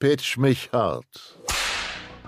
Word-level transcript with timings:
Pitch 0.00 0.36
mich 0.36 0.70
hart. 0.72 1.06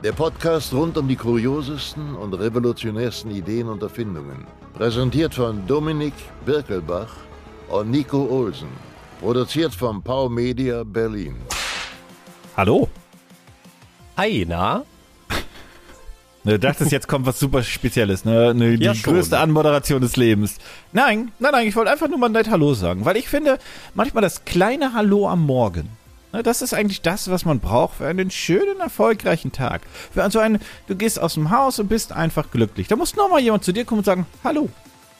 Der 0.02 0.10
Podcast 0.10 0.72
rund 0.72 0.98
um 0.98 1.06
die 1.06 1.14
kuriosesten 1.14 2.16
und 2.16 2.34
revolutionärsten 2.34 3.30
Ideen 3.30 3.68
und 3.68 3.80
Erfindungen. 3.80 4.44
Präsentiert 4.74 5.34
von 5.34 5.64
Dominik 5.68 6.14
Birkelbach 6.44 7.12
und 7.68 7.92
Nico 7.92 8.26
Olsen. 8.28 8.70
Produziert 9.20 9.72
von 9.72 10.02
Pau 10.02 10.28
Media 10.28 10.82
Berlin. 10.82 11.36
Hallo. 12.56 12.88
Hi, 14.16 14.44
na? 14.48 14.82
Du 16.42 16.58
dachtest, 16.58 16.90
jetzt 16.90 17.06
kommt 17.06 17.26
was 17.26 17.38
super 17.38 17.62
Spezielles, 17.62 18.24
ne? 18.24 18.54
ne 18.54 18.78
die 18.78 18.84
Ja, 18.86 18.94
größte 18.94 19.38
Anmoderation 19.38 20.00
des 20.00 20.16
Lebens. 20.16 20.56
Nein, 20.90 21.32
nein, 21.38 21.52
nein, 21.52 21.68
ich 21.68 21.76
wollte 21.76 21.90
einfach 21.90 22.08
nur 22.08 22.18
mal 22.18 22.30
nett 22.30 22.48
Hallo 22.50 22.72
sagen, 22.72 23.04
weil 23.04 23.18
ich 23.18 23.28
finde, 23.28 23.58
manchmal 23.94 24.22
das 24.22 24.46
kleine 24.46 24.94
Hallo 24.94 25.28
am 25.28 25.44
Morgen, 25.44 25.90
ne, 25.99 25.99
das 26.32 26.62
ist 26.62 26.74
eigentlich 26.74 27.02
das, 27.02 27.30
was 27.30 27.44
man 27.44 27.60
braucht 27.60 27.96
für 27.96 28.06
einen 28.06 28.30
schönen, 28.30 28.80
erfolgreichen 28.80 29.52
Tag. 29.52 29.82
Für 30.12 30.22
also 30.22 30.38
einen, 30.38 30.60
du 30.86 30.94
gehst 30.94 31.20
aus 31.20 31.34
dem 31.34 31.50
Haus 31.50 31.78
und 31.78 31.88
bist 31.88 32.12
einfach 32.12 32.50
glücklich. 32.50 32.88
Da 32.88 32.96
muss 32.96 33.16
noch 33.16 33.28
mal 33.28 33.40
jemand 33.40 33.64
zu 33.64 33.72
dir 33.72 33.84
kommen 33.84 34.00
und 34.00 34.04
sagen, 34.04 34.26
Hallo. 34.44 34.68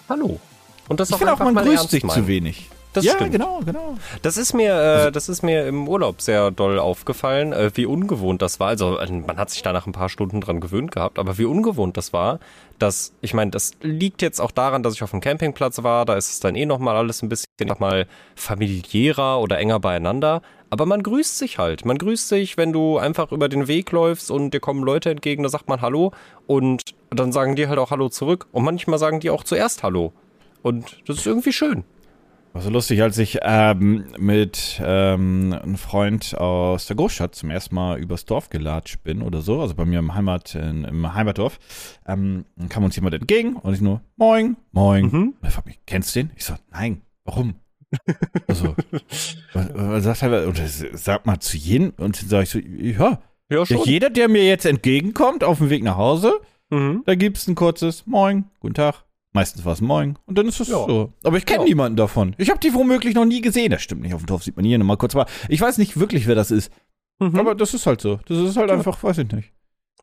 Hallo. 0.08 0.40
Und 0.88 1.00
das 1.00 1.10
Ich 1.10 1.16
finde 1.16 1.32
auch, 1.32 1.38
man 1.38 1.54
grüßt 1.54 1.92
meinen. 2.04 2.10
zu 2.10 2.26
wenig. 2.26 2.68
Das 2.92 3.04
ja, 3.04 3.12
stimmt. 3.14 3.32
genau, 3.32 3.60
genau. 3.64 3.96
Das 4.22 4.36
ist 4.36 4.52
mir, 4.52 5.06
äh, 5.06 5.12
das 5.12 5.28
ist 5.28 5.42
mir 5.42 5.66
im 5.66 5.86
Urlaub 5.86 6.20
sehr 6.20 6.50
doll 6.50 6.80
aufgefallen, 6.80 7.52
äh, 7.52 7.70
wie 7.74 7.86
ungewohnt 7.86 8.42
das 8.42 8.58
war. 8.58 8.68
Also 8.68 8.98
äh, 8.98 9.10
man 9.12 9.36
hat 9.36 9.50
sich 9.50 9.62
da 9.62 9.72
nach 9.72 9.86
ein 9.86 9.92
paar 9.92 10.08
Stunden 10.08 10.40
dran 10.40 10.60
gewöhnt 10.60 10.90
gehabt, 10.90 11.20
aber 11.20 11.38
wie 11.38 11.44
ungewohnt 11.44 11.96
das 11.96 12.12
war, 12.12 12.40
dass 12.80 13.12
ich 13.20 13.32
meine, 13.32 13.52
das 13.52 13.72
liegt 13.80 14.22
jetzt 14.22 14.40
auch 14.40 14.50
daran, 14.50 14.82
dass 14.82 14.94
ich 14.94 15.04
auf 15.04 15.12
dem 15.12 15.20
Campingplatz 15.20 15.82
war. 15.84 16.04
Da 16.04 16.16
ist 16.16 16.32
es 16.32 16.40
dann 16.40 16.56
eh 16.56 16.66
noch 16.66 16.80
mal 16.80 16.96
alles 16.96 17.22
ein 17.22 17.28
bisschen 17.28 17.46
noch 17.66 17.78
mal 17.78 18.08
familiärer 18.34 19.40
oder 19.40 19.58
enger 19.58 19.78
beieinander. 19.78 20.42
Aber 20.70 20.86
man 20.86 21.02
grüßt 21.02 21.36
sich 21.36 21.58
halt. 21.58 21.84
Man 21.84 21.98
grüßt 21.98 22.28
sich, 22.28 22.56
wenn 22.56 22.72
du 22.72 22.98
einfach 22.98 23.32
über 23.32 23.48
den 23.48 23.66
Weg 23.66 23.90
läufst 23.90 24.30
und 24.30 24.54
dir 24.54 24.60
kommen 24.60 24.84
Leute 24.84 25.10
entgegen, 25.10 25.42
da 25.42 25.48
sagt 25.48 25.68
man 25.68 25.80
Hallo 25.80 26.12
und 26.46 26.94
dann 27.10 27.32
sagen 27.32 27.56
die 27.56 27.66
halt 27.66 27.78
auch 27.78 27.90
Hallo 27.90 28.08
zurück. 28.08 28.46
Und 28.52 28.64
manchmal 28.64 29.00
sagen 29.00 29.18
die 29.18 29.30
auch 29.30 29.42
zuerst 29.42 29.82
Hallo. 29.82 30.12
Und 30.62 31.02
das 31.06 31.18
ist 31.18 31.26
irgendwie 31.26 31.52
schön. 31.52 31.84
War 32.52 32.62
so 32.62 32.70
lustig, 32.70 33.00
als 33.02 33.16
ich 33.18 33.38
ähm, 33.42 34.06
mit 34.18 34.80
ähm, 34.84 35.56
einem 35.60 35.76
Freund 35.76 36.36
aus 36.36 36.86
der 36.86 36.96
Großstadt 36.96 37.34
zum 37.34 37.50
ersten 37.50 37.76
Mal 37.76 38.00
übers 38.00 38.24
Dorf 38.24 38.50
gelatscht 38.50 39.04
bin 39.04 39.22
oder 39.22 39.40
so, 39.40 39.60
also 39.60 39.74
bei 39.74 39.84
mir 39.84 40.00
im 40.00 40.14
Heimat, 40.14 40.56
in, 40.56 40.82
im 40.82 41.14
Heimatdorf, 41.14 41.60
ähm, 42.08 42.44
kam 42.68 42.82
uns 42.82 42.96
jemand 42.96 43.14
entgegen 43.14 43.54
und 43.54 43.72
ich 43.72 43.80
nur, 43.80 44.00
moin, 44.16 44.56
moin. 44.72 45.04
Mhm. 45.04 45.12
Und 45.12 45.36
er 45.42 45.50
fragt 45.52 45.68
mich, 45.68 45.78
kennst 45.86 46.16
du 46.16 46.20
den? 46.20 46.30
Ich 46.34 46.44
so, 46.44 46.54
nein, 46.72 47.02
warum? 47.24 47.54
Also, 48.46 48.74
was 49.52 50.04
sagt 50.04 50.22
er, 50.22 50.46
und 50.46 50.58
er 50.58 50.68
sagt 50.68 51.26
mal 51.26 51.40
zu 51.40 51.56
jedem, 51.56 51.90
und 51.96 52.20
dann 52.22 52.28
sage 52.28 52.42
ich 52.44 52.50
so, 52.50 52.58
ja, 52.58 53.20
Ja, 53.50 53.64
ja, 53.64 53.78
jeder, 53.84 54.10
der 54.10 54.28
mir 54.28 54.44
jetzt 54.46 54.64
entgegenkommt 54.64 55.42
auf 55.42 55.58
dem 55.58 55.70
Weg 55.70 55.82
nach 55.82 55.96
Hause, 55.96 56.40
Mhm. 56.70 57.02
da 57.04 57.16
gibt's 57.16 57.48
ein 57.48 57.56
kurzes 57.56 58.06
Moin, 58.06 58.44
guten 58.60 58.74
Tag. 58.74 59.04
Meistens 59.32 59.64
war 59.64 59.72
es 59.72 59.80
Moin. 59.80 60.16
Und 60.26 60.38
dann 60.38 60.46
ist 60.48 60.60
es 60.60 60.68
Ja. 60.68 60.74
so. 60.86 61.12
Aber 61.24 61.36
ich 61.36 61.46
kenne 61.46 61.60
Ja. 61.60 61.64
niemanden 61.68 61.96
davon. 61.96 62.34
Ich 62.38 62.48
habe 62.50 62.60
die 62.60 62.72
womöglich 62.74 63.14
noch 63.14 63.24
nie 63.24 63.40
gesehen. 63.40 63.70
Das 63.70 63.82
stimmt 63.82 64.02
nicht. 64.02 64.14
Auf 64.14 64.22
dem 64.22 64.26
Dorf 64.26 64.42
sieht 64.44 64.54
man 64.56 64.64
hier 64.64 64.78
nochmal 64.78 64.96
kurz. 64.96 65.14
Aber 65.16 65.26
ich 65.48 65.60
weiß 65.60 65.78
nicht 65.78 65.98
wirklich, 65.98 66.26
wer 66.28 66.34
das 66.36 66.50
ist. 66.52 66.72
Mhm. 67.20 67.38
Aber 67.38 67.54
das 67.56 67.74
ist 67.74 67.86
halt 67.86 68.00
so. 68.00 68.18
Das 68.26 68.38
ist 68.38 68.56
halt 68.56 68.70
Ja. 68.70 68.76
einfach, 68.76 69.02
weiß 69.02 69.18
ich 69.18 69.30
nicht. 69.32 69.52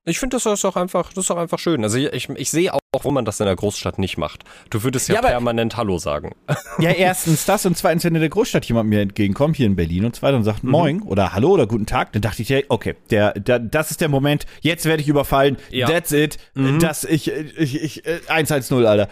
Ich 0.07 0.19
finde, 0.19 0.37
das 0.37 0.45
ist 0.45 0.63
auch 0.63 0.77
einfach, 0.77 1.11
das 1.11 1.25
ist 1.25 1.31
auch 1.31 1.37
einfach 1.37 1.59
schön. 1.59 1.83
Also 1.83 1.97
ich, 1.97 2.13
ich, 2.13 2.29
ich 2.29 2.49
sehe 2.49 2.73
auch, 2.73 2.79
wo 3.01 3.11
man 3.11 3.25
das 3.25 3.41
in 3.41 3.45
der 3.45 3.57
Großstadt 3.57 3.99
nicht 3.99 4.17
macht. 4.17 4.45
Du 4.69 4.81
würdest 4.83 5.09
ja, 5.09 5.15
Ja, 5.15 5.21
permanent 5.21 5.75
Hallo 5.75 5.97
sagen. 5.97 6.33
Ja, 6.79 6.91
erstens 6.91 7.45
das 7.45 7.65
und 7.65 7.75
zweitens, 7.75 8.05
wenn 8.05 8.15
in 8.15 8.21
der 8.21 8.29
Großstadt 8.29 8.63
jemand 8.65 8.89
mir 8.89 9.01
entgegenkommt, 9.01 9.57
hier 9.57 9.65
in 9.65 9.75
Berlin 9.75 10.05
und 10.05 10.23
und 10.23 10.43
sagt 10.43 10.63
Mhm. 10.63 10.71
Moin 10.71 11.01
oder 11.01 11.33
Hallo 11.33 11.49
oder 11.49 11.67
Guten 11.67 11.85
Tag, 11.85 12.13
dann 12.13 12.21
dachte 12.21 12.41
ich, 12.41 12.49
ja, 12.49 12.59
okay, 12.69 12.95
der, 13.09 13.33
der, 13.33 13.59
das 13.59 13.91
ist 13.91 13.99
der 13.99 14.07
Moment. 14.07 14.45
Jetzt 14.61 14.85
werde 14.85 15.01
ich 15.01 15.09
überfallen. 15.09 15.57
Ja. 15.71 15.87
That's 15.87 16.11
it. 16.13 16.37
Mhm. 16.53 16.79
Das, 16.79 17.03
ich, 17.03 17.29
ich, 17.29 17.81
ich, 17.81 18.05
äh, 18.05 18.19
110, 18.27 18.85
Alter. 18.85 19.09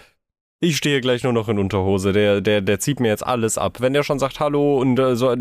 Ich 0.62 0.78
stehe 0.78 1.02
gleich 1.02 1.24
nur 1.24 1.34
noch 1.34 1.50
in 1.50 1.59
Unterhose. 1.59 2.14
Der, 2.14 2.40
der, 2.40 2.62
der 2.62 2.80
zieht 2.80 3.02
mir 3.02 3.09
jetzt 3.09 3.25
alles 3.25 3.58
ab. 3.58 3.81
Wenn 3.81 3.94
der 3.94 4.03
schon 4.03 4.19
sagt 4.19 4.40
Hallo 4.40 4.80
und 4.80 4.98
äh, 4.98 5.16
so, 5.16 5.36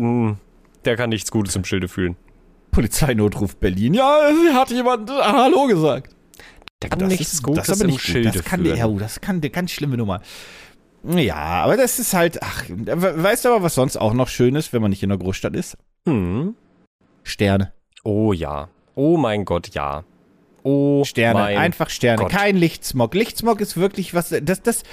der 0.83 0.95
kann 0.97 1.09
nichts 1.09 1.31
Gutes 1.31 1.55
im 1.55 1.63
Schilde 1.63 1.87
fühlen. 1.87 2.17
Polizeiноtruf 2.75 3.55
Berlin. 3.55 3.93
Ja, 3.93 4.29
hat 4.53 4.69
jemand 4.69 5.09
äh, 5.09 5.13
Hallo 5.13 5.65
gesagt. 5.67 6.13
Der 6.83 6.89
kann 6.89 6.99
Das 6.99 7.09
nichts 7.09 7.33
ist, 7.33 7.43
Gutes 7.43 7.67
das 7.67 7.77
ist 7.77 7.81
aber 7.81 7.91
nicht 7.91 8.01
Schilde 8.01 8.29
gut. 8.29 8.39
Das 8.39 8.45
kann 8.45 8.63
der, 8.63 8.89
oh, 8.89 8.99
das 8.99 9.21
kann 9.21 9.41
der 9.41 9.49
ganz 9.49 9.71
schlimme 9.71 9.95
Nummer. 9.97 10.21
Ja, 11.07 11.35
aber 11.35 11.77
das 11.77 11.99
ist 11.99 12.13
halt, 12.13 12.43
ach, 12.43 12.65
we- 12.67 13.23
weißt 13.23 13.45
du 13.45 13.49
aber, 13.49 13.63
was 13.63 13.75
sonst 13.75 13.95
auch 13.97 14.13
noch 14.13 14.27
schön 14.27 14.55
ist, 14.55 14.73
wenn 14.73 14.81
man 14.81 14.89
nicht 14.89 15.03
in 15.03 15.09
der 15.09 15.17
Großstadt 15.17 15.55
ist? 15.55 15.77
Hm. 16.07 16.55
Sterne. 17.23 17.71
Oh 18.03 18.33
ja. 18.33 18.67
Oh 18.95 19.15
mein 19.17 19.45
Gott, 19.45 19.69
ja. 19.73 20.03
Oh 20.63 21.03
Sterne, 21.05 21.43
einfach 21.43 21.89
Sterne, 21.89 22.23
Gott. 22.23 22.31
kein 22.31 22.57
Lichtsmog. 22.57 23.13
Lichtsmog 23.13 23.61
ist 23.61 23.77
wirklich 23.77 24.13
was, 24.15 24.33
das, 24.41 24.61
das, 24.63 24.83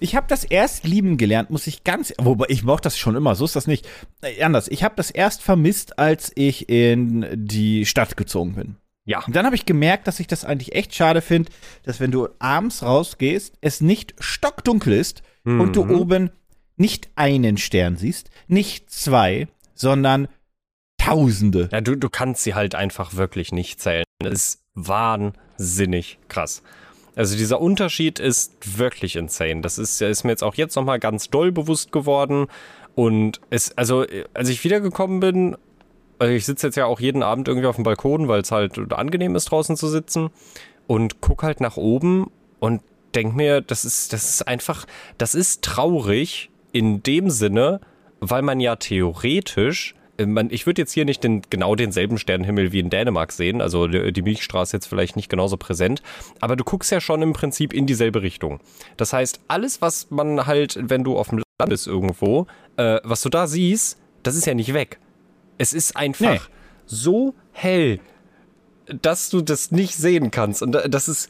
ich 0.00 0.14
habe 0.16 0.26
das 0.28 0.44
erst 0.44 0.84
lieben 0.84 1.16
gelernt, 1.16 1.50
muss 1.50 1.66
ich 1.66 1.84
ganz, 1.84 2.12
wobei 2.18 2.46
ich 2.48 2.62
mochte 2.64 2.84
das 2.86 2.98
schon 2.98 3.16
immer, 3.16 3.34
so 3.34 3.44
ist 3.44 3.56
das 3.56 3.66
nicht. 3.66 3.88
Äh, 4.22 4.42
anders, 4.42 4.68
ich 4.68 4.82
habe 4.84 4.94
das 4.96 5.10
erst 5.10 5.42
vermisst, 5.42 5.98
als 5.98 6.32
ich 6.34 6.68
in 6.68 7.26
die 7.34 7.86
Stadt 7.86 8.16
gezogen 8.16 8.54
bin. 8.54 8.76
Ja. 9.04 9.24
Und 9.24 9.36
dann 9.36 9.46
habe 9.46 9.54
ich 9.54 9.66
gemerkt, 9.66 10.06
dass 10.08 10.18
ich 10.20 10.26
das 10.26 10.44
eigentlich 10.44 10.74
echt 10.74 10.94
schade 10.94 11.20
finde, 11.22 11.50
dass 11.84 12.00
wenn 12.00 12.10
du 12.10 12.28
abends 12.40 12.82
rausgehst, 12.82 13.54
es 13.60 13.80
nicht 13.80 14.14
stockdunkel 14.18 14.92
ist 14.94 15.22
und 15.44 15.76
du 15.76 15.84
Mhm. 15.84 15.94
oben 15.94 16.30
nicht 16.76 17.08
einen 17.14 17.56
Stern 17.56 17.96
siehst, 17.96 18.30
nicht 18.48 18.90
zwei, 18.90 19.46
sondern 19.74 20.26
Tausende. 20.98 21.68
Ja, 21.70 21.80
du, 21.80 21.94
du 21.94 22.08
kannst 22.08 22.42
sie 22.42 22.54
halt 22.54 22.74
einfach 22.74 23.14
wirklich 23.14 23.52
nicht 23.52 23.80
zählen. 23.80 24.04
Das 24.18 24.32
ist 24.32 24.62
wahnsinnig 24.74 26.18
krass. 26.26 26.62
Also 27.16 27.36
dieser 27.36 27.60
Unterschied 27.60 28.20
ist 28.20 28.78
wirklich 28.78 29.16
insane. 29.16 29.62
Das 29.62 29.78
ist, 29.78 30.00
ist 30.00 30.22
mir 30.22 30.30
jetzt 30.30 30.44
auch 30.44 30.54
jetzt 30.54 30.76
nochmal 30.76 31.00
ganz 31.00 31.30
doll 31.30 31.50
bewusst 31.50 31.90
geworden. 31.90 32.46
Und 32.94 33.40
es, 33.50 33.76
also, 33.76 34.04
als 34.34 34.48
ich 34.50 34.62
wiedergekommen 34.62 35.20
bin, 35.20 35.56
also 36.18 36.32
ich 36.32 36.44
sitze 36.44 36.68
jetzt 36.68 36.76
ja 36.76 36.86
auch 36.86 37.00
jeden 37.00 37.22
Abend 37.22 37.48
irgendwie 37.48 37.66
auf 37.66 37.76
dem 37.76 37.84
Balkon, 37.84 38.28
weil 38.28 38.42
es 38.42 38.52
halt 38.52 38.78
angenehm 38.92 39.34
ist, 39.34 39.46
draußen 39.46 39.76
zu 39.76 39.88
sitzen 39.88 40.30
und 40.86 41.20
guck 41.20 41.42
halt 41.42 41.60
nach 41.60 41.76
oben 41.76 42.30
und 42.60 42.82
denk 43.14 43.34
mir, 43.34 43.60
das 43.60 43.84
ist, 43.84 44.12
das 44.12 44.28
ist 44.28 44.46
einfach, 44.46 44.86
das 45.18 45.34
ist 45.34 45.62
traurig 45.62 46.50
in 46.72 47.02
dem 47.02 47.30
Sinne, 47.30 47.80
weil 48.20 48.42
man 48.42 48.60
ja 48.60 48.76
theoretisch, 48.76 49.94
man, 50.24 50.50
ich 50.50 50.66
würde 50.66 50.82
jetzt 50.82 50.92
hier 50.92 51.04
nicht 51.04 51.22
den, 51.24 51.42
genau 51.50 51.74
denselben 51.74 52.18
Sternenhimmel 52.18 52.72
wie 52.72 52.78
in 52.80 52.90
Dänemark 52.90 53.32
sehen, 53.32 53.60
also 53.60 53.86
die, 53.86 54.12
die 54.12 54.22
Milchstraße 54.22 54.76
jetzt 54.76 54.86
vielleicht 54.86 55.16
nicht 55.16 55.28
genauso 55.28 55.56
präsent, 55.56 56.02
aber 56.40 56.56
du 56.56 56.64
guckst 56.64 56.90
ja 56.92 57.00
schon 57.00 57.22
im 57.22 57.32
Prinzip 57.32 57.72
in 57.72 57.86
dieselbe 57.86 58.22
Richtung. 58.22 58.60
Das 58.96 59.12
heißt, 59.12 59.40
alles, 59.48 59.82
was 59.82 60.10
man 60.10 60.46
halt, 60.46 60.78
wenn 60.80 61.04
du 61.04 61.18
auf 61.18 61.28
dem 61.28 61.38
Land 61.38 61.68
bist 61.70 61.86
irgendwo, 61.86 62.46
äh, 62.76 63.00
was 63.04 63.20
du 63.22 63.28
da 63.28 63.46
siehst, 63.46 63.98
das 64.22 64.36
ist 64.36 64.46
ja 64.46 64.54
nicht 64.54 64.72
weg. 64.74 64.98
Es 65.58 65.72
ist 65.72 65.96
einfach 65.96 66.32
Nee. 66.32 66.40
so 66.86 67.34
hell, 67.52 68.00
dass 69.02 69.30
du 69.30 69.40
das 69.42 69.70
nicht 69.70 69.94
sehen 69.96 70.30
kannst. 70.30 70.62
Und 70.62 70.72
da- 70.72 70.88
das 70.88 71.08
ist. 71.08 71.28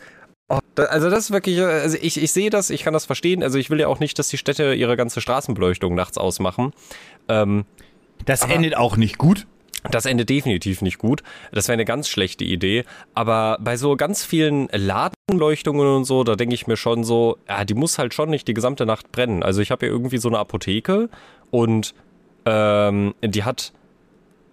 Oh, 0.49 0.59
da, 0.77 0.85
also 0.85 1.11
das 1.11 1.25
ist 1.25 1.31
wirklich, 1.33 1.59
äh, 1.59 1.63
also 1.65 1.99
ich, 2.01 2.23
ich 2.23 2.31
sehe 2.31 2.51
das, 2.51 2.71
ich 2.71 2.85
kann 2.85 2.93
das 2.93 3.05
verstehen. 3.07 3.43
Also 3.43 3.59
ich 3.59 3.69
will 3.71 3.81
ja 3.81 3.89
auch 3.89 3.99
nicht, 3.99 4.17
dass 4.19 4.29
die 4.29 4.39
Städte 4.39 4.75
ihre 4.75 4.97
ganze 4.97 5.21
Straßenbeleuchtung 5.21 5.95
nachts 5.95 6.19
ausmachen. 6.19 6.73
Ähm, 7.29 7.65
Das 8.27 8.43
Aber- 8.43 8.53
endet 8.55 8.77
auch 8.77 8.97
nicht 8.97 9.17
gut. 9.19 9.47
das 9.93 10.05
endet 10.05 10.29
definitiv 10.31 10.83
nicht 10.83 10.99
gut. 10.99 11.23
Das 11.53 11.69
wäre 11.69 11.75
eine 11.75 11.85
ganz 11.85 12.09
schlechte 12.09 12.43
Idee. 12.43 12.85
Aber 13.15 13.57
bei 13.61 13.77
so 13.77 13.95
ganz 13.95 14.25
vielen 14.25 14.69
Ladenleuchtungen 14.73 15.87
und 15.87 16.05
so, 16.05 16.25
da 16.25 16.35
denke 16.35 16.57
ich 16.57 16.67
mir 16.67 16.77
schon 16.77 17.05
so, 17.05 17.39
ja, 17.49 17.65
die 17.65 17.75
muss 17.75 17.97
halt 17.99 18.13
schon 18.13 18.29
nicht 18.29 18.49
die 18.49 18.55
gesamte 18.55 18.85
Nacht 18.85 19.13
brennen. 19.13 19.45
Also 19.45 19.61
ich 19.63 19.71
habe 19.71 19.87
ja 19.87 19.93
irgendwie 19.93 20.19
so 20.19 20.29
eine 20.29 20.39
Apotheke 20.41 21.09
und 21.53 21.95
ähm, 22.47 23.15
die 23.23 23.45
hat 23.45 23.73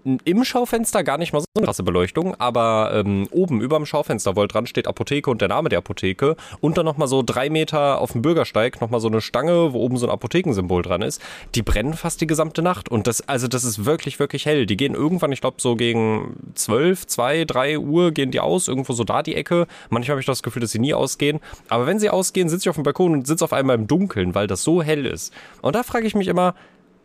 im 0.03 0.43
Schaufenster 0.43 1.03
gar 1.03 1.17
nicht 1.17 1.33
mal 1.33 1.39
so 1.39 1.45
eine 1.55 1.65
krasse 1.65 1.83
Beleuchtung, 1.83 2.35
aber 2.39 2.91
ähm, 2.93 3.27
oben 3.31 3.61
über 3.61 3.77
dem 3.77 3.85
Schaufenster, 3.85 4.35
wo 4.35 4.41
halt 4.41 4.53
dran 4.53 4.65
steht 4.65 4.87
Apotheke 4.87 5.29
und 5.29 5.41
der 5.41 5.47
Name 5.47 5.69
der 5.69 5.79
Apotheke 5.79 6.35
und 6.59 6.77
dann 6.77 6.85
nochmal 6.85 7.07
so 7.07 7.23
drei 7.25 7.49
Meter 7.49 8.01
auf 8.01 8.11
dem 8.11 8.21
Bürgersteig 8.21 8.81
nochmal 8.81 8.99
so 8.99 9.07
eine 9.07 9.21
Stange, 9.21 9.73
wo 9.73 9.79
oben 9.79 9.97
so 9.97 10.05
ein 10.05 10.11
Apothekensymbol 10.11 10.81
dran 10.81 11.01
ist, 11.01 11.21
die 11.55 11.61
brennen 11.61 11.93
fast 11.93 12.21
die 12.21 12.27
gesamte 12.27 12.61
Nacht 12.61 12.89
und 12.89 13.07
das, 13.07 13.27
also 13.27 13.47
das 13.47 13.63
ist 13.63 13.85
wirklich, 13.85 14.19
wirklich 14.19 14.45
hell. 14.45 14.65
Die 14.65 14.77
gehen 14.77 14.93
irgendwann, 14.93 15.31
ich 15.31 15.41
glaube 15.41 15.57
so 15.59 15.75
gegen 15.75 16.35
12, 16.55 17.07
2, 17.07 17.45
3 17.45 17.79
Uhr 17.79 18.11
gehen 18.11 18.31
die 18.31 18.39
aus, 18.39 18.67
irgendwo 18.67 18.93
so 18.93 19.03
da 19.03 19.23
die 19.23 19.35
Ecke. 19.35 19.67
Manchmal 19.89 20.15
habe 20.15 20.21
ich 20.21 20.27
das 20.27 20.43
Gefühl, 20.43 20.61
dass 20.61 20.71
sie 20.71 20.79
nie 20.79 20.93
ausgehen, 20.93 21.39
aber 21.69 21.87
wenn 21.87 21.99
sie 21.99 22.09
ausgehen, 22.09 22.49
sitze 22.49 22.63
ich 22.63 22.69
auf 22.69 22.75
dem 22.75 22.83
Balkon 22.83 23.13
und 23.13 23.27
sitze 23.27 23.45
auf 23.45 23.53
einmal 23.53 23.77
im 23.77 23.87
Dunkeln, 23.87 24.35
weil 24.35 24.47
das 24.47 24.63
so 24.63 24.83
hell 24.83 25.05
ist. 25.05 25.33
Und 25.61 25.75
da 25.75 25.83
frage 25.83 26.07
ich 26.07 26.15
mich 26.15 26.27
immer, 26.27 26.55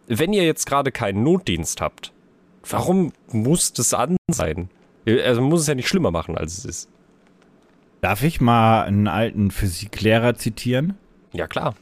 wenn 0.09 0.33
ihr 0.33 0.45
jetzt 0.45 0.67
gerade 0.67 0.91
keinen 0.91 1.23
Notdienst 1.23 1.81
habt, 1.81 2.13
warum 2.69 3.13
muss 3.33 3.73
das 3.73 3.95
an 3.95 4.17
sein? 4.31 4.69
Also 5.07 5.41
man 5.41 5.51
muss 5.51 5.63
es 5.63 5.67
ja 5.67 5.75
nicht 5.75 5.89
schlimmer 5.89 6.11
machen, 6.11 6.37
als 6.37 6.59
es 6.59 6.65
ist. 6.65 6.89
Darf 8.01 8.23
ich 8.23 8.41
mal 8.41 8.83
einen 8.83 9.09
alten 9.09 9.51
Physiklehrer 9.51 10.35
zitieren? 10.35 10.95
Ja, 11.33 11.47
klar. 11.47 11.75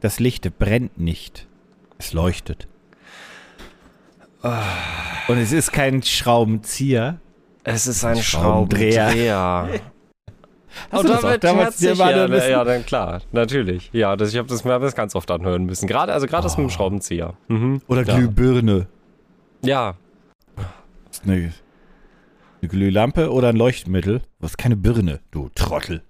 Das 0.00 0.20
Licht 0.20 0.58
brennt 0.58 0.98
nicht. 0.98 1.46
Es 1.98 2.12
leuchtet. 2.12 2.68
Und 4.42 5.38
es 5.38 5.52
ist 5.52 5.72
kein 5.72 6.02
Schraubenzieher. 6.02 7.18
Es 7.64 7.86
ist 7.86 8.04
ein 8.04 8.16
Schraubendreher. 8.16 9.10
Schraubendreher. 9.10 9.80
Hast 10.92 11.00
Oh, 11.00 11.02
du 11.02 11.08
das 11.08 11.18
auch 11.18 11.22
damit 11.22 11.44
damals 11.44 11.76
dir 11.78 11.94
ja, 11.94 12.48
ja, 12.48 12.64
dann 12.64 12.86
klar, 12.86 13.20
natürlich. 13.32 13.90
Ja, 13.92 14.14
das, 14.16 14.30
ich 14.30 14.38
habe 14.38 14.48
das 14.48 14.64
mir 14.64 14.72
hab 14.72 14.82
das 14.82 14.94
ganz 14.94 15.16
oft 15.16 15.28
anhören 15.30 15.64
müssen. 15.64 15.88
Gerade, 15.88 16.12
also 16.12 16.26
gerade 16.26 16.44
das 16.44 16.56
mit 16.56 16.68
dem 16.68 16.70
Schraubenzieher. 16.70 17.34
Mhm. 17.48 17.82
Oder 17.88 18.04
ja. 18.04 18.16
Glühbirne. 18.16 18.86
Ja, 19.62 19.96
Ist 21.10 21.24
eine, 21.24 21.52
eine 22.60 22.68
Glühlampe 22.68 23.32
oder 23.32 23.48
ein 23.48 23.56
Leuchtmittel? 23.56 24.22
Was 24.38 24.56
keine 24.56 24.76
Birne, 24.76 25.20
du 25.30 25.50
Trottel. 25.54 26.02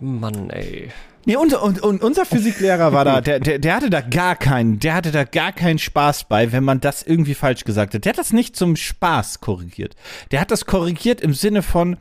Mann, 0.00 0.50
ey. 0.50 0.90
Nee, 1.26 1.36
unser, 1.36 1.62
und, 1.62 1.82
und 1.82 2.02
unser 2.02 2.24
Physiklehrer 2.24 2.92
war 2.92 3.04
da, 3.04 3.20
der, 3.20 3.40
der, 3.40 3.58
der 3.58 3.74
hatte 3.74 3.90
da 3.90 4.00
gar 4.00 4.36
keinen, 4.36 4.78
der 4.78 4.94
hatte 4.94 5.10
da 5.10 5.24
gar 5.24 5.52
keinen 5.52 5.78
Spaß 5.78 6.24
bei, 6.28 6.52
wenn 6.52 6.64
man 6.64 6.80
das 6.80 7.02
irgendwie 7.02 7.34
falsch 7.34 7.64
gesagt 7.64 7.94
hat. 7.94 8.04
Der 8.04 8.10
hat 8.12 8.18
das 8.18 8.32
nicht 8.32 8.56
zum 8.56 8.76
Spaß 8.76 9.40
korrigiert. 9.40 9.96
Der 10.30 10.40
hat 10.40 10.50
das 10.50 10.64
korrigiert 10.64 11.20
im 11.20 11.34
Sinne 11.34 11.62
von, 11.62 11.98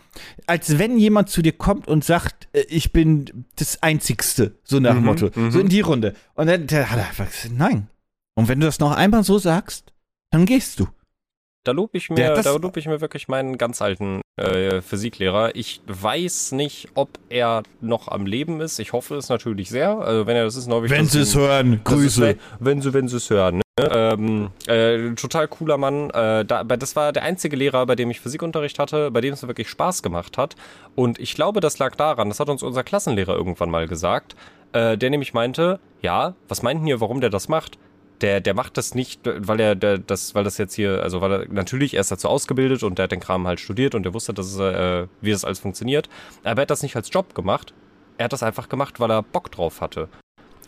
als 0.47 0.79
wenn 0.79 0.97
jemand 0.97 1.29
zu 1.29 1.41
dir 1.41 1.53
kommt 1.53 1.87
und 1.87 2.05
sagt, 2.05 2.47
äh, 2.53 2.61
ich 2.69 2.93
bin 2.93 3.45
das 3.57 3.83
Einzigste, 3.83 4.57
so 4.63 4.79
nach 4.79 4.93
dem 4.93 5.05
Motto. 5.05 5.31
So 5.49 5.59
in 5.59 5.69
die 5.69 5.81
Runde. 5.81 6.13
Und 6.35 6.47
dann 6.47 6.67
der 6.67 6.89
hat 6.89 6.97
er 6.97 7.07
einfach 7.07 7.29
gesagt, 7.29 7.53
nein. 7.57 7.87
Und 8.35 8.47
wenn 8.47 8.59
du 8.59 8.67
das 8.67 8.79
noch 8.79 8.95
einmal 8.95 9.23
so 9.23 9.37
sagst, 9.37 9.91
dann 10.31 10.45
gehst 10.45 10.79
du. 10.79 10.87
Da 11.65 11.73
lobe 11.73 11.97
ich 11.97 12.09
mir, 12.09 12.33
da 12.33 12.55
lob 12.55 12.77
ich 12.77 12.87
mir 12.87 13.01
wirklich 13.01 13.27
meinen 13.27 13.57
ganz 13.57 13.81
alten 13.81 14.21
äh, 14.37 14.81
Physiklehrer. 14.81 15.55
Ich 15.55 15.81
weiß 15.87 16.53
nicht, 16.53 16.87
ob 16.95 17.09
er 17.27 17.63
noch 17.81 18.07
am 18.07 18.25
Leben 18.25 18.61
ist. 18.61 18.79
Ich 18.79 18.93
hoffe 18.93 19.17
es 19.17 19.27
natürlich 19.27 19.69
sehr. 19.69 19.99
Also 19.99 20.25
wenn 20.25 20.37
er 20.37 20.45
das 20.45 20.55
ist, 20.55 20.69
hoffe 20.69 20.85
ich, 20.85 20.91
Wenn 20.91 21.05
sie 21.05 21.19
es 21.19 21.35
hören, 21.35 21.81
Das 21.83 21.93
ist, 21.93 22.15
Grüße. 22.15 22.37
wenn, 22.59 22.81
sie, 22.81 22.93
wenn 22.93 23.07
sie 23.09 23.17
es 23.17 23.29
hören. 23.29 23.57
Ne? 23.57 23.61
Ähm, 23.91 24.49
äh, 24.67 25.13
total 25.15 25.47
cooler 25.49 25.77
Mann. 25.77 26.09
Äh, 26.11 26.45
da, 26.45 26.63
das 26.63 26.95
war 26.95 27.11
der 27.11 27.23
einzige 27.23 27.57
Lehrer, 27.57 27.85
bei 27.85 27.95
dem 27.95 28.09
ich 28.09 28.21
Physikunterricht 28.21 28.79
hatte, 28.79 29.11
bei 29.11 29.19
dem 29.21 29.33
es 29.33 29.45
wirklich 29.45 29.67
Spaß 29.69 30.01
gemacht 30.01 30.37
hat. 30.37 30.55
Und 30.95 31.19
ich 31.19 31.35
glaube, 31.35 31.59
das 31.59 31.77
lag 31.77 31.95
daran, 31.95 32.29
das 32.29 32.39
hat 32.39 32.49
uns 32.49 32.63
unser 32.63 32.83
Klassenlehrer 32.83 33.35
irgendwann 33.35 33.69
mal 33.69 33.87
gesagt, 33.87 34.35
äh, 34.71 34.97
der 34.97 35.09
nämlich 35.09 35.33
meinte, 35.33 35.79
ja, 36.01 36.35
was 36.47 36.61
meinten 36.61 36.87
ihr, 36.87 37.01
warum 37.01 37.19
der 37.19 37.29
das 37.29 37.49
macht? 37.49 37.77
Der, 38.21 38.41
der 38.41 38.53
macht 38.53 38.77
das 38.77 38.95
nicht, 38.95 39.21
weil 39.23 39.59
er 39.59 39.75
der, 39.75 39.97
das, 39.97 40.35
weil 40.35 40.43
das 40.43 40.57
jetzt 40.57 40.73
hier, 40.73 41.01
also 41.03 41.21
weil 41.21 41.31
er 41.31 41.45
natürlich 41.49 41.93
er 41.93 42.01
ist 42.01 42.11
dazu 42.11 42.27
ausgebildet 42.27 42.83
und 42.83 42.97
der 42.97 43.03
hat 43.03 43.11
den 43.11 43.21
Kram 43.21 43.47
halt 43.47 43.59
studiert 43.59 43.95
und 43.95 44.03
der 44.03 44.13
wusste, 44.13 44.33
dass 44.33 44.47
es, 44.47 44.59
äh, 44.59 45.07
wie 45.21 45.31
das 45.31 45.45
alles 45.45 45.59
funktioniert. 45.59 46.09
Aber 46.43 46.59
er 46.59 46.63
hat 46.63 46.71
das 46.71 46.83
nicht 46.83 46.95
als 46.95 47.09
Job 47.11 47.33
gemacht. 47.33 47.73
Er 48.17 48.25
hat 48.25 48.33
das 48.33 48.43
einfach 48.43 48.67
gemacht, 48.67 48.99
weil 48.99 49.09
er 49.09 49.23
Bock 49.23 49.51
drauf 49.51 49.79
hatte. 49.79 50.09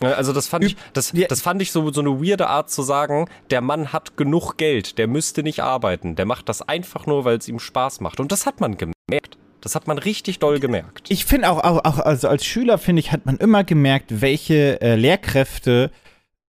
Also 0.01 0.33
das 0.33 0.47
fand 0.47 0.65
ich, 0.65 0.75
das, 0.93 1.13
das 1.29 1.41
fand 1.41 1.61
ich 1.61 1.71
so, 1.71 1.91
so 1.91 2.01
eine 2.01 2.21
weirde 2.21 2.47
Art 2.47 2.71
zu 2.71 2.81
sagen, 2.81 3.27
der 3.51 3.61
Mann 3.61 3.93
hat 3.93 4.17
genug 4.17 4.57
Geld, 4.57 4.97
der 4.97 5.07
müsste 5.07 5.43
nicht 5.43 5.61
arbeiten. 5.61 6.15
Der 6.15 6.25
macht 6.25 6.49
das 6.49 6.61
einfach 6.61 7.05
nur, 7.05 7.23
weil 7.23 7.37
es 7.37 7.47
ihm 7.47 7.59
Spaß 7.59 7.99
macht. 8.01 8.19
Und 8.19 8.31
das 8.31 8.45
hat 8.45 8.59
man 8.61 8.77
gemerkt. 8.77 9.37
Das 9.61 9.75
hat 9.75 9.85
man 9.85 9.99
richtig 9.99 10.39
doll 10.39 10.59
gemerkt. 10.59 11.05
Ich 11.09 11.25
finde 11.25 11.51
auch, 11.51 11.63
auch, 11.63 11.85
auch, 11.85 11.99
also 11.99 12.27
als 12.27 12.43
Schüler, 12.43 12.79
finde 12.79 13.01
ich, 13.01 13.11
hat 13.11 13.27
man 13.27 13.37
immer 13.37 13.63
gemerkt, 13.63 14.21
welche 14.21 14.81
äh, 14.81 14.95
Lehrkräfte 14.95 15.91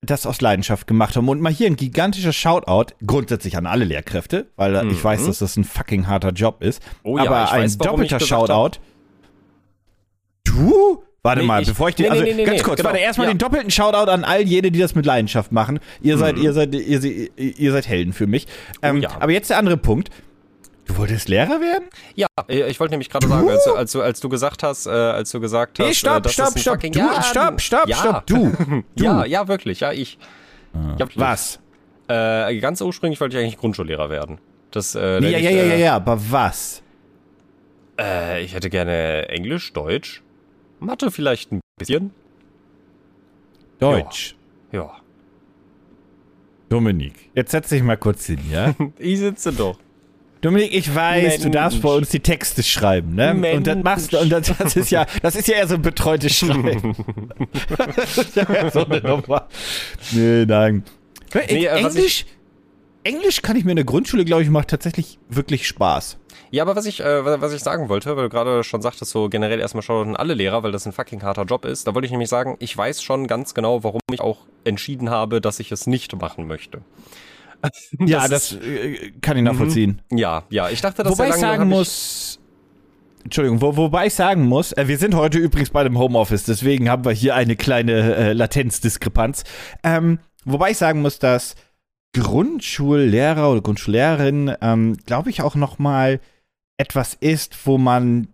das 0.04 0.26
aus 0.26 0.42
Leidenschaft 0.42 0.88
gemacht 0.88 1.16
haben. 1.16 1.30
Und 1.30 1.42
mal 1.42 1.52
hier 1.54 1.68
ein 1.68 1.76
gigantischer 1.76 2.34
Shoutout, 2.34 2.94
grundsätzlich 3.06 3.56
an 3.56 3.68
alle 3.68 3.86
Lehrkräfte, 3.86 4.48
weil 4.56 4.76
äh, 4.76 4.86
ich 4.88 5.04
weiß, 5.04 5.26
dass 5.28 5.40
das 5.40 5.58
ein 5.58 5.64
fucking 5.64 6.08
harter 6.08 6.32
Job 6.32 6.64
ist. 6.64 6.82
Mhm. 6.82 7.00
Oh 7.04 7.18
ja, 7.18 7.26
aber 7.26 7.44
ich 7.46 7.52
ein 7.52 7.64
weiß, 7.64 7.78
doppelter 7.78 8.20
Shoutout. 8.20 8.80
Du? 10.44 11.04
Warte 11.24 11.42
Nee, 11.42 11.48
mal, 11.48 11.62
ich- 11.62 11.68
bevor 11.68 11.90
ich 11.90 11.94
den, 11.96 12.06
nee, 12.06 12.12
also 12.20 12.24
nee, 12.24 12.44
ganz 12.44 12.64
kurz, 12.64 12.78
genau, 12.78 12.90
warte, 12.90 13.00
erstmal 13.00 13.28
ja. 13.28 13.34
Mhm. 13.34 13.38
den 13.38 13.46
doppelten 13.46 13.70
Shoutout 13.70 14.10
an 14.10 14.24
all 14.24 14.42
jene, 14.42 14.72
die 14.72 14.80
das 14.80 14.96
mit 14.96 15.06
Leidenschaft 15.06 15.52
machen. 15.52 15.80
Ihr 16.02 16.18
seid, 16.18 16.40
ihr 16.40 16.52
seid, 16.54 16.74
ihr, 16.74 17.04
ihr 17.38 17.72
seid 17.72 17.88
Helden 17.88 18.12
für 18.14 18.26
mich. 18.26 18.48
Ähm, 18.82 18.96
Oh 18.98 19.00
ja. 19.02 19.10
Aber 19.20 19.32
jetzt 19.32 19.52
der 19.52 19.60
andere 19.60 19.78
Punkt. 19.78 20.10
Du 20.92 20.98
wolltest 20.98 21.30
Lehrer 21.30 21.62
werden? 21.62 21.86
Ja, 22.16 22.28
äh, 22.50 22.70
ich 22.70 22.78
wollte 22.82 22.92
nämlich 22.92 23.10
gerade 23.10 23.26
sagen, 23.26 23.50
als, 23.50 23.64
du- 23.64 23.74
als, 23.76 23.96
als 23.96 24.20
du 24.20 24.28
gesagt 24.28 24.62
hast, 24.62 24.88
äh, 24.88 24.90
als 24.90 25.32
du 25.32 25.40
gesagt 25.40 25.80
hast, 25.80 25.86
Nee, 25.86 25.92
äh, 25.92 25.96
stopp, 25.96 26.24
das 26.24 26.34
stopp, 26.34 26.60
stopp. 26.60 26.80
Du, 26.82 27.00
ja, 27.00 27.24
stopp, 27.24 27.62
stopp, 27.62 27.88
ja. 27.88 27.96
stopp. 27.96 28.28
Du. 28.28 28.52
du. 28.98 29.04
Ja, 29.04 29.24
ja, 29.26 29.48
wirklich, 29.48 29.80
ja, 29.80 29.94
ich. 29.94 30.18
ja, 30.74 31.00
wirklich. 31.00 31.18
Was? 31.18 31.60
Äh, 32.10 32.58
ganz 32.60 32.82
ursprünglich 32.82 33.22
wollte 33.22 33.38
ich 33.38 33.44
eigentlich 33.44 33.58
Grundschullehrer 33.58 34.10
werden. 34.10 34.40
Das, 34.72 34.94
äh, 34.96 35.22
ja, 35.24 35.38
ich, 35.38 35.44
ja, 35.46 35.50
ja, 35.50 35.62
äh, 35.64 35.70
ja, 35.70 35.76
ja, 35.76 35.96
aber 35.96 36.20
was? 36.30 36.84
Äh, 37.98 38.44
ich 38.44 38.54
hätte 38.54 38.70
gerne 38.70 39.30
Englisch, 39.30 39.72
Deutsch, 39.72 40.22
Mathe 40.82 41.10
vielleicht 41.10 41.54
ein 41.54 41.62
bisschen. 41.80 42.12
Deutsch. 43.80 44.36
Ja. 44.74 44.92
Dominik, 46.68 47.14
jetzt 47.34 47.52
setz 47.52 47.70
dich 47.70 47.82
mal 47.82 47.96
kurz 47.98 48.26
hin, 48.26 48.40
ja? 48.52 48.76
Ich 49.00 49.20
sitze 49.20 49.54
doch. 49.54 49.78
Dominik, 50.42 50.74
ich 50.74 50.94
weiß, 50.94 51.38
du 51.38 51.44
Mensch. 51.44 51.54
darfst 51.54 51.82
bei 51.82 51.90
uns 51.90 52.10
die 52.10 52.20
Texte 52.20 52.64
schreiben, 52.64 53.14
ne? 53.14 53.34
Und 53.34 53.68
das 53.68 53.76
Mensch. 53.76 53.84
machst 53.84 54.14
du, 54.14 54.20
und 54.20 54.30
das, 54.30 54.52
das 54.58 54.76
ist 54.76 54.90
ja, 54.90 55.06
das 55.22 55.36
ist 55.36 55.48
ja 55.48 55.56
eher 55.56 55.68
so 55.68 55.76
ein 55.76 55.84
betreutes 55.84 56.36
Schreiben. 56.36 56.96
das 57.96 58.18
ist 58.18 58.36
ja 58.36 58.50
eher 58.50 58.72
so 58.72 58.86
eine 58.86 59.02
Nummer. 59.02 59.48
Nee, 60.12 60.46
nein. 60.46 60.84
Nee, 61.34 61.66
äh, 61.66 61.68
Englisch, 61.68 62.26
Englisch 63.04 63.42
kann 63.42 63.56
ich 63.56 63.66
mir 63.66 63.72
in 63.72 63.78
der 63.78 63.86
Grundschule, 63.86 64.26
glaube 64.26 64.42
ich, 64.42 64.50
macht 64.50 64.70
tatsächlich 64.70 65.20
wirklich 65.30 65.68
Spaß. 65.68 66.18
Ja, 66.50 66.64
aber 66.64 66.76
was 66.76 66.86
ich, 66.86 67.00
äh, 67.00 67.26
was 67.42 67.54
ich 67.54 67.62
sagen 67.62 67.88
wollte, 67.88 68.18
weil 68.18 68.24
du 68.24 68.30
gerade 68.30 68.64
schon 68.64 68.82
sagtest, 68.82 69.12
so 69.12 69.30
generell 69.30 69.60
erstmal 69.60 69.84
schon 69.84 70.10
an 70.10 70.16
alle 70.16 70.34
Lehrer, 70.34 70.64
weil 70.64 70.72
das 70.72 70.86
ein 70.86 70.92
fucking 70.92 71.24
harter 71.24 71.44
Job 71.44 71.66
ist, 71.66 71.88
da 71.88 71.96
wollte 71.96 72.08
ich 72.08 72.12
nämlich 72.12 72.30
sagen, 72.30 72.58
ich 72.60 72.76
weiß 72.76 73.02
schon 73.02 73.28
ganz 73.28 73.54
genau, 73.54 73.84
warum 73.84 74.02
ich 74.12 74.20
auch 74.20 74.40
entschieden 74.64 75.10
habe, 75.10 75.40
dass 75.40 75.60
ich 75.60 75.72
es 75.72 75.88
nicht 75.88 76.20
machen 76.20 76.48
möchte. 76.48 76.82
Ja, 78.00 78.28
Das 78.28 78.50
das, 78.50 78.62
äh, 78.62 79.12
kann 79.22 79.38
ich 79.38 79.44
nachvollziehen. 79.44 80.02
Ja, 80.12 80.44
ja, 80.50 80.70
ich 80.70 80.82
dachte, 80.82 81.04
dass 81.04 81.14
Wobei 81.14 81.30
ich 81.30 81.36
sagen 81.36 81.68
muss, 81.70 82.40
Entschuldigung, 83.24 83.62
wo, 83.62 83.76
wobei 83.78 84.08
ich 84.08 84.14
sagen 84.14 84.46
muss, 84.46 84.72
äh, 84.74 84.88
wir 84.88 84.98
sind 84.98 85.16
heute 85.16 85.38
übrigens 85.38 85.70
bei 85.70 85.84
dem 85.84 85.98
Homeoffice, 85.98 86.44
deswegen 86.44 86.90
haben 86.90 87.06
wir 87.06 87.12
hier 87.12 87.36
eine 87.36 87.56
kleine 87.56 88.16
äh, 88.16 88.34
Latenzdiskrepanz. 88.34 89.44
Ähm, 89.84 90.20
wobei 90.46 90.72
ich 90.72 90.78
sagen 90.78 91.02
muss, 91.02 91.20
dass 91.20 91.56
Grundschullehrer 92.14 93.52
oder 93.52 93.62
Grundschullehrerin, 93.62 94.56
ähm, 94.62 94.98
glaube 95.06 95.30
ich, 95.30 95.42
auch 95.42 95.56
noch 95.56 95.80
mal 95.80 96.20
etwas 96.78 97.14
ist, 97.14 97.66
wo 97.66 97.78
man 97.78 98.28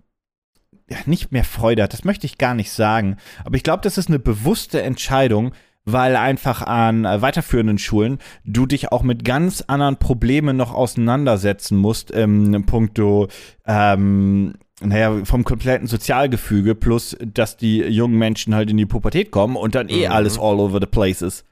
nicht 1.06 1.32
mehr 1.32 1.44
Freude 1.44 1.84
hat. 1.84 1.94
Das 1.94 2.06
möchte 2.06 2.26
ich 2.26 2.38
gar 2.38 2.54
nicht 2.54 2.72
sagen. 2.72 3.18
Aber 3.44 3.56
ich 3.58 3.64
glaube, 3.64 3.82
das 3.84 3.98
ist 3.98 4.08
eine 4.08 4.20
bewusste 4.20 4.82
Entscheidung, 4.82 5.54
weil 5.88 6.18
einfach 6.18 6.62
an 6.62 7.06
äh, 7.06 7.22
weiterführenden 7.22 7.78
Schulen 7.78 8.20
du 8.44 8.66
dich 8.66 8.92
auch 8.92 9.04
mit 9.04 9.24
ganz 9.24 9.64
anderen 9.68 9.98
Problemen 9.98 10.58
noch 10.58 10.74
auseinandersetzen 10.74 11.78
musst, 11.78 12.12
im 12.12 12.66
puncto, 12.66 13.30
ähm, 13.66 14.56
naja, 14.82 15.24
vom 15.24 15.44
kompletten 15.44 15.88
Sozialgefüge, 15.88 16.76
plus, 16.76 17.16
dass 17.20 17.58
die 17.58 17.78
jungen 17.80 18.18
Menschen 18.18 18.54
halt 18.54 18.70
in 18.70 18.78
die 18.78 18.86
Pubertät 18.86 19.32
kommen 19.32 19.56
und 19.56 19.76
dann 19.76 19.90
eh 19.90 20.08
Mhm. 20.08 20.12
alles 20.12 20.38
all 20.38 20.60
over 20.60 20.80
the 20.80 20.86
place 20.88 21.22
ist. 21.22 21.46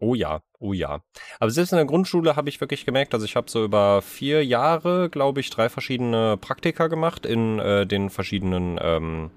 Oh 0.00 0.14
ja, 0.14 0.40
oh 0.60 0.72
ja. 0.72 1.00
Aber 1.40 1.50
selbst 1.50 1.72
in 1.72 1.76
der 1.76 1.86
Grundschule 1.86 2.36
habe 2.36 2.48
ich 2.48 2.60
wirklich 2.60 2.84
gemerkt, 2.86 3.12
also 3.12 3.26
ich 3.26 3.36
habe 3.36 3.50
so 3.50 3.64
über 3.64 4.02
vier 4.02 4.44
Jahre, 4.44 5.08
glaube 5.10 5.40
ich, 5.40 5.50
drei 5.50 5.68
verschiedene 5.68 6.36
Praktika 6.36 6.86
gemacht 6.86 7.26
in 7.26 7.58
äh, 7.58 7.86
den 7.86 8.10
verschiedenen 8.10 8.78
ähm, 8.80 9.30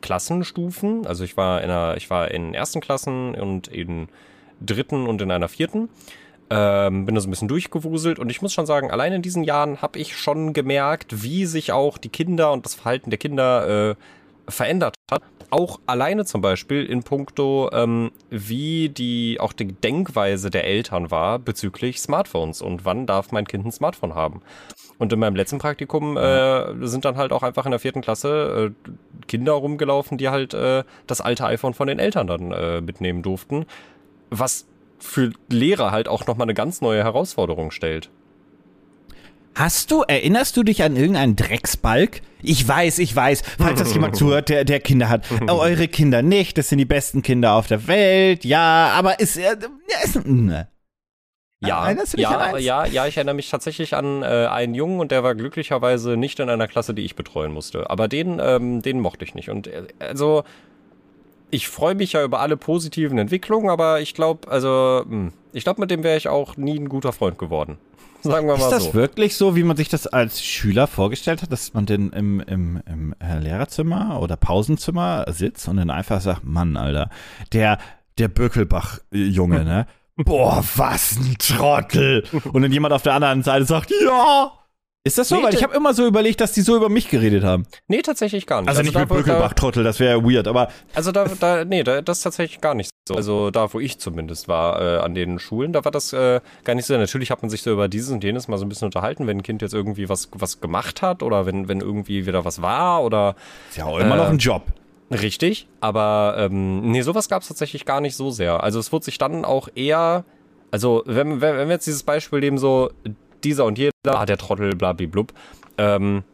Klassenstufen. 0.00 1.06
Also 1.06 1.24
ich 1.24 1.36
war 1.36 1.62
in 1.62 1.70
einer, 1.70 1.96
ich 1.96 2.10
war 2.10 2.30
in 2.30 2.54
ersten 2.54 2.80
Klassen 2.80 3.34
und 3.34 3.68
in 3.68 4.08
dritten 4.60 5.06
und 5.06 5.20
in 5.20 5.30
einer 5.30 5.48
vierten. 5.48 5.88
Ähm, 6.48 7.06
bin 7.06 7.14
da 7.14 7.20
so 7.20 7.26
ein 7.26 7.30
bisschen 7.30 7.48
durchgewuselt 7.48 8.20
und 8.20 8.30
ich 8.30 8.40
muss 8.40 8.52
schon 8.52 8.66
sagen, 8.66 8.92
allein 8.92 9.12
in 9.12 9.22
diesen 9.22 9.42
Jahren 9.42 9.82
habe 9.82 9.98
ich 9.98 10.16
schon 10.16 10.52
gemerkt, 10.52 11.24
wie 11.24 11.44
sich 11.44 11.72
auch 11.72 11.98
die 11.98 12.08
Kinder 12.08 12.52
und 12.52 12.64
das 12.64 12.74
Verhalten 12.74 13.10
der 13.10 13.18
Kinder 13.18 13.90
äh, 13.90 13.94
verändert 14.48 14.96
hat. 15.10 15.22
Auch 15.50 15.80
alleine 15.86 16.24
zum 16.24 16.40
Beispiel 16.40 16.84
in 16.84 17.02
puncto, 17.02 17.70
ähm, 17.72 18.10
wie 18.30 18.88
die 18.88 19.38
auch 19.40 19.52
die 19.52 19.72
Denkweise 19.72 20.50
der 20.50 20.64
Eltern 20.64 21.10
war 21.10 21.38
bezüglich 21.38 22.00
Smartphones 22.00 22.62
und 22.62 22.84
wann 22.84 23.06
darf 23.06 23.30
mein 23.30 23.46
Kind 23.46 23.64
ein 23.64 23.72
Smartphone 23.72 24.14
haben. 24.14 24.42
Und 24.98 25.12
in 25.12 25.18
meinem 25.18 25.36
letzten 25.36 25.58
Praktikum 25.58 26.16
äh, 26.16 26.86
sind 26.86 27.04
dann 27.04 27.16
halt 27.16 27.32
auch 27.32 27.42
einfach 27.42 27.64
in 27.64 27.70
der 27.70 27.80
vierten 27.80 28.00
Klasse 28.00 28.72
äh, 28.86 28.90
Kinder 29.28 29.52
rumgelaufen, 29.52 30.18
die 30.18 30.28
halt 30.30 30.54
äh, 30.54 30.84
das 31.06 31.20
alte 31.20 31.44
iPhone 31.44 31.74
von 31.74 31.86
den 31.86 31.98
Eltern 31.98 32.26
dann 32.26 32.52
äh, 32.52 32.80
mitnehmen 32.80 33.22
durften. 33.22 33.66
Was 34.30 34.66
für 34.98 35.32
Lehrer 35.48 35.90
halt 35.92 36.08
auch 36.08 36.26
nochmal 36.26 36.46
eine 36.46 36.54
ganz 36.54 36.80
neue 36.80 37.04
Herausforderung 37.04 37.70
stellt. 37.70 38.10
Hast 39.56 39.90
du, 39.90 40.02
erinnerst 40.02 40.54
du 40.58 40.62
dich 40.64 40.82
an 40.82 40.96
irgendeinen 40.96 41.34
Drecksbalg? 41.34 42.20
Ich 42.42 42.68
weiß, 42.68 42.98
ich 42.98 43.16
weiß, 43.16 43.42
falls 43.58 43.78
das 43.80 43.94
jemand 43.94 44.14
zuhört, 44.14 44.50
der, 44.50 44.66
der 44.66 44.80
Kinder 44.80 45.08
hat. 45.08 45.24
Eure 45.48 45.88
Kinder 45.88 46.20
nicht, 46.20 46.58
das 46.58 46.68
sind 46.68 46.76
die 46.76 46.84
besten 46.84 47.22
Kinder 47.22 47.54
auf 47.54 47.66
der 47.66 47.86
Welt, 47.86 48.44
ja, 48.44 48.90
aber 48.94 49.18
ist, 49.18 49.38
äh, 49.38 49.44
ja, 49.44 50.04
ist 50.04 50.26
ne. 50.26 50.68
Ja, 51.60 51.90
ja, 51.90 52.58
ja, 52.58 52.84
ja, 52.84 53.06
ich 53.06 53.16
erinnere 53.16 53.34
mich 53.34 53.48
tatsächlich 53.48 53.94
an 53.94 54.22
äh, 54.22 54.26
einen 54.26 54.74
Jungen 54.74 55.00
und 55.00 55.10
der 55.10 55.24
war 55.24 55.34
glücklicherweise 55.34 56.18
nicht 56.18 56.38
in 56.38 56.50
einer 56.50 56.68
Klasse, 56.68 56.92
die 56.92 57.06
ich 57.06 57.16
betreuen 57.16 57.52
musste. 57.52 57.88
Aber 57.88 58.08
den, 58.08 58.38
ähm, 58.42 58.82
den 58.82 59.00
mochte 59.00 59.24
ich 59.24 59.34
nicht. 59.34 59.48
Und 59.48 59.68
äh, 59.68 59.84
also, 59.98 60.44
ich 61.50 61.68
freue 61.68 61.94
mich 61.94 62.12
ja 62.12 62.22
über 62.22 62.40
alle 62.40 62.58
positiven 62.58 63.16
Entwicklungen, 63.16 63.70
aber 63.70 64.02
ich 64.02 64.12
glaube, 64.12 64.50
also, 64.50 65.02
hm, 65.08 65.32
ich 65.54 65.64
glaube, 65.64 65.80
mit 65.80 65.90
dem 65.90 66.02
wäre 66.02 66.18
ich 66.18 66.28
auch 66.28 66.58
nie 66.58 66.78
ein 66.78 66.90
guter 66.90 67.14
Freund 67.14 67.38
geworden. 67.38 67.78
Sagen 68.26 68.46
wir 68.46 68.56
mal 68.56 68.64
Ist 68.64 68.70
das 68.70 68.84
so. 68.84 68.94
wirklich 68.94 69.36
so, 69.36 69.56
wie 69.56 69.62
man 69.62 69.76
sich 69.76 69.88
das 69.88 70.06
als 70.06 70.42
Schüler 70.42 70.86
vorgestellt 70.86 71.42
hat, 71.42 71.52
dass 71.52 71.74
man 71.74 71.86
denn 71.86 72.10
im, 72.10 72.40
im, 72.40 72.82
im 72.86 73.14
äh, 73.18 73.38
Lehrerzimmer 73.38 74.20
oder 74.20 74.36
Pausenzimmer 74.36 75.24
sitzt 75.28 75.68
und 75.68 75.76
dann 75.76 75.90
einfach 75.90 76.20
sagt, 76.20 76.44
Mann, 76.44 76.76
Alter, 76.76 77.10
der, 77.52 77.78
der 78.18 78.28
Böckelbach-Junge, 78.28 79.64
ne? 79.64 79.86
Boah, 80.16 80.64
was 80.76 81.16
ein 81.16 81.36
Trottel. 81.38 82.24
Und 82.52 82.62
dann 82.62 82.72
jemand 82.72 82.94
auf 82.94 83.02
der 83.02 83.14
anderen 83.14 83.42
Seite 83.42 83.66
sagt, 83.66 83.92
ja. 84.02 84.52
Ist 85.06 85.18
das 85.18 85.28
so? 85.28 85.36
Nee, 85.36 85.44
Weil 85.44 85.54
ich 85.54 85.62
habe 85.62 85.72
immer 85.76 85.94
so 85.94 86.04
überlegt, 86.04 86.40
dass 86.40 86.50
die 86.50 86.62
so 86.62 86.74
über 86.74 86.88
mich 86.88 87.08
geredet 87.08 87.44
haben. 87.44 87.64
Nee, 87.86 88.02
tatsächlich 88.02 88.44
gar 88.44 88.60
nicht. 88.60 88.68
Also, 88.68 88.82
nicht 88.82 88.96
da, 88.96 89.00
mit 89.00 89.08
Böckelbach-Trottel, 89.08 89.84
das 89.84 90.00
wäre 90.00 90.24
weird, 90.24 90.48
aber 90.48 90.68
Also 90.94 91.12
da, 91.12 91.26
da, 91.38 91.64
nee, 91.64 91.84
da, 91.84 92.02
das 92.02 92.18
ist 92.18 92.22
tatsächlich 92.24 92.60
gar 92.60 92.74
nicht 92.74 92.90
so. 93.06 93.14
Also 93.14 93.52
da, 93.52 93.72
wo 93.72 93.78
ich 93.78 94.00
zumindest 94.00 94.48
war, 94.48 94.82
äh, 94.82 94.98
an 94.98 95.14
den 95.14 95.38
Schulen, 95.38 95.72
da 95.72 95.84
war 95.84 95.92
das 95.92 96.12
äh, 96.12 96.40
gar 96.64 96.74
nicht 96.74 96.86
so. 96.86 96.96
Natürlich 96.96 97.30
hat 97.30 97.40
man 97.40 97.50
sich 97.50 97.62
so 97.62 97.70
über 97.70 97.86
dieses 97.86 98.10
und 98.10 98.24
jenes 98.24 98.48
mal 98.48 98.58
so 98.58 98.64
ein 98.64 98.68
bisschen 98.68 98.86
unterhalten, 98.86 99.28
wenn 99.28 99.38
ein 99.38 99.42
Kind 99.44 99.62
jetzt 99.62 99.74
irgendwie 99.74 100.08
was, 100.08 100.28
was 100.32 100.60
gemacht 100.60 101.02
hat 101.02 101.22
oder 101.22 101.46
wenn, 101.46 101.68
wenn 101.68 101.80
irgendwie 101.80 102.26
wieder 102.26 102.44
was 102.44 102.60
war 102.60 103.04
oder 103.04 103.36
ist 103.70 103.76
ja 103.78 103.84
auch 103.84 104.00
immer 104.00 104.16
Äh, 104.16 104.18
noch 104.18 104.28
ein 104.30 104.38
Job. 104.38 104.62
Richtig, 105.12 105.68
aber 105.80 106.34
ähm, 106.36 106.90
nee, 106.90 107.02
sowas 107.02 107.28
gab 107.28 107.42
es 107.42 107.48
tatsächlich 107.48 107.84
gar 107.84 108.00
nicht 108.00 108.16
so 108.16 108.30
sehr. 108.30 108.64
Also 108.64 108.80
es 108.80 108.90
wurde 108.90 109.04
sich 109.04 109.18
dann 109.18 109.44
auch 109.44 109.68
eher, 109.76 110.24
also 110.72 111.04
wenn, 111.06 111.40
wenn, 111.40 111.56
wenn 111.58 111.68
wir 111.68 111.74
jetzt 111.74 111.86
dieses 111.86 112.02
Beispiel 112.02 112.40
nehmen, 112.40 112.58
so 112.58 112.90
dieser 113.44 113.64
und 113.64 113.78
jeder, 113.78 113.92
ah, 114.06 114.26
der 114.26 114.38
Trottel, 114.38 114.74
blablablub, 114.74 115.32
ähm, 115.78 116.24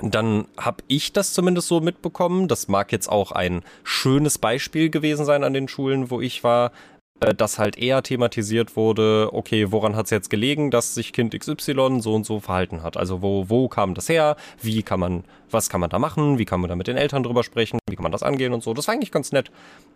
dann 0.00 0.46
habe 0.58 0.82
ich 0.88 1.12
das 1.12 1.32
zumindest 1.32 1.68
so 1.68 1.80
mitbekommen. 1.80 2.48
Das 2.48 2.68
mag 2.68 2.92
jetzt 2.92 3.08
auch 3.08 3.32
ein 3.32 3.62
schönes 3.82 4.38
Beispiel 4.38 4.90
gewesen 4.90 5.24
sein 5.24 5.44
an 5.44 5.54
den 5.54 5.68
Schulen, 5.68 6.10
wo 6.10 6.20
ich 6.20 6.44
war, 6.44 6.72
äh, 7.20 7.34
dass 7.34 7.58
halt 7.58 7.78
eher 7.78 8.02
thematisiert 8.02 8.76
wurde, 8.76 9.30
okay, 9.32 9.72
woran 9.72 9.96
hat 9.96 10.04
es 10.06 10.10
jetzt 10.10 10.28
gelegen, 10.28 10.70
dass 10.70 10.94
sich 10.94 11.14
Kind 11.14 11.38
XY 11.38 12.00
so 12.00 12.14
und 12.14 12.26
so 12.26 12.40
verhalten 12.40 12.82
hat? 12.82 12.96
Also 12.98 13.22
wo, 13.22 13.48
wo 13.48 13.68
kam 13.68 13.94
das 13.94 14.08
her? 14.08 14.36
Wie 14.60 14.82
kann 14.82 15.00
man, 15.00 15.24
was 15.50 15.70
kann 15.70 15.80
man 15.80 15.88
da 15.88 15.98
machen? 15.98 16.38
Wie 16.38 16.44
kann 16.44 16.60
man 16.60 16.68
da 16.68 16.76
mit 16.76 16.88
den 16.88 16.98
Eltern 16.98 17.22
drüber 17.22 17.42
sprechen? 17.42 17.78
Wie 17.88 17.96
kann 17.96 18.02
man 18.02 18.12
das 18.12 18.22
angehen 18.22 18.52
und 18.52 18.62
so? 18.62 18.74
Das 18.74 18.86
war 18.88 18.94
eigentlich 18.94 19.12
ganz 19.12 19.32
nett. 19.32 19.50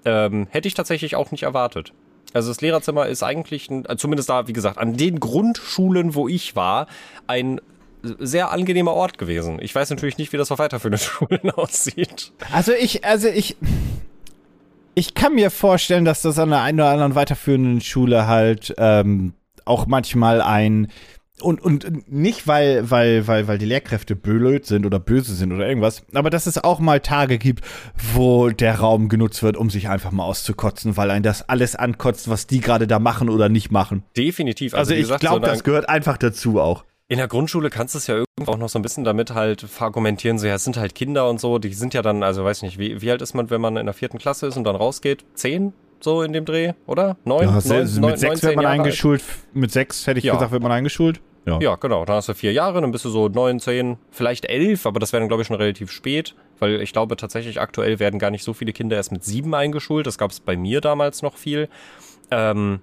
Ähm, 0.06 0.46
hätte 0.50 0.68
ich 0.68 0.75
tatsächlich 0.75 1.14
auch 1.14 1.30
nicht 1.30 1.42
erwartet. 1.42 1.92
Also 2.32 2.49
das 2.49 2.60
Lehrerzimmer 2.60 3.06
ist 3.06 3.22
eigentlich, 3.22 3.70
ein, 3.70 3.84
äh, 3.87 3.96
zumindest 3.96 4.28
da, 4.28 4.46
wie 4.49 4.52
gesagt, 4.52 4.78
an 4.78 4.96
den 4.96 5.20
Grundschulen, 5.20 6.14
wo 6.14 6.28
ich 6.28 6.56
war, 6.56 6.87
ein 7.26 7.60
sehr 8.02 8.50
angenehmer 8.50 8.94
Ort 8.94 9.18
gewesen. 9.18 9.58
Ich 9.60 9.75
weiß 9.75 9.90
natürlich 9.90 10.18
nicht, 10.18 10.32
wie 10.32 10.37
das 10.37 10.50
auf 10.50 10.58
weiterführenden 10.58 11.00
Schulen 11.04 11.50
aussieht. 11.50 12.32
Also 12.52 12.72
ich, 12.72 13.04
also 13.04 13.28
ich, 13.28 13.56
ich 14.94 15.14
kann 15.14 15.34
mir 15.34 15.50
vorstellen, 15.50 16.04
dass 16.04 16.22
das 16.22 16.38
an 16.38 16.50
der 16.50 16.62
einen 16.62 16.80
oder 16.80 16.90
anderen 16.90 17.14
weiterführenden 17.14 17.80
Schule 17.80 18.26
halt 18.26 18.75
ähm, 18.78 19.34
auch 19.64 19.87
manchmal 19.87 20.40
ein 20.40 20.88
und, 21.42 21.62
und 21.62 22.11
nicht, 22.11 22.47
weil, 22.47 22.90
weil, 22.90 23.26
weil, 23.26 23.49
weil 23.49 23.59
die 23.59 23.66
Lehrkräfte 23.66 24.16
blöd 24.16 24.66
sind 24.66 24.87
oder 24.87 24.99
böse 24.99 25.35
sind 25.35 25.52
oder 25.52 25.68
irgendwas, 25.68 26.02
aber 26.14 26.30
dass 26.30 26.47
es 26.47 26.62
auch 26.62 26.78
mal 26.80 27.00
Tage 27.00 27.38
gibt, 27.38 27.64
wo 28.14 28.50
der 28.50 28.76
Raum 28.80 29.09
genutzt 29.09 29.42
wird, 29.42 29.56
um 29.56 29.70
sich 29.70 29.88
einfach 29.88 30.11
mal 30.12 30.25
auszukotzen, 30.25 30.97
weil 30.97 31.11
ein 31.11 31.23
das 31.23 31.49
alles 31.49 31.76
ankotzt, 31.76 32.28
was 32.30 32.47
die 32.47 32.61
gerade 32.61 32.87
da 32.87 32.99
machen 32.99 33.28
oder 33.28 33.49
nicht 33.49 33.70
machen. 33.70 34.02
Definitiv. 34.16 34.75
Also, 34.75 34.94
wie 34.94 34.99
ich 35.00 35.09
glaube, 35.18 35.47
so 35.47 35.52
das 35.52 35.64
gehört 35.64 35.88
einfach 35.88 36.16
dazu 36.16 36.61
auch. 36.61 36.85
In 37.09 37.18
der 37.18 37.26
Grundschule 37.26 37.70
kannst 37.70 37.94
du 37.94 37.99
es 37.99 38.06
ja 38.06 38.14
irgendwo 38.14 38.52
auch 38.52 38.56
noch 38.59 38.68
so 38.68 38.78
ein 38.78 38.82
bisschen 38.82 39.02
damit 39.02 39.32
halt 39.35 39.66
argumentieren, 39.80 40.38
so 40.38 40.47
ja, 40.47 40.54
es 40.54 40.62
sind 40.64 40.76
halt 40.76 40.94
Kinder 40.94 41.28
und 41.28 41.40
so, 41.40 41.59
die 41.59 41.75
sind 41.75 41.92
ja 41.92 42.02
dann, 42.02 42.23
also 42.23 42.44
weiß 42.44 42.62
nicht, 42.62 42.78
wie, 42.78 43.02
wie 43.02 43.11
alt 43.11 43.20
ist 43.20 43.35
man, 43.35 43.50
wenn 43.50 43.61
man 43.61 43.76
in 43.76 43.87
der 43.87 43.94
vierten 43.94 44.18
Klasse 44.18 44.47
ist 44.47 44.56
und 44.56 44.62
dann 44.64 44.76
rausgeht? 44.76 45.25
Zehn? 45.35 45.73
So 46.02 46.23
in 46.23 46.32
dem 46.32 46.44
Dreh, 46.47 46.73
oder? 46.87 47.16
Neun? 47.25 47.42
Ja, 47.42 47.50
neun, 47.50 47.61
se- 47.87 48.00
neun, 48.00 48.11
mit 48.12 48.20
sechs 48.20 48.42
19 48.42 48.42
wird 48.49 48.56
man 48.56 48.62
Jahre 48.62 48.73
alt? 48.75 48.80
eingeschult, 48.80 49.23
mit 49.52 49.70
sechs 49.73 50.06
hätte 50.06 50.18
ich 50.18 50.25
Ja. 50.25 50.35
gesagt, 50.35 50.52
wird 50.52 50.62
man 50.62 50.73
eingeschult. 50.73 51.20
Ja. 51.47 51.59
Ja, 51.61 51.76
genau. 51.76 52.04
Dann 52.04 52.16
hast 52.16 52.28
du 52.28 52.35
vier 52.35 52.52
Jahre, 52.52 52.80
dann 52.80 52.90
bist 52.90 53.04
du 53.04 53.09
so 53.09 53.28
neun, 53.28 53.61
zehn, 53.61 53.97
vielleicht 54.11 54.44
elf, 54.44 54.87
aber 54.87 55.00
das 55.00 55.12
wäre 55.12 55.20
dann, 55.20 55.28
glaube 55.28 55.42
ich, 55.42 55.47
schon 55.49 55.56
relativ 55.56 55.90
spät, 55.90 56.35
weil 56.59 56.80
ich 56.82 56.92
glaube 56.92 57.16
tatsächlich 57.16 57.61
aktuell 57.61 57.99
werden 57.99 58.18
gar 58.18 58.30
nicht 58.30 58.44
so 58.44 58.52
viele 58.52 58.73
Kinder 58.73 58.97
erst 58.97 59.12
mit 59.12 59.25
sieben 59.25 59.54
eingeschult. 59.54 60.06
Das 60.06 60.18
gab 60.18 60.30
es 60.30 60.40
bei 60.40 60.56
mir 60.56 60.80
damals 60.80 61.23
noch 61.23 61.37
viel. 61.37 61.68
Ähm, 62.30 62.80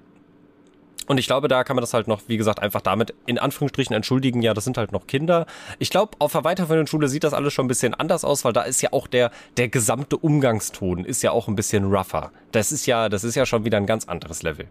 und 1.07 1.19
ich 1.19 1.25
glaube, 1.25 1.47
da 1.47 1.63
kann 1.63 1.75
man 1.75 1.81
das 1.81 1.93
halt 1.93 2.07
noch, 2.07 2.21
wie 2.27 2.35
gesagt, 2.35 2.61
einfach 2.61 2.81
damit 2.81 3.13
in 3.25 3.39
Anführungsstrichen 3.39 3.95
entschuldigen, 3.95 4.41
ja, 4.41 4.53
das 4.53 4.65
sind 4.65 4.77
halt 4.77 4.91
noch 4.91 5.07
Kinder. 5.07 5.45
Ich 5.79 5.89
glaube, 5.89 6.11
auf 6.19 6.33
der 6.33 6.43
weiterführenden 6.43 6.87
Schule 6.87 7.07
sieht 7.07 7.23
das 7.23 7.33
alles 7.33 7.53
schon 7.53 7.65
ein 7.65 7.69
bisschen 7.69 7.93
anders 7.93 8.25
aus, 8.25 8.43
weil 8.43 8.51
da 8.51 8.63
ist 8.63 8.81
ja 8.81 8.91
auch 8.91 9.07
der, 9.07 9.31
der 9.55 9.69
gesamte 9.69 10.17
Umgangston 10.17 11.05
ist 11.05 11.23
ja 11.23 11.31
auch 11.31 11.47
ein 11.47 11.55
bisschen 11.55 11.85
rougher. 11.85 12.31
Das 12.51 12.73
ist 12.73 12.85
ja, 12.87 13.07
das 13.07 13.23
ist 13.23 13.35
ja 13.35 13.45
schon 13.45 13.63
wieder 13.63 13.77
ein 13.77 13.85
ganz 13.85 14.05
anderes 14.05 14.43
Level. 14.43 14.67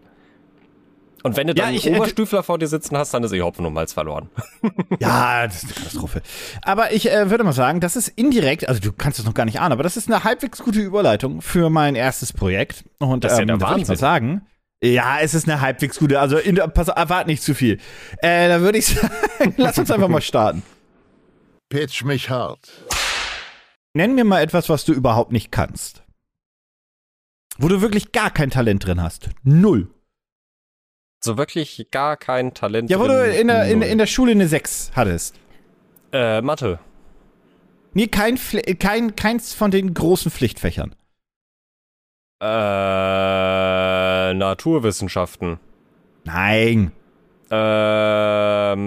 Und 1.23 1.35
wenn 1.35 1.47
du 1.47 1.53
Ja, 1.55 1.65
dann 1.65 1.73
ich- 1.73 1.85
einen 1.87 1.97
Oberstüfler 1.97 2.43
vor 2.43 2.57
dir 2.59 2.67
sitzen 2.67 2.95
hast, 2.95 3.13
dann 3.13 3.23
ist 3.23 3.31
eh 3.33 3.41
Hopfen 3.41 3.65
und 3.65 3.73
Malz 3.73 3.93
verloren. 3.93 4.29
Ja, 4.99 5.45
das 5.47 5.57
ist 5.57 5.65
eine 5.65 5.73
Katastrophe. 5.73 6.21
Aber 6.63 6.91
ich 6.93 7.11
äh, 7.11 7.29
würde 7.29 7.43
mal 7.43 7.53
sagen, 7.53 7.79
das 7.81 7.95
ist 7.95 8.07
indirekt, 8.09 8.67
also 8.67 8.79
du 8.79 8.91
kannst 8.93 9.19
es 9.19 9.25
noch 9.25 9.33
gar 9.33 9.45
nicht 9.45 9.59
ahnen, 9.59 9.73
aber 9.73 9.83
das 9.83 9.97
ist 9.97 10.07
eine 10.09 10.23
halbwegs 10.23 10.59
gute 10.63 10.79
Überleitung 10.79 11.41
für 11.41 11.69
mein 11.69 11.95
erstes 11.95 12.33
Projekt. 12.33 12.85
Und 12.99 13.23
Das 13.23 13.33
ist 13.33 13.37
ja 13.39 13.41
ähm, 13.43 13.47
der 13.47 13.57
da 13.57 13.69
würde 13.69 13.81
ich 13.81 13.87
mal 13.87 13.97
sagen, 13.97 14.45
ja, 14.83 15.19
es 15.19 15.33
ist 15.33 15.47
eine 15.49 15.59
halbwegs 15.61 15.97
gute, 15.99 16.19
also 16.19 16.37
in, 16.37 16.55
der- 16.55 16.67
pass, 16.67 16.87
erwart 16.87 17.27
nicht 17.27 17.41
zu 17.43 17.53
viel. 17.55 17.79
Äh, 18.21 18.47
da 18.47 18.61
würde 18.61 18.77
ich 18.77 18.85
sagen, 18.87 19.53
lass 19.57 19.77
uns 19.77 19.89
einfach 19.91 20.07
mal 20.07 20.21
starten. 20.21 20.61
Pitch 21.69 22.03
mich 22.03 22.29
hart. 22.29 22.69
Nenn 23.93 24.13
mir 24.15 24.23
mal 24.23 24.41
etwas, 24.41 24.69
was 24.69 24.85
du 24.85 24.93
überhaupt 24.93 25.31
nicht 25.31 25.51
kannst. 25.51 26.03
Wo 27.57 27.67
du 27.67 27.81
wirklich 27.81 28.11
gar 28.11 28.29
kein 28.29 28.51
Talent 28.51 28.85
drin 28.85 29.01
hast. 29.01 29.29
Null. 29.43 29.89
So 31.27 31.37
wirklich 31.37 31.87
gar 31.91 32.15
kein 32.15 32.53
Talent. 32.53 32.89
Ja, 32.89 33.01
wo 33.01 33.07
du 33.07 33.21
in 33.21 33.47
der, 33.47 33.65
in, 33.65 33.81
in 33.81 33.97
der 33.97 34.07
Schule 34.07 34.31
eine 34.31 34.47
6 34.47 34.91
hattest. 34.95 35.35
äh, 36.13 36.39
Mathe. 36.41 36.79
Nee, 37.93 38.07
kein, 38.07 38.39
kein, 38.79 39.17
keins 39.17 39.53
von 39.53 39.69
den 39.69 39.93
großen 39.93 40.31
Pflichtfächern. 40.31 40.95
Äh, 42.41 44.33
Naturwissenschaften. 44.35 45.59
Nein. 46.23 46.93
Ähm, 47.51 48.77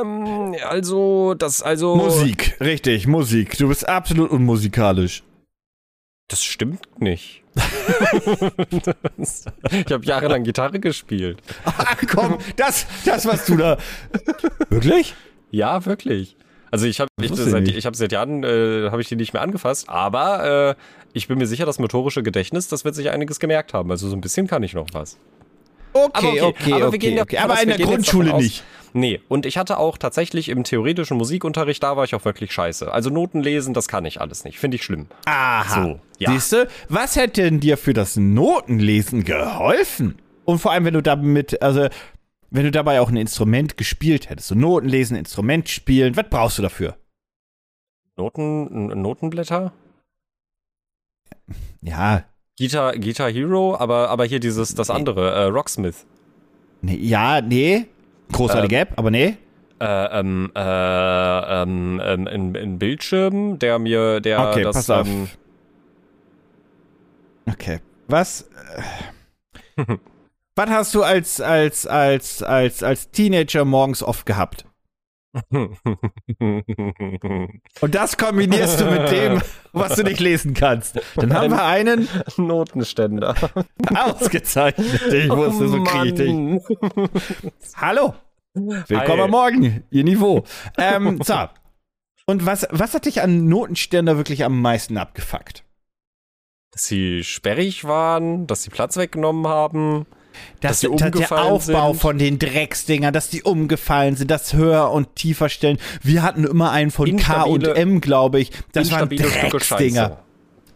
ähm, 0.00 0.54
also, 0.66 1.34
das, 1.34 1.60
also. 1.62 1.96
Musik, 1.96 2.56
richtig, 2.60 3.06
Musik. 3.06 3.58
Du 3.58 3.68
bist 3.68 3.86
absolut 3.86 4.30
unmusikalisch. 4.30 5.22
Das 6.28 6.42
stimmt 6.42 7.00
nicht. 7.00 7.42
Das- 9.16 9.44
ich 9.70 9.92
habe 9.92 10.04
jahrelang 10.04 10.42
Gitarre 10.42 10.80
gespielt. 10.80 11.38
Ach 11.64 11.96
komm, 12.10 12.38
das, 12.56 12.86
das 13.04 13.26
was 13.26 13.44
du 13.46 13.56
da. 13.56 13.78
Wirklich? 14.70 15.14
Ja, 15.50 15.84
wirklich. 15.84 16.36
Also 16.70 16.86
ich 16.86 16.98
habe 16.98 17.08
ich, 17.20 17.30
seit, 17.32 17.62
nicht. 17.64 17.76
ich 17.76 17.86
hab 17.86 17.94
seit 17.94 18.10
Jahren 18.10 18.42
äh, 18.42 18.88
habe 18.90 19.00
ich 19.00 19.08
die 19.08 19.14
nicht 19.16 19.32
mehr 19.32 19.42
angefasst, 19.42 19.88
aber 19.88 20.70
äh, 20.70 20.74
ich 21.12 21.28
bin 21.28 21.38
mir 21.38 21.46
sicher, 21.46 21.66
das 21.66 21.78
motorische 21.78 22.22
Gedächtnis, 22.24 22.66
das 22.66 22.84
wird 22.84 22.96
sich 22.96 23.10
einiges 23.10 23.38
gemerkt 23.38 23.74
haben. 23.74 23.90
Also 23.92 24.08
so 24.08 24.16
ein 24.16 24.20
bisschen 24.20 24.48
kann 24.48 24.62
ich 24.64 24.74
noch 24.74 24.88
was. 24.92 25.16
Okay, 25.92 26.40
okay, 26.40 26.42
okay, 26.42 26.72
aber 26.72 26.80
wir 26.80 26.86
okay, 26.88 26.98
gehen 26.98 27.16
ja- 27.18 27.22
okay. 27.22 27.38
Aber 27.38 27.62
in 27.62 27.68
der 27.68 27.78
Grundschule 27.78 28.24
davon 28.26 28.38
aus- 28.38 28.42
nicht. 28.42 28.64
Nee, 28.96 29.20
und 29.26 29.44
ich 29.44 29.58
hatte 29.58 29.78
auch 29.78 29.98
tatsächlich 29.98 30.48
im 30.48 30.62
theoretischen 30.62 31.16
Musikunterricht, 31.16 31.82
da 31.82 31.96
war 31.96 32.04
ich 32.04 32.14
auch 32.14 32.24
wirklich 32.24 32.52
scheiße. 32.52 32.92
Also 32.92 33.10
Noten 33.10 33.42
lesen, 33.42 33.74
das 33.74 33.88
kann 33.88 34.04
ich 34.04 34.20
alles 34.20 34.44
nicht. 34.44 34.60
Finde 34.60 34.76
ich 34.76 34.84
schlimm. 34.84 35.08
Aha. 35.26 35.82
So, 35.82 36.00
ja. 36.20 36.30
Siehst 36.30 36.52
du, 36.52 36.68
was 36.88 37.16
hätte 37.16 37.42
denn 37.42 37.58
dir 37.58 37.76
für 37.76 37.92
das 37.92 38.14
Notenlesen 38.14 39.24
geholfen? 39.24 40.22
Und 40.44 40.60
vor 40.60 40.70
allem, 40.70 40.84
wenn 40.84 40.94
du 40.94 41.02
damit, 41.02 41.60
also, 41.60 41.88
wenn 42.50 42.64
du 42.64 42.70
dabei 42.70 43.00
auch 43.00 43.08
ein 43.08 43.16
Instrument 43.16 43.76
gespielt 43.76 44.30
hättest. 44.30 44.46
So 44.46 44.54
Notenlesen, 44.54 45.16
Instrument 45.16 45.68
spielen, 45.68 46.16
was 46.16 46.26
brauchst 46.30 46.58
du 46.58 46.62
dafür? 46.62 46.96
Noten, 48.16 49.02
Notenblätter? 49.02 49.72
Ja, 51.80 52.22
Guitar, 52.56 52.96
Guitar 52.96 53.28
Hero, 53.32 53.76
aber, 53.76 54.08
aber 54.08 54.24
hier 54.24 54.38
dieses, 54.38 54.76
das 54.76 54.88
andere, 54.88 55.32
äh, 55.32 55.44
Rocksmith. 55.46 56.06
nee, 56.80 56.94
ja, 56.94 57.40
nee. 57.40 57.86
Großartige 58.32 58.78
App, 58.78 58.92
aber 58.96 59.10
nee. 59.10 59.36
Äh, 59.80 60.20
ähm, 60.20 60.50
äh, 60.54 60.60
ähm, 61.62 62.00
ähm, 62.02 62.28
ein, 62.28 62.56
ein 62.56 62.78
Bildschirm, 62.78 63.58
der 63.58 63.78
mir, 63.78 64.20
der 64.20 64.48
Okay, 64.48 64.62
das, 64.62 64.76
pass 64.76 64.90
auf. 64.90 65.06
ähm, 65.06 65.28
Okay. 67.46 67.80
Was? 68.08 68.48
äh, 69.76 69.84
was 70.54 70.70
hast 70.70 70.94
du 70.94 71.02
als, 71.02 71.40
als, 71.40 71.86
als, 71.86 72.42
als, 72.42 72.82
als 72.82 73.10
Teenager 73.10 73.64
morgens 73.64 74.02
oft 74.02 74.26
gehabt? 74.26 74.64
Und 77.80 77.94
das 77.94 78.16
kombinierst 78.16 78.80
du 78.80 78.84
mit 78.86 79.10
dem, 79.10 79.42
was 79.72 79.96
du 79.96 80.04
nicht 80.04 80.20
lesen 80.20 80.54
kannst. 80.54 81.00
Dann 81.16 81.34
haben 81.34 81.50
wir 81.50 81.64
einen 81.64 82.08
Notenständer. 82.36 83.34
ausgezeichnet. 83.94 85.12
Ich 85.12 85.28
wusste, 85.30 85.68
so 85.68 85.82
kriege 85.82 86.08
ich 86.08 86.14
dich. 86.14 86.30
Hallo. 87.76 88.14
Willkommen 88.54 89.18
Hi. 89.18 89.20
am 89.22 89.30
Morgen, 89.30 89.84
ihr 89.90 90.04
Niveau. 90.04 90.44
Ähm, 90.78 91.20
so. 91.22 91.48
Und 92.26 92.46
was, 92.46 92.66
was 92.70 92.94
hat 92.94 93.06
dich 93.06 93.20
an 93.20 93.48
Notenständer 93.48 94.16
wirklich 94.16 94.44
am 94.44 94.62
meisten 94.62 94.96
abgefuckt? 94.96 95.64
dass 96.74 96.84
sie 96.86 97.22
sperrig 97.22 97.84
waren, 97.84 98.48
dass 98.48 98.64
sie 98.64 98.70
Platz 98.70 98.96
weggenommen 98.96 99.46
haben. 99.46 100.06
Dass 100.60 100.72
dass 100.72 100.80
sie 100.80 100.88
der- 100.88 100.96
der 100.96 101.06
umgefallen 101.14 101.52
Aufbau 101.52 101.92
sind. 101.92 102.00
von 102.00 102.18
den 102.18 102.38
Drecksdingern, 102.38 103.12
dass 103.12 103.30
die 103.30 103.42
umgefallen 103.42 104.16
sind, 104.16 104.30
das 104.30 104.52
höher 104.54 104.90
und 104.90 105.14
tiefer 105.16 105.48
stellen. 105.48 105.78
Wir 106.02 106.22
hatten 106.22 106.44
immer 106.44 106.70
einen 106.70 106.90
von 106.90 107.16
K 107.16 107.42
und 107.42 107.62
Instabile- 107.64 107.74
M, 107.74 108.00
glaube 108.00 108.40
ich. 108.40 108.50
Das 108.72 108.90
waren 108.90 109.10
Instabile 109.10 109.48
Drecksdinger. 109.50 110.18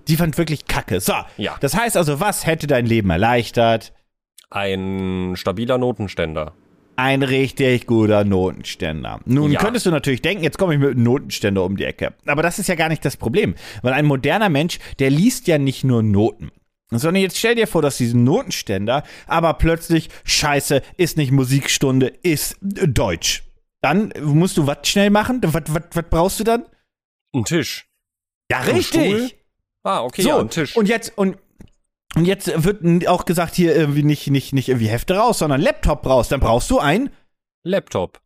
Die 0.08 0.16
fand 0.16 0.38
wirklich 0.38 0.66
kacke. 0.66 1.00
So, 1.00 1.12
Ja. 1.36 1.56
das 1.60 1.74
heißt 1.76 1.96
also, 1.96 2.18
was 2.20 2.46
hätte 2.46 2.66
dein 2.66 2.86
Leben 2.86 3.10
erleichtert? 3.10 3.92
Ein 4.50 5.34
stabiler 5.36 5.76
Notenständer. 5.76 6.52
Ein 6.96 7.22
richtig 7.22 7.86
guter 7.86 8.24
Notenständer. 8.24 9.20
Nun 9.24 9.52
Ja. 9.52 9.60
könntest 9.60 9.86
du 9.86 9.90
natürlich 9.90 10.22
denken, 10.22 10.42
jetzt 10.42 10.58
komme 10.58 10.74
ich 10.74 10.80
mit 10.80 10.90
einem 10.92 11.02
Notenständer 11.04 11.62
um 11.62 11.76
die 11.76 11.84
Ecke. 11.84 12.14
Aber 12.26 12.42
das 12.42 12.58
ist 12.58 12.66
ja 12.66 12.74
gar 12.74 12.88
nicht 12.88 13.04
das 13.04 13.16
Problem. 13.16 13.54
Weil 13.82 13.92
ein 13.92 14.04
moderner 14.06 14.48
Mensch, 14.48 14.78
der 14.98 15.10
liest 15.10 15.46
ja 15.46 15.58
nicht 15.58 15.84
nur 15.84 16.02
Noten. 16.02 16.50
Sondern 16.90 17.22
jetzt 17.22 17.36
stell 17.38 17.54
dir 17.54 17.66
vor, 17.66 17.82
dass 17.82 17.98
diesen 17.98 18.24
Notenständer 18.24 19.02
aber 19.26 19.54
plötzlich, 19.54 20.08
scheiße, 20.24 20.80
ist 20.96 21.16
nicht 21.18 21.32
Musikstunde, 21.32 22.06
ist 22.22 22.54
äh, 22.76 22.88
Deutsch. 22.88 23.44
Dann 23.82 24.12
musst 24.22 24.56
du 24.56 24.66
was 24.66 24.78
schnell 24.88 25.10
machen? 25.10 25.40
Was, 25.44 25.62
was, 25.68 25.82
was 25.92 26.04
brauchst 26.10 26.40
du 26.40 26.44
dann? 26.44 26.64
Ein 27.34 27.44
Tisch. 27.44 27.86
Ja, 28.50 28.60
Ein 28.60 28.82
Stuhl? 28.82 29.30
Ah, 29.84 30.02
okay, 30.02 30.22
So, 30.22 30.28
ja, 30.30 30.38
ein 30.38 30.48
Tisch. 30.50 30.76
und 30.76 30.88
jetzt, 30.88 31.16
und, 31.16 31.36
und 32.16 32.24
jetzt 32.24 32.50
wird 32.64 33.06
auch 33.06 33.26
gesagt, 33.26 33.54
hier 33.54 33.76
irgendwie 33.76 34.02
nicht, 34.02 34.28
nicht, 34.30 34.52
nicht 34.54 34.68
irgendwie 34.70 34.88
Hefte 34.88 35.16
raus, 35.16 35.38
sondern 35.40 35.60
Laptop 35.60 36.06
raus. 36.06 36.28
Dann 36.28 36.40
brauchst 36.40 36.70
du 36.70 36.78
einen 36.78 37.10
Laptop. 37.64 38.20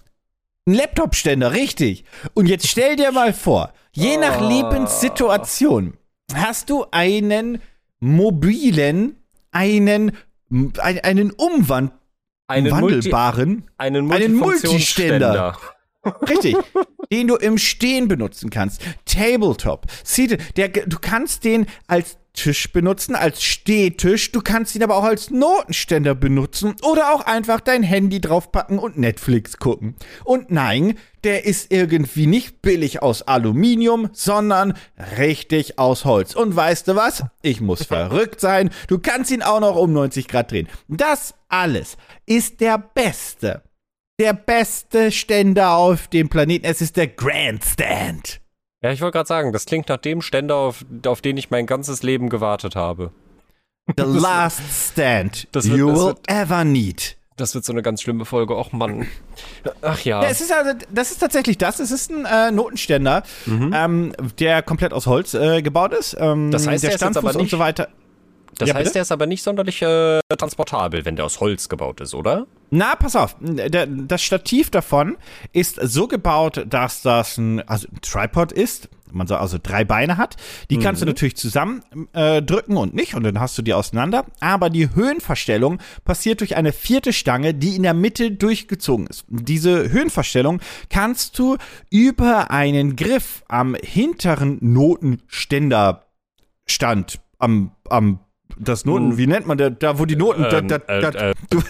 Ein 0.67 0.75
Laptopständer, 0.75 1.53
richtig. 1.53 2.05
Und 2.35 2.47
jetzt 2.47 2.69
stell 2.69 2.95
dir 2.95 3.11
mal 3.11 3.33
vor, 3.33 3.73
je 3.93 4.17
nach 4.17 4.41
Ah. 4.41 4.49
Lebenssituation 4.49 5.99
hast 6.33 6.71
du 6.71 6.87
einen 6.93 7.61
mobilen, 8.03 9.17
einen, 9.53 10.13
ein- 10.79 10.99
einen 11.01 11.31
Umwand, 11.31 11.93
Einen, 12.49 12.71
Multi 12.71 12.97
wandelbaren, 12.97 13.71
einen 13.79 14.11
einen 14.13 14.35
Multifunktionsständer. 14.35 15.57
richtig, 16.29 16.57
den 17.13 17.29
du 17.29 17.37
im 17.37 17.59
Stehen 17.59 18.09
benutzen 18.09 18.51
kannst. 18.51 18.83
Tabletop, 19.07 19.87
der, 20.57 20.69
du 20.69 20.99
kannst 21.01 21.45
den 21.45 21.67
als 21.87 22.19
Tisch 22.35 22.73
benutzen, 22.73 23.15
als 23.15 23.43
Stehtisch, 23.43 24.33
du 24.33 24.41
kannst 24.41 24.75
ihn 24.75 24.83
aber 24.83 24.97
auch 24.97 25.05
als 25.05 25.31
Notenständer 25.31 26.15
benutzen 26.15 26.75
oder 26.83 27.15
auch 27.15 27.27
einfach 27.27 27.61
dein 27.61 27.83
Handy 27.83 28.21
draufpacken 28.21 28.79
und 28.79 28.99
Netflix 28.99 29.59
gucken. 29.59 29.95
Und 30.25 30.51
nein, 30.51 30.99
der 31.25 31.45
ist 31.45 31.73
irgendwie 31.73 32.27
nicht 32.27 32.63
billig 32.63 33.03
aus 33.03 33.23
Aluminium, 33.23 34.09
sondern 34.13 34.75
richtig 35.19 35.79
aus 35.79 36.05
Holz. 36.05 36.35
Und 36.35 36.57
weißt 36.57 36.89
du 36.89 36.97
was? 36.97 37.25
Ich 37.43 37.61
muss 37.61 37.85
verrückt 37.85 38.41
sein. 38.41 38.71
Du 38.89 38.99
kannst 38.99 39.31
ihn 39.31 39.43
auch 39.43 39.61
noch 39.61 39.77
um 39.77 39.93
90 39.93 40.27
Grad 40.29 40.51
drehen. 40.51 40.69
Das 40.89 41.35
alles 41.49 41.97
ist 42.27 42.61
der 42.61 42.79
beste 42.79 43.63
der 44.19 44.35
beste 44.35 45.11
Ständer 45.11 45.75
auf 45.75 46.07
dem 46.07 46.29
Planeten. 46.29 46.65
Es 46.65 46.81
ist 46.81 46.97
der 46.97 47.09
Grandstand. 47.09 48.42
Ja, 48.83 48.91
ich 48.91 49.01
wollte 49.01 49.17
gerade 49.17 49.29
sagen, 49.29 49.53
das 49.53 49.65
klingt 49.67 49.89
nach 49.89 49.99
dem 49.99 50.23
Ständer, 50.23 50.57
auf, 50.57 50.85
auf 51.07 51.21
den 51.21 51.37
ich 51.37 51.51
mein 51.51 51.67
ganzes 51.67 52.03
Leben 52.03 52.29
gewartet 52.29 52.75
habe. 52.77 53.13
The 53.97 54.05
last 54.05 54.61
stand 54.93 55.49
das 55.53 55.69
wird- 55.69 55.79
you 55.79 55.89
das 55.91 55.99
will 55.99 56.07
wird- 56.07 56.29
ever 56.31 56.65
need. 56.65 57.17
Das 57.37 57.55
wird 57.55 57.65
so 57.65 57.73
eine 57.73 57.83
ganz 57.83 58.03
schlimme 58.03 58.25
Folge. 58.27 58.57
Och 58.57 58.73
Mann. 58.73 59.07
Ach 59.81 59.99
ja. 60.05 60.23
Ja, 60.23 60.29
es 60.29 60.41
ist 60.43 60.53
also, 60.53 60.73
das 60.91 61.11
ist 61.13 61.19
tatsächlich 61.19 61.57
das. 61.59 61.81
Es 61.81 61.91
ist 61.91 62.11
ein 62.11 62.27
äh, 62.27 62.51
Notenständer, 62.53 63.23
ähm, 63.47 64.13
der 64.39 64.63
komplett 64.63 64.93
aus 64.93 65.07
Holz 65.07 65.33
äh, 65.35 65.63
gebaut 65.63 65.93
ist. 65.95 66.15
Ähm, 66.21 66.47
Mhm. 66.47 66.51
Das 66.51 66.67
heißt, 66.67 66.85
der 66.85 66.99
der 66.99 67.17
aber 67.17 67.35
und 67.37 67.49
so 67.51 67.59
weiter. 67.59 67.89
Das 68.63 68.69
ja, 68.69 68.75
heißt, 68.77 68.85
bitte? 68.85 68.93
der 68.95 69.03
ist 69.03 69.13
aber 69.13 69.27
nicht 69.27 69.43
sonderlich 69.43 69.83
äh, 69.83 70.21
transportabel, 70.39 71.05
wenn 71.05 71.17
der 71.17 71.25
aus 71.25 71.41
Holz 71.41 71.69
gebaut 71.69 72.01
ist, 72.01 72.15
oder? 72.15 72.47
Na, 72.71 72.95
pass 72.97 73.17
auf. 73.17 73.37
Der, 73.41 73.87
das 73.87 74.23
Stativ 74.23 74.71
davon 74.71 75.17
ist 75.53 75.79
so 75.83 76.09
gebaut, 76.09 76.65
dass 76.69 77.03
das 77.03 77.37
ein, 77.37 77.61
also 77.69 77.89
ein 77.89 78.01
Tripod 78.01 78.53
ist. 78.53 78.89
Man 79.11 79.27
so 79.27 79.37
also 79.37 79.59
drei 79.63 79.85
Beine 79.85 80.17
hat. 80.17 80.37
Die 80.71 80.79
kannst 80.79 81.03
du 81.03 81.07
natürlich 81.07 81.37
zusammen 81.37 81.83
äh, 82.15 82.41
drücken 82.41 82.79
und 82.79 82.95
nicht 82.95 83.15
und 83.15 83.25
dann 83.25 83.41
hast 83.41 83.59
du 83.59 83.63
die 83.63 83.75
auseinander. 83.75 84.25
Aber 84.41 84.71
die 84.71 84.95
Höhenverstellung 84.95 85.81
passiert 86.07 86.41
durch 86.41 86.57
eine 86.57 86.73
vierte 86.73 87.13
Stange, 87.13 87.53
die 87.53 87.77
in 87.77 87.83
der 87.83 87.93
Mitte 87.93 88.31
durchgezogen 88.31 89.07
ist. 89.07 89.27
Diese 89.29 89.91
Höhenverstellung 89.91 90.61
kannst 90.89 91.39
du 91.39 91.59
über 91.91 92.51
einen 92.51 92.97
Griff 92.97 93.45
am 93.49 93.75
hinteren 93.75 94.57
Notenständerstand 94.63 97.21
am 97.39 97.73
am 97.91 98.21
das 98.59 98.85
Noten, 98.85 99.17
wie 99.19 99.27
nennt 99.27 99.47
man 99.47 99.59
der, 99.59 99.71
da 99.71 99.99
wo 99.99 100.05
die 100.05 100.17
Noten, 100.17 100.43
da, 100.43 100.59
Ähm, 100.59 100.69
da, 100.69 100.77
äh, 100.77 101.01
da, 101.01 101.09
äh, 101.31 101.35
du, 101.51 101.63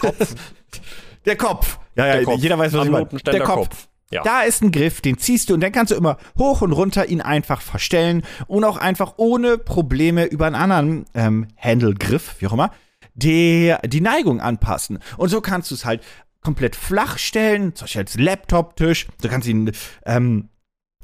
der 1.25 1.35
Kopf. 1.37 1.79
Ja, 1.95 2.07
ja, 2.07 2.13
Der 2.15 2.23
Kopf. 2.25 2.39
jeder 2.39 2.57
weiß, 2.57 2.73
was 2.73 2.81
Am 2.81 2.87
ich 2.87 2.91
meine. 2.91 3.05
Der 3.05 3.39
Kopf. 3.41 3.69
Kopf. 3.69 3.87
Ja. 4.11 4.21
Da 4.21 4.41
ist 4.41 4.61
ein 4.61 4.71
Griff, 4.71 5.01
den 5.01 5.17
ziehst 5.17 5.49
du 5.49 5.55
und 5.55 5.61
dann 5.61 5.71
kannst 5.71 5.91
du 5.91 5.95
immer 5.95 6.17
hoch 6.37 6.61
und 6.61 6.71
runter 6.71 7.07
ihn 7.07 7.21
einfach 7.21 7.61
verstellen 7.61 8.21
und 8.45 8.63
auch 8.63 8.77
einfach 8.77 9.13
ohne 9.17 9.57
Probleme 9.57 10.25
über 10.25 10.45
einen 10.45 10.55
anderen 10.55 11.05
ähm, 11.15 11.47
Handle-Griff, 11.57 12.35
wie 12.37 12.45
auch 12.47 12.53
immer, 12.53 12.71
die, 13.15 13.73
die 13.87 14.01
Neigung 14.01 14.39
anpassen. 14.39 14.99
Und 15.17 15.29
so 15.29 15.41
kannst 15.41 15.71
du 15.71 15.75
es 15.75 15.85
halt 15.85 16.03
komplett 16.41 16.75
flach 16.75 17.17
stellen, 17.17 17.73
zum 17.73 17.85
Beispiel 17.85 18.01
als 18.01 18.17
Laptop-Tisch. 18.19 19.07
Du 19.21 19.29
kannst 19.29 19.47
ihn 19.47 19.71
ähm, 20.05 20.49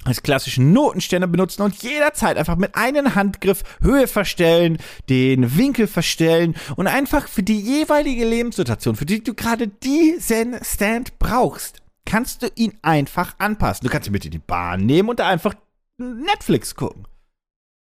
als 0.06 0.24
klassischen 0.24 0.72
Notenständer 0.72 1.28
benutzen 1.28 1.62
und 1.62 1.84
jederzeit 1.84 2.38
einfach 2.38 2.56
mit 2.56 2.76
einem 2.76 3.16
Handgriff 3.16 3.64
Höhe 3.82 4.08
verstellen, 4.08 4.78
den 5.10 5.58
Winkel 5.58 5.88
verstellen 5.88 6.56
und 6.78 6.88
einfach 6.88 7.28
für 7.28 7.44
die 7.44 7.60
jeweilige 7.60 8.26
Lebenssituation, 8.26 8.96
für 8.96 9.06
die 9.06 9.24
du 9.24 9.34
gerade 9.34 9.68
diesen 9.68 10.64
Stand 10.64 11.20
brauchst, 11.20 11.82
kannst 12.06 12.44
du 12.44 12.48
ihn 12.56 12.78
einfach 12.82 13.36
anpassen. 13.40 13.86
Du 13.86 13.92
kannst 13.92 14.08
ihn 14.08 14.14
mit 14.14 14.26
in 14.26 14.32
die 14.32 14.40
Bahn 14.40 14.86
nehmen 14.86 15.10
und 15.10 15.20
da 15.20 15.28
einfach 15.28 15.54
Netflix 15.98 16.76
gucken. 16.76 17.06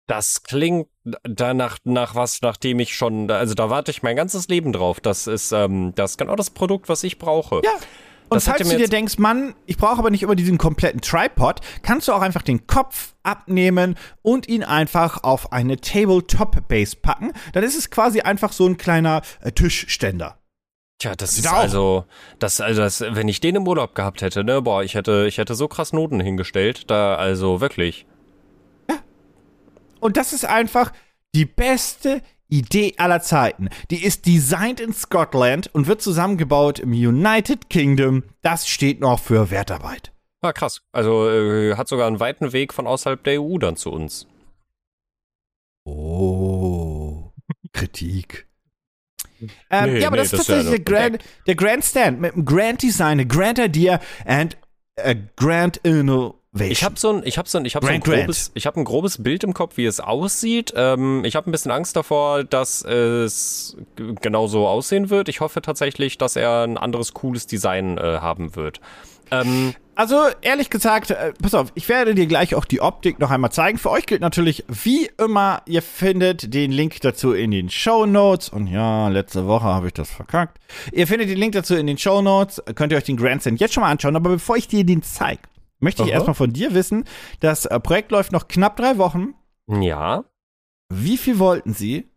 Das 0.08 0.44
klingt 0.44 0.88
danach 1.24 1.78
nach 1.84 2.14
was, 2.14 2.42
nachdem 2.42 2.80
ich 2.80 2.96
schon, 2.96 3.32
also 3.32 3.54
da 3.54 3.70
warte 3.70 3.92
ich 3.92 4.04
mein 4.04 4.16
ganzes 4.16 4.48
Leben 4.50 4.74
drauf. 4.74 5.00
Das 5.00 5.28
ist 5.28 5.52
ähm, 5.52 5.94
das 5.96 6.12
ist 6.12 6.18
genau 6.18 6.36
das 6.36 6.50
Produkt, 6.50 6.90
was 6.90 7.04
ich 7.04 7.20
brauche. 7.20 7.62
Ja. 7.64 7.72
Und 8.30 8.36
Das 8.36 8.46
falls 8.46 8.68
du 8.68 8.78
dir 8.78 8.88
denkst, 8.88 9.18
Mann, 9.18 9.54
ich 9.66 9.78
brauche 9.78 10.00
aber 10.00 10.10
nicht 10.10 10.24
immer 10.24 10.36
diesen 10.36 10.58
kompletten 10.58 11.02
Tripod, 11.02 11.60
kannst 11.82 12.08
du 12.08 12.14
auch 12.14 12.22
einfach 12.22 12.42
den 12.42 12.66
Kopf 12.68 13.14
abnehmen 13.24 13.96
und 14.22 14.48
ihn 14.48 14.64
einfach 14.64 15.24
auf 15.24 15.52
eine 15.52 15.78
Tabletop-Base 15.78 16.98
packen. 16.98 17.32
Dann 17.54 17.64
ist 17.64 17.78
es 17.78 17.90
quasi 17.90 18.22
einfach 18.22 18.52
so 18.52 18.66
ein 18.66 18.78
kleiner 18.78 19.22
äh, 19.42 19.52
Tischständer. 19.52 20.38
Tja, 21.00 21.16
das 21.16 21.36
Sieht 21.36 21.46
ist 21.46 21.52
also, 21.52 22.06
das, 22.40 22.62
also 22.62 22.82
das, 22.82 23.02
wenn 23.02 23.28
ich 23.28 23.42
den 23.42 23.56
im 23.56 23.68
Urlaub 23.68 23.94
gehabt 23.94 24.22
hätte, 24.22 24.44
ne, 24.44 24.62
boah, 24.62 24.84
ich 24.84 24.96
hätte, 24.96 25.26
ich 25.28 25.38
hätte 25.38 25.56
so 25.56 25.68
krass 25.68 25.92
Noten 25.92 26.20
hingestellt, 26.20 26.90
da, 26.90 27.16
also 27.16 27.62
wirklich. 27.62 28.06
Und 30.00 30.18
das 30.18 30.34
ist 30.34 30.46
einfach 30.46 30.92
die 31.34 31.46
beste 31.46 32.22
Idee 32.54 32.94
aller 32.98 33.22
Zeiten. 33.22 33.70
Die 33.90 34.04
ist 34.04 34.26
designed 34.26 34.80
in 34.80 34.94
Scotland 34.94 35.74
und 35.74 35.88
wird 35.88 36.02
zusammengebaut 36.02 36.80
im 36.80 36.92
United 36.92 37.70
Kingdom. 37.70 38.24
Das 38.42 38.68
steht 38.68 39.00
noch 39.00 39.20
für 39.20 39.50
Wertarbeit. 39.50 40.12
Ah, 40.42 40.54
krass. 40.54 40.82
Also 40.92 41.30
äh, 41.30 41.76
hat 41.76 41.88
sogar 41.88 42.08
einen 42.08 42.20
weiten 42.20 42.54
Weg 42.54 42.74
von 42.74 42.86
außerhalb 42.86 43.24
der 43.24 43.42
EU 43.42 43.58
dann 43.58 43.76
zu 43.76 43.92
uns. 43.92 44.28
Oh, 45.86 47.32
Kritik. 47.72 48.48
Ähm, 49.70 49.96
Nee, 49.96 50.00
ja, 50.00 50.08
aber 50.08 50.16
nee, 50.16 50.24
das 50.24 50.32
ist 50.32 50.34
das 50.34 50.40
ist 50.42 50.48
ja 50.48 50.56
tatsächlich 50.56 50.86
der, 50.86 50.94
Grand, 50.94 51.24
der 51.48 51.56
Grand 51.56 51.84
Stand 51.84 52.22
mit 52.22 52.34
einem 52.34 52.46
Grand 52.46 52.82
Design, 52.82 53.20
a 53.20 53.24
Grand 53.26 53.60
Idea 53.60 54.00
and 54.26 54.56
a 54.98 55.16
Grand 55.36 55.82
Innovation. 56.54 56.72
Ich 56.72 56.84
habe 56.84 57.00
so 57.00 57.10
ein, 57.10 57.22
ich 57.26 57.38
habe 57.38 57.50
so 57.50 57.58
ein, 57.58 57.66
ich 57.66 57.76
habe 57.76 57.86
so 57.86 57.92
ein 57.92 58.00
grobes, 58.00 58.52
ich 58.54 58.66
habe 58.66 58.80
ein 58.80 58.84
grobes 58.86 59.22
Bild 59.24 59.44
im 59.44 59.54
Kopf, 59.54 59.78
wie 59.78 59.86
es 59.86 60.00
aussieht. 60.00 60.74
Ähm, 60.76 61.26
ich 61.26 61.36
habe 61.36 61.50
ein 61.50 61.52
bisschen 61.52 61.72
Angst 61.72 61.96
davor, 61.96 62.44
dass 62.44 62.84
es 62.84 63.76
genauso 64.22 64.68
aussehen 64.68 65.10
wird. 65.10 65.30
Ich 65.30 65.40
hoffe 65.42 65.62
tatsächlich, 65.62 66.18
dass 66.18 66.36
er 66.36 66.64
ein 66.64 66.78
anderes 66.78 67.14
cooles 67.14 67.48
Design 67.48 67.98
äh, 67.98 68.20
haben 68.20 68.56
wird. 68.56 68.82
Ähm, 69.32 69.74
Also, 69.96 70.26
ehrlich 70.42 70.70
gesagt, 70.70 71.12
äh, 71.12 71.34
pass 71.42 71.54
auf, 71.54 71.72
ich 71.76 71.88
werde 71.88 72.16
dir 72.16 72.26
gleich 72.26 72.56
auch 72.56 72.66
die 72.66 72.82
Optik 72.82 73.20
noch 73.20 73.30
einmal 73.32 73.52
zeigen. 73.52 73.78
Für 73.78 73.92
euch 73.92 74.06
gilt 74.06 74.22
natürlich, 74.22 74.64
wie 74.68 75.10
immer, 75.20 75.62
ihr 75.66 75.82
findet 75.84 76.54
den 76.54 76.72
Link 76.72 77.00
dazu 77.02 77.34
in 77.34 77.52
den 77.52 77.70
Show 77.70 78.06
Notes. 78.06 78.50
Und 78.50 78.68
ja, 78.68 79.08
letzte 79.10 79.48
Woche 79.48 79.66
habe 79.66 79.88
ich 79.88 79.94
das 79.94 80.10
verkackt. 80.12 80.60
Ihr 80.92 81.08
findet 81.08 81.30
den 81.30 81.38
Link 81.38 81.54
dazu 81.54 81.76
in 81.76 81.88
den 81.88 81.98
Show 81.98 82.22
Notes. 82.22 82.62
Könnt 82.76 82.92
ihr 82.92 82.98
euch 82.98 83.04
den 83.04 83.18
Grandstand 83.18 83.60
jetzt 83.60 83.74
schon 83.76 83.82
mal 83.82 83.92
anschauen. 83.92 84.16
Aber 84.16 84.32
bevor 84.32 84.58
ich 84.58 84.68
dir 84.68 84.84
den 84.84 85.04
zeige, 85.04 85.42
möchte 85.84 86.02
ich 86.04 86.10
Aha. 86.10 86.16
erstmal 86.16 86.36
von 86.36 86.52
dir 86.54 86.74
wissen, 86.74 87.04
das 87.40 87.66
äh, 87.66 87.80
Projekt 87.80 88.12
läuft 88.12 88.32
noch 88.32 88.48
knapp 88.48 88.78
drei 88.78 88.98
Wochen. 88.98 89.34
ja, 89.68 90.24
Wie 90.90 91.18
viel 91.18 91.38
wollten 91.40 91.74
sie? 91.74 92.10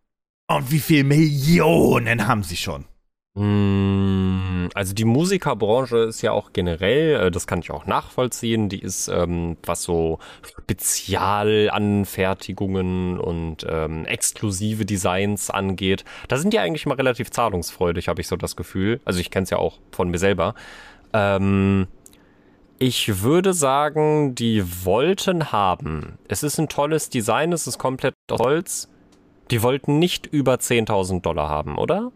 Und 0.48 0.70
wie 0.70 0.78
viel 0.78 1.02
Millionen 1.04 2.26
haben 2.28 2.42
sie 2.44 2.56
schon? 2.56 2.84
Mm, 3.34 4.68
Also 4.74 4.94
die 4.94 5.04
Musikerbranche 5.04 5.98
ist 5.98 6.22
ja 6.22 6.32
auch 6.32 6.52
generell, 6.54 7.26
äh, 7.26 7.30
das 7.30 7.46
kann 7.46 7.58
ich 7.58 7.70
auch 7.70 7.84
nachvollziehen, 7.86 8.68
die 8.70 8.80
ist, 8.80 9.08
ähm, 9.08 9.56
was 9.64 9.82
so 9.82 10.18
Spezialanfertigungen 10.42 13.18
und 13.18 13.66
ähm, 13.68 14.04
exklusive 14.06 14.84
Designs 14.86 15.50
angeht, 15.50 16.04
da 16.28 16.36
sind 16.38 16.52
die 16.52 16.58
eigentlich 16.58 16.86
mal 16.86 16.94
relativ 16.94 17.30
zahlungsfreudig, 17.30 18.08
habe 18.08 18.20
ich 18.20 18.26
so 18.28 18.36
das 18.36 18.56
Gefühl. 18.56 19.00
Also 19.04 19.20
ich 19.20 19.30
kenne 19.30 19.44
es 19.44 19.50
ja 19.50 19.58
auch 19.58 19.78
von 19.92 20.10
mir 20.10 20.18
selber. 20.18 20.54
Ähm, 21.12 21.86
ich 22.78 23.22
würde 23.22 23.54
sagen, 23.54 24.34
die 24.34 24.84
wollten 24.84 25.52
haben. 25.52 26.18
Es 26.28 26.42
ist 26.42 26.58
ein 26.58 26.68
tolles 26.68 27.08
Design, 27.10 27.52
es 27.52 27.66
ist 27.66 27.78
komplett 27.78 28.14
aus 28.30 28.40
Holz. 28.40 28.88
Die 29.50 29.62
wollten 29.62 29.98
nicht 29.98 30.26
über 30.26 30.54
10.000 30.54 31.22
Dollar 31.22 31.48
haben, 31.48 31.78
oder? 31.78 32.10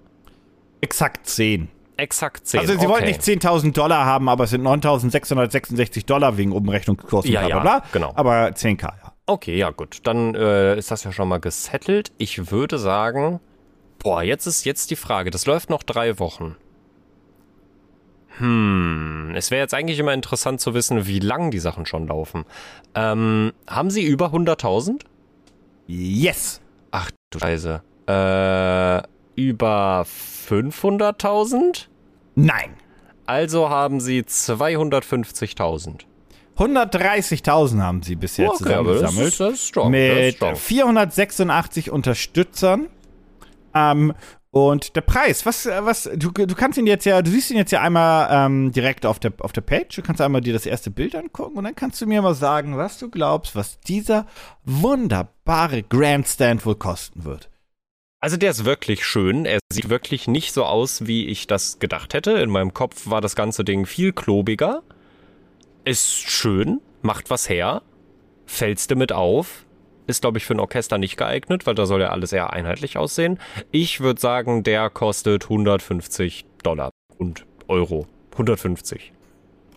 Exakt 0.81 1.27
10. 1.27 1.69
Exakt 1.97 2.47
10. 2.47 2.61
Also 2.61 2.73
sie 2.73 2.79
okay. 2.79 2.89
wollten 2.89 3.07
nicht 3.07 3.21
10.000 3.21 3.73
Dollar 3.73 4.05
haben, 4.05 4.29
aber 4.29 4.45
es 4.45 4.51
sind 4.51 4.63
9.666 4.63 6.07
Dollar 6.07 6.37
wegen 6.37 6.53
Umrechnungskurs 6.53 7.27
und 7.27 7.31
Ja, 7.31 7.47
bla 7.47 7.49
bla 7.49 7.57
ja, 7.57 7.79
bla. 7.79 7.89
genau. 7.93 8.13
Aber 8.17 8.47
10k, 8.49 8.83
ja. 8.83 9.13
Okay, 9.27 9.57
ja 9.57 9.71
gut. 9.71 9.99
Dann 10.05 10.35
äh, 10.35 10.77
ist 10.77 10.91
das 10.91 11.05
ja 11.05 11.13
schon 11.13 11.29
mal 11.29 11.39
gesettelt. 11.39 12.11
Ich 12.19 12.51
würde 12.51 12.79
sagen, 12.79 13.39
boah, 13.99 14.23
jetzt 14.23 14.47
ist 14.47 14.65
jetzt 14.65 14.91
die 14.91 14.97
Frage. 14.97 15.31
Das 15.31 15.47
läuft 15.47 15.71
noch 15.71 15.83
drei 15.83 16.19
Wochen. 16.19 16.57
Hm, 18.41 19.33
es 19.37 19.51
wäre 19.51 19.61
jetzt 19.63 19.75
eigentlich 19.75 19.99
immer 19.99 20.15
interessant 20.15 20.61
zu 20.61 20.75
wissen, 20.75 21.07
wie 21.07 21.19
lang 21.21 21.51
die 21.51 21.59
Sachen 21.59 21.87
schon 21.87 22.07
laufen. 22.09 22.45
Ähm, 22.95 23.53
haben 23.69 23.91
sie 23.91 24.03
über 24.05 24.33
100.000? 24.33 25.03
Yes! 25.87 26.61
Ach 26.91 27.11
du 27.31 27.39
Scheiße. 27.39 27.83
Äh, 28.09 29.03
über 29.41 30.05
500.000? 30.49 31.87
Nein! 32.35 32.71
Also 33.27 33.69
haben 33.71 34.01
sie 34.01 34.23
250.000. 34.23 36.01
130.000 36.59 37.81
haben 37.81 38.03
sie 38.03 38.17
bisher 38.17 38.51
Okay, 38.51 38.75
aber 38.75 38.95
das 38.95 39.01
zusammengesammelt. 39.13 39.29
ist- 39.33 39.41
das 39.41 39.53
ist 39.55 39.67
strong, 39.69 39.91
mit 39.93 40.35
strong. 40.35 40.57
486 40.57 41.91
Unterstützern. 41.91 42.89
Ähm, 43.75 44.13
und 44.53 44.97
der 44.97 45.03
Preis, 45.03 45.47
was, 45.47 45.67
äh, 45.67 45.85
was, 45.85 46.11
du, 46.15 46.31
du 46.31 46.55
kannst 46.55 46.77
ihn 46.77 46.87
jetzt 46.87 47.05
ja, 47.05 47.23
du 47.23 47.31
siehst 47.31 47.51
ihn 47.51 47.57
jetzt 47.57 47.71
ja 47.71 47.83
einmal 47.83 48.29
ähm, 48.31 48.73
direkt 48.73 49.07
auf 49.07 49.21
der, 49.21 49.33
auf 49.39 49.53
der 49.53 49.61
Page. 49.61 49.95
Du 49.95 50.03
kannst 50.03 50.21
einmal 50.21 50.41
dir 50.41 50.53
das 50.53 50.67
erste 50.67 50.91
Bild 50.91 51.15
angucken 51.15 51.57
und 51.57 51.65
dann 51.65 51.77
kannst 51.77 52.01
du 52.01 52.07
mir 52.07 52.21
mal 52.21 52.35
sagen, 52.35 52.77
was 52.77 52.99
du 52.99 53.11
glaubst, 53.11 53.55
was 53.55 53.79
dieser 53.81 54.27
wunderbare 54.65 55.85
Grandstand 55.85 56.67
wohl 56.67 56.75
kosten 56.75 57.25
wird. 57.25 57.49
Also 58.21 58.37
der 58.37 58.51
ist 58.51 58.65
wirklich 58.65 59.07
schön. 59.07 59.47
Er 59.47 59.61
sieht 59.73 59.89
wirklich 59.89 60.27
nicht 60.27 60.53
so 60.53 60.65
aus, 60.65 61.07
wie 61.07 61.27
ich 61.27 61.47
das 61.47 61.79
gedacht 61.79 62.13
hätte. 62.13 62.33
In 62.33 62.51
meinem 62.51 62.75
Kopf 62.75 63.09
war 63.09 63.21
das 63.21 63.37
ganze 63.37 63.65
Ding 63.65 63.87
viel 63.87 64.13
klobiger. 64.13 64.83
Ist 65.85 66.11
schön, 66.11 66.81
macht 67.03 67.31
was 67.31 67.49
her, 67.49 67.83
fällst 68.47 68.91
damit 68.91 69.13
auf. 69.13 69.65
Ist, 70.11 70.23
glaube 70.23 70.39
ich, 70.39 70.45
für 70.45 70.55
ein 70.55 70.61
Orchester 70.61 70.99
nicht 70.99 71.17
geeignet, 71.17 71.67
weil 71.67 71.75
da 71.77 71.87
soll 71.87 72.01
ja 72.01 72.09
alles 72.09 72.33
eher 72.33 72.53
einheitlich 72.53 72.97
aussehen. 72.99 73.39
Ich 73.71 74.01
würde 74.01 74.21
sagen, 74.21 74.65
der 74.65 74.91
kostet 74.91 75.45
150 75.45 76.45
Dollar 76.65 76.91
und 77.19 77.47
Euro. 77.69 78.07
150. 78.33 79.13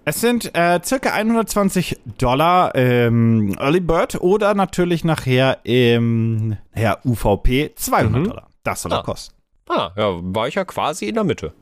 Es 0.06 0.20
sind 0.20 0.52
äh, 0.56 0.80
circa 0.84 1.12
120 1.14 2.00
Dollar 2.18 2.74
ähm, 2.76 3.56
Early 3.60 3.80
Bird 3.80 4.16
oder 4.22 4.54
natürlich 4.56 5.04
nachher 5.04 5.60
im 5.64 6.58
ja, 6.76 6.98
UVP 7.06 7.72
200 7.76 8.12
Mhm. 8.22 8.28
Dollar. 8.28 8.48
Das 8.64 8.82
soll 8.82 8.92
er 8.92 9.00
Ah. 9.00 9.04
kosten. 9.04 9.36
Ah, 9.70 9.92
ja, 9.96 10.10
war 10.22 10.48
ich 10.48 10.56
ja 10.56 10.66
quasi 10.66 11.06
in 11.06 11.16
der 11.16 11.24
Mitte. 11.24 11.54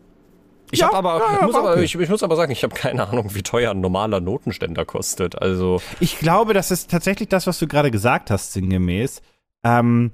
Ich 0.72 0.80
Ja, 0.80 0.88
habe 0.88 0.98
aber, 0.98 1.20
ja, 1.20 1.32
ja, 1.34 1.40
ich 1.40 1.46
muss 1.46 1.56
aber, 1.56 1.72
okay. 1.74 1.84
ich, 1.84 1.96
ich 1.96 2.10
muss 2.10 2.24
aber 2.24 2.36
sagen, 2.36 2.52
ich 2.52 2.64
habe 2.64 2.74
keine 2.74 3.08
Ahnung, 3.08 3.34
wie 3.36 3.44
teuer 3.44 3.72
ein 3.72 3.82
normaler 3.82 4.20
Notenständer 4.22 4.86
kostet. 4.86 5.42
Also, 5.42 5.82
Ich 6.00 6.18
glaube, 6.18 6.54
das 6.54 6.72
ist 6.72 6.90
tatsächlich 6.90 7.30
das, 7.30 7.46
was 7.48 7.60
du 7.60 7.68
gerade 7.68 7.92
gesagt 7.92 8.32
hast, 8.32 8.54
sinngemäß. 8.54 9.22
Ähm, 9.64 10.12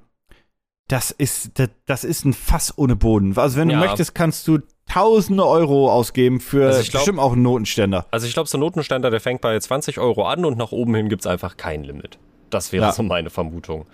das 0.88 1.12
ist, 1.12 1.60
das, 1.60 1.70
das 1.86 2.04
ist 2.04 2.26
ein 2.26 2.34
Fass 2.34 2.74
ohne 2.78 2.96
Boden. 2.96 3.38
Also 3.38 3.58
wenn 3.60 3.67
du 3.70 3.76
möchtest, 3.76 4.15
kannst 4.15 4.48
du 4.48 4.60
tausende 4.89 5.46
Euro 5.46 5.91
ausgeben 5.91 6.39
für 6.39 6.65
Also 6.67 6.82
glaub- 6.84 6.93
bestimmt 7.02 7.20
auch 7.20 7.34
einen 7.34 7.41
Notenständer. 7.41 8.06
Also 8.10 8.26
ich 8.26 8.34
glaube, 8.34 8.48
so 8.48 8.58
ein 8.58 8.62
Notenständer, 8.62 9.12
der 9.12 9.20
fängt 9.20 9.41
bei 9.41 9.60
20 9.60 10.00
Euro 10.00 10.26
an 10.26 10.46
und 10.46 10.58
nach 10.58 10.72
oben 10.72 10.96
hin 10.96 11.10
gibt's 11.10 11.28
einfach 11.28 11.58
kein 11.58 11.84
Limit. 11.84 12.17
Das 12.50 12.72
wäre 12.72 12.93
so 12.93 13.04
meine 13.04 13.30
Vermutung. 13.30 13.86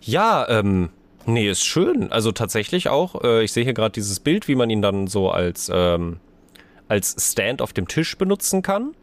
Ja, 0.00 0.48
ähm, 0.48 0.90
nee, 1.26 1.48
ist 1.50 1.64
schön. 1.64 2.10
Also 2.12 2.32
tatsächlich 2.32 2.88
auch, 2.88 3.22
äh, 3.22 3.44
ich 3.44 3.52
sehe 3.52 3.64
hier 3.64 3.74
gerade 3.74 3.92
dieses 3.92 4.20
Bild, 4.20 4.48
wie 4.48 4.54
man 4.54 4.70
ihn 4.70 4.82
dann 4.82 5.06
so 5.06 5.30
als, 5.30 5.70
ähm, 5.72 6.18
als 6.88 7.16
Stand 7.32 7.60
auf 7.62 7.72
dem 7.72 7.88
Tisch 7.88 8.16
benutzen 8.16 8.62
kann. 8.62 8.94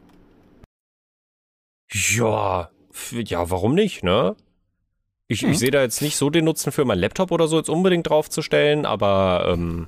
Ja, 1.92 2.70
ja, 3.12 3.50
warum 3.50 3.76
nicht, 3.76 4.04
ne? 4.04 4.36
Ich, 5.28 5.42
Hm. 5.42 5.52
ich 5.52 5.60
sehe 5.60 5.72
da 5.72 5.82
jetzt 5.82 6.02
nicht 6.02 6.16
so 6.16 6.30
den 6.30 6.46
Nutzen 6.46 6.72
für 6.72 6.86
meinen 6.86 7.00
Laptop 7.00 7.32
oder 7.32 7.48
so 7.48 7.58
jetzt 7.58 7.70
unbedingt 7.70 8.10
draufzustellen, 8.10 8.86
aber 8.86 9.46
ähm, 9.54 9.88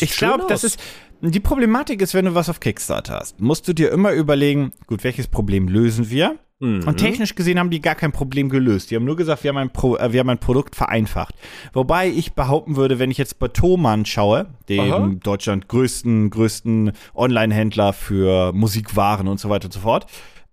Ich 0.00 0.16
glaube, 0.16 0.44
das 0.48 0.64
ist. 0.64 0.80
Die 1.22 1.40
Problematik 1.40 2.00
ist, 2.00 2.14
wenn 2.14 2.24
du 2.24 2.34
was 2.34 2.48
auf 2.48 2.60
Kickstarter 2.60 3.14
hast, 3.20 3.40
musst 3.40 3.68
du 3.68 3.74
dir 3.74 3.92
immer 3.92 4.12
überlegen, 4.12 4.72
gut, 4.86 5.04
welches 5.04 5.28
Problem 5.28 5.68
lösen 5.68 6.08
wir? 6.08 6.38
Mhm. 6.60 6.86
Und 6.86 6.96
technisch 6.98 7.34
gesehen 7.34 7.58
haben 7.58 7.70
die 7.70 7.80
gar 7.80 7.94
kein 7.94 8.12
Problem 8.12 8.48
gelöst. 8.48 8.90
Die 8.90 8.96
haben 8.96 9.04
nur 9.04 9.16
gesagt, 9.16 9.42
wir 9.44 9.48
haben 9.48 9.56
ein, 9.56 9.70
Pro, 9.70 9.96
äh, 9.96 10.12
wir 10.12 10.20
haben 10.20 10.30
ein 10.30 10.38
Produkt 10.38 10.76
vereinfacht. 10.76 11.34
Wobei 11.72 12.08
ich 12.08 12.34
behaupten 12.34 12.76
würde, 12.76 12.98
wenn 12.98 13.10
ich 13.10 13.18
jetzt 13.18 13.38
bei 13.38 13.48
Thomann 13.48 14.06
schaue, 14.06 14.46
dem 14.68 14.80
Aha. 14.80 15.10
Deutschland 15.22 15.68
größten, 15.68 16.30
größten 16.30 16.92
Online-Händler 17.14 17.92
für 17.92 18.52
Musikwaren 18.52 19.28
und 19.28 19.40
so 19.40 19.48
weiter 19.48 19.66
und 19.66 19.72
so 19.72 19.80
fort, 19.80 20.06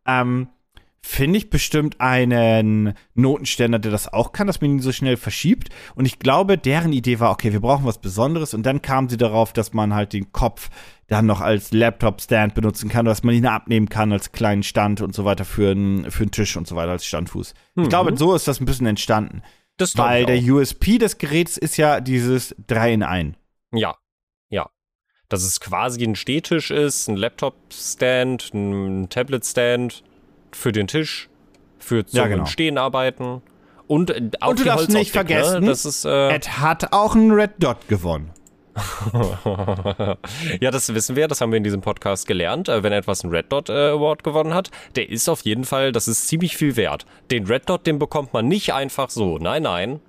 ähm, 0.05 0.47
finde 1.07 1.37
ich 1.37 1.49
bestimmt 1.49 2.01
einen 2.01 2.93
Notenständer, 3.13 3.79
der 3.79 3.91
das 3.91 4.11
auch 4.11 4.31
kann, 4.33 4.47
dass 4.47 4.61
man 4.61 4.71
ihn 4.71 4.79
so 4.79 4.91
schnell 4.91 5.15
verschiebt. 5.17 5.69
Und 5.95 6.05
ich 6.05 6.19
glaube, 6.19 6.57
deren 6.57 6.91
Idee 6.93 7.19
war, 7.19 7.31
okay, 7.31 7.53
wir 7.53 7.61
brauchen 7.61 7.85
was 7.85 7.99
Besonderes. 8.01 8.53
Und 8.53 8.63
dann 8.65 8.81
kamen 8.81 9.07
sie 9.09 9.17
darauf, 9.17 9.53
dass 9.53 9.73
man 9.73 9.93
halt 9.93 10.13
den 10.13 10.31
Kopf 10.31 10.69
dann 11.07 11.25
noch 11.25 11.39
als 11.39 11.71
Laptop-Stand 11.71 12.53
benutzen 12.53 12.89
kann, 12.89 13.05
dass 13.05 13.23
man 13.23 13.33
ihn 13.33 13.45
abnehmen 13.45 13.87
kann 13.87 14.11
als 14.11 14.33
kleinen 14.33 14.63
Stand 14.63 14.99
und 15.01 15.15
so 15.15 15.23
weiter 15.23 15.45
für 15.45 15.71
einen, 15.71 16.11
für 16.11 16.23
einen 16.23 16.31
Tisch 16.31 16.57
und 16.57 16.67
so 16.67 16.75
weiter 16.75 16.91
als 16.91 17.05
Standfuß. 17.05 17.53
Ich 17.75 17.83
Mhm. 17.83 17.89
glaube, 17.89 18.17
so 18.17 18.35
ist 18.35 18.47
das 18.47 18.59
ein 18.59 18.65
bisschen 18.65 18.87
entstanden. 18.87 19.41
das 19.77 19.95
Weil 19.97 20.29
ich 20.29 20.43
der. 20.43 20.53
USP 20.55 20.97
des 20.97 21.17
Geräts 21.19 21.55
ist 21.57 21.77
ja 21.77 22.01
dieses 22.01 22.55
3 22.67 22.93
in 22.93 23.03
1. 23.03 23.35
Ja, 23.71 23.95
ja. 24.49 24.69
Dass 25.29 25.43
es 25.43 25.59
quasi 25.59 26.03
ein 26.03 26.15
Stehtisch 26.15 26.71
ist, 26.71 27.07
ein 27.07 27.15
Laptop-Stand, 27.15 28.53
ein 28.53 29.07
Tablet-Stand 29.09 30.03
für 30.51 30.71
den 30.71 30.87
Tisch, 30.87 31.29
für 31.79 32.05
zum 32.05 32.17
Ja, 32.17 32.27
genau. 32.27 32.45
Stehen 32.45 32.77
arbeiten. 32.77 33.41
Und, 33.87 34.09
äh, 34.09 34.29
auch 34.41 34.49
Und 34.49 34.59
du 34.59 34.63
die 34.63 34.69
darfst 34.69 34.89
nicht 34.89 35.15
Holzoptik, 35.15 35.35
vergessen, 35.37 35.61
Ne? 35.61 35.69
Das 35.69 35.85
ist, 35.85 36.05
äh, 36.05 36.29
Ed 36.35 36.59
hat 36.59 36.91
auch 36.93 37.15
einen 37.15 37.31
Red 37.31 37.51
Dot 37.59 37.87
gewonnen. 37.87 38.31
ja, 40.61 40.71
das 40.71 40.93
wissen 40.93 41.15
wir, 41.15 41.27
das 41.27 41.41
haben 41.41 41.51
wir 41.51 41.57
in 41.57 41.63
diesem 41.63 41.81
Podcast 41.81 42.27
gelernt. 42.27 42.69
Äh, 42.69 42.83
Wenn 42.83 42.93
etwas 42.93 43.23
einen 43.23 43.33
Red 43.33 43.51
Dot 43.51 43.69
äh, 43.69 43.89
Award 43.89 44.23
gewonnen 44.23 44.53
hat, 44.53 44.69
der 44.95 45.09
ist 45.09 45.29
auf 45.29 45.41
jeden 45.41 45.63
Fall, 45.63 45.91
das 45.91 46.07
ist 46.07 46.27
ziemlich 46.27 46.55
viel 46.57 46.75
wert. 46.75 47.05
Den 47.31 47.47
Red 47.47 47.69
Dot, 47.69 47.87
den 47.87 47.97
bekommt 47.99 48.33
man 48.33 48.47
nicht 48.47 48.73
einfach 48.73 49.09
so. 49.09 49.37
Nein, 49.37 49.63
nein. 49.63 49.99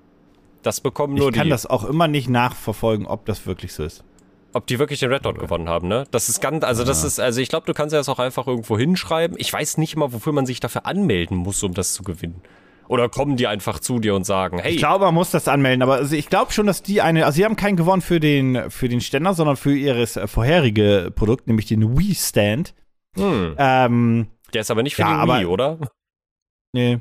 Das 0.63 0.81
bekommen 0.81 1.15
nur 1.15 1.29
Ich 1.31 1.35
kann 1.35 1.45
die. 1.45 1.51
das 1.51 1.67
auch 1.67 1.85
immer 1.85 2.09
nicht 2.09 2.29
nachverfolgen, 2.29 3.07
ob 3.07 3.25
das 3.27 3.47
wirklich 3.47 3.73
so 3.73 3.85
ist. 3.85 4.05
Ob 4.59 4.67
die 4.67 4.81
wirklich 4.81 4.99
den 4.99 5.13
Red 5.13 5.25
Dot 5.25 5.39
gewonnen 5.39 5.69
haben, 5.69 5.87
ne? 5.87 6.03
Das 6.11 6.29
ist 6.29 6.41
ganz, 6.41 6.65
also 6.65 6.83
das 6.83 7.05
ist, 7.05 7.21
also 7.21 7.41
ich 7.41 7.49
glaube, 7.49 7.65
du 7.67 7.75
kannst 7.75 7.93
ja 7.93 8.01
das 8.01 8.09
auch 8.09 8.19
einfach 8.19 8.49
irgendwo 8.49 8.77
hinschreiben. 8.77 9.37
Ich 9.39 9.53
weiß 9.53 9.79
nicht 9.79 9.95
mal, 9.95 10.13
wofür 10.13 10.33
man 10.33 10.47
sich 10.47 10.59
dafür 10.59 10.85
anmelden 10.85 11.37
muss, 11.37 11.63
um 11.63 11.75
das 11.75 11.93
zu 11.93 12.03
gewinnen. 12.03 12.43
Oder 12.89 13.09
kommen 13.09 13.37
die 13.37 13.47
einfach 13.47 13.79
zu 13.79 14.01
dir 14.01 14.17
und 14.17 14.25
sagen, 14.25 14.59
hey, 14.59 14.73
Ich 14.73 14.79
glaube, 14.79 15.05
man 15.05 15.15
muss 15.15 15.31
das 15.31 15.47
anmelden, 15.47 15.83
aber 15.83 15.95
also 15.95 16.17
ich 16.17 16.29
glaube 16.29 16.51
schon, 16.51 16.67
dass 16.67 16.83
die 16.83 17.01
eine, 17.03 17.25
also 17.25 17.37
sie 17.37 17.45
haben 17.45 17.55
keinen 17.55 17.77
gewonnen 17.77 18.03
für 18.03 18.19
den, 18.19 18.69
für 18.69 18.89
den 18.89 19.01
Ständer, 19.01 19.33
sondern 19.33 19.57
für 19.57 19.77
ihres 19.77 20.17
äh, 20.17 20.27
vorherige 20.27 21.13
Produkt, 21.15 21.47
nämlich 21.47 21.67
den 21.67 21.97
Wii 21.97 22.17
Stand. 22.17 22.75
hm, 23.17 23.55
Ähm, 23.59 24.27
der 24.55 24.63
ist 24.63 24.73
aber 24.73 24.83
nicht 24.83 24.97
für 24.97 25.03
Ja, 25.03 25.11
den 25.13 25.21
aber- 25.21 25.39
Wii, 25.39 25.47
oder? 25.47 25.79
nee. 26.73 26.99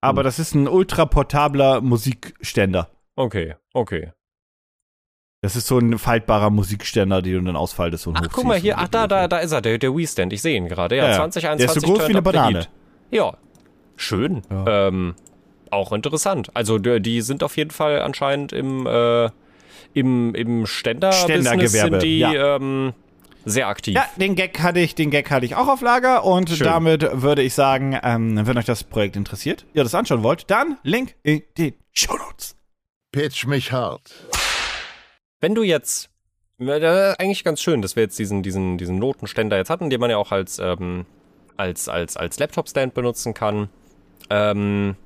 Aber 0.00 0.22
Hm. 0.22 0.24
das 0.24 0.38
ist 0.40 0.54
ein 0.56 0.66
ultra 0.66 1.06
portabler 1.06 1.80
Musikständer. 1.80 2.90
Okay, 3.14 3.54
okay. 3.72 4.10
Das 5.40 5.54
ist 5.54 5.68
so 5.68 5.78
ein 5.78 5.98
faltbarer 5.98 6.50
Musikständer, 6.50 7.22
den 7.22 7.34
du 7.34 7.40
dann 7.42 7.56
ausfaltest 7.56 8.08
und 8.08 8.16
Ach, 8.16 8.26
guck 8.32 8.44
mal 8.44 8.58
hier, 8.58 8.78
ach, 8.78 8.88
da, 8.88 9.06
da, 9.06 9.28
da 9.28 9.38
ist 9.38 9.52
er, 9.52 9.60
der, 9.60 9.78
der 9.78 9.96
Wii 9.96 10.06
Stand. 10.06 10.32
Ich 10.32 10.42
sehe 10.42 10.56
ihn 10.56 10.66
gerade. 10.66 10.96
Ja, 10.96 11.04
Ja, 11.04 11.10
ja. 11.10 11.16
2021 11.16 11.66
Der 11.66 11.76
ist 11.76 11.80
so 11.80 11.92
groß 11.92 12.08
wie 12.08 12.12
eine 12.12 12.22
Banane. 12.22 12.66
Ja, 13.10 13.36
schön. 13.96 14.42
Ja. 14.50 14.88
Ähm, 14.88 15.14
auch 15.70 15.92
interessant. 15.92 16.50
Also 16.54 16.78
die, 16.78 17.20
sind 17.20 17.44
auf 17.44 17.56
jeden 17.56 17.70
Fall 17.70 18.02
anscheinend 18.02 18.52
im, 18.52 18.86
äh, 18.86 19.30
im, 19.94 20.34
im 20.34 20.66
Ständer-Business 20.66 21.22
Ständergewerbe, 21.22 22.00
sind 22.00 22.02
die 22.02 22.18
ja. 22.18 22.56
ähm, 22.56 22.92
sehr 23.44 23.68
aktiv. 23.68 23.94
Ja, 23.94 24.06
den 24.16 24.34
Gag 24.34 24.60
hatte 24.60 24.80
ich, 24.80 24.96
den 24.96 25.10
Gag 25.10 25.30
hatte 25.30 25.46
ich 25.46 25.54
auch 25.54 25.68
auf 25.68 25.80
Lager 25.82 26.24
und 26.24 26.50
Schön. 26.50 26.66
damit 26.66 27.08
würde 27.22 27.42
ich 27.42 27.54
sagen, 27.54 27.98
ähm, 28.02 28.46
wenn 28.46 28.58
euch 28.58 28.64
das 28.64 28.82
Projekt 28.82 29.14
interessiert, 29.14 29.66
ihr 29.72 29.84
das 29.84 29.94
anschauen 29.94 30.22
wollt, 30.24 30.50
dann 30.50 30.78
Link 30.82 31.14
in 31.22 31.42
den 31.56 31.74
Show 31.92 32.16
Notes. 32.16 32.56
Pitch 33.12 33.46
mich 33.46 33.72
hart. 33.72 34.12
Wenn 35.40 35.54
du 35.54 35.62
jetzt 35.62 36.10
eigentlich 36.60 37.44
ganz 37.44 37.60
schön, 37.60 37.82
dass 37.82 37.94
wir 37.94 38.02
jetzt 38.02 38.18
diesen, 38.18 38.42
diesen, 38.42 38.78
diesen 38.78 38.98
Notenständer 38.98 39.56
jetzt 39.56 39.70
hatten, 39.70 39.90
den 39.90 40.00
man 40.00 40.10
ja 40.10 40.16
auch 40.16 40.32
als, 40.32 40.58
ähm, 40.58 41.06
als, 41.56 41.88
als, 41.88 42.16
als 42.16 42.38
Laptop-Stand 42.38 42.94
benutzen 42.94 43.34
kann. 43.34 43.68
Ähm, 44.30 44.96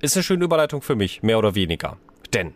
ist 0.00 0.16
eine 0.16 0.22
schöne 0.22 0.44
Überleitung 0.44 0.82
für 0.82 0.94
mich, 0.94 1.22
mehr 1.22 1.38
oder 1.38 1.54
weniger. 1.54 1.96
Denn, 2.34 2.54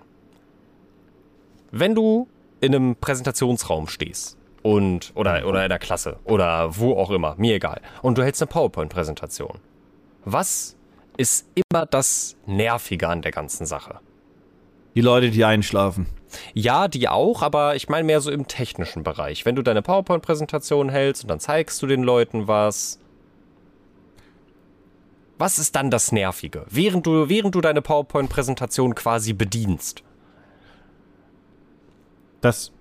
wenn 1.71 1.95
du 1.95 2.29
in 2.61 2.75
einem 2.75 2.97
Präsentationsraum 2.97 3.89
stehst 3.89 4.37
und, 4.63 5.13
oder, 5.15 5.47
oder 5.47 5.65
in 5.65 5.71
der 5.71 5.79
Klasse 5.79 6.19
oder 6.25 6.79
wo 6.79 6.95
auch 6.97 7.11
immer, 7.11 7.35
mir 7.39 7.55
egal, 7.55 7.81
und 8.03 8.19
du 8.19 8.23
hältst 8.23 8.43
eine 8.43 8.49
PowerPoint-Präsentation, 8.49 9.59
was 10.27 10.77
ist 11.17 11.49
immer 11.55 11.87
das 11.87 12.37
Nervige 12.47 13.09
an 13.09 13.23
der 13.23 13.33
ganzen 13.33 13.65
Sache? 13.65 14.01
Die 14.95 15.01
Leute, 15.01 15.31
die 15.31 15.45
einschlafen. 15.45 16.07
Ja, 16.55 16.89
die 16.89 17.09
auch, 17.09 17.43
aber 17.43 17.77
ich 17.77 17.89
meine 17.89 18.05
mehr 18.05 18.21
so 18.21 18.31
im 18.31 18.47
technischen 18.49 19.03
Bereich. 19.03 19.45
Wenn 19.45 19.57
du 19.57 19.63
deine 19.63 19.83
PowerPoint-Präsentation 19.83 20.89
hältst 20.89 21.25
und 21.25 21.29
dann 21.29 21.41
zeigst 21.41 21.83
du 21.83 21.87
den 21.87 22.03
Leuten 22.03 22.49
was. 22.49 22.99
Was 25.39 25.59
ist 25.59 25.75
dann 25.75 25.91
das 25.91 26.13
Nervige? 26.13 26.67
Während 26.69 27.07
du, 27.07 27.29
während 27.29 27.55
du 27.55 27.61
deine 27.61 27.83
PowerPoint-Präsentation 27.83 28.95
quasi 28.95 29.33
bedienst. 29.33 30.03
Das. 32.41 32.73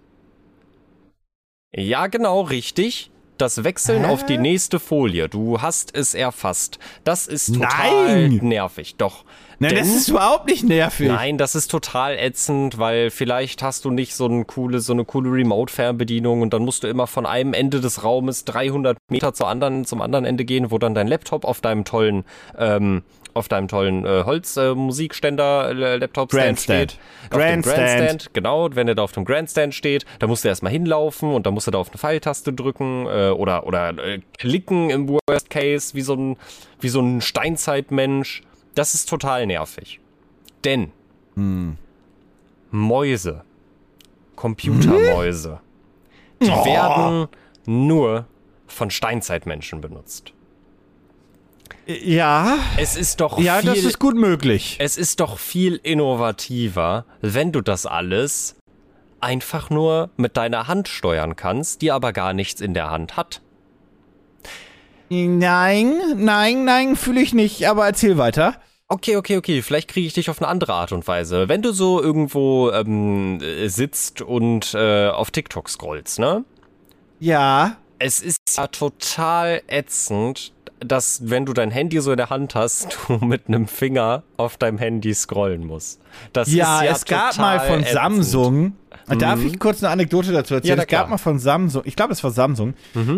Ja, 1.73 2.07
genau, 2.07 2.41
richtig. 2.41 3.11
Das 3.37 3.63
Wechseln 3.63 4.05
Hä? 4.05 4.11
auf 4.11 4.25
die 4.25 4.37
nächste 4.37 4.79
Folie. 4.79 5.27
Du 5.27 5.61
hast 5.61 5.95
es 5.95 6.13
erfasst. 6.13 6.77
Das 7.03 7.27
ist 7.27 7.55
total 7.55 8.29
Nein! 8.29 8.39
nervig. 8.43 8.97
Doch. 8.97 9.25
Nein, 9.61 9.75
das 9.75 9.95
ist 9.95 10.09
überhaupt 10.09 10.47
nicht 10.47 10.63
nervig. 10.63 11.07
Nein, 11.07 11.37
das 11.37 11.53
ist 11.53 11.69
total 11.69 12.17
ätzend, 12.17 12.79
weil 12.79 13.11
vielleicht 13.11 13.61
hast 13.61 13.85
du 13.85 13.91
nicht 13.91 14.15
so 14.15 14.25
eine 14.25 14.43
coole, 14.43 14.79
so 14.79 14.91
eine 14.91 15.05
coole 15.05 15.31
Remote-Fernbedienung 15.31 16.41
und 16.41 16.51
dann 16.51 16.63
musst 16.63 16.83
du 16.83 16.87
immer 16.87 17.05
von 17.05 17.27
einem 17.27 17.53
Ende 17.53 17.79
des 17.79 18.03
Raumes 18.03 18.43
300 18.45 18.97
Meter 19.11 19.35
zur 19.35 19.47
anderen, 19.47 19.85
zum 19.85 20.01
anderen 20.01 20.25
Ende 20.25 20.45
gehen, 20.45 20.71
wo 20.71 20.79
dann 20.79 20.95
dein 20.95 21.05
Laptop 21.05 21.45
auf 21.45 21.61
deinem 21.61 21.85
tollen, 21.85 22.23
ähm, 22.57 23.03
auf 23.35 23.49
deinem 23.49 23.67
tollen 23.67 24.03
äh, 24.03 24.23
Holz-Musikständer, 24.25 25.69
äh, 25.69 25.97
Laptop-Stand 25.97 26.43
Grandstand. 26.43 26.91
steht. 26.93 26.99
Auf 27.25 27.29
dem 27.29 27.37
Grandstand. 27.37 27.77
Grandstand, 27.77 28.33
genau. 28.33 28.69
Wenn 28.73 28.87
er 28.87 28.95
da 28.95 29.03
auf 29.03 29.11
dem 29.11 29.25
Grandstand 29.25 29.75
steht, 29.75 30.05
dann 30.17 30.29
musst 30.29 30.43
du 30.43 30.47
erstmal 30.47 30.71
hinlaufen 30.71 31.31
und 31.31 31.45
dann 31.45 31.53
musst 31.53 31.67
du 31.67 31.71
da 31.71 31.77
auf 31.77 31.89
eine 31.89 31.99
Pfeiltaste 31.99 32.51
drücken 32.51 33.05
äh, 33.05 33.29
oder, 33.29 33.67
oder 33.67 33.95
äh, 33.99 34.21
klicken 34.39 34.89
im 34.89 35.07
Worst 35.07 35.51
Case, 35.51 35.93
wie 35.93 36.01
so 36.01 36.15
ein, 36.15 36.37
wie 36.79 36.89
so 36.89 36.99
ein 36.99 37.21
Steinzeitmensch. 37.21 38.41
Das 38.75 38.93
ist 38.93 39.09
total 39.09 39.45
nervig. 39.47 39.99
Denn 40.63 40.91
Mäuse, 42.71 43.43
Computermäuse, 44.35 45.59
die 46.41 46.47
werden 46.47 47.27
nur 47.65 48.25
von 48.67 48.89
Steinzeitmenschen 48.89 49.81
benutzt. 49.81 50.33
Ja. 51.87 52.57
Es 52.77 52.95
ist 52.95 53.21
doch 53.21 53.39
Ja, 53.39 53.57
viel, 53.57 53.69
das 53.69 53.79
ist 53.79 53.99
gut 53.99 54.15
möglich. 54.15 54.77
es 54.79 54.97
ist 54.97 55.19
doch 55.19 55.37
viel 55.39 55.79
innovativer, 55.83 57.05
wenn 57.21 57.51
du 57.51 57.61
das 57.61 57.85
alles 57.85 58.55
einfach 59.19 59.69
nur 59.69 60.09
mit 60.17 60.37
deiner 60.37 60.67
Hand 60.67 60.87
steuern 60.87 61.35
kannst, 61.35 61.81
die 61.81 61.91
aber 61.91 62.13
gar 62.13 62.33
nichts 62.33 62.61
in 62.61 62.73
der 62.73 62.89
Hand 62.89 63.17
hat. 63.17 63.41
Nein, 65.13 65.99
nein, 66.15 66.63
nein, 66.63 66.95
fühle 66.95 67.19
ich 67.19 67.33
nicht, 67.33 67.67
aber 67.67 67.85
erzähl 67.85 68.17
weiter. 68.17 68.55
Okay, 68.87 69.17
okay, 69.17 69.35
okay. 69.35 69.61
Vielleicht 69.61 69.89
kriege 69.89 70.07
ich 70.07 70.13
dich 70.13 70.29
auf 70.29 70.41
eine 70.41 70.47
andere 70.47 70.71
Art 70.71 70.93
und 70.93 71.05
Weise. 71.05 71.49
Wenn 71.49 71.61
du 71.61 71.73
so 71.73 72.01
irgendwo 72.01 72.71
ähm, 72.71 73.41
äh, 73.41 73.67
sitzt 73.67 74.21
und 74.21 74.73
äh, 74.73 75.09
auf 75.09 75.29
TikTok 75.29 75.67
scrollst, 75.67 76.17
ne? 76.19 76.45
Ja. 77.19 77.75
Es 77.99 78.21
ist 78.21 78.39
ja 78.55 78.67
total 78.67 79.61
ätzend, 79.67 80.53
dass 80.85 81.21
wenn 81.29 81.45
du 81.45 81.53
dein 81.53 81.71
Handy 81.71 81.99
so 82.01 82.11
in 82.11 82.17
der 82.17 82.29
Hand 82.29 82.55
hast, 82.55 82.97
du 83.07 83.17
mit 83.25 83.47
einem 83.47 83.67
Finger 83.67 84.23
auf 84.37 84.57
deinem 84.57 84.77
Handy 84.77 85.13
scrollen 85.13 85.65
musst. 85.65 86.01
Das 86.33 86.51
Ja, 86.51 86.79
ist 86.79 86.85
ja 86.85 86.91
es 86.91 87.05
gab 87.05 87.37
mal 87.37 87.59
von 87.59 87.79
ätzend. 87.81 87.93
Samsung. 87.93 88.73
Darf 89.07 89.43
ich 89.43 89.59
kurz 89.59 89.83
eine 89.83 89.91
Anekdote 89.91 90.31
dazu 90.31 90.53
erzählen? 90.53 90.77
Ja, 90.77 90.83
es 90.83 90.87
gab. 90.87 91.07
Mhm. 91.07 91.11
mal 91.11 91.17
von 91.17 91.39
Samsung, 91.39 91.81
ich 91.85 91.95
glaube, 91.95 92.13
es 92.13 92.23
war 92.23 92.31
Samsung, 92.31 92.73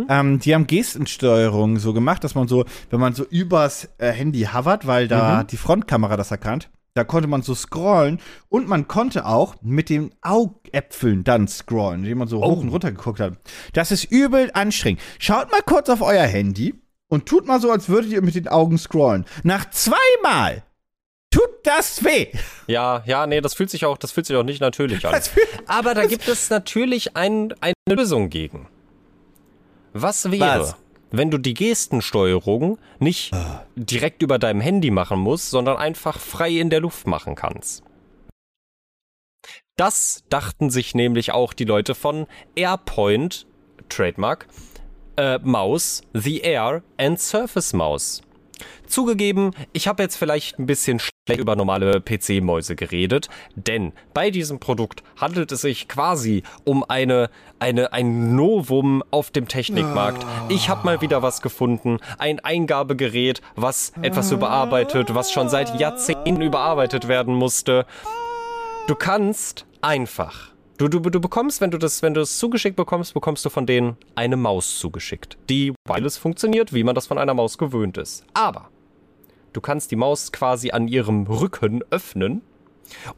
ähm, 0.09 0.39
die 0.39 0.53
haben 0.55 0.65
Gestensteuerung 0.67 1.77
so 1.77 1.93
gemacht, 1.93 2.23
dass 2.23 2.35
man 2.35 2.47
so, 2.47 2.65
wenn 2.89 2.99
man 2.99 3.13
so 3.13 3.25
übers 3.25 3.89
äh, 3.97 4.11
Handy 4.11 4.47
hovert, 4.53 4.87
weil 4.87 5.07
da 5.07 5.41
Mhm. 5.43 5.47
die 5.47 5.57
Frontkamera 5.57 6.15
das 6.17 6.31
erkannt, 6.31 6.69
da 6.95 7.03
konnte 7.03 7.27
man 7.27 7.41
so 7.41 7.53
scrollen 7.55 8.19
und 8.49 8.67
man 8.67 8.87
konnte 8.87 9.25
auch 9.25 9.55
mit 9.61 9.89
den 9.89 10.11
Augäpfeln 10.21 11.23
dann 11.23 11.47
scrollen, 11.47 12.01
indem 12.03 12.19
man 12.19 12.27
so 12.27 12.41
Oh. 12.43 12.51
hoch 12.51 12.61
und 12.61 12.69
runter 12.69 12.91
geguckt 12.91 13.19
hat. 13.19 13.33
Das 13.73 13.91
ist 13.91 14.05
übel 14.05 14.51
anstrengend. 14.53 15.01
Schaut 15.19 15.51
mal 15.51 15.61
kurz 15.65 15.89
auf 15.89 16.01
euer 16.01 16.23
Handy 16.25 16.75
und 17.09 17.25
tut 17.25 17.45
mal 17.45 17.59
so, 17.61 17.71
als 17.71 17.89
würdet 17.89 18.11
ihr 18.11 18.21
mit 18.21 18.35
den 18.35 18.47
Augen 18.47 18.77
scrollen. 18.77 19.25
Nach 19.43 19.69
zweimal 19.69 20.63
tut 21.31 21.49
das 21.63 22.03
weh. 22.03 22.27
Ja, 22.67 23.03
ja, 23.05 23.27
nee, 23.27 23.41
das 23.41 23.53
fühlt 23.53 23.69
sich 23.69 23.85
auch, 23.85 23.97
das 23.97 24.11
fühlt 24.11 24.25
sich 24.25 24.35
auch 24.35 24.43
nicht 24.43 24.61
natürlich 24.61 25.05
an. 25.05 25.19
Aber 25.67 25.93
da 25.93 26.05
gibt 26.05 26.27
es 26.27 26.49
natürlich 26.49 27.15
ein, 27.15 27.53
eine 27.61 27.73
Lösung 27.89 28.29
gegen. 28.29 28.67
Was 29.93 30.31
wäre, 30.31 30.61
Was? 30.61 30.75
wenn 31.11 31.29
du 31.29 31.37
die 31.37 31.53
Gestensteuerung 31.53 32.79
nicht 32.99 33.31
direkt 33.75 34.23
über 34.23 34.39
deinem 34.39 34.61
Handy 34.61 34.91
machen 34.91 35.19
musst, 35.19 35.49
sondern 35.51 35.77
einfach 35.77 36.19
frei 36.19 36.51
in 36.51 36.69
der 36.69 36.79
Luft 36.79 37.07
machen 37.07 37.35
kannst? 37.35 37.83
Das 39.75 40.23
dachten 40.29 40.69
sich 40.69 40.93
nämlich 40.93 41.31
auch 41.31 41.53
die 41.53 41.65
Leute 41.65 41.95
von 41.95 42.27
Airpoint, 42.55 43.47
Trademark, 43.89 44.47
äh, 45.17 45.39
Maus, 45.43 46.01
The 46.13 46.41
Air 46.41 46.83
and 46.97 47.19
Surface 47.19 47.73
Maus. 47.73 48.21
Zugegeben, 48.87 49.51
ich 49.71 49.87
habe 49.87 50.03
jetzt 50.03 50.17
vielleicht 50.17 50.59
ein 50.59 50.65
bisschen 50.65 50.99
schlecht 50.99 51.39
über 51.39 51.55
normale 51.55 51.99
PC-Mäuse 51.99 52.75
geredet, 52.75 53.29
denn 53.55 53.93
bei 54.13 54.29
diesem 54.29 54.59
Produkt 54.59 55.03
handelt 55.19 55.51
es 55.51 55.61
sich 55.61 55.87
quasi 55.87 56.43
um 56.63 56.83
eine, 56.87 57.29
eine, 57.59 57.93
ein 57.93 58.35
Novum 58.35 59.03
auf 59.09 59.31
dem 59.31 59.47
Technikmarkt. 59.47 60.25
Ich 60.49 60.69
habe 60.69 60.85
mal 60.85 61.01
wieder 61.01 61.21
was 61.21 61.41
gefunden, 61.41 61.99
ein 62.17 62.39
Eingabegerät, 62.39 63.41
was 63.55 63.93
etwas 64.01 64.31
überarbeitet, 64.31 65.15
was 65.15 65.31
schon 65.31 65.49
seit 65.49 65.79
Jahrzehnten 65.79 66.41
überarbeitet 66.41 67.07
werden 67.07 67.33
musste. 67.33 67.85
Du 68.87 68.95
kannst 68.95 69.65
einfach. 69.81 70.52
Du, 70.77 70.87
du, 70.87 70.99
du 70.99 71.21
bekommst, 71.21 71.61
wenn 71.61 71.69
du 71.69 71.77
das, 71.77 72.01
wenn 72.01 72.15
du 72.15 72.21
es 72.21 72.39
zugeschickt 72.39 72.75
bekommst, 72.75 73.13
bekommst 73.13 73.45
du 73.45 73.49
von 73.49 73.67
denen 73.67 73.95
eine 74.15 74.37
Maus 74.37 74.79
zugeschickt. 74.79 75.37
Die, 75.49 75.73
weil 75.87 76.03
es 76.05 76.17
funktioniert, 76.17 76.73
wie 76.73 76.83
man 76.83 76.95
das 76.95 77.05
von 77.05 77.19
einer 77.19 77.35
Maus 77.35 77.59
gewöhnt 77.59 77.97
ist. 77.97 78.25
Aber 78.33 78.69
du 79.53 79.61
kannst 79.61 79.91
die 79.91 79.95
Maus 79.95 80.31
quasi 80.31 80.71
an 80.71 80.87
ihrem 80.87 81.27
Rücken 81.27 81.83
öffnen 81.91 82.41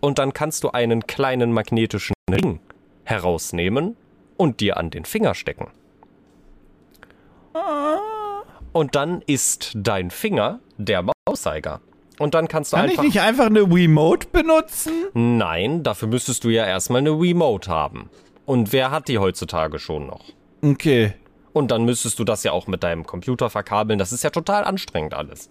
und 0.02 0.20
dann 0.20 0.34
kannst 0.34 0.66
du 0.66 0.72
einen 0.72 1.08
kleinen 1.08 1.54
magnetischen 1.54 2.16
Ring 2.30 2.60
herausnehmen 3.06 3.96
und 4.36 4.60
dir 4.60 4.76
an 4.76 4.90
den 4.90 5.06
Finger 5.06 5.34
stecken. 5.34 5.68
Und 8.74 8.96
dann 8.96 9.22
ist 9.22 9.72
dein 9.76 10.12
Finger 10.12 10.60
der 10.78 11.06
Mauszeiger. 11.26 11.80
Und 12.20 12.34
dann 12.34 12.48
kannst 12.48 12.72
du 12.72 12.78
Kann 12.78 12.86
ich 12.86 12.92
einfach. 12.92 13.04
nicht 13.04 13.22
einfach 13.22 13.46
eine 13.48 13.62
Remote 13.62 14.28
benutzen? 14.32 14.94
Nein, 15.14 15.84
dafür 15.84 16.08
müsstest 16.08 16.44
du 16.44 16.50
ja 16.50 16.66
erstmal 16.66 17.00
eine 17.00 17.12
Remote 17.12 17.70
haben. 17.70 18.10
Und 18.46 18.72
wer 18.72 18.92
hat 18.92 19.08
die 19.08 19.18
heutzutage 19.18 19.80
schon 19.80 20.08
noch? 20.08 20.24
Okay. 20.64 21.14
Und 21.52 21.72
dann 21.72 21.86
müsstest 21.86 22.20
du 22.20 22.24
das 22.24 22.44
ja 22.44 22.52
auch 22.52 22.68
mit 22.68 22.84
deinem 22.84 23.06
Computer 23.06 23.50
verkabeln. 23.50 23.98
Das 24.00 24.12
ist 24.12 24.24
ja 24.24 24.30
total 24.30 24.64
anstrengend 24.64 25.14
alles. 25.14 25.50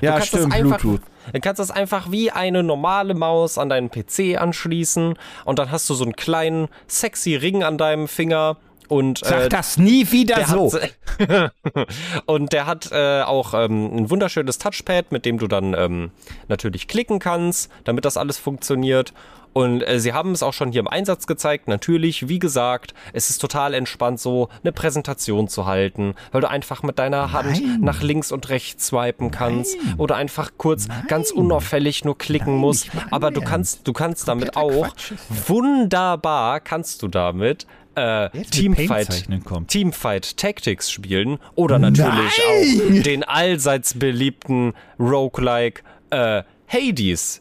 Ja, 0.00 0.12
kannst 0.12 0.28
stimmt, 0.28 0.54
einfach, 0.54 0.80
Bluetooth. 0.80 1.02
Du 1.32 1.40
kannst 1.40 1.60
das 1.60 1.70
einfach 1.70 2.10
wie 2.10 2.30
eine 2.30 2.62
normale 2.62 3.14
Maus 3.14 3.58
an 3.58 3.68
deinen 3.68 3.90
PC 3.90 4.40
anschließen 4.40 5.14
und 5.44 5.58
dann 5.58 5.70
hast 5.70 5.88
du 5.90 5.94
so 5.94 6.04
einen 6.04 6.16
kleinen 6.16 6.68
sexy 6.86 7.36
Ring 7.36 7.62
an 7.62 7.78
deinem 7.78 8.08
Finger 8.08 8.56
und 8.88 9.18
Sag 9.18 9.44
äh, 9.44 9.48
das 9.48 9.78
nie 9.78 10.10
wieder 10.10 10.36
der 10.36 10.46
so. 10.46 10.72
Hat, 10.72 11.52
und 12.26 12.52
der 12.52 12.66
hat 12.66 12.90
äh, 12.92 13.22
auch 13.22 13.54
ähm, 13.54 13.96
ein 13.96 14.10
wunderschönes 14.10 14.58
Touchpad, 14.58 15.12
mit 15.12 15.24
dem 15.24 15.38
du 15.38 15.46
dann 15.46 15.74
ähm, 15.74 16.10
natürlich 16.48 16.88
klicken 16.88 17.18
kannst, 17.18 17.70
damit 17.84 18.04
das 18.04 18.16
alles 18.16 18.38
funktioniert. 18.38 19.12
Und 19.52 19.86
äh, 19.86 20.00
sie 20.00 20.12
haben 20.12 20.32
es 20.32 20.42
auch 20.42 20.52
schon 20.52 20.72
hier 20.72 20.80
im 20.80 20.88
Einsatz 20.88 21.26
gezeigt. 21.26 21.68
Natürlich, 21.68 22.28
wie 22.28 22.38
gesagt, 22.38 22.94
es 23.12 23.30
ist 23.30 23.38
total 23.38 23.74
entspannt, 23.74 24.18
so 24.18 24.48
eine 24.62 24.72
Präsentation 24.72 25.48
zu 25.48 25.66
halten, 25.66 26.14
weil 26.30 26.40
du 26.40 26.48
einfach 26.48 26.82
mit 26.82 26.98
deiner 26.98 27.32
Hand 27.32 27.50
Nein. 27.50 27.80
nach 27.80 28.02
links 28.02 28.32
und 28.32 28.48
rechts 28.48 28.86
swipen 28.86 29.30
kannst 29.30 29.76
oder 29.98 30.16
einfach 30.16 30.52
kurz 30.56 30.88
ganz 31.08 31.30
unauffällig 31.30 32.04
nur 32.04 32.16
klicken 32.16 32.54
Nein, 32.54 32.60
musst. 32.60 32.88
Aber 33.10 33.30
du 33.30 33.40
kannst, 33.42 33.86
du 33.86 33.92
kannst 33.92 34.28
damit 34.28 34.56
auch 34.56 34.88
wunderbar 35.28 36.60
kannst 36.60 37.02
du 37.02 37.08
damit 37.08 37.66
äh, 37.94 38.30
Teamfight. 38.50 39.28
Teamfight 39.68 40.36
Tactics 40.36 40.90
spielen 40.90 41.38
oder 41.54 41.78
natürlich 41.78 42.08
Nein! 42.08 42.98
auch 42.98 43.02
den 43.02 43.24
allseits 43.24 43.94
beliebten 43.94 44.72
Roguelike 44.98 45.82
äh, 46.10 46.42
Hades. 46.66 47.40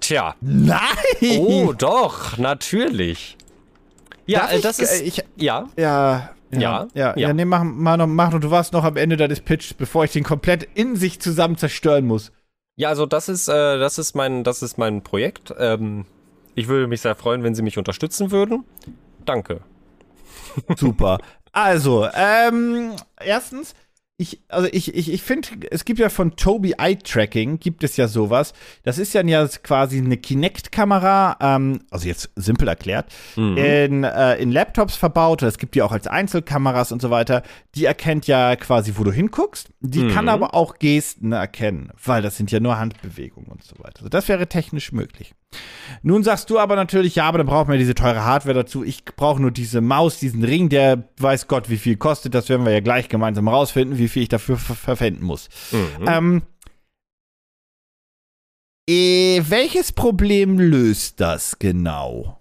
Tja, 0.00 0.34
Nein! 0.40 0.80
oh 1.38 1.72
doch, 1.72 2.38
natürlich. 2.38 3.36
Ja, 4.26 4.48
äh, 4.48 4.56
ich, 4.56 4.62
das 4.62 4.78
äh, 4.78 4.82
ist. 4.82 5.02
ich, 5.02 5.24
ja. 5.36 5.68
Ja. 5.76 6.30
Ja, 6.50 6.60
Ja, 6.60 6.88
ja, 6.94 7.12
ja. 7.16 7.16
ja. 7.16 7.32
nee, 7.32 7.44
mach, 7.44 7.64
mach, 7.64 7.96
noch, 7.96 8.06
mach 8.06 8.30
noch, 8.30 8.40
du 8.40 8.50
warst 8.50 8.72
noch 8.72 8.84
am 8.84 8.96
Ende 8.96 9.16
deines 9.16 9.40
Pitches, 9.40 9.74
bevor 9.74 10.04
ich 10.04 10.12
den 10.12 10.22
komplett 10.24 10.68
in 10.74 10.96
sich 10.96 11.20
zusammen 11.20 11.56
zerstören 11.56 12.06
muss. 12.06 12.32
Ja, 12.76 12.90
also 12.90 13.06
das 13.06 13.28
ist, 13.28 13.48
äh, 13.48 13.78
das 13.78 13.98
ist 13.98 14.14
mein, 14.14 14.44
das 14.44 14.62
ist 14.62 14.78
mein 14.78 15.02
Projekt. 15.02 15.52
Ähm, 15.58 16.04
ich 16.54 16.68
würde 16.68 16.86
mich 16.86 17.00
sehr 17.00 17.14
freuen, 17.14 17.42
wenn 17.42 17.54
Sie 17.54 17.62
mich 17.62 17.78
unterstützen 17.78 18.30
würden. 18.30 18.64
Danke. 19.26 19.60
Super. 20.76 21.18
Also, 21.52 22.06
ähm, 22.14 22.92
erstens, 23.18 23.74
ich, 24.18 24.40
also 24.48 24.66
ich, 24.72 24.94
ich, 24.94 25.12
ich 25.12 25.22
finde, 25.22 25.48
es 25.70 25.84
gibt 25.84 25.98
ja 25.98 26.08
von 26.08 26.36
Toby 26.36 26.74
Eye 26.78 26.96
Tracking, 26.96 27.58
gibt 27.58 27.84
es 27.84 27.98
ja 27.98 28.08
sowas. 28.08 28.54
Das 28.82 28.96
ist 28.96 29.12
ja, 29.12 29.22
ja 29.22 29.46
quasi 29.62 29.98
eine 29.98 30.16
Kinect-Kamera, 30.16 31.36
ähm, 31.40 31.80
also 31.90 32.08
jetzt 32.08 32.30
simpel 32.34 32.66
erklärt, 32.68 33.12
in, 33.36 34.04
äh, 34.04 34.36
in 34.36 34.52
Laptops 34.52 34.96
verbaut. 34.96 35.42
Es 35.42 35.58
gibt 35.58 35.74
die 35.74 35.82
auch 35.82 35.92
als 35.92 36.06
Einzelkameras 36.06 36.92
und 36.92 37.02
so 37.02 37.10
weiter. 37.10 37.42
Die 37.74 37.84
erkennt 37.84 38.26
ja 38.26 38.56
quasi, 38.56 38.94
wo 38.96 39.04
du 39.04 39.12
hinguckst. 39.12 39.68
Die 39.80 40.08
kann 40.08 40.30
aber 40.30 40.54
auch 40.54 40.78
Gesten 40.78 41.32
erkennen, 41.32 41.90
weil 42.02 42.22
das 42.22 42.38
sind 42.38 42.50
ja 42.50 42.58
nur 42.60 42.78
Handbewegungen 42.78 43.50
und 43.50 43.64
so 43.64 43.76
weiter. 43.78 43.98
Also 43.98 44.08
das 44.08 44.28
wäre 44.28 44.46
technisch 44.46 44.92
möglich. 44.92 45.34
Nun 46.02 46.22
sagst 46.22 46.50
du 46.50 46.58
aber 46.58 46.76
natürlich, 46.76 47.16
ja, 47.16 47.24
aber 47.24 47.38
dann 47.38 47.46
braucht 47.46 47.68
man 47.68 47.78
diese 47.78 47.94
teure 47.94 48.24
Hardware 48.24 48.54
dazu. 48.54 48.84
Ich 48.84 49.04
brauche 49.04 49.40
nur 49.40 49.50
diese 49.50 49.80
Maus, 49.80 50.18
diesen 50.18 50.44
Ring, 50.44 50.68
der 50.68 51.08
weiß 51.18 51.48
Gott, 51.48 51.70
wie 51.70 51.78
viel 51.78 51.96
kostet. 51.96 52.34
Das 52.34 52.48
werden 52.48 52.64
wir 52.64 52.72
ja 52.72 52.80
gleich 52.80 53.08
gemeinsam 53.08 53.48
rausfinden, 53.48 53.98
wie 53.98 54.08
viel 54.08 54.22
ich 54.22 54.28
dafür 54.28 54.56
ver 54.56 54.74
verwenden 54.74 55.24
muss. 55.24 55.48
Mhm. 55.72 56.06
Ähm, 56.06 56.42
äh, 58.88 59.42
welches 59.48 59.92
Problem 59.92 60.58
löst 60.58 61.20
das 61.20 61.58
genau? 61.58 62.40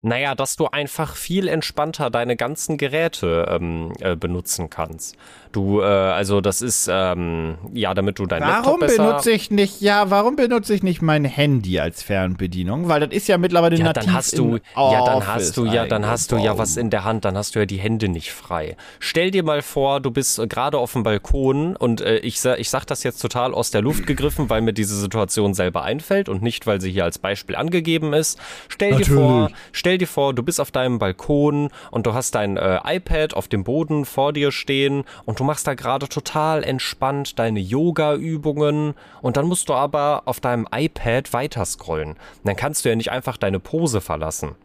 Naja, 0.00 0.36
dass 0.36 0.54
du 0.54 0.66
einfach 0.66 1.16
viel 1.16 1.48
entspannter 1.48 2.08
deine 2.08 2.36
ganzen 2.36 2.78
Geräte 2.78 3.48
ähm, 3.50 3.92
äh, 3.98 4.14
benutzen 4.14 4.70
kannst. 4.70 5.16
Du, 5.50 5.80
äh, 5.80 5.84
also 5.84 6.40
das 6.40 6.62
ist, 6.62 6.88
ähm, 6.88 7.58
ja, 7.72 7.94
damit 7.94 8.20
du 8.20 8.26
dein 8.26 8.42
Warum 8.42 8.54
Laptop 8.54 8.80
besser... 8.80 9.06
benutze 9.08 9.32
ich 9.32 9.50
nicht, 9.50 9.80
ja, 9.80 10.08
warum 10.08 10.36
benutze 10.36 10.72
ich 10.72 10.84
nicht 10.84 11.02
mein 11.02 11.24
Handy 11.24 11.80
als 11.80 12.04
Fernbedienung? 12.04 12.88
Weil 12.88 13.00
das 13.00 13.10
ist 13.10 13.26
ja 13.26 13.38
mittlerweile 13.38 13.74
ja, 13.74 13.86
nativ 13.86 14.04
dann 14.04 14.14
hast 14.14 14.38
du, 14.38 14.56
in 14.56 14.62
ja, 14.76 15.04
dann 15.04 15.26
hast 15.26 15.56
du, 15.56 15.64
ja, 15.64 15.86
dann 15.86 16.06
hast 16.06 16.30
du 16.30 16.36
ja 16.36 16.56
was 16.58 16.76
in 16.76 16.90
der 16.90 17.02
Hand, 17.02 17.24
dann 17.24 17.36
hast 17.36 17.56
du 17.56 17.58
ja 17.58 17.66
die 17.66 17.78
Hände 17.78 18.08
nicht 18.08 18.30
frei. 18.30 18.76
Stell 19.00 19.32
dir 19.32 19.42
mal 19.42 19.62
vor, 19.62 20.00
du 20.00 20.12
bist 20.12 20.38
äh, 20.38 20.46
gerade 20.46 20.78
auf 20.78 20.92
dem 20.92 21.02
Balkon 21.02 21.74
und 21.74 22.02
äh, 22.02 22.18
ich, 22.18 22.44
ich 22.44 22.70
sag 22.70 22.84
das 22.84 23.02
jetzt 23.02 23.18
total 23.20 23.52
aus 23.52 23.72
der 23.72 23.82
Luft 23.82 24.06
gegriffen, 24.06 24.48
weil 24.48 24.60
mir 24.60 24.74
diese 24.74 24.94
Situation 24.94 25.54
selber 25.54 25.82
einfällt 25.82 26.28
und 26.28 26.40
nicht, 26.40 26.68
weil 26.68 26.80
sie 26.80 26.92
hier 26.92 27.02
als 27.02 27.18
Beispiel 27.18 27.56
angegeben 27.56 28.12
ist. 28.12 28.38
Stell 28.68 28.90
dir 28.90 28.98
Natürlich. 28.98 29.18
vor, 29.18 29.50
stell 29.72 29.87
dir 29.96 30.08
vor, 30.08 30.34
du 30.34 30.42
bist 30.42 30.60
auf 30.60 30.70
deinem 30.70 30.98
Balkon 30.98 31.70
und 31.90 32.06
du 32.06 32.12
hast 32.12 32.34
dein 32.34 32.56
äh, 32.56 32.80
iPad 32.84 33.32
auf 33.32 33.48
dem 33.48 33.64
Boden 33.64 34.04
vor 34.04 34.32
dir 34.32 34.52
stehen 34.52 35.04
und 35.24 35.40
du 35.40 35.44
machst 35.44 35.66
da 35.66 35.74
gerade 35.74 36.08
total 36.08 36.62
entspannt 36.62 37.38
deine 37.38 37.60
Yoga-Übungen 37.60 38.94
und 39.22 39.36
dann 39.36 39.46
musst 39.46 39.68
du 39.68 39.74
aber 39.74 40.22
auf 40.26 40.40
deinem 40.40 40.66
iPad 40.70 41.32
weiter 41.32 41.64
scrollen. 41.64 42.16
Dann 42.44 42.56
kannst 42.56 42.84
du 42.84 42.90
ja 42.90 42.96
nicht 42.96 43.10
einfach 43.10 43.38
deine 43.38 43.60
Pose 43.60 44.00
verlassen. 44.00 44.56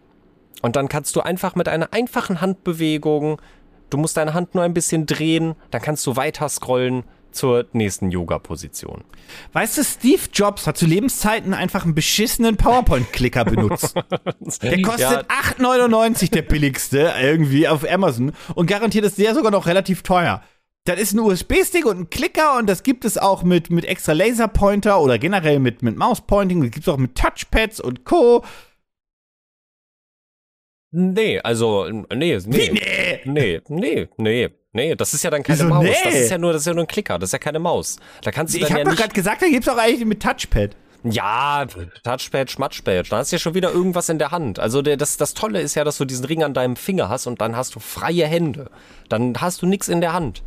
Und 0.61 0.75
dann 0.75 0.89
kannst 0.89 1.15
du 1.15 1.21
einfach 1.21 1.55
mit 1.55 1.69
einer 1.69 1.93
einfachen 1.93 2.41
Handbewegung, 2.41 3.41
du 3.89 3.97
musst 3.97 4.17
deine 4.17 4.33
Hand 4.33 4.55
nur 4.55 4.63
ein 4.63 4.73
bisschen 4.73 5.05
drehen, 5.05 5.55
dann 5.71 5.81
kannst 5.81 6.05
du 6.07 6.15
weiter 6.15 6.49
scrollen 6.49 7.03
zur 7.33 7.65
nächsten 7.73 8.11
Yoga-Position. 8.11 9.03
Weißt 9.53 9.77
du, 9.77 9.83
Steve 9.83 10.21
Jobs 10.31 10.67
hat 10.67 10.77
zu 10.77 10.85
Lebenszeiten 10.85 11.53
einfach 11.53 11.83
einen 11.83 11.95
beschissenen 11.95 12.57
PowerPoint-Klicker 12.57 13.45
benutzt. 13.45 13.95
Der 14.61 14.81
kostet 14.81 14.99
Ja. 14.99 15.21
8,99 15.21 16.31
der 16.31 16.41
billigste 16.43 17.13
irgendwie 17.21 17.67
auf 17.67 17.89
Amazon 17.89 18.33
und 18.55 18.67
garantiert 18.67 19.05
ist 19.05 19.17
der 19.17 19.33
sogar 19.35 19.51
noch 19.51 19.65
relativ 19.67 20.03
teuer. 20.03 20.41
Das 20.85 20.99
ist 20.99 21.13
ein 21.13 21.19
USB-Stick 21.19 21.85
und 21.85 21.97
ein 21.99 22.09
Klicker 22.09 22.57
und 22.57 22.67
das 22.69 22.83
gibt 22.83 23.05
es 23.05 23.17
auch 23.17 23.43
mit, 23.43 23.69
mit 23.69 23.85
extra 23.85 24.11
Laserpointer 24.11 24.99
oder 24.99 25.17
generell 25.17 25.59
mit, 25.59 25.81
mit 25.81 25.95
Mouse-Pointing. 25.97 26.61
Das 26.61 26.71
gibt 26.71 26.85
es 26.87 26.93
auch 26.93 26.97
mit 26.97 27.15
Touchpads 27.15 27.79
und 27.79 28.03
Co. 28.03 28.43
Nee, 30.91 31.39
also, 31.39 31.87
nee, 31.89 32.05
nee. 32.13 32.37
Wie, 32.45 32.69
nee? 32.71 33.21
Nee, 33.25 33.61
nee, 33.69 34.07
nee, 34.17 34.49
nee, 34.73 34.95
das 34.95 35.13
ist 35.13 35.23
ja 35.23 35.29
dann 35.29 35.43
keine 35.43 35.59
Wieso 35.59 35.69
Maus. 35.69 35.83
nee? 35.83 35.95
Das 36.03 36.13
ist 36.13 36.29
ja 36.31 36.37
nur, 36.37 36.53
das 36.53 36.63
ist 36.63 36.67
ja 36.67 36.73
nur 36.73 36.83
ein 36.83 36.87
Klicker, 36.87 37.17
das 37.19 37.29
ist 37.29 37.33
ja 37.33 37.39
keine 37.39 37.59
Maus. 37.59 37.97
Da 38.21 38.31
kannst 38.31 38.53
du 38.53 38.57
Ich 38.57 38.63
dann 38.63 38.71
habe 38.73 38.83
ja 38.83 38.89
doch 38.89 38.95
gerade 38.97 39.13
gesagt, 39.13 39.41
da 39.41 39.47
gibt 39.47 39.65
es 39.65 39.73
auch 39.73 39.77
eigentlich 39.77 40.05
mit 40.05 40.21
Touchpad. 40.21 40.75
Ja, 41.05 41.65
Touchpad, 42.03 42.49
Schmatschpad. 42.49 43.11
Da 43.11 43.17
hast 43.17 43.31
du 43.31 43.35
ja 43.35 43.39
schon 43.39 43.55
wieder 43.55 43.71
irgendwas 43.71 44.07
in 44.07 44.19
der 44.19 44.31
Hand. 44.31 44.59
Also 44.59 44.81
der, 44.81 44.95
das, 44.95 45.17
das 45.17 45.33
Tolle 45.33 45.59
ist 45.59 45.75
ja, 45.75 45.83
dass 45.83 45.97
du 45.97 46.05
diesen 46.05 46.23
Ring 46.25 46.43
an 46.43 46.53
deinem 46.53 46.77
Finger 46.77 47.09
hast 47.09 47.27
und 47.27 47.41
dann 47.41 47.57
hast 47.57 47.75
du 47.75 47.79
freie 47.81 48.25
Hände. 48.25 48.71
Dann 49.09 49.35
hast 49.41 49.61
du 49.61 49.65
nichts 49.65 49.89
in 49.89 49.99
der 49.99 50.13
Hand. 50.13 50.43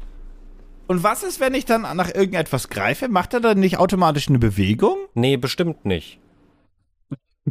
Und 0.87 1.03
was 1.03 1.23
ist, 1.25 1.41
wenn 1.41 1.53
ich 1.53 1.67
dann 1.67 1.83
nach 1.83 2.15
irgendetwas 2.15 2.71
greife? 2.71 3.09
Macht 3.09 3.35
er 3.35 3.41
dann 3.41 3.61
nicht 3.61 3.77
automatisch 3.79 4.29
eine 4.29 4.39
Bewegung? 4.39 4.97
Nee, 5.15 5.37
bestimmt 5.37 5.85
nicht. 5.85 6.21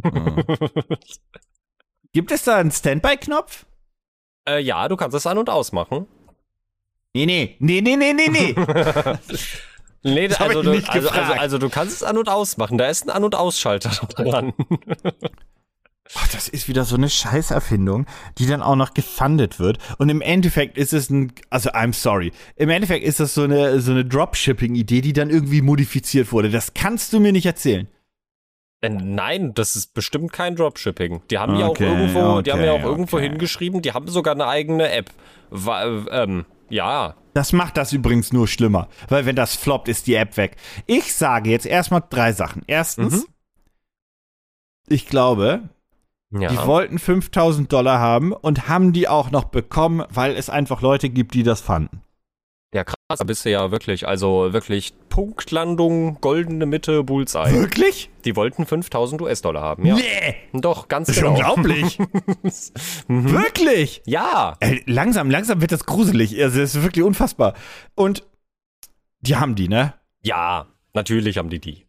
Gibt 2.12 2.32
es 2.32 2.44
da 2.44 2.56
einen 2.56 2.70
Standby-Knopf? 2.72 3.66
Äh, 4.48 4.60
ja, 4.62 4.88
du 4.88 4.96
kannst 4.96 5.14
es 5.16 5.26
an- 5.26 5.38
und 5.38 5.50
ausmachen. 5.50 6.06
Nee, 7.24 7.56
nee, 7.58 7.80
nee, 7.80 7.80
nee, 7.80 7.96
nee, 7.96 8.12
nee, 8.12 8.28
nee. 8.28 8.54
Nee, 10.02 10.28
Das 10.28 10.40
also, 10.40 10.60
ich 10.60 10.64
du, 10.66 10.70
nicht 10.72 10.88
also, 10.88 11.08
also, 11.08 11.20
gefragt. 11.20 11.40
also 11.40 11.58
du 11.58 11.68
kannst 11.68 11.96
es 11.96 12.02
an- 12.04 12.16
und 12.18 12.28
ausmachen. 12.28 12.78
Da 12.78 12.86
ist 12.86 13.04
ein 13.04 13.10
An- 13.10 13.24
und 13.24 13.34
Ausschalter 13.34 13.90
dran. 14.16 14.52
Ach, 16.14 16.28
das 16.28 16.48
ist 16.48 16.68
wieder 16.68 16.84
so 16.84 16.94
eine 16.94 17.08
Scheißerfindung, 17.10 18.06
die 18.38 18.46
dann 18.46 18.62
auch 18.62 18.76
noch 18.76 18.94
gefundet 18.94 19.58
wird. 19.58 19.78
Und 19.98 20.08
im 20.08 20.20
Endeffekt 20.20 20.78
ist 20.78 20.92
es 20.92 21.10
ein, 21.10 21.32
also 21.50 21.70
I'm 21.70 21.92
sorry, 21.92 22.30
im 22.54 22.68
Endeffekt 22.70 23.04
ist 23.04 23.18
das 23.18 23.34
so 23.34 23.42
eine, 23.42 23.80
so 23.80 23.90
eine 23.90 24.04
Dropshipping-Idee, 24.04 25.00
die 25.00 25.12
dann 25.12 25.30
irgendwie 25.30 25.60
modifiziert 25.62 26.30
wurde. 26.30 26.50
Das 26.50 26.72
kannst 26.74 27.12
du 27.12 27.18
mir 27.18 27.32
nicht 27.32 27.46
erzählen. 27.46 27.88
Äh, 28.82 28.90
Nein, 28.90 29.54
das 29.54 29.74
ist 29.74 29.92
bestimmt 29.94 30.32
kein 30.32 30.54
Dropshipping. 30.54 31.22
Die 31.30 31.38
haben 31.38 31.58
ja 31.58 31.66
auch 31.66 31.70
Okay, 31.70 31.86
irgendwo, 31.88 32.42
die 32.42 32.52
haben 32.52 32.62
ja 32.62 32.70
auch 32.72 32.76
okay, 32.80 32.86
irgendwo 32.86 33.16
okay. 33.16 33.28
hingeschrieben, 33.28 33.82
die 33.82 33.90
haben 33.92 34.06
sogar 34.06 34.34
eine 34.34 34.46
eigene 34.46 34.92
App. 34.92 35.10
Wa 35.50 35.84
ähm, 36.12 36.44
ja, 36.68 37.14
Das 37.34 37.52
macht 37.52 37.76
das 37.76 37.92
übrigens 37.92 38.32
nur 38.32 38.48
schlimmer, 38.48 38.88
weil 39.08 39.26
wenn 39.26 39.36
das 39.36 39.54
floppt, 39.56 39.88
ist 39.88 40.06
die 40.06 40.14
App 40.14 40.36
weg. 40.36 40.56
Ich 40.86 41.14
sage 41.14 41.50
jetzt 41.50 41.66
erstmal 41.66 42.02
drei 42.08 42.32
Sachen. 42.32 42.62
Erstens, 42.66 43.22
Mhm. 43.22 43.24
ich 44.88 45.06
glaube, 45.06 45.68
ja. 46.30 46.48
die 46.48 46.58
wollten 46.66 46.98
5000 46.98 47.72
Dollar 47.72 47.98
haben 47.98 48.32
und 48.32 48.68
haben 48.68 48.92
die 48.92 49.08
auch 49.08 49.30
noch 49.30 49.44
bekommen, 49.44 50.04
weil 50.08 50.34
es 50.36 50.48
einfach 50.50 50.80
Leute 50.80 51.10
gibt, 51.10 51.34
die 51.34 51.42
das 51.42 51.60
fanden. 51.60 52.02
Ja, 52.76 52.84
krass, 52.84 52.96
da 53.08 53.24
bist 53.24 53.42
du 53.46 53.50
ja 53.50 53.70
wirklich, 53.70 54.06
also 54.06 54.52
wirklich 54.52 54.92
Punktlandung, 55.08 56.20
goldene 56.20 56.66
Mitte, 56.66 57.04
Bullseye. 57.04 57.50
Wirklich? 57.54 58.10
Die 58.26 58.36
wollten 58.36 58.66
5000 58.66 59.22
US-Dollar 59.22 59.62
haben, 59.62 59.86
ja. 59.86 59.94
Nee, 59.94 60.34
Doch, 60.52 60.86
ganz 60.88 61.06
das 61.06 61.16
ist 61.16 61.22
genau. 61.22 61.32
unglaublich. 61.32 61.98
Wirklich? 63.08 64.02
Ja, 64.04 64.58
Ey, 64.60 64.82
langsam, 64.84 65.30
langsam 65.30 65.62
wird 65.62 65.72
das 65.72 65.86
gruselig. 65.86 66.38
Also, 66.38 66.60
das 66.60 66.74
ist 66.74 66.82
wirklich 66.82 67.02
unfassbar. 67.02 67.54
Und 67.94 68.26
die 69.20 69.36
haben 69.36 69.54
die, 69.54 69.68
ne? 69.68 69.94
ja, 70.20 70.66
natürlich 70.92 71.38
haben 71.38 71.48
die 71.48 71.60
die. 71.60 71.86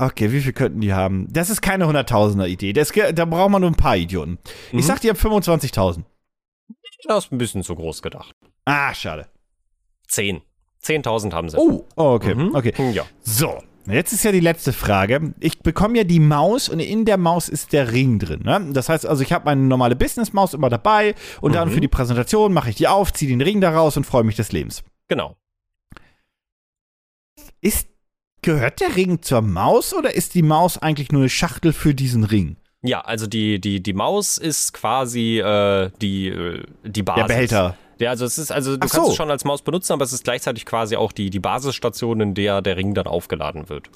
Okay, 0.00 0.32
wie 0.32 0.40
viel 0.40 0.52
könnten 0.52 0.80
die 0.80 0.94
haben? 0.94 1.28
Das 1.30 1.48
ist 1.48 1.60
keine 1.60 1.84
100.000er 1.84 2.48
Idee. 2.48 2.72
Das, 2.72 2.90
da 2.90 3.24
braucht 3.24 3.50
man 3.50 3.60
nur 3.60 3.70
ein 3.70 3.76
paar 3.76 3.96
Idioten. 3.96 4.38
Ich 4.72 4.84
sag, 4.84 5.00
die 5.00 5.10
haben 5.10 5.16
25.000. 5.16 6.04
Das 7.04 7.24
ist 7.26 7.32
ein 7.32 7.38
bisschen 7.38 7.62
zu 7.62 7.74
groß 7.74 8.02
gedacht. 8.02 8.34
Ah, 8.64 8.94
schade. 8.94 9.26
10. 10.08 10.42
10.000 10.82 11.32
haben 11.32 11.48
sie. 11.48 11.58
Oh, 11.58 11.86
oh, 11.96 12.12
okay, 12.14 12.34
Mhm. 12.34 12.54
okay. 12.54 12.72
Ja. 12.92 13.04
So, 13.22 13.62
jetzt 13.86 14.12
ist 14.12 14.24
ja 14.24 14.32
die 14.32 14.40
letzte 14.40 14.72
Frage. 14.72 15.34
Ich 15.40 15.60
bekomme 15.60 15.98
ja 15.98 16.04
die 16.04 16.20
Maus 16.20 16.68
und 16.68 16.80
in 16.80 17.04
der 17.04 17.16
Maus 17.18 17.48
ist 17.48 17.72
der 17.72 17.92
Ring 17.92 18.18
drin. 18.18 18.40
Ne? 18.42 18.70
Das 18.72 18.88
heißt 18.88 19.06
also, 19.06 19.22
ich 19.22 19.32
habe 19.32 19.44
meine 19.44 19.60
normale 19.62 19.96
Business-Maus 19.96 20.54
immer 20.54 20.68
dabei 20.70 21.14
und 21.40 21.54
dann 21.54 21.70
für 21.70 21.80
die 21.80 21.88
Präsentation 21.88 22.52
mache 22.52 22.70
ich 22.70 22.76
die 22.76 22.88
auf, 22.88 23.12
ziehe 23.12 23.28
den 23.30 23.40
Ring 23.42 23.60
da 23.60 23.70
raus 23.70 23.96
und 23.96 24.04
freue 24.04 24.24
mich 24.24 24.36
des 24.36 24.52
Lebens. 24.52 24.82
Genau. 25.08 25.36
Ist, 27.60 27.88
gehört 28.42 28.80
der 28.80 28.96
Ring 28.96 29.22
zur 29.22 29.42
Maus 29.42 29.92
oder 29.92 30.14
ist 30.14 30.34
die 30.34 30.42
Maus 30.42 30.78
eigentlich 30.78 31.12
nur 31.12 31.22
eine 31.22 31.28
Schachtel 31.28 31.72
für 31.72 31.94
diesen 31.94 32.24
Ring? 32.24 32.56
Ja, 32.82 33.00
also 33.02 33.26
die, 33.26 33.60
die, 33.60 33.82
die 33.82 33.92
Maus 33.92 34.38
ist 34.38 34.72
quasi 34.72 35.38
äh, 35.40 35.90
die, 36.00 36.28
äh, 36.28 36.62
die 36.84 37.02
Basis. 37.02 37.20
Der 37.26 37.28
Behälter. 37.34 37.76
Ja, 37.98 38.08
also 38.10 38.24
es 38.24 38.38
ist, 38.38 38.50
also 38.50 38.72
du 38.72 38.86
Ach 38.86 38.90
kannst 38.90 38.94
so. 39.06 39.10
es 39.10 39.16
schon 39.16 39.30
als 39.30 39.44
Maus 39.44 39.60
benutzen, 39.60 39.92
aber 39.92 40.04
es 40.04 40.12
ist 40.14 40.24
gleichzeitig 40.24 40.64
quasi 40.64 40.96
auch 40.96 41.12
die, 41.12 41.28
die 41.28 41.40
Basisstation, 41.40 42.20
in 42.22 42.34
der 42.34 42.62
der 42.62 42.76
Ring 42.78 42.94
dann 42.94 43.06
aufgeladen 43.06 43.68
wird. 43.68 43.90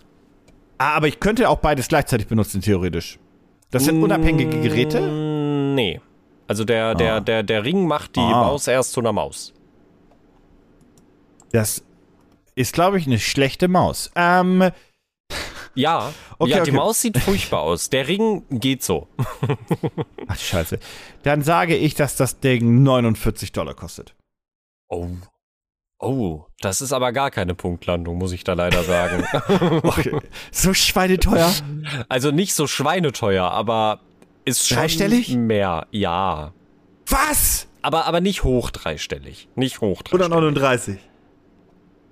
Ah, 0.76 0.95
aber 0.97 1.09
ich 1.09 1.18
könnte 1.20 1.49
auch 1.49 1.59
beides 1.61 1.89
gleichzeitig 1.89 2.26
benutzen, 2.26 2.61
theoretisch. 2.61 3.18
Das 3.70 3.85
sind 3.87 4.03
unabhängige 4.03 4.61
Geräte? 4.61 5.01
Mm, 5.01 5.74
Nee. 5.74 6.01
Also 6.47 6.64
der, 6.64 6.95
der, 6.95 7.14
Ah. 7.14 7.20
der, 7.20 7.43
der 7.43 7.64
Ring 7.64 7.87
macht 7.87 8.16
die 8.16 8.20
Ah. 8.20 8.43
Maus 8.43 8.66
erst 8.68 8.93
zu 8.93 9.01
einer 9.01 9.12
Maus. 9.14 9.55
Das 11.53 11.82
ist, 12.55 12.74
glaube 12.74 12.99
ich, 12.99 13.07
eine 13.07 13.18
schlechte 13.18 13.68
Maus. 13.68 14.11
Ähm, 14.14 14.70
Ja, 15.75 16.12
Okay, 16.39 16.51
ja 16.53 16.57
die 16.59 16.70
okay. 16.70 16.79
Maus 16.79 17.01
sieht 17.01 17.18
furchtbar 17.18 17.62
aus. 17.62 17.91
Der 17.91 18.07
Ring 18.07 18.45
geht 18.51 18.83
so. 18.83 19.09
Ach, 20.29 20.39
scheiße. 20.39 20.79
Dann 21.22 21.43
sage 21.43 21.77
ich, 21.77 21.95
dass 21.95 22.16
das 22.16 22.41
Ding 22.41 22.83
49 22.83 23.53
Dollar 23.53 23.75
kostet. 23.75 24.14
Oh. 24.89 25.09
Oh, 25.99 26.45
das 26.61 26.81
ist 26.81 26.93
aber 26.93 27.12
gar 27.12 27.31
keine 27.31 27.55
Punktlandung, 27.55 28.18
muss 28.18 28.33
ich 28.33 28.45
da 28.45 28.53
leider 28.55 28.83
sagen. 28.85 29.25
Okay. 29.85 30.18
So 30.51 30.75
schweineteuer. 30.75 31.51
also 32.09 32.31
nicht 32.31 32.55
so 32.55 32.66
schweineteuer, 32.66 33.51
aber 33.51 34.01
ist 34.45 34.68
schon 34.68 34.77
Dreistellig? 34.79 35.35
mehr. 35.35 35.87
Ja. 35.91 36.53
Was? 37.07 37.68
Aber, 37.83 38.07
aber 38.07 38.20
nicht 38.20 38.45
hoch 38.45 38.70
dreistellig. 38.70 39.49
Nicht 39.55 39.81
hoch 39.81 40.03
dreistellig. 40.03 40.33
139. 40.33 40.99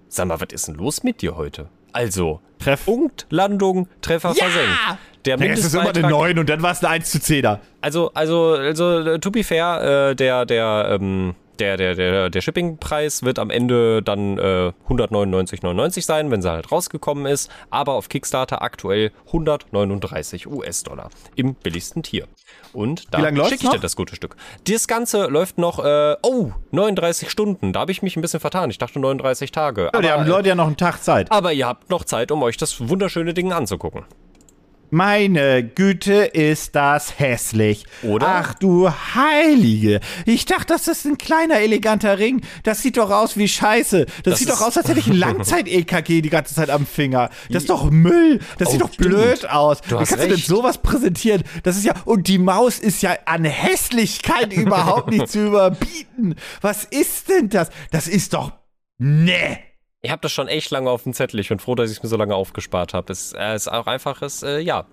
Sag 0.09 0.29
mal, 0.29 0.41
was 0.41 0.49
ist 0.53 0.69
denn 0.69 0.75
los 0.77 1.03
mit 1.03 1.23
dir 1.23 1.37
heute? 1.37 1.69
Also, 1.93 2.41
Treff. 2.59 2.85
Punkt, 2.85 3.27
Landung, 3.31 3.89
Treffer 4.01 4.35
Ja! 4.37 4.45
versenkt. 4.47 4.79
Der 5.25 5.39
Ja, 5.39 5.53
es 5.53 5.65
ist 5.65 5.75
immer 5.75 5.83
eine 5.83 5.93
Mindestbeitrag 5.93 6.11
9 6.11 6.39
und 6.39 6.49
dann 6.49 6.63
war 6.63 6.73
es 6.73 6.81
eine 6.81 6.89
1 6.89 7.11
zu 7.11 7.19
10er. 7.19 7.59
Also, 7.81 8.11
also, 8.15 8.55
also, 8.55 8.99
äh, 9.01 9.19
to 9.21 9.31
be 9.31 9.45
fair, 9.45 10.11
äh, 10.11 10.17
der, 10.17 10.47
der, 10.47 10.99
ähm, 11.01 11.35
der, 11.59 11.77
der, 11.77 11.95
der, 11.95 12.31
der 12.31 12.41
Shippingpreis 12.41 13.23
wird 13.23 13.39
am 13.39 13.51
Ende 13.51 14.03
dann 14.03 14.39
äh, 14.39 14.73
199,99 14.89 16.03
sein, 16.05 16.31
wenn 16.31 16.43
sie 16.43 16.51
halt 16.51 16.73
rausgekommen 16.73 17.27
ist. 17.27 17.51
Aber 17.71 17.93
auf 17.93 18.09
Kickstarter 18.09 18.63
aktuell 18.63 19.13
139 19.27 20.49
US-Dollar 20.49 21.11
im 21.37 21.55
billigsten 21.55 22.03
Tier. 22.03 22.27
Und 22.73 23.13
da 23.13 23.19
schicke 23.21 23.55
ich 23.55 23.61
dir 23.61 23.69
noch? 23.69 23.81
das 23.81 23.97
gute 23.97 24.17
Stück. 24.17 24.37
Das 24.67 24.89
Ganze 24.89 25.27
läuft 25.27 25.59
noch, 25.59 25.85
äh, 25.85 26.17
oh, 26.23 26.53
39 26.71 27.31
Stunden. 27.31 27.73
Da 27.73 27.81
habe 27.81 27.93
ich 27.93 28.03
mich 28.03 28.17
ein 28.17 28.23
bisschen 28.23 28.41
vertan. 28.41 28.71
Ich 28.71 28.79
dachte 28.79 28.99
39 28.99 29.53
Tage. 29.53 29.91
Ja, 29.93 30.01
die 30.01 30.11
haben 30.11 30.21
aber, 30.23 30.31
Leute 30.31 30.49
ja 30.49 30.55
noch 30.55 30.67
einen 30.67 30.77
Tag 30.77 31.03
Zeit. 31.03 31.31
aber 31.31 31.53
ihr 31.53 31.67
habt 31.67 31.91
noch 31.91 32.05
Zeit, 32.05 32.31
um 32.31 32.43
euch 32.43 32.57
das 32.57 32.89
wunderschöne 32.89 33.35
Ding 33.35 33.53
anzugucken. 33.53 34.05
Meine 34.95 35.65
Güte, 35.65 36.13
ist 36.25 36.75
das 36.77 37.19
hässlich. 37.19 37.87
Oder? 38.03 38.27
Ach 38.29 38.53
du 38.53 38.91
Heilige. 38.91 40.01
Ich 40.27 40.45
dachte, 40.45 40.67
das 40.75 40.87
ist 40.87 41.07
ein 41.07 41.17
kleiner, 41.17 41.61
eleganter 41.61 42.19
Ring. 42.19 42.43
Das 42.63 42.83
sieht 42.83 42.99
doch 42.99 43.11
aus 43.11 43.39
wie 43.39 43.49
Scheiße. 43.49 44.05
Das, 44.05 44.15
Das 44.23 44.39
sieht 44.41 44.51
doch 44.51 44.61
aus, 44.61 44.77
als 44.77 44.89
hätte 44.89 45.01
ich 45.01 45.07
ein 45.07 45.17
Langzeit-EKG 45.17 46.21
die 46.21 46.29
ganze 46.29 46.55
Zeit 46.55 46.69
am 46.69 46.85
Finger. 46.85 47.31
Das 47.49 47.63
ist 47.63 47.71
doch 47.71 47.91
Müll. 47.91 48.41
Das 48.59 48.69
Oh, 48.69 48.73
sieht 48.73 48.81
doch 48.83 48.93
stimmt. 48.93 49.09
blöd 49.09 49.49
aus. 49.49 49.81
Du 49.81 49.93
Wie 49.95 49.95
kannst 49.97 50.13
du 50.13 50.17
denn 50.19 50.31
recht. 50.33 50.47
sowas 50.47 50.77
präsentieren? 50.77 51.43
Das 51.63 51.79
ist 51.79 51.85
ja, 51.87 51.95
und 52.05 52.29
die 52.29 52.37
Maus 52.37 52.79
ist 52.79 53.01
ja 53.01 53.17
an 53.25 53.45
Hässlichkeit 53.45 54.53
überhaupt 54.53 55.09
nicht 55.11 55.27
zu 55.31 55.47
überbieten. 55.47 56.35
Was 56.61 56.85
ist 56.85 57.31
denn 57.31 57.49
das? 57.49 57.71
Das 57.93 58.09
ist 58.09 58.35
doch, 58.35 58.53
ne. 58.99 59.59
Ich 60.05 60.11
habe 60.11 60.21
das 60.21 60.33
schon 60.33 60.49
echt 60.49 60.73
lange 60.73 60.91
auf 60.91 61.05
dem 61.05 61.13
Zettel. 61.15 61.39
Ich 61.39 61.49
bin 61.49 61.61
froh, 61.61 61.77
dass 61.77 61.89
ich 61.89 61.99
es 61.99 62.03
mir 62.03 62.09
so 62.09 62.17
lange 62.17 62.35
aufgespart 62.35 62.93
habe. 62.93 63.13
Es 63.13 63.33
äh, 63.39 63.55
ist 63.55 63.71
auch 63.71 63.87
einfaches, 63.87 64.43
äh, 64.43 64.59
ja. 64.59 64.85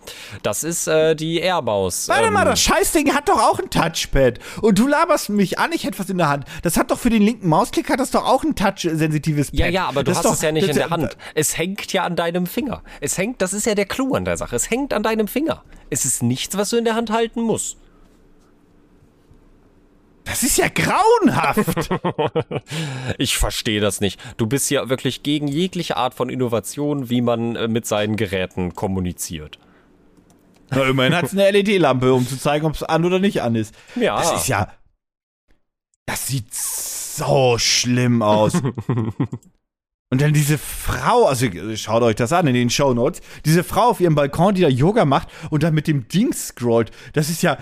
Das 0.44 0.64
ist 0.64 0.86
äh, 0.88 1.16
die 1.16 1.40
Airmaus. 1.40 2.08
Warte 2.10 2.26
ähm, 2.28 2.34
mal, 2.34 2.46
das 2.46 2.62
Scheißding 2.62 3.12
hat 3.16 3.28
doch 3.28 3.40
auch 3.42 3.58
ein 3.58 3.72
Touchpad. 3.72 4.38
Und 4.62 4.78
du 4.78 4.88
laberst 4.88 5.30
mich 5.30 5.58
an, 5.58 5.72
ich 5.72 5.84
hätte 5.86 5.98
was 5.98 6.12
in 6.12 6.20
der 6.20 6.30
Hand. 6.30 6.46
Das 6.62 6.78
hat 6.78 6.92
doch 6.92 7.00
für 7.00 7.10
den 7.10 7.24
linken 7.24 7.48
Mausklick 7.50 7.90
hat 7.90 8.00
das 8.00 8.12
doch 8.12 8.24
auch 8.24 8.44
ein 8.44 8.54
touch-sensitives 8.54 9.50
Pad. 9.50 9.60
Ja, 9.60 9.66
ja, 9.66 9.86
aber 9.88 10.04
du 10.04 10.12
Das 10.12 10.18
hast 10.20 10.26
doch- 10.26 10.34
es 10.34 10.44
ja 10.44 10.52
nicht 10.52 10.68
in 10.68 10.76
der 10.76 10.92
Hand. 10.92 11.18
Es 11.34 11.58
hängt 11.58 11.92
ja 11.92 12.04
an 12.04 12.16
deinem 12.16 12.46
Finger. 12.46 12.84
Es 13.02 13.18
hängt, 13.18 13.42
das 13.42 13.54
ist 13.54 13.66
ja 13.66 13.74
der 13.74 13.86
Clou 13.88 14.14
an 14.14 14.26
der 14.26 14.38
Sache. 14.38 14.56
Es 14.56 14.70
hängt 14.70 14.94
an 14.94 15.02
deinem 15.02 15.28
Finger. 15.28 15.64
Es 15.90 16.06
ist 16.06 16.22
nichts, 16.22 16.56
was 16.56 16.70
du 16.70 16.78
in 16.78 16.86
der 16.86 16.94
Hand 16.94 17.10
halten 17.10 17.42
musst. 17.42 17.78
Das 20.24 20.44
ist 20.44 20.58
ja 20.58 20.68
grauenhaft. 20.68 21.90
Ich 23.18 23.38
verstehe 23.38 23.82
das 23.82 24.00
nicht. 24.02 24.20
Du 24.38 24.46
bist 24.48 24.70
ja 24.70 24.88
wirklich 24.90 25.24
gegen 25.24 25.48
jegliche 25.48 25.98
Art 25.98 26.14
von 26.14 26.30
Innovation, 26.30 27.10
wie 27.10 27.22
man 27.22 27.56
äh, 27.56 27.68
mit 27.68 27.86
seinen 27.86 28.16
Geräten 28.16 28.76
kommuniziert. 28.76 29.60
Na, 30.70 30.84
immerhin 30.84 31.16
hat 31.16 31.26
es 31.26 31.34
eine 31.34 31.50
LED-Lampe, 31.52 32.14
um 32.14 32.28
zu 32.28 32.38
zeigen, 32.38 32.66
ob 32.66 32.76
es 32.76 32.84
an 32.84 33.04
oder 33.04 33.20
nicht 33.20 33.42
an 33.42 33.56
ist. 33.56 33.74
Ja. 33.96 34.18
Das 34.18 34.34
ist 34.34 34.48
ja. 34.48 34.72
Das 36.06 36.28
sieht 36.28 36.54
so 36.54 37.58
schlimm 37.58 38.22
aus. 38.22 38.54
Und 40.12 40.22
dann 40.22 40.34
diese 40.34 40.58
Frau, 40.58 41.26
also 41.26 41.48
schaut 41.76 42.02
euch 42.02 42.16
das 42.16 42.34
an 42.34 42.48
in 42.48 42.56
den 42.56 42.72
Shownotes, 42.72 43.22
diese 43.46 43.64
Frau 43.64 43.90
auf 43.90 44.00
ihrem 44.00 44.16
Balkon, 44.16 44.56
die 44.56 44.62
da 44.62 44.68
Yoga 44.68 45.06
macht 45.06 45.28
und 45.52 45.62
dann 45.62 45.76
mit 45.76 45.88
dem 45.88 46.08
Ding 46.08 46.34
scrollt. 46.34 46.90
Das 47.14 47.30
ist 47.30 47.44
ja. 47.44 47.60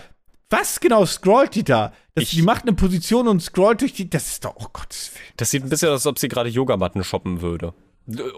Was 0.49 0.79
genau 0.79 1.05
scrollt 1.05 1.55
die 1.55 1.65
da? 1.65 1.91
Das, 2.17 2.23
Ich- 2.25 2.31
die 2.31 2.41
macht 2.41 2.63
eine 2.63 2.73
Position 2.73 3.27
und 3.27 3.41
scrollt 3.41 3.81
durch 3.81 3.93
die. 3.93 4.09
Das 4.09 4.27
ist 4.27 4.45
doch, 4.45 4.53
oh 4.57 4.67
Gottes 4.73 5.11
Willen. 5.13 5.33
Das 5.37 5.51
sieht 5.51 5.63
ein 5.63 5.69
bisschen 5.69 5.89
aus, 5.89 5.95
als 6.01 6.07
ob 6.07 6.19
sie 6.19 6.27
gerade 6.27 6.49
Yogamatten 6.49 7.03
shoppen 7.03 7.41
würde. 7.41 7.73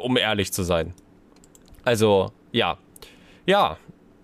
Um 0.01 0.17
ehrlich 0.17 0.51
zu 0.51 0.63
sein. 0.63 0.93
Also, 1.83 2.31
ja. 2.51 2.77
Ja. 3.45 3.77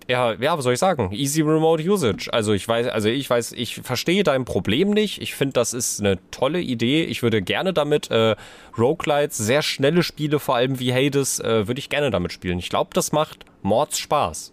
Ja, 0.08 0.34
ja, 0.34 0.56
was 0.56 0.62
soll 0.62 0.74
ich 0.74 0.78
sagen? 0.78 1.10
Easy 1.12 1.40
Remote 1.40 1.82
Usage. 1.82 2.32
Also 2.32 2.52
ich 2.52 2.68
weiß, 2.68 2.86
also 2.86 3.08
ich 3.08 3.28
weiß, 3.28 3.50
ich 3.52 3.76
verstehe 3.82 4.22
dein 4.22 4.44
Problem 4.44 4.90
nicht. 4.90 5.20
Ich 5.20 5.34
finde, 5.34 5.54
das 5.54 5.72
ist 5.74 5.98
eine 5.98 6.18
tolle 6.30 6.60
Idee. 6.60 7.02
Ich 7.04 7.24
würde 7.24 7.42
gerne 7.42 7.72
damit 7.72 8.08
äh, 8.12 8.36
Roguelites, 8.78 9.36
sehr 9.38 9.62
schnelle 9.62 10.04
Spiele, 10.04 10.38
vor 10.38 10.54
allem 10.54 10.78
wie 10.78 10.92
Hades, 10.94 11.40
äh, 11.40 11.66
würde 11.66 11.80
ich 11.80 11.88
gerne 11.88 12.10
damit 12.12 12.32
spielen. 12.32 12.60
Ich 12.60 12.68
glaube, 12.68 12.90
das 12.94 13.10
macht 13.10 13.46
Mords 13.62 13.98
Spaß. 13.98 14.52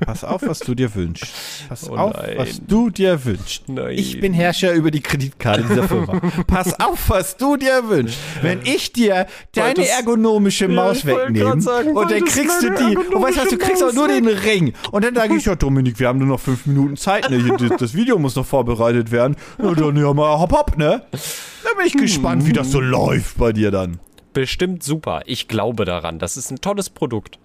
Pass 0.00 0.22
auf, 0.24 0.42
was 0.46 0.60
du 0.60 0.74
dir 0.74 0.94
wünschst. 0.94 1.26
Pass 1.68 1.88
Oh 1.90 1.96
auf, 1.96 2.14
nein. 2.14 2.34
was 2.36 2.60
du 2.64 2.90
dir 2.90 3.24
wünschst. 3.24 3.68
Nein. 3.68 3.96
Ich 3.98 4.20
bin 4.20 4.32
Herrscher 4.32 4.72
über 4.72 4.90
die 4.90 5.00
Kreditkarte 5.00 5.62
dieser 5.64 5.88
Firma. 5.88 6.20
Pass 6.46 6.78
auf, 6.80 7.08
was 7.10 7.36
du 7.36 7.56
dir 7.56 7.88
wünschst. 7.88 8.18
Wenn 8.42 8.60
ich 8.62 8.92
dir 8.92 9.26
deine 9.54 9.88
ergonomische 9.88 10.68
Maus 10.68 11.04
wollte 11.06 11.34
wegnehme 11.34 11.60
sagen, 11.60 11.96
und 11.96 12.10
dann 12.10 12.24
kriegst 12.24 12.62
du 12.62 12.70
die, 12.70 12.96
und 12.96 13.22
weißt 13.22 13.36
du 13.38 13.40
was, 13.42 13.48
du 13.48 13.58
kriegst 13.58 13.82
auch 13.82 13.92
nur 13.92 14.08
den 14.08 14.26
Ring. 14.28 14.72
Und 14.92 15.04
dann 15.04 15.14
sage 15.14 15.36
ich, 15.36 15.44
ja 15.44 15.54
Dominik, 15.56 15.98
wir 15.98 16.08
haben 16.08 16.18
nur 16.18 16.28
noch 16.28 16.40
fünf 16.40 16.66
Minuten 16.66 16.96
Zeit, 16.96 17.28
ne? 17.30 17.56
Das, 17.78 17.94
Video 17.94 18.18
muss 18.18 18.36
noch 18.36 18.46
vorbereitet 18.46 19.10
werden. 19.10 19.36
Ja, 19.60 19.74
dann 19.74 19.96
ja 19.96 20.12
mal 20.12 20.38
hopp 20.38 20.52
hopp, 20.52 20.76
ne? 20.76 21.02
Da 21.10 21.70
bin 21.76 21.86
ich 21.86 21.94
gespannt, 21.94 22.46
wie 22.46 22.52
das 22.52 22.70
so 22.70 22.80
läuft 22.80 23.38
bei 23.38 23.52
dir 23.52 23.70
dann. 23.70 23.98
Bestimmt 24.32 24.82
super. 24.82 25.22
Ich 25.26 25.48
glaube 25.48 25.84
daran. 25.84 26.18
Das 26.18 26.36
ist 26.36 26.50
ein 26.50 26.60
tolles 26.60 26.90
Produkt. 26.90 27.38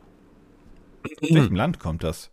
In 1.22 1.36
welchem 1.36 1.56
Land 1.56 1.80
kommt 1.80 2.04
das? 2.04 2.32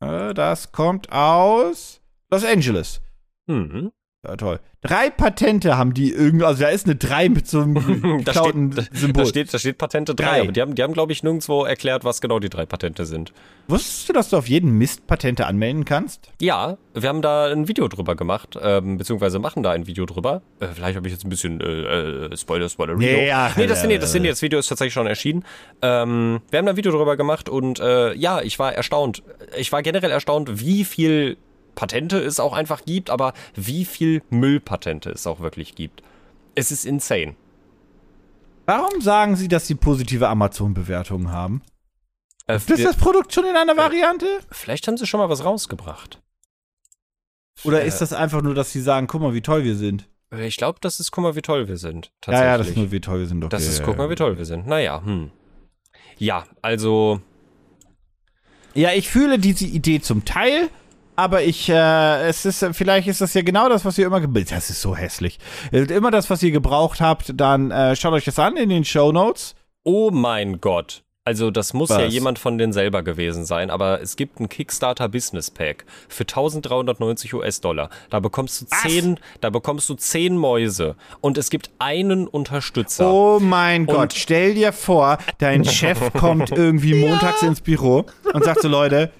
Äh, 0.00 0.34
Das 0.34 0.72
kommt 0.72 1.10
aus 1.12 2.00
Los 2.30 2.44
Angeles. 2.44 3.00
Mhm. 3.46 3.92
Ja, 4.26 4.36
toll. 4.36 4.58
Drei 4.82 5.10
Patente 5.10 5.76
haben 5.76 5.94
die 5.94 6.12
irgendwie, 6.12 6.44
also 6.44 6.62
da 6.62 6.68
ist 6.68 6.86
eine 6.86 6.94
3 6.94 7.28
mit 7.28 7.48
so 7.48 7.62
einem 7.62 8.22
Da 8.24 8.32
steht, 8.32 8.54
Symbol. 8.92 9.24
da, 9.24 9.28
steht, 9.28 9.52
da 9.54 9.58
steht 9.58 9.78
Patente 9.78 10.14
3, 10.14 10.24
Drei. 10.24 10.40
aber 10.42 10.52
die 10.52 10.60
haben, 10.60 10.74
die 10.74 10.82
haben 10.82 10.92
glaube 10.92 11.12
ich, 11.12 11.22
nirgendwo 11.22 11.64
erklärt, 11.64 12.04
was 12.04 12.20
genau 12.20 12.38
die 12.38 12.48
drei 12.48 12.66
Patente 12.66 13.04
sind. 13.04 13.32
Wusstest 13.68 14.08
du, 14.08 14.12
dass 14.12 14.28
du 14.30 14.36
auf 14.36 14.48
jeden 14.48 14.70
Mist 14.78 15.06
Patente 15.08 15.46
anmelden 15.46 15.84
kannst? 15.84 16.30
Ja, 16.40 16.76
wir 16.94 17.08
haben 17.08 17.20
da 17.22 17.46
ein 17.50 17.66
Video 17.68 17.88
drüber 17.88 18.14
gemacht, 18.14 18.56
ähm, 18.62 18.96
beziehungsweise 18.98 19.38
machen 19.40 19.62
da 19.64 19.72
ein 19.72 19.86
Video 19.88 20.06
drüber. 20.06 20.42
Äh, 20.60 20.68
vielleicht 20.74 20.96
habe 20.96 21.08
ich 21.08 21.12
jetzt 21.14 21.24
ein 21.24 21.30
bisschen 21.30 21.60
äh, 21.60 22.26
äh, 22.26 22.36
Spoiler, 22.36 22.68
Spoiler, 22.68 22.94
Nee, 22.94 23.26
ja, 23.26 23.50
nee, 23.56 23.66
das, 23.66 23.84
nee, 23.84 23.98
das, 23.98 24.14
nee, 24.14 24.28
das 24.28 24.42
Video 24.42 24.58
ist 24.58 24.68
tatsächlich 24.68 24.94
schon 24.94 25.06
erschienen. 25.08 25.44
Ähm, 25.82 26.40
wir 26.50 26.58
haben 26.58 26.66
da 26.66 26.72
ein 26.72 26.76
Video 26.76 26.92
drüber 26.92 27.16
gemacht 27.16 27.48
und 27.48 27.80
äh, 27.80 28.14
ja, 28.14 28.40
ich 28.40 28.58
war 28.58 28.72
erstaunt. 28.72 29.22
Ich 29.56 29.72
war 29.72 29.82
generell 29.82 30.10
erstaunt, 30.12 30.60
wie 30.60 30.84
viel 30.84 31.38
Patente 31.76 32.18
es 32.18 32.40
auch 32.40 32.52
einfach 32.54 32.84
gibt, 32.84 33.08
aber 33.10 33.32
wie 33.54 33.84
viel 33.84 34.22
Müllpatente 34.30 35.10
es 35.10 35.26
auch 35.28 35.38
wirklich 35.38 35.76
gibt. 35.76 36.02
Es 36.56 36.72
ist 36.72 36.84
insane. 36.84 37.36
Warum 38.64 39.00
sagen 39.00 39.36
sie, 39.36 39.46
dass 39.46 39.68
sie 39.68 39.76
positive 39.76 40.26
Amazon-Bewertungen 40.28 41.30
haben? 41.30 41.62
Äh, 42.48 42.56
Ist 42.56 42.84
das 42.84 42.96
Produkt 42.96 43.32
schon 43.32 43.44
in 43.44 43.54
einer 43.56 43.76
Variante? 43.76 44.26
vielleicht 44.50 44.88
haben 44.88 44.96
sie 44.96 45.06
schon 45.06 45.20
mal 45.20 45.28
was 45.28 45.44
rausgebracht. 45.44 46.20
Oder 47.64 47.82
Äh, 47.84 47.88
ist 47.88 48.00
das 48.00 48.12
einfach 48.12 48.42
nur, 48.42 48.54
dass 48.54 48.72
sie 48.72 48.80
sagen, 48.80 49.06
guck 49.06 49.20
mal, 49.22 49.34
wie 49.34 49.40
toll 49.42 49.62
wir 49.64 49.76
sind? 49.76 50.08
Ich 50.36 50.56
glaube, 50.56 50.78
das 50.80 50.98
ist, 50.98 51.12
guck 51.12 51.22
mal, 51.22 51.36
wie 51.36 51.42
toll 51.42 51.68
wir 51.68 51.76
sind. 51.76 52.06
Ja, 52.06 52.10
Tatsächlich. 52.22 52.46
ja, 52.46 52.58
das 52.58 52.68
ist 52.68 52.76
nur, 52.76 52.90
wie 52.90 53.00
toll 53.00 53.20
wir 53.20 53.26
sind. 53.26 53.40
Doch, 53.40 53.48
Das 53.48 53.64
ja, 53.64 53.70
ist, 53.70 53.82
guck 53.84 53.96
mal, 53.96 54.10
wie 54.10 54.14
toll 54.16 54.36
wir 54.36 54.44
sind. 54.44 54.66
Naja, 54.66 55.02
hm. 55.04 55.30
Ja, 56.18 56.44
also, 56.62 57.20
Ja, 58.74 58.92
ich 58.92 59.08
fühle 59.08 59.38
diese 59.38 59.64
Idee 59.66 60.00
zum 60.00 60.24
Teil, 60.24 60.68
aber 61.16 61.42
ich, 61.42 61.68
äh, 61.68 62.28
es 62.28 62.44
ist, 62.44 62.64
vielleicht 62.72 63.08
ist 63.08 63.20
das 63.20 63.34
ja 63.34 63.42
genau 63.42 63.68
das, 63.68 63.84
was 63.84 63.98
ihr 63.98 64.06
immer, 64.06 64.20
das 64.20 64.70
ist 64.70 64.80
so 64.80 64.94
hässlich. 64.96 65.38
Äh, 65.72 65.82
Immer 65.92 66.10
das, 66.10 66.30
was 66.30 66.42
ihr 66.42 66.50
gebraucht 66.50 67.00
habt, 67.00 67.32
dann 67.34 67.70
äh, 67.70 67.96
schaut 67.96 68.12
euch 68.12 68.24
das 68.24 68.38
an 68.38 68.56
in 68.56 68.68
den 68.68 68.84
Show 68.84 69.12
Notes. 69.12 69.54
oh 69.84 70.10
mein 70.12 70.60
Gott. 70.60 71.02
Also, 71.28 71.50
das 71.50 71.74
muss 71.74 71.88
ja 71.88 72.04
Was? 72.06 72.12
jemand 72.12 72.38
von 72.38 72.56
denen 72.56 72.72
selber 72.72 73.02
gewesen 73.02 73.44
sein, 73.44 73.68
aber 73.68 74.00
es 74.00 74.14
gibt 74.14 74.38
ein 74.38 74.48
Kickstarter 74.48 75.08
Business 75.08 75.50
Pack 75.50 75.84
für 76.08 76.22
1390 76.22 77.34
US-Dollar. 77.34 77.90
Da 78.10 78.20
bekommst 78.20 78.60
du 78.62 78.66
Was? 78.70 78.82
zehn, 78.82 79.18
da 79.40 79.50
bekommst 79.50 79.88
du 79.88 79.94
zehn 79.94 80.36
Mäuse 80.36 80.94
und 81.20 81.36
es 81.36 81.50
gibt 81.50 81.70
einen 81.80 82.28
Unterstützer. 82.28 83.12
Oh 83.12 83.40
mein 83.40 83.86
Gott, 83.86 83.98
Und- 83.98 84.12
stell 84.14 84.54
dir 84.54 84.72
vor, 84.72 85.18
dein 85.38 85.64
Chef 85.64 85.98
kommt 86.12 86.50
irgendwie 86.52 86.94
montags 86.94 87.42
ins 87.42 87.60
Büro 87.60 88.06
und 88.32 88.44
sagt 88.44 88.62
so, 88.62 88.68
Leute, 88.68 89.10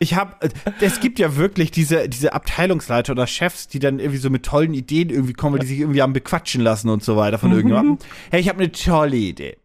ich 0.00 0.14
hab, 0.14 0.42
äh, 0.44 0.50
es 0.80 1.00
gibt 1.00 1.18
ja 1.18 1.36
wirklich 1.36 1.70
diese, 1.70 2.08
diese 2.08 2.32
Abteilungsleiter 2.32 3.12
oder 3.12 3.26
Chefs, 3.26 3.68
die 3.68 3.78
dann 3.78 3.98
irgendwie 3.98 4.18
so 4.18 4.30
mit 4.30 4.44
tollen 4.44 4.74
Ideen 4.74 5.10
irgendwie 5.10 5.32
kommen, 5.32 5.54
weil 5.54 5.60
die 5.60 5.66
sich 5.66 5.80
irgendwie 5.80 6.02
haben 6.02 6.12
bequatschen 6.12 6.62
lassen 6.62 6.88
und 6.88 7.02
so 7.02 7.16
weiter 7.16 7.38
von 7.38 7.52
irgendjemandem. 7.52 7.98
Hey, 8.30 8.40
ich 8.40 8.48
habe 8.48 8.58
eine 8.58 8.72
tolle 8.72 9.16
Idee. 9.16 9.58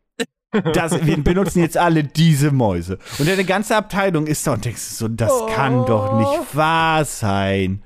Das, 0.74 1.04
wir 1.06 1.18
benutzen 1.18 1.62
jetzt 1.62 1.78
alle 1.78 2.04
diese 2.04 2.52
Mäuse. 2.52 3.00
Und 3.18 3.28
deine 3.28 3.44
ganze 3.44 3.76
Abteilung 3.76 4.28
ist 4.28 4.46
da 4.46 4.54
und 4.54 4.66
denkst 4.66 4.82
so, 4.82 5.08
das 5.08 5.32
kann 5.56 5.86
doch 5.86 6.20
nicht 6.20 6.56
wahr 6.56 7.06
sein. 7.06 7.84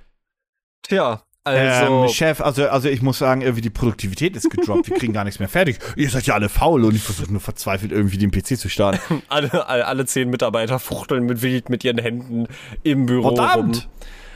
Tja, 0.83 1.21
also. 1.55 2.03
Ähm, 2.03 2.09
Chef, 2.09 2.41
also, 2.41 2.67
also 2.67 2.89
ich 2.89 3.01
muss 3.01 3.17
sagen, 3.19 3.41
irgendwie 3.41 3.61
die 3.61 3.69
Produktivität 3.69 4.35
ist 4.35 4.49
gedroppt. 4.49 4.89
Wir 4.89 4.97
kriegen 4.97 5.13
gar 5.13 5.23
nichts 5.23 5.39
mehr 5.39 5.49
fertig. 5.49 5.79
Ihr 5.95 6.09
seid 6.09 6.25
ja 6.25 6.33
alle 6.35 6.49
faul 6.49 6.83
und 6.85 6.95
ich 6.95 7.03
versuche 7.03 7.31
nur 7.31 7.41
verzweifelt 7.41 7.91
irgendwie 7.91 8.17
den 8.17 8.31
PC 8.31 8.57
zu 8.57 8.69
starten. 8.69 9.23
alle, 9.29 9.67
alle, 9.67 9.85
alle 9.85 10.05
zehn 10.05 10.29
Mitarbeiter 10.29 10.79
fuchteln 10.79 11.25
mit 11.25 11.41
wild 11.41 11.69
mit 11.69 11.83
ihren 11.83 11.97
Händen 11.97 12.47
im 12.83 13.05
Büro 13.05 13.35
Verdammt! 13.35 13.75
rum. 13.77 13.83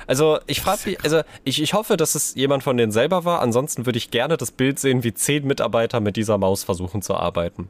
Also 0.07 0.39
ich 0.47 0.59
frage 0.61 0.81
mich, 0.89 1.03
also 1.03 1.21
ich, 1.43 1.61
ich 1.61 1.73
hoffe, 1.73 1.95
dass 1.95 2.15
es 2.15 2.35
jemand 2.35 2.63
von 2.63 2.75
denen 2.75 2.91
selber 2.91 3.23
war. 3.23 3.41
Ansonsten 3.41 3.85
würde 3.85 3.97
ich 3.97 4.11
gerne 4.11 4.35
das 4.35 4.51
Bild 4.51 4.79
sehen, 4.79 5.03
wie 5.03 5.13
zehn 5.13 5.45
Mitarbeiter 5.47 5.99
mit 5.99 6.17
dieser 6.17 6.37
Maus 6.37 6.63
versuchen 6.63 7.01
zu 7.01 7.15
arbeiten. 7.15 7.69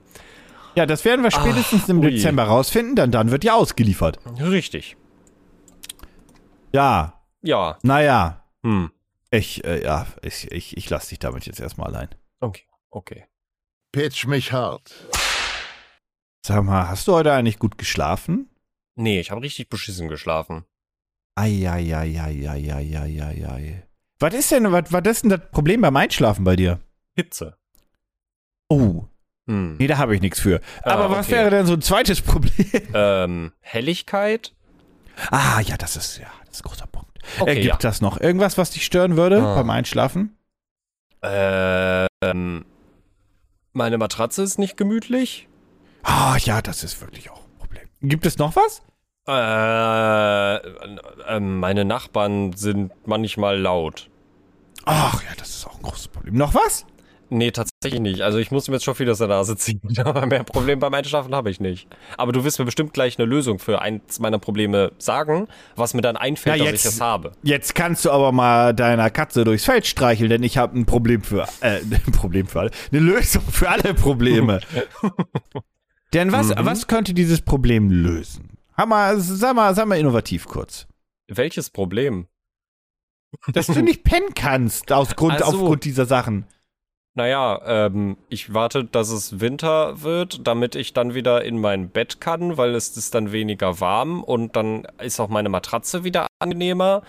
Ja, 0.76 0.86
das 0.86 1.04
werden 1.06 1.22
wir 1.22 1.32
spätestens 1.32 1.88
im 1.90 2.00
ui. 2.00 2.10
Dezember 2.12 2.44
rausfinden, 2.44 2.96
dann, 2.96 3.12
dann 3.12 3.30
wird 3.30 3.44
ja 3.44 3.54
ausgeliefert. 3.54 4.20
Richtig. 4.40 4.96
Ja, 6.74 7.14
Ja. 7.42 7.78
naja. 7.84 8.44
Hm. 8.64 8.90
Ich, 9.32 9.64
äh, 9.64 9.84
ja, 9.84 10.08
ich, 10.22 10.52
ich, 10.52 10.78
ich 10.78 10.90
lasse 10.90 11.10
dich 11.10 11.20
damit 11.20 11.46
jetzt 11.46 11.60
erstmal 11.60 11.88
allein. 11.88 12.10
Okay. 12.42 12.64
Okay. 12.90 13.26
Pitch 13.94 14.26
mich 14.26 14.52
hart. 14.52 14.94
Sag 16.46 16.64
mal, 16.64 16.90
hast 16.90 17.08
du 17.08 17.14
heute 17.14 17.32
eigentlich 17.34 17.60
gut 17.60 17.78
geschlafen? 17.78 18.50
Nee, 18.96 19.20
ich 19.22 19.32
habe 19.32 19.42
richtig 19.42 19.70
beschissen 19.70 20.10
geschlafen. 20.10 20.66
Eieieiei. 21.36 23.84
Was 24.20 24.34
ist 24.34 24.52
denn, 24.52 24.72
was, 24.72 24.92
was 24.92 25.02
ist 25.06 25.24
denn 25.24 25.30
das 25.30 25.42
Problem 25.52 25.82
beim 25.82 25.96
Einschlafen 25.96 26.44
bei 26.44 26.56
dir? 26.56 26.80
Hitze. 27.16 27.58
Oh, 28.70 29.06
Hm. 29.48 29.78
nee, 29.78 29.88
da 29.88 29.98
habe 29.98 30.14
ich 30.16 30.22
nichts 30.22 30.40
für. 30.40 30.62
Aber 30.84 31.06
Ah, 31.06 31.10
was 31.10 31.26
okay. 31.28 31.38
wäre 31.38 31.50
denn 31.50 31.66
so 31.66 31.74
ein 31.74 31.82
zweites 31.82 32.22
Problem? 32.22 32.52
Ähm, 32.94 33.52
Helligkeit? 33.62 34.54
Ah, 35.32 35.62
ja, 35.62 35.78
das 35.78 35.96
ist, 35.96 36.18
ja, 36.18 36.28
das 36.46 36.58
ist 36.58 36.66
ein 36.66 36.70
großer. 36.70 36.88
Okay, 37.40 37.52
äh, 37.52 37.56
gibt 37.56 37.66
ja. 37.66 37.78
das 37.90 38.02
noch 38.02 38.20
irgendwas, 38.20 38.58
was 38.58 38.72
dich 38.72 38.86
stören 38.86 39.18
würde 39.18 39.42
Ah. 39.42 39.56
beim 39.56 39.70
Einschlafen? 39.70 40.36
Ähm, 41.24 42.66
meine 43.74 43.98
Matratze 43.98 44.44
ist 44.44 44.58
nicht 44.60 44.78
gemütlich. 44.78 45.48
Ah, 46.04 46.36
ja, 46.40 46.62
das 46.62 46.84
ist 46.84 47.00
wirklich 47.02 47.30
auch 47.32 47.44
ein 47.46 47.58
Problem. 47.60 47.88
Gibt 48.02 48.26
es 48.26 48.38
noch 48.38 48.56
was? 48.56 48.82
Äh, 49.28 50.56
äh, 50.56 51.40
meine 51.40 51.86
Nachbarn 51.86 52.54
sind 52.54 52.92
manchmal 53.06 53.60
laut. 53.60 54.10
Ach, 54.86 55.22
ja, 55.24 55.30
das 55.38 55.50
ist 55.50 55.68
auch 55.68 55.76
ein 55.78 55.84
großes 55.84 56.08
Problem. 56.08 56.36
Noch 56.36 56.56
was? 56.56 56.86
Nee, 57.34 57.52
tatsächlich 57.52 58.02
nicht. 58.02 58.22
Also 58.24 58.40
ich 58.40 58.52
muss 58.52 58.68
mir 58.68 58.74
jetzt 58.76 58.84
schon 58.84 58.94
viel 58.94 59.10
aus 59.10 59.20
der 59.20 59.28
Nase 59.30 59.56
ziehen. 59.56 59.80
Aber 60.04 60.26
mehr 60.26 60.44
Problem 60.44 60.80
beim 60.80 60.94
Einschlafen 60.94 61.34
habe 61.34 61.50
ich 61.50 61.62
nicht. 61.62 61.88
Aber 62.18 62.34
du 62.34 62.44
wirst 62.44 62.60
mir 62.60 62.66
bestimmt 62.66 62.94
gleich 62.94 63.18
eine 63.18 63.26
Lösung 63.26 63.58
für 63.58 63.82
eins 63.82 64.20
meiner 64.20 64.38
Probleme 64.38 64.92
sagen, 64.98 65.48
was 65.78 65.94
mir 65.94 66.02
dann 66.02 66.18
einfällt, 66.18 66.60
dass 66.60 66.68
jetzt- 66.68 66.86
ich 66.86 66.92
es 66.92 67.00
habe. 67.02 67.32
Jetzt 67.42 67.74
kannst 67.74 68.04
du 68.04 68.12
aber 68.12 68.34
mal 68.34 68.74
deiner 68.74 69.10
Katze 69.10 69.46
durchs 69.46 69.64
Feld 69.64 69.88
streicheln, 69.88 70.30
denn 70.30 70.44
ich 70.44 70.58
habe 70.58 70.78
ein 70.78 70.86
Problem 70.86 71.24
für, 71.24 71.44
äh, 71.62 71.80
ein 71.80 72.02
Problem 72.12 72.48
für 72.48 72.60
alle, 72.60 72.72
eine 72.92 73.00
Lösung 73.00 73.44
für 73.50 73.70
alle 73.70 73.94
Probleme. 73.94 74.60
denn 76.14 76.32
was, 76.34 76.50
Mhm. 76.50 76.56
was 76.66 76.88
könnte 76.88 77.14
dieses 77.14 77.42
Problem 77.42 77.90
lösen? 77.90 78.58
Hab 78.76 78.90
mal, 78.90 79.20
sag 79.20 79.56
mal, 79.56 79.74
sag 79.74 79.88
mal 79.88 79.98
innovativ 79.98 80.46
kurz. 80.48 80.88
Welches 81.30 81.70
Problem? 81.70 82.28
Dass 83.54 83.68
du 83.68 83.82
nicht 83.82 84.04
pennen 84.04 84.34
kannst 84.36 84.92
aus 84.92 85.16
Grund, 85.16 85.36
Ach 85.42 85.52
so. 85.52 85.60
aufgrund 85.62 85.86
dieser 85.86 86.06
Sachen. 86.06 86.46
Naja, 87.14 87.60
ähm, 87.66 88.18
ich 88.30 88.54
warte, 88.54 88.86
dass 88.86 89.10
es 89.10 89.42
Winter 89.42 90.02
wird, 90.02 90.48
damit 90.48 90.76
ich 90.76 90.94
dann 90.94 91.14
wieder 91.14 91.44
in 91.44 91.60
mein 91.60 91.90
Bett 91.90 92.22
kann, 92.22 92.58
weil 92.58 92.74
es 92.74 92.96
ist 92.96 93.14
dann 93.14 93.34
weniger 93.34 93.82
warm 93.82 94.24
und 94.24 94.56
dann 94.56 94.88
ist 95.02 95.20
auch 95.20 95.28
meine 95.28 95.50
Matratze 95.50 96.06
wieder 96.06 96.28
angenehmer. 96.40 97.02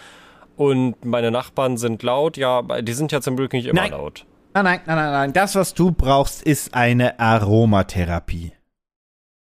Und 0.57 1.05
meine 1.05 1.31
Nachbarn 1.31 1.77
sind 1.77 2.03
laut, 2.03 2.37
ja, 2.37 2.63
die 2.63 2.93
sind 2.93 3.13
ja 3.13 3.21
zum 3.21 3.37
Glück 3.37 3.53
nicht 3.53 3.67
immer 3.67 3.81
Nein. 3.81 3.93
laut. 3.93 4.27
Nein, 4.55 4.65
nein, 4.65 4.81
nein, 4.87 4.97
nein, 4.97 5.13
nein. 5.13 5.33
Das, 5.33 5.55
was 5.55 5.73
du 5.73 5.93
brauchst, 5.93 6.43
ist 6.43 6.75
eine 6.75 7.19
Aromatherapie. 7.19 8.53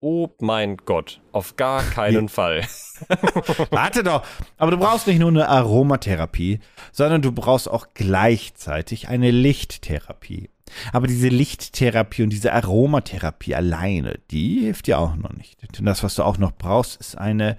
Oh 0.08 0.30
mein 0.40 0.78
Gott, 0.78 1.20
auf 1.32 1.56
gar 1.56 1.82
keinen 1.82 2.30
Fall. 2.30 2.62
Warte 3.72 4.04
doch. 4.04 4.24
Aber 4.56 4.70
du 4.70 4.78
brauchst 4.78 5.08
nicht 5.08 5.18
nur 5.18 5.30
eine 5.30 5.50
Aromatherapie, 5.50 6.60
sondern 6.92 7.24
du 7.24 7.32
brauchst 7.32 7.68
auch 7.68 7.88
gleichzeitig 7.96 9.08
eine 9.08 9.32
Lichttherapie. 9.32 10.52
Aber 10.94 11.08
diese 11.08 11.30
Lichttherapie 11.30 12.22
und 12.22 12.30
diese 12.30 12.54
Aromatherapie 12.54 13.56
alleine, 13.56 14.20
die 14.30 14.60
hilft 14.60 14.86
dir 14.86 15.00
auch 15.00 15.16
noch 15.16 15.34
nicht. 15.34 15.58
Denn 15.76 15.86
das, 15.86 16.04
was 16.04 16.14
du 16.14 16.22
auch 16.22 16.38
noch 16.38 16.52
brauchst, 16.52 17.02
ist 17.02 17.18
eine 17.18 17.58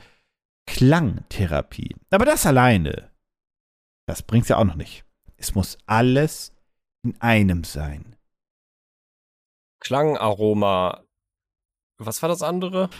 Klangtherapie. 0.69 1.97
Aber 2.11 2.27
das 2.27 2.47
alleine, 2.47 3.11
das 4.07 4.23
bringt's 4.23 4.51
ja 4.51 4.59
auch 4.59 4.65
noch 4.65 4.77
nicht. 4.77 5.05
Es 5.37 5.57
muss 5.57 5.79
alles 5.87 6.53
in 7.03 7.21
einem 7.21 7.65
sein. 7.65 8.15
Klangaroma. 9.81 11.06
Was 11.99 12.23
war 12.23 12.29
das 12.29 12.43
andere? 12.43 12.91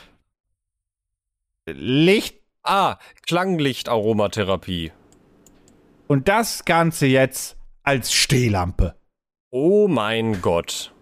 Licht 1.69 2.37
Ah, 2.69 2.99
Klanglichtaromatherapie. 3.27 4.91
und 6.09 6.27
das 6.27 6.65
Ganze 6.65 7.07
jetzt 7.07 7.57
als 7.85 8.13
Stehlampe. 8.13 8.97
Oh 9.53 9.87
mein 9.87 10.43
Gott. 10.43 10.93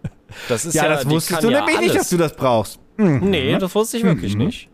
Das 0.47 0.63
ist 0.65 0.75
ja, 0.75 0.83
Ja, 0.83 0.89
das 0.89 1.09
wusstest 1.09 1.41
du 1.43 1.49
ja 1.49 1.61
nämlich 1.65 1.79
nicht, 1.79 1.95
dass 1.95 2.09
du 2.09 2.17
das 2.17 2.35
brauchst. 2.35 2.79
Mhm. 2.97 3.29
Nee, 3.31 3.57
das 3.57 3.73
wusste 3.73 3.97
ich 3.97 4.03
wirklich 4.03 4.35
Mhm. 4.35 4.45
nicht. 4.45 4.69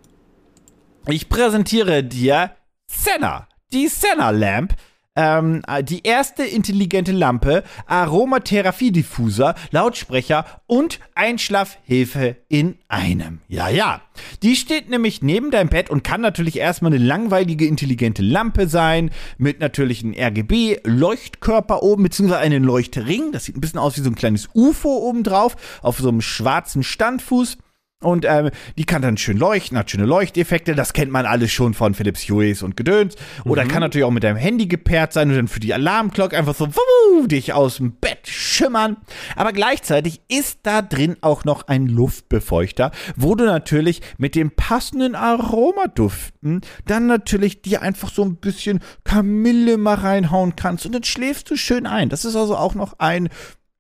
Ich 1.08 1.30
präsentiere 1.30 2.04
dir 2.04 2.56
Senna, 2.88 3.48
die 3.72 3.88
Senna 3.88 4.30
Lamp. 4.32 4.76
Ähm, 5.14 5.62
die 5.84 6.04
erste 6.04 6.44
intelligente 6.44 7.12
Lampe, 7.12 7.64
Aromatherapie-Diffuser, 7.86 9.56
Lautsprecher 9.72 10.46
und 10.68 11.02
Einschlafhilfe 11.16 12.38
in 12.48 12.78
einem. 12.88 13.40
Ja, 13.50 13.68
ja. 13.68 14.02
Die 14.42 14.56
steht 14.56 14.90
nämlich 14.90 15.22
neben 15.22 15.52
deinem 15.52 15.68
Bett 15.68 15.90
und 15.90 16.06
kann 16.06 16.22
natürlich 16.22 16.58
erstmal 16.58 16.94
eine 16.94 17.04
langweilige 17.04 17.66
intelligente 17.66 18.22
Lampe 18.22 18.70
sein, 18.70 19.12
mit 19.38 19.60
natürlich 19.60 20.02
einem 20.02 20.14
RGB-Leuchtkörper 20.14 21.84
oben, 21.84 22.04
beziehungsweise 22.04 22.40
einen 22.40 22.64
Leuchtring. 22.64 23.34
Das 23.34 23.44
sieht 23.44 23.58
ein 23.58 23.62
bisschen 23.62 23.80
aus 23.80 23.98
wie 23.98 24.02
so 24.02 24.10
ein 24.10 24.16
kleines 24.16 24.48
UFO 24.54 25.10
oben 25.10 25.24
drauf, 25.24 25.58
auf 25.82 26.00
so 26.00 26.08
einem 26.08 26.22
schwarzen 26.22 26.84
Standfuß. 26.84 27.58
Und 28.02 28.26
ähm, 28.28 28.50
die 28.78 28.86
kann 28.86 29.04
dann 29.04 29.16
schön 29.18 29.38
leuchten, 29.38 29.78
hat 29.78 29.92
schöne 29.92 30.06
Leuchteffekte. 30.06 30.74
Das 30.74 30.94
kennt 30.94 31.12
man 31.12 31.28
alles 31.28 31.52
schon 31.52 31.76
von 31.76 31.94
Philips 31.94 32.28
Hueys 32.28 32.64
und 32.64 32.76
Gedöns. 32.76 33.16
Oder 33.46 33.66
kann 33.66 33.82
natürlich 33.82 34.06
auch 34.06 34.12
mit 34.12 34.24
deinem 34.24 34.38
Handy 34.38 34.66
gepaart 34.66 35.14
sein 35.14 35.30
und 35.30 35.36
dann 35.36 35.48
für 35.48 35.60
die 35.60 35.74
Alarmglocke 35.74 36.36
einfach 36.36 36.56
so 36.56 36.68
wuhu, 36.68 37.28
dich 37.28 37.54
aus 37.54 37.78
dem 37.78 37.94
Bett 37.94 38.28
schimmern. 38.28 38.98
Aber 39.36 39.54
gleichzeitig 39.54 40.22
ist 40.28 40.60
da 40.64 40.82
drin 40.82 41.16
auch 41.22 41.46
noch 41.46 41.68
ein 41.68 41.86
Luftbefeuchter, 41.86 42.92
wo 43.16 43.36
du 43.36 43.46
natürlich 43.46 44.02
mit 44.18 44.34
dem 44.34 44.50
passenden 44.50 45.14
Aromaduften 45.14 46.62
dann 46.86 47.06
natürlich 47.06 47.62
dir 47.62 47.84
einfach 47.84 48.12
so 48.12 48.24
ein 48.24 48.38
bisschen 48.38 48.80
Kamille 49.04 49.78
mal 49.78 49.96
reinhauen 49.96 50.56
kannst 50.56 50.88
und 50.88 50.94
dann 50.94 51.04
schläfst 51.04 51.52
du 51.52 51.56
schön 51.56 51.86
ein. 51.86 52.10
Das 52.10 52.26
ist 52.26 52.36
also 52.36 52.58
auch 52.58 52.74
noch 52.74 52.98
ein 52.98 53.30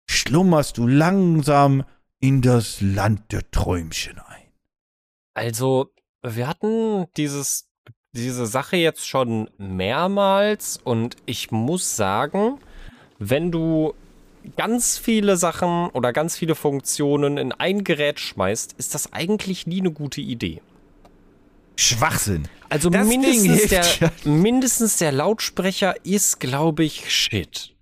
schlummerst 0.07 0.79
du 0.79 0.87
langsam 0.87 1.85
in 2.21 2.43
das 2.43 2.81
Land 2.81 3.33
der 3.33 3.51
Träumchen 3.51 4.19
ein. 4.19 4.53
Also, 5.35 5.93
wir 6.23 6.49
hatten 6.49 7.07
dieses, 7.17 7.69
diese 8.13 8.47
Sache 8.47 8.77
jetzt 8.77 9.07
schon 9.07 9.51
mehrmals 9.59 10.79
und 10.83 11.17
ich 11.27 11.51
muss 11.51 11.97
sagen, 11.97 12.59
wenn 13.19 13.53
du 13.53 13.95
ganz 14.57 14.99
viele 14.99 15.37
Sachen 15.37 15.89
oder 15.91 16.13
ganz 16.13 16.37
viele 16.37 16.55
Funktionen 16.55 17.37
in 17.37 17.53
ein 17.53 17.85
Gerät 17.85 18.21
schmeißt, 18.21 18.75
ist 18.79 18.95
das 18.95 19.13
eigentlich 19.13 19.67
nie 19.67 19.81
eine 19.81 19.91
gute 19.91 20.21
Idee. 20.21 20.63
Schwachsinn. 21.77 22.49
Also 22.69 22.91
mindestens 22.91 23.69
der, 23.69 24.13
mindestens 24.25 24.97
der 24.97 25.13
Lautsprecher 25.13 25.95
ist, 26.05 26.41
glaube 26.41 26.85
ich, 26.85 27.11
shit. 27.13 27.76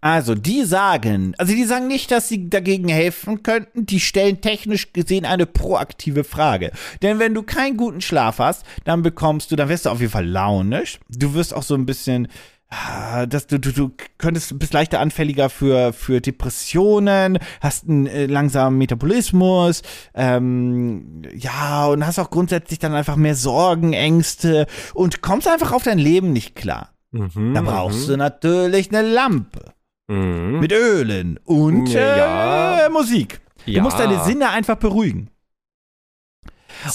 Also, 0.00 0.34
die 0.34 0.64
sagen, 0.64 1.34
also 1.38 1.52
die 1.52 1.64
sagen 1.64 1.86
nicht, 1.86 2.10
dass 2.10 2.28
sie 2.28 2.50
dagegen 2.50 2.88
helfen 2.88 3.42
könnten, 3.42 3.86
die 3.86 4.00
stellen 4.00 4.40
technisch 4.40 4.92
gesehen 4.92 5.24
eine 5.24 5.46
proaktive 5.46 6.24
Frage. 6.24 6.72
Denn 7.02 7.18
wenn 7.18 7.34
du 7.34 7.42
keinen 7.42 7.76
guten 7.76 8.00
Schlaf 8.00 8.38
hast, 8.38 8.64
dann 8.84 9.02
bekommst 9.02 9.50
du, 9.50 9.56
dann 9.56 9.68
wirst 9.68 9.86
du 9.86 9.90
auf 9.90 10.00
jeden 10.00 10.12
Fall 10.12 10.26
launisch. 10.26 11.00
Du 11.08 11.34
wirst 11.34 11.54
auch 11.54 11.62
so 11.62 11.74
ein 11.74 11.86
bisschen, 11.86 12.28
ah, 12.68 13.26
dass 13.26 13.46
du, 13.46 13.58
du, 13.58 13.72
du 13.72 13.92
könntest, 14.18 14.58
bist 14.58 14.72
leichter 14.72 15.00
anfälliger 15.00 15.50
für, 15.50 15.92
für 15.92 16.20
Depressionen, 16.20 17.38
hast 17.60 17.88
einen 17.88 18.06
äh, 18.06 18.26
langsamen 18.26 18.78
Metabolismus, 18.78 19.82
ähm, 20.14 21.22
ja, 21.34 21.86
und 21.86 22.06
hast 22.06 22.18
auch 22.18 22.30
grundsätzlich 22.30 22.78
dann 22.78 22.94
einfach 22.94 23.16
mehr 23.16 23.34
Sorgen, 23.34 23.92
Ängste 23.92 24.66
und 24.94 25.22
kommst 25.22 25.48
einfach 25.48 25.72
auf 25.72 25.82
dein 25.82 25.98
Leben 25.98 26.32
nicht 26.32 26.54
klar. 26.54 26.93
Mhm, 27.14 27.54
Da 27.54 27.60
brauchst 27.62 28.06
mhm. 28.08 28.12
du 28.12 28.16
natürlich 28.16 28.88
eine 28.90 29.02
Lampe 29.02 29.72
Mhm. 30.08 30.58
mit 30.60 30.72
Ölen 30.72 31.38
und 31.44 31.86
Ja. 31.86 32.86
äh, 32.86 32.88
Musik. 32.90 33.40
Du 33.64 33.70
Ja. 33.70 33.82
musst 33.82 33.98
deine 33.98 34.22
Sinne 34.24 34.50
einfach 34.50 34.76
beruhigen. 34.76 35.30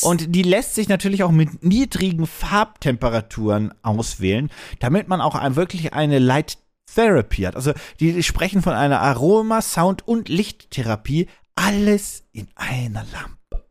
Und 0.02 0.36
die 0.36 0.44
lässt 0.44 0.76
sich 0.76 0.90
natürlich 0.90 1.24
auch 1.24 1.32
mit 1.32 1.64
niedrigen 1.64 2.28
Farbtemperaturen 2.28 3.74
auswählen, 3.82 4.52
damit 4.80 5.08
man 5.08 5.22
auch 5.22 5.36
wirklich 5.56 5.94
eine 5.94 6.20
Light 6.20 6.58
Therapy 6.94 7.44
hat. 7.44 7.56
Also 7.56 7.74
die 8.00 8.22
sprechen 8.22 8.62
von 8.62 8.74
einer 8.74 9.00
Aroma, 9.00 9.62
Sound 9.62 10.08
und 10.08 10.28
Lichttherapie. 10.28 11.28
Alles 11.56 12.24
in 12.34 12.48
einer 12.56 13.06
Lampe. 13.14 13.66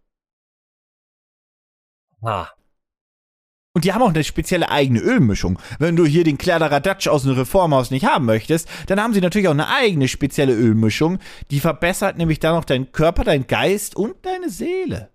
Ah. 2.22 2.48
Und 3.78 3.84
die 3.84 3.92
haben 3.92 4.02
auch 4.02 4.08
eine 4.08 4.24
spezielle 4.24 4.72
eigene 4.72 4.98
Ölmischung. 4.98 5.56
Wenn 5.78 5.94
du 5.94 6.04
hier 6.04 6.24
den 6.24 6.36
Kladderadatsch 6.36 7.06
aus 7.06 7.22
dem 7.22 7.34
Reformhaus 7.34 7.92
nicht 7.92 8.04
haben 8.04 8.24
möchtest, 8.24 8.68
dann 8.88 9.00
haben 9.00 9.14
sie 9.14 9.20
natürlich 9.20 9.46
auch 9.46 9.52
eine 9.52 9.68
eigene 9.68 10.08
spezielle 10.08 10.52
Ölmischung. 10.52 11.20
Die 11.52 11.60
verbessert 11.60 12.18
nämlich 12.18 12.40
dann 12.40 12.56
auch 12.56 12.64
deinen 12.64 12.90
Körper, 12.90 13.22
deinen 13.22 13.46
Geist 13.46 13.94
und 13.94 14.16
deine 14.22 14.50
Seele. 14.50 15.10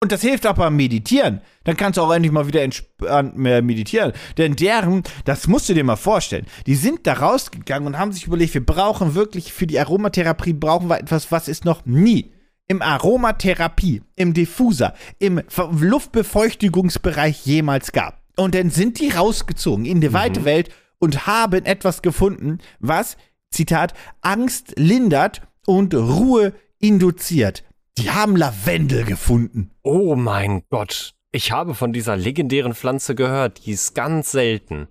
Und 0.00 0.12
das 0.12 0.20
hilft 0.20 0.46
auch 0.46 0.54
beim 0.54 0.76
Meditieren. 0.76 1.40
Dann 1.64 1.76
kannst 1.76 1.96
du 1.96 2.02
auch 2.02 2.12
endlich 2.12 2.30
mal 2.30 2.46
wieder 2.46 2.62
entspannt 2.62 3.36
mehr 3.36 3.60
meditieren. 3.60 4.12
Denn 4.38 4.54
deren, 4.54 5.02
das 5.24 5.48
musst 5.48 5.68
du 5.68 5.74
dir 5.74 5.82
mal 5.82 5.96
vorstellen, 5.96 6.46
die 6.68 6.76
sind 6.76 7.08
da 7.08 7.14
rausgegangen 7.14 7.88
und 7.88 7.98
haben 7.98 8.12
sich 8.12 8.28
überlegt, 8.28 8.54
wir 8.54 8.64
brauchen 8.64 9.16
wirklich 9.16 9.52
für 9.52 9.66
die 9.66 9.80
Aromatherapie, 9.80 10.52
brauchen 10.52 10.88
wir 10.88 11.00
etwas, 11.00 11.32
was 11.32 11.48
es 11.48 11.64
noch 11.64 11.84
nie 11.86 12.33
im 12.66 12.82
Aromatherapie, 12.82 14.02
im 14.16 14.34
Diffuser, 14.34 14.94
im 15.18 15.42
Luftbefeuchtigungsbereich 15.56 17.44
jemals 17.44 17.92
gab. 17.92 18.22
Und 18.36 18.54
dann 18.54 18.70
sind 18.70 19.00
die 19.00 19.10
rausgezogen 19.10 19.84
in 19.84 20.00
die 20.00 20.12
weite 20.12 20.44
Welt 20.44 20.70
und 20.98 21.26
haben 21.26 21.64
etwas 21.64 22.02
gefunden, 22.02 22.58
was, 22.80 23.16
Zitat, 23.50 23.94
Angst 24.22 24.74
lindert 24.76 25.42
und 25.66 25.94
Ruhe 25.94 26.52
induziert. 26.78 27.64
Die 27.98 28.10
haben 28.10 28.36
Lavendel 28.36 29.04
gefunden. 29.04 29.70
Oh 29.82 30.16
mein 30.16 30.64
Gott. 30.68 31.14
Ich 31.30 31.52
habe 31.52 31.74
von 31.74 31.92
dieser 31.92 32.16
legendären 32.16 32.74
Pflanze 32.74 33.14
gehört. 33.14 33.66
Die 33.66 33.72
ist 33.72 33.94
ganz 33.94 34.32
selten. 34.32 34.88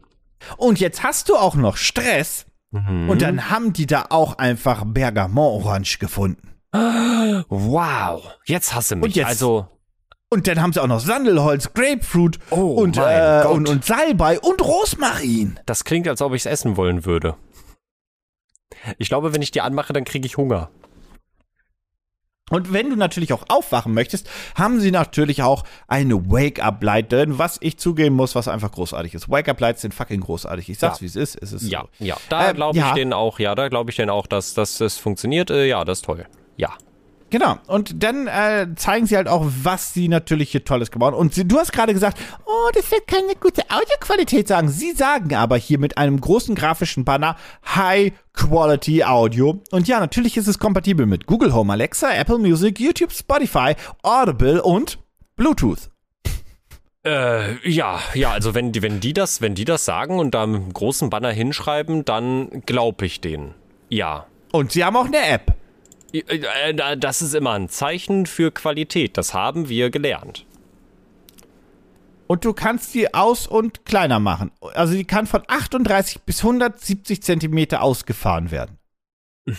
Und 0.57 0.79
jetzt 0.79 1.03
hast 1.03 1.29
du 1.29 1.35
auch 1.35 1.55
noch 1.55 1.77
Stress. 1.77 2.45
Mhm. 2.71 3.09
Und 3.09 3.21
dann 3.21 3.49
haben 3.49 3.73
die 3.73 3.85
da 3.85 4.05
auch 4.09 4.37
einfach 4.37 4.83
Bergamont-Orange 4.85 5.99
gefunden. 5.99 6.52
Wow. 6.73 8.23
Jetzt 8.45 8.73
hasse 8.73 8.95
mich. 8.95 9.03
Und 9.05 9.15
jetzt- 9.15 9.27
Also, 9.27 9.67
Und 10.29 10.47
dann 10.47 10.59
haben 10.61 10.73
sie 10.73 10.81
auch 10.81 10.87
noch 10.87 10.99
Sandelholz, 10.99 11.73
Grapefruit 11.73 12.39
Oh 12.49 12.73
und, 12.81 12.97
äh, 12.97 13.45
und, 13.47 13.69
und 13.69 13.85
Salbei 13.85 14.39
und 14.39 14.61
Rosmarin. 14.63 15.59
das 15.67 15.83
klingt, 15.83 16.07
als 16.07 16.21
ob 16.23 16.33
ich 16.33 16.41
es 16.41 16.45
essen 16.47 16.75
wollen 16.75 17.05
würde. 17.05 17.35
Ich 18.97 19.09
glaube, 19.09 19.31
wenn 19.33 19.43
ich 19.43 19.51
die 19.51 19.61
anmache, 19.61 19.93
dann 19.93 20.03
kriege 20.05 20.25
ich 20.25 20.35
Hunger. 20.37 20.71
Und 22.49 22.73
wenn 22.73 22.89
du 22.89 22.95
natürlich 22.95 23.31
auch 23.31 23.43
aufwachen 23.47 23.93
möchtest, 23.93 24.27
haben 24.55 24.79
sie 24.81 24.91
natürlich 24.91 25.43
auch 25.43 25.63
eine 25.87 26.29
Wake-up-Light 26.29 27.11
drin, 27.11 27.37
was 27.37 27.57
ich 27.61 27.77
zugeben 27.77 28.15
muss, 28.15 28.33
was 28.35 28.47
einfach 28.47 28.71
großartig 28.71 29.13
ist. 29.13 29.29
Wake-up-Lights 29.29 29.81
sind 29.81 29.93
fucking 29.93 30.19
großartig. 30.21 30.67
Ich 30.69 30.79
sag's, 30.79 30.97
Ja. 30.97 31.01
wie 31.01 31.05
es 31.05 31.15
ist. 31.15 31.35
Es 31.41 31.53
ist 31.53 31.63
Ja, 31.71 31.81
so. 31.99 32.03
ja. 32.05 32.17
Da 32.29 32.49
Ähm, 32.49 32.55
glaube 32.55 32.77
ich 32.77 32.83
ja. 32.83 32.93
denen 32.95 33.13
auch, 33.13 33.37
ja, 33.39 33.53
da 33.55 33.69
glaube 33.69 33.91
ich 33.91 33.95
denen 33.95 34.09
auch, 34.09 34.25
dass, 34.27 34.55
dass 34.55 34.79
das 34.79 34.97
funktioniert. 34.97 35.51
Äh, 35.51 35.67
ja, 35.67 35.85
das 35.85 35.99
ist 35.99 36.05
toll. 36.05 36.25
Ja. 36.57 36.69
Genau. 37.33 37.57
Und 37.65 38.03
dann 38.03 38.27
äh, 38.27 38.67
zeigen 38.75 39.07
sie 39.07 39.15
halt 39.17 39.27
auch, 39.27 39.43
was 39.63 39.91
sie 39.91 40.07
natürlich 40.07 40.51
hier 40.51 40.63
Tolles 40.63 40.91
gebaut 40.91 41.13
haben. 41.13 41.19
Und 41.19 41.33
sie, 41.33 41.47
du 41.47 41.57
hast 41.57 41.73
gerade 41.73 41.91
gesagt, 41.91 42.19
oh, 42.45 42.69
das 42.75 42.91
wird 42.91 43.07
keine 43.07 43.33
gute 43.33 43.63
Audioqualität 43.71 44.47
sagen. 44.47 44.69
Sie 44.69 44.91
sagen 44.91 45.33
aber 45.33 45.57
hier 45.57 45.79
mit 45.79 45.97
einem 45.97 46.21
großen 46.21 46.53
grafischen 46.53 47.05
Banner 47.05 47.35
High 47.65 48.13
Quality 48.33 49.03
Audio. 49.03 49.63
Und 49.71 49.87
ja, 49.87 49.99
natürlich 49.99 50.37
ist 50.37 50.47
es 50.47 50.59
kompatibel 50.59 51.07
mit 51.07 51.25
Google 51.25 51.55
Home, 51.55 51.73
Alexa, 51.73 52.13
Apple 52.13 52.37
Music, 52.37 52.79
YouTube, 52.79 53.11
Spotify, 53.11 53.73
Audible 54.03 54.61
und 54.61 54.99
Bluetooth. 55.35 55.89
Äh, 57.03 57.67
ja, 57.67 57.99
ja, 58.13 58.29
also 58.29 58.53
wenn 58.53 58.71
die, 58.71 58.83
wenn 58.83 58.99
die 58.99 59.13
das, 59.13 59.41
wenn 59.41 59.55
die 59.55 59.65
das 59.65 59.85
sagen 59.85 60.19
und 60.19 60.35
da 60.35 60.45
mit 60.45 60.61
einem 60.61 60.73
großen 60.73 61.09
Banner 61.09 61.31
hinschreiben, 61.31 62.05
dann 62.05 62.61
glaube 62.67 63.07
ich 63.07 63.21
denen. 63.21 63.55
Ja. 63.89 64.27
Und 64.51 64.71
sie 64.71 64.85
haben 64.85 64.95
auch 64.95 65.07
eine 65.07 65.25
App. 65.25 65.55
Äh, 66.13 66.19
äh, 66.19 66.97
Das 66.97 67.21
ist 67.21 67.33
immer 67.33 67.53
ein 67.53 67.69
Zeichen 67.69 68.25
für 68.25 68.51
Qualität. 68.51 69.17
Das 69.17 69.33
haben 69.33 69.69
wir 69.69 69.89
gelernt. 69.89 70.45
Und 72.27 72.45
du 72.45 72.53
kannst 72.53 72.93
die 72.93 73.13
aus- 73.13 73.47
und 73.47 73.85
kleiner 73.85 74.19
machen. 74.19 74.51
Also 74.73 74.93
die 74.93 75.03
kann 75.05 75.27
von 75.27 75.43
38 75.45 76.21
bis 76.21 76.39
170 76.43 77.21
Zentimeter 77.21 77.81
ausgefahren 77.81 78.49
werden. 78.51 78.77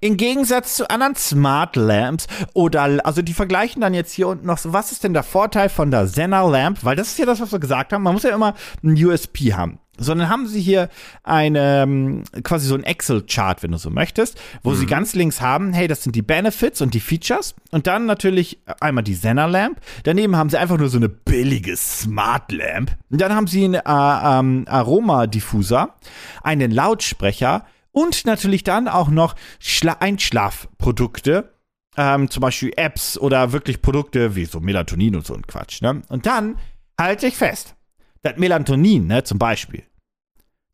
Im 0.00 0.16
Gegensatz 0.16 0.76
zu 0.76 0.88
anderen 0.90 1.14
Smart 1.16 1.76
Lamps 1.76 2.26
oder, 2.54 3.04
also 3.04 3.22
die 3.22 3.34
vergleichen 3.34 3.80
dann 3.80 3.94
jetzt 3.94 4.12
hier 4.12 4.26
unten 4.28 4.46
noch 4.46 4.58
so, 4.58 4.72
was 4.72 4.90
ist 4.90 5.04
denn 5.04 5.12
der 5.12 5.22
Vorteil 5.22 5.68
von 5.68 5.90
der 5.90 6.06
Zenna 6.06 6.42
Lamp? 6.48 6.82
Weil 6.82 6.96
das 6.96 7.08
ist 7.08 7.18
ja 7.18 7.26
das, 7.26 7.40
was 7.40 7.52
wir 7.52 7.60
gesagt 7.60 7.92
haben, 7.92 8.02
man 8.02 8.14
muss 8.14 8.22
ja 8.22 8.34
immer 8.34 8.54
ein 8.82 8.92
USP 9.04 9.52
haben. 9.52 9.78
Sondern 10.02 10.28
haben 10.28 10.46
sie 10.46 10.60
hier 10.60 10.88
eine, 11.22 11.82
ähm, 11.82 12.24
quasi 12.42 12.66
so 12.66 12.74
ein 12.74 12.84
Excel-Chart, 12.84 13.62
wenn 13.62 13.72
du 13.72 13.78
so 13.78 13.90
möchtest, 13.90 14.40
wo 14.62 14.74
sie 14.74 14.86
ganz 14.86 15.14
links 15.14 15.40
haben, 15.40 15.72
hey, 15.72 15.88
das 15.88 16.02
sind 16.02 16.16
die 16.16 16.22
Benefits 16.22 16.80
und 16.80 16.94
die 16.94 17.00
Features. 17.00 17.54
Und 17.70 17.86
dann 17.86 18.06
natürlich 18.06 18.58
einmal 18.80 19.04
die 19.04 19.18
Zenna 19.18 19.46
Lamp. 19.46 19.80
Daneben 20.04 20.36
haben 20.36 20.50
sie 20.50 20.58
einfach 20.58 20.78
nur 20.78 20.88
so 20.88 20.98
eine 20.98 21.08
billige 21.08 21.76
Smart 21.76 22.52
Lamp. 22.52 22.96
Und 23.10 23.20
dann 23.20 23.34
haben 23.34 23.46
sie 23.46 23.64
einen 23.64 23.74
äh, 23.74 23.80
ähm, 23.84 24.64
Aromadiffuser, 24.68 25.94
einen 26.42 26.70
Lautsprecher 26.70 27.64
und 27.92 28.24
natürlich 28.24 28.64
dann 28.64 28.88
auch 28.88 29.08
noch 29.08 29.36
Schla 29.58 29.96
Einschlafprodukte, 30.00 31.52
ähm, 31.96 32.30
zum 32.30 32.40
Beispiel 32.40 32.72
Apps 32.76 33.18
oder 33.18 33.52
wirklich 33.52 33.82
Produkte 33.82 34.34
wie 34.34 34.46
so 34.46 34.60
Melatonin 34.60 35.14
und 35.14 35.26
so 35.26 35.34
ein 35.34 35.46
Quatsch. 35.46 35.82
Ne? 35.82 36.02
Und 36.08 36.26
dann 36.26 36.56
halte 36.98 37.26
ich 37.26 37.36
fest, 37.36 37.76
das 38.22 38.36
Melatonin, 38.36 39.06
ne, 39.06 39.24
zum 39.24 39.38
Beispiel, 39.38 39.82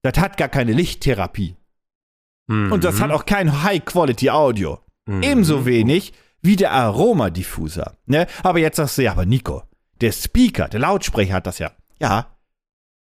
das 0.02 0.18
hat 0.18 0.36
gar 0.36 0.48
keine 0.48 0.72
Lichttherapie. 0.72 1.56
Und 2.48 2.82
das 2.82 3.00
hat 3.00 3.10
auch 3.10 3.26
kein 3.26 3.62
High-Quality-Audio. 3.62 4.78
Mhm. 5.06 5.22
Ebenso 5.22 5.66
wenig 5.66 6.14
wie 6.40 6.56
der 6.56 6.72
Aromadiffuser. 6.72 7.96
Ne? 8.06 8.26
Aber 8.42 8.58
jetzt 8.58 8.76
sagst 8.76 8.96
du, 8.96 9.02
ja, 9.02 9.12
aber 9.12 9.26
Nico, 9.26 9.64
der 10.00 10.12
Speaker, 10.12 10.68
der 10.68 10.80
Lautsprecher 10.80 11.34
hat 11.34 11.46
das 11.46 11.58
ja. 11.58 11.72
Ja. 12.00 12.34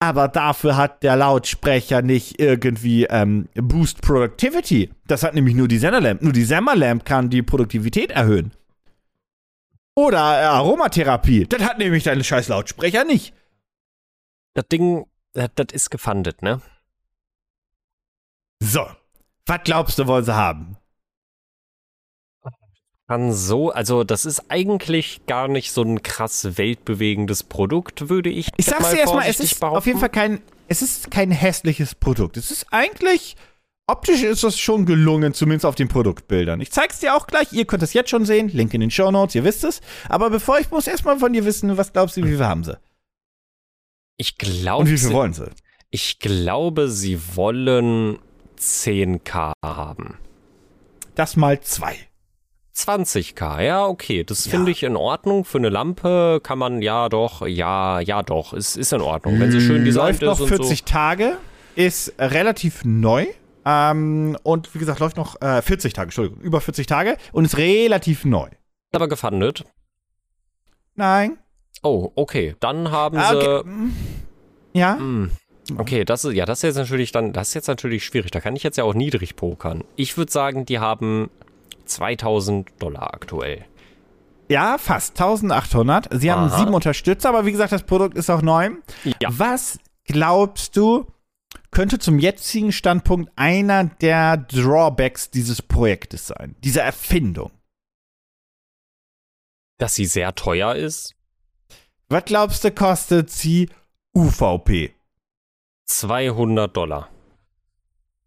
Aber 0.01 0.27
dafür 0.27 0.75
hat 0.75 1.03
der 1.03 1.15
Lautsprecher 1.15 2.01
nicht 2.01 2.39
irgendwie 2.39 3.05
ähm, 3.05 3.47
Boost 3.53 4.01
Productivity. 4.01 4.89
Das 5.07 5.23
hat 5.23 5.35
nämlich 5.35 5.55
nur 5.55 5.67
die 5.67 5.77
Senner 5.77 6.01
Lamp. 6.01 6.21
Nur 6.21 6.33
die 6.33 6.43
Senner 6.43 6.75
Lamp 6.75 7.05
kann 7.05 7.29
die 7.29 7.41
Produktivität 7.41 8.11
erhöhen. 8.11 8.51
Oder 9.95 10.41
äh, 10.41 10.45
Aromatherapie. 10.45 11.45
Das 11.47 11.61
hat 11.61 11.77
nämlich 11.77 12.03
dein 12.03 12.23
scheiß 12.23 12.47
Lautsprecher 12.47 13.03
nicht. 13.03 13.33
Das 14.53 14.67
Ding, 14.69 15.05
das, 15.33 15.49
das 15.55 15.67
ist 15.71 15.89
gefundet, 15.91 16.41
ne? 16.41 16.61
So. 18.61 18.85
Was 19.45 19.61
glaubst 19.63 19.97
du, 19.99 20.07
wollen 20.07 20.25
sie 20.25 20.35
haben? 20.35 20.77
Kann 23.07 23.33
so, 23.33 23.71
also 23.71 24.03
das 24.03 24.25
ist 24.25 24.51
eigentlich 24.51 25.25
gar 25.25 25.47
nicht 25.47 25.71
so 25.71 25.81
ein 25.81 26.03
krass 26.03 26.57
weltbewegendes 26.59 27.41
Produkt, 27.41 28.07
würde 28.07 28.29
ich 28.29 28.49
Ich 28.57 28.67
sag's 28.67 28.91
dir 28.91 28.99
erstmal, 28.99 29.27
es 29.27 29.39
ist 29.39 29.63
auf 29.63 29.87
jeden 29.87 29.97
Fall 29.97 30.09
kein, 30.09 30.41
es 30.67 30.83
ist 30.83 31.09
kein 31.09 31.31
hässliches 31.31 31.95
Produkt. 31.95 32.37
Es 32.37 32.51
ist 32.51 32.67
eigentlich, 32.69 33.35
optisch 33.87 34.21
ist 34.21 34.43
das 34.43 34.59
schon 34.59 34.85
gelungen, 34.85 35.33
zumindest 35.33 35.65
auf 35.65 35.73
den 35.73 35.87
Produktbildern. 35.87 36.61
Ich 36.61 36.71
zeig's 36.71 36.99
dir 36.99 37.15
auch 37.15 37.25
gleich, 37.25 37.51
ihr 37.51 37.65
könnt 37.65 37.81
es 37.81 37.93
jetzt 37.93 38.11
schon 38.11 38.25
sehen, 38.25 38.49
Link 38.49 38.75
in 38.75 38.81
den 38.81 38.91
Show 38.91 39.09
Notes, 39.09 39.33
ihr 39.33 39.43
wisst 39.43 39.63
es. 39.63 39.81
Aber 40.07 40.29
bevor 40.29 40.59
ich 40.59 40.69
muss 40.69 40.85
erstmal 40.85 41.17
von 41.17 41.33
dir 41.33 41.45
wissen, 41.45 41.77
was 41.77 41.91
glaubst 41.91 42.15
du, 42.15 42.23
wie 42.23 42.29
viel 42.29 42.45
haben 42.45 42.63
sie? 42.63 42.77
Ich 44.17 44.37
glaube, 44.37 44.81
Und 44.81 44.89
wie 44.91 44.97
viel 44.99 45.13
wollen 45.13 45.33
sie? 45.33 45.49
ich 45.89 46.19
glaube, 46.19 46.89
sie 46.89 47.19
wollen 47.35 48.19
10k 48.59 49.53
haben. 49.63 50.17
Das 51.15 51.35
mal 51.35 51.59
zwei. 51.61 51.95
20k, 52.75 53.61
ja, 53.61 53.85
okay, 53.85 54.23
das 54.23 54.45
Ja. 54.45 54.51
finde 54.51 54.71
ich 54.71 54.83
in 54.83 54.95
Ordnung. 54.95 55.43
Für 55.43 55.57
eine 55.57 55.69
Lampe 55.69 56.39
kann 56.41 56.57
man 56.59 56.81
ja 56.81 57.09
doch, 57.09 57.45
ja, 57.45 57.99
ja 57.99 58.23
doch, 58.23 58.53
es 58.53 58.77
ist 58.77 58.93
in 58.93 59.01
Ordnung. 59.01 59.39
Wenn 59.39 59.51
sie 59.51 59.59
schön 59.59 59.83
designt 59.83 60.21
Läuft 60.21 60.39
noch 60.39 60.45
ist 60.45 60.51
und 60.51 60.57
40 60.65 60.79
so. 60.79 60.85
Tage. 60.85 61.37
ist 61.75 62.13
relativ 62.19 62.85
neu. 62.85 63.25
Ähm, 63.65 64.37
und 64.43 64.73
wie 64.73 64.79
gesagt, 64.79 64.99
läuft 64.99 65.17
noch 65.17 65.41
äh, 65.41 65.61
40 65.61 65.91
Tage, 65.93 66.05
Entschuldigung, 66.07 66.41
über 66.41 66.61
40 66.61 66.87
Tage 66.87 67.17
und 67.33 67.45
ist 67.45 67.57
relativ 67.57 68.23
neu. 68.25 68.47
Aber 68.93 69.07
gefundet. 69.09 69.65
Nein. 70.95 71.37
Oh, 71.83 72.11
okay. 72.15 72.55
Dann 72.59 72.91
haben 72.91 73.17
Ah, 73.17 73.29
sie. 73.31 73.35
okay. 73.37 73.69
Ja? 74.73 74.97
Hm. 74.97 75.31
Okay, 75.77 76.05
das 76.05 76.25
ist 76.25 76.33
ja, 76.33 76.45
das 76.45 76.59
ist 76.59 76.63
jetzt 76.63 76.77
natürlich 76.77 77.11
dann, 77.11 77.33
das 77.33 77.49
ist 77.49 77.53
jetzt 77.53 77.67
natürlich 77.67 78.05
schwierig. 78.05 78.31
Da 78.31 78.39
kann 78.39 78.55
ich 78.55 78.63
jetzt 78.63 78.77
ja 78.77 78.83
auch 78.83 78.93
niedrig 78.93 79.35
pokern. 79.35 79.83
Ich 79.95 80.17
würde 80.17 80.31
sagen, 80.31 80.65
die 80.65 80.79
haben 80.79 81.29
2000 81.85 82.69
Dollar 82.79 83.13
aktuell. 83.13 83.65
Ja, 84.49 84.77
fast 84.79 85.11
1800. 85.19 86.07
Sie 86.11 86.31
haben 86.31 86.47
Aha. 86.47 86.59
sieben 86.59 86.73
Unterstützer, 86.73 87.29
aber 87.29 87.45
wie 87.45 87.51
gesagt, 87.51 87.71
das 87.71 87.83
Produkt 87.83 88.17
ist 88.17 88.29
auch 88.29 88.41
neu. 88.41 88.71
Ja. 89.21 89.29
Was 89.31 89.77
glaubst 90.05 90.75
du, 90.75 91.05
könnte 91.71 91.99
zum 91.99 92.17
jetzigen 92.17 92.71
Standpunkt 92.71 93.31
einer 93.35 93.83
der 93.83 94.37
Drawbacks 94.37 95.29
dieses 95.29 95.61
Projektes 95.61 96.27
sein? 96.27 96.55
Dieser 96.63 96.81
Erfindung? 96.81 97.51
Dass 99.77 99.93
sie 99.93 100.05
sehr 100.05 100.33
teuer 100.33 100.75
ist. 100.75 101.15
Was 102.09 102.25
glaubst 102.25 102.63
du, 102.63 102.71
kostet 102.71 103.29
sie 103.29 103.69
UVP? 104.15 104.95
200 105.89 106.75
Dollar. 106.75 107.09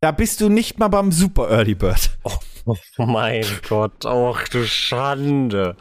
Da 0.01 0.11
bist 0.11 0.41
du 0.41 0.49
nicht 0.49 0.79
mal 0.79 0.89
beim 0.89 1.13
Super 1.13 1.49
Early 1.49 1.75
Bird. 1.75 2.11
Oh 2.65 2.77
mein 3.07 3.45
Gott, 3.69 4.07
ach 4.07 4.47
du 4.47 4.65
Schande. 4.65 5.77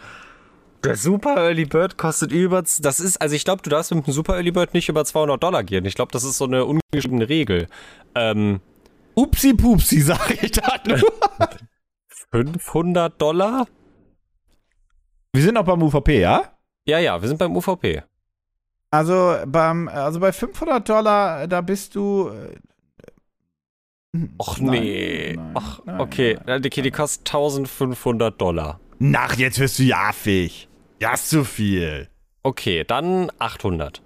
Der 0.84 0.96
Super 0.96 1.36
Early 1.38 1.66
Bird 1.66 1.96
kostet 1.96 2.32
über, 2.32 2.64
das 2.64 3.00
ist, 3.00 3.22
also 3.22 3.36
ich 3.36 3.46
glaube, 3.46 3.62
du 3.62 3.70
darfst 3.70 3.94
mit 3.94 4.08
dem 4.08 4.14
Super 4.14 4.34
Early 4.34 4.50
Bird 4.50 4.74
nicht 4.74 4.90
über 4.90 5.06
200 5.06 5.44
Dollar 5.44 5.64
gehen. 5.64 5.86
Ich 5.86 5.94
glaube, 5.94 6.12
das 6.12 6.24
ist 6.24 6.40
so 6.40 6.46
eine 6.46 6.66
ungeschriebene 6.66 7.30
Regel. 7.30 7.68
Ähm, 8.16 8.62
Upsi 9.14 9.54
Pupsi, 9.54 10.02
sag 10.02 10.32
ich 10.44 10.54
da 10.54 10.74
nur. 10.88 10.98
500 12.32 13.22
Dollar? 13.22 13.68
Wir 15.34 15.44
sind 15.44 15.58
auch 15.58 15.66
beim 15.66 15.84
UVP, 15.84 16.20
ja? 16.20 16.58
Ja, 16.88 16.98
ja, 16.98 17.22
wir 17.22 17.28
sind 17.28 17.38
beim 17.38 17.56
UVP. 17.56 18.02
Also 18.92 19.38
beim, 19.48 19.88
also 19.88 20.20
bei 20.20 20.32
500 20.34 20.88
Dollar, 20.88 21.48
da 21.48 21.62
bist 21.62 21.96
du. 21.96 22.30
äh, 22.30 22.58
Och 24.38 24.60
nein, 24.60 24.82
nee. 24.82 25.34
nein, 25.38 25.52
Ach, 25.56 25.80
nein, 25.86 26.02
okay. 26.02 26.38
nein. 26.46 26.62
Okay, 26.66 26.82
die 26.82 26.92
kostet 26.92 27.28
1500 27.30 28.39
Dollar. 28.39 28.80
Nach, 29.00 29.36
jetzt 29.38 29.58
wirst 29.60 29.80
du 29.80 29.84
jaffig. 29.84 30.68
Ja, 31.00 31.14
ist 31.14 31.30
zu 31.30 31.46
viel. 31.46 32.10
Okay, 32.44 32.84
dann 32.84 33.32
800. 33.39 34.02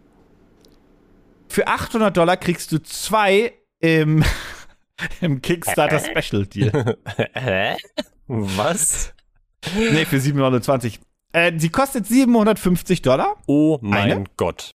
Für 1.50 1.68
800 1.68 2.16
Dollar 2.16 2.38
kriegst 2.38 2.72
du 2.72 2.78
zwei 2.84 3.54
im, 3.80 4.24
im 5.22 5.42
Kickstarter 5.42 6.00
Special 6.00 6.46
Deal. 6.46 6.98
Hä? 7.34 7.76
Was? 8.28 9.14
nee, 9.76 10.06
für 10.06 10.20
729. 10.20 11.00
Äh, 11.34 11.54
sie 11.58 11.70
kostet 11.70 12.06
750 12.06 13.02
Dollar, 13.02 13.36
Oh 13.48 13.80
mein 13.82 14.12
Eine? 14.12 14.24
Gott. 14.38 14.75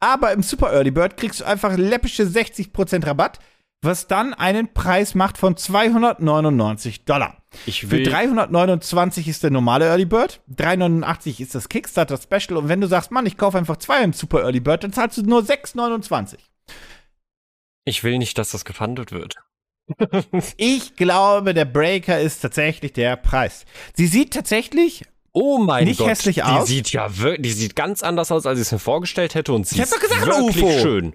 Aber 0.00 0.32
im 0.32 0.42
Super 0.42 0.72
Early 0.72 0.90
Bird 0.90 1.16
kriegst 1.16 1.40
du 1.40 1.44
einfach 1.44 1.76
läppische 1.76 2.24
60% 2.24 3.06
Rabatt, 3.06 3.38
was 3.82 4.06
dann 4.06 4.34
einen 4.34 4.72
Preis 4.72 5.14
macht 5.14 5.38
von 5.38 5.56
299 5.56 7.04
Dollar. 7.04 7.42
Ich 7.66 7.82
Für 7.82 7.90
will 7.92 8.04
329 8.04 9.28
ist 9.28 9.42
der 9.42 9.50
normale 9.50 9.86
Early 9.86 10.04
Bird, 10.06 10.40
389 10.48 11.40
ist 11.40 11.54
das 11.54 11.68
Kickstarter 11.68 12.18
Special 12.18 12.56
und 12.58 12.68
wenn 12.68 12.80
du 12.80 12.88
sagst, 12.88 13.10
Mann, 13.10 13.26
ich 13.26 13.36
kaufe 13.36 13.58
einfach 13.58 13.76
zwei 13.76 14.02
im 14.02 14.12
Super 14.12 14.42
Early 14.42 14.60
Bird, 14.60 14.84
dann 14.84 14.92
zahlst 14.92 15.18
du 15.18 15.22
nur 15.22 15.42
6,29. 15.42 16.38
Ich 17.84 18.02
will 18.02 18.18
nicht, 18.18 18.36
dass 18.38 18.50
das 18.50 18.64
gefundet 18.64 19.12
wird. 19.12 19.36
Ich 20.56 20.96
glaube, 20.96 21.54
der 21.54 21.64
Breaker 21.64 22.20
ist 22.20 22.40
tatsächlich 22.40 22.92
der 22.92 23.16
Preis. 23.16 23.64
Sie 23.94 24.08
sieht 24.08 24.32
tatsächlich, 24.32 25.04
Oh 25.38 25.58
mein 25.58 25.84
Nicht 25.84 25.98
Gott. 25.98 26.08
hässlich 26.08 26.36
die 26.36 26.42
aus? 26.44 26.66
Sieht 26.66 26.92
ja 26.92 27.18
wirklich, 27.18 27.42
die 27.42 27.52
sieht 27.52 27.76
ganz 27.76 28.02
anders 28.02 28.32
aus, 28.32 28.46
als 28.46 28.58
ich 28.58 28.62
es 28.66 28.72
mir 28.72 28.78
vorgestellt 28.78 29.34
hätte 29.34 29.52
und 29.52 29.66
sie 29.66 29.74
Ich 29.76 29.82
ist 29.82 29.92
hab 29.94 30.00
doch 30.00 30.08
gesagt, 30.08 30.26
wirklich 30.26 30.64
UFO. 30.64 30.78
schön. 30.80 31.12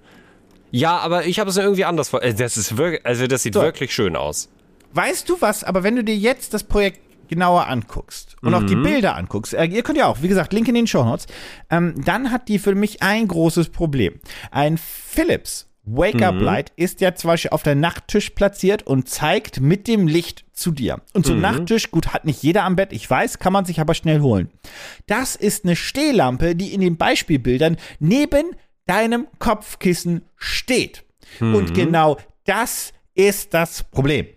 Ja, 0.69 0.97
aber 0.99 1.25
ich 1.25 1.39
habe 1.39 1.49
es 1.49 1.55
mir 1.55 1.63
irgendwie 1.63 1.85
anders 1.85 2.09
vor. 2.09 2.21
äh, 2.21 2.33
Das 2.35 2.55
ist 2.55 2.77
wirklich, 2.77 3.03
also 3.05 3.25
das 3.25 3.41
sieht 3.41 3.55
So. 3.55 3.61
wirklich 3.61 3.93
schön 3.95 4.15
aus. 4.15 4.49
weißt 4.93 5.27
du 5.27 5.37
was, 5.39 5.63
aber 5.63 5.81
wenn 5.83 5.95
du 5.95 6.03
dir 6.03 6.15
jetzt 6.15 6.53
das 6.53 6.63
Projekt 6.63 6.99
genauer 7.29 7.67
anguckst 7.67 8.35
und 8.41 8.53
auch 8.53 8.63
die 8.65 8.75
Bilder 8.75 9.15
anguckst, 9.15 9.53
äh, 9.55 9.65
ihr 9.65 9.81
könnt 9.83 9.97
ja 9.97 10.05
auch, 10.05 10.21
wie 10.21 10.27
gesagt, 10.27 10.53
Link 10.53 10.67
in 10.67 10.75
den 10.75 10.85
Show 10.85 11.03
Notes, 11.03 11.25
ähm, 11.71 11.95
dann 12.05 12.29
hat 12.31 12.47
die 12.47 12.59
für 12.59 12.75
mich 12.75 13.01
ein 13.01 13.27
großes 13.27 13.69
Problem. 13.69 14.19
Ein 14.51 14.77
Philips 14.77 15.67
Wake-up 15.95 16.39
Light 16.39 16.71
ist 16.75 17.01
ja 17.01 17.15
zum 17.15 17.29
Beispiel 17.29 17.51
auf 17.51 17.63
der 17.63 17.75
Nachttisch 17.75 18.31
platziert 18.31 18.83
und 18.83 19.09
zeigt 19.09 19.59
mit 19.61 19.87
dem 19.87 20.07
Licht 20.07 20.45
zu 20.53 20.71
dir. 20.71 21.01
Und 21.13 21.25
so 21.25 21.33
ein 21.33 21.41
Nachttisch, 21.41 21.91
gut, 21.91 22.13
hat 22.13 22.25
nicht 22.25 22.43
jeder 22.43 22.63
am 22.63 22.75
Bett, 22.75 22.93
ich 22.93 23.09
weiß, 23.09 23.39
kann 23.39 23.53
man 23.53 23.65
sich 23.65 23.79
aber 23.79 23.93
schnell 23.93 24.21
holen. 24.21 24.49
Das 25.07 25.35
ist 25.35 25.65
eine 25.65 25.75
Stehlampe, 25.75 26.55
die 26.55 26.73
in 26.73 26.81
den 26.81 26.97
Beispielbildern 26.97 27.77
neben 27.99 28.55
deinem 28.85 29.27
Kopfkissen 29.39 30.23
steht. 30.35 31.03
Und 31.39 31.73
genau 31.73 32.17
das 32.45 32.93
ist 33.13 33.53
das 33.53 33.83
Problem. 33.83 34.27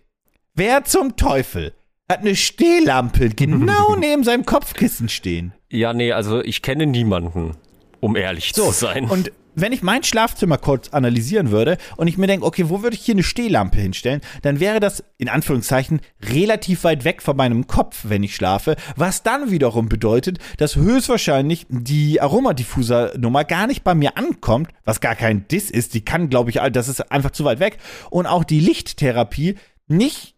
Wer 0.54 0.84
zum 0.84 1.16
Teufel 1.16 1.72
hat 2.08 2.20
eine 2.20 2.36
Stehlampe 2.36 3.30
genau 3.30 3.96
neben 3.98 4.24
seinem 4.24 4.46
Kopfkissen 4.46 5.08
stehen? 5.08 5.52
Ja, 5.70 5.92
nee, 5.92 6.12
also 6.12 6.42
ich 6.42 6.62
kenne 6.62 6.86
niemanden, 6.86 7.56
um 8.00 8.14
ehrlich 8.14 8.54
zu 8.54 8.70
sein. 8.70 9.10
Und 9.10 9.32
wenn 9.54 9.72
ich 9.72 9.82
mein 9.82 10.02
Schlafzimmer 10.02 10.58
kurz 10.58 10.88
analysieren 10.90 11.50
würde 11.50 11.78
und 11.96 12.06
ich 12.08 12.18
mir 12.18 12.26
denke, 12.26 12.46
okay, 12.46 12.68
wo 12.68 12.82
würde 12.82 12.96
ich 12.96 13.02
hier 13.04 13.14
eine 13.14 13.22
Stehlampe 13.22 13.80
hinstellen, 13.80 14.20
dann 14.42 14.60
wäre 14.60 14.80
das 14.80 15.04
in 15.18 15.28
Anführungszeichen 15.28 16.00
relativ 16.22 16.84
weit 16.84 17.04
weg 17.04 17.22
von 17.22 17.36
meinem 17.36 17.66
Kopf, 17.66 18.04
wenn 18.04 18.22
ich 18.22 18.34
schlafe, 18.34 18.76
was 18.96 19.22
dann 19.22 19.50
wiederum 19.50 19.88
bedeutet, 19.88 20.38
dass 20.58 20.76
höchstwahrscheinlich 20.76 21.66
die 21.68 22.20
Aromadiffuser-Nummer 22.20 23.44
gar 23.44 23.66
nicht 23.66 23.84
bei 23.84 23.94
mir 23.94 24.16
ankommt, 24.16 24.70
was 24.84 25.00
gar 25.00 25.14
kein 25.14 25.46
Diss 25.48 25.70
ist, 25.70 25.94
die 25.94 26.04
kann, 26.04 26.30
glaube 26.30 26.50
ich, 26.50 26.60
das 26.72 26.88
ist 26.88 27.10
einfach 27.12 27.30
zu 27.30 27.44
weit 27.44 27.60
weg 27.60 27.78
und 28.10 28.26
auch 28.26 28.44
die 28.44 28.60
Lichttherapie 28.60 29.56
nicht 29.86 30.34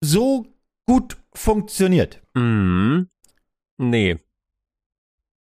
so 0.00 0.46
gut 0.86 1.16
funktioniert. 1.32 2.20
Mhm. 2.34 3.08
Nee. 3.76 4.18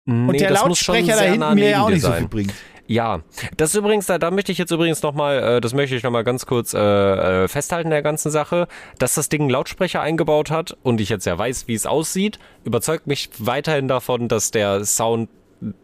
Und 0.07 0.27
Nee, 0.27 0.39
der 0.39 0.51
das 0.51 0.67
muss 0.67 0.79
schon 0.79 0.97
Lautsprecher 0.97 1.19
da 1.25 1.31
hinten 1.31 1.55
mir 1.55 1.71
ja 1.71 1.83
auch 1.83 1.91
nicht 1.91 2.03
so 2.03 2.09
sein. 2.09 2.19
viel 2.21 2.29
bringt. 2.29 2.55
Ja, 2.87 3.21
das 3.57 3.71
ist 3.71 3.77
übrigens, 3.77 4.07
da, 4.07 4.19
da 4.19 4.31
möchte 4.31 4.53
ich 4.53 4.59
jetzt 4.59 4.71
übrigens 4.71 5.03
nochmal, 5.03 5.39
äh, 5.39 5.61
das 5.61 5.73
möchte 5.73 5.95
ich 5.95 6.03
nochmal 6.03 6.25
ganz 6.25 6.47
kurz 6.47 6.75
äh, 6.75 6.79
äh, 6.79 7.49
festhalten 7.49 7.91
der 7.91 8.03
ganzen 8.03 8.31
Sache, 8.31 8.67
dass 8.99 9.15
das 9.15 9.29
Ding 9.29 9.43
einen 9.43 9.51
Lautsprecher 9.51 10.01
eingebaut 10.01 10.51
hat 10.51 10.77
und 10.83 11.01
ich 11.01 11.09
jetzt 11.09 11.25
ja 11.25 11.39
weiß, 11.39 11.69
wie 11.69 11.75
es 11.75 11.87
aussieht, 11.87 12.39
überzeugt 12.65 13.07
mich 13.07 13.31
weiterhin 13.39 13.89
davon, 13.89 14.29
dass 14.29 14.51
der 14.51 14.85
Sound, 14.85 15.31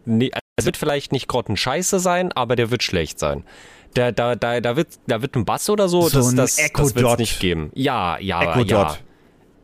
nie, 0.05 0.33
also 0.33 0.41
es 0.57 0.65
wird 0.65 0.77
vielleicht 0.77 1.11
nicht 1.11 1.27
grottenscheiße 1.27 1.99
sein, 1.99 2.31
aber 2.33 2.55
der 2.55 2.69
wird 2.69 2.83
schlecht 2.83 3.17
sein. 3.17 3.43
Da, 3.93 4.11
da, 4.11 4.35
da, 4.35 4.59
da, 4.59 4.75
wird, 4.75 4.89
da 5.07 5.21
wird 5.21 5.35
ein 5.35 5.45
Bass 5.45 5.69
oder 5.69 5.87
so, 5.87 6.01
So 6.01 6.19
das, 6.19 6.35
das, 6.35 6.71
das 6.73 6.95
wird 6.95 7.07
es 7.07 7.17
nicht 7.17 7.39
geben. 7.39 7.71
Ja, 7.73 8.19
ja, 8.19 8.41
Echo 8.43 8.61
ja. 8.63 8.83
Dot. 8.83 9.03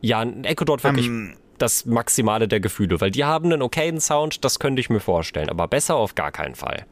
Ja, 0.00 0.20
ein 0.20 0.44
Echo 0.44 0.64
Dot 0.64 0.82
wirklich 0.82 1.06
Ähm, 1.06 1.36
das 1.58 1.86
Maximale 1.86 2.48
der 2.48 2.60
Gefühle, 2.60 3.00
weil 3.00 3.10
die 3.10 3.24
haben 3.24 3.52
einen 3.52 3.62
okayen 3.62 4.00
Sound, 4.00 4.44
das 4.44 4.58
könnte 4.58 4.80
ich 4.80 4.90
mir 4.90 5.00
vorstellen, 5.00 5.48
aber 5.48 5.68
besser 5.68 5.96
auf 5.96 6.14
gar 6.14 6.32
keinen 6.32 6.54
Fall. 6.54 6.86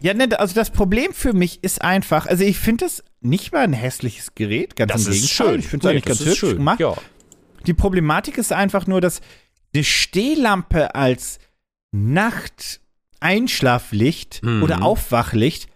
Ja, 0.00 0.14
ne, 0.14 0.38
also 0.38 0.54
das 0.54 0.70
Problem 0.70 1.12
für 1.12 1.32
mich 1.32 1.62
ist 1.64 1.82
einfach, 1.82 2.26
also 2.26 2.44
ich 2.44 2.58
finde 2.58 2.84
das 2.84 3.02
nicht 3.20 3.52
mal 3.52 3.64
ein 3.64 3.72
hässliches 3.72 4.34
Gerät, 4.34 4.76
ganz 4.76 5.06
im 5.06 5.12
Gegenteil. 5.12 5.58
Ich 5.58 5.66
finde 5.66 5.86
es 5.86 5.90
eigentlich 5.90 6.04
ganz 6.04 6.20
hübsch 6.24 6.40
gemacht. 6.56 6.80
Ja. 6.80 6.94
Die 7.66 7.74
Problematik 7.74 8.38
ist 8.38 8.52
einfach 8.52 8.86
nur, 8.86 9.00
dass 9.00 9.20
die 9.74 9.84
Stehlampe 9.84 10.94
als 10.94 11.38
Nacht-Einschlaflicht 11.92 14.42
Mhm. 14.42 14.62
oder 14.62 14.82
Aufwachlicht 14.82 15.68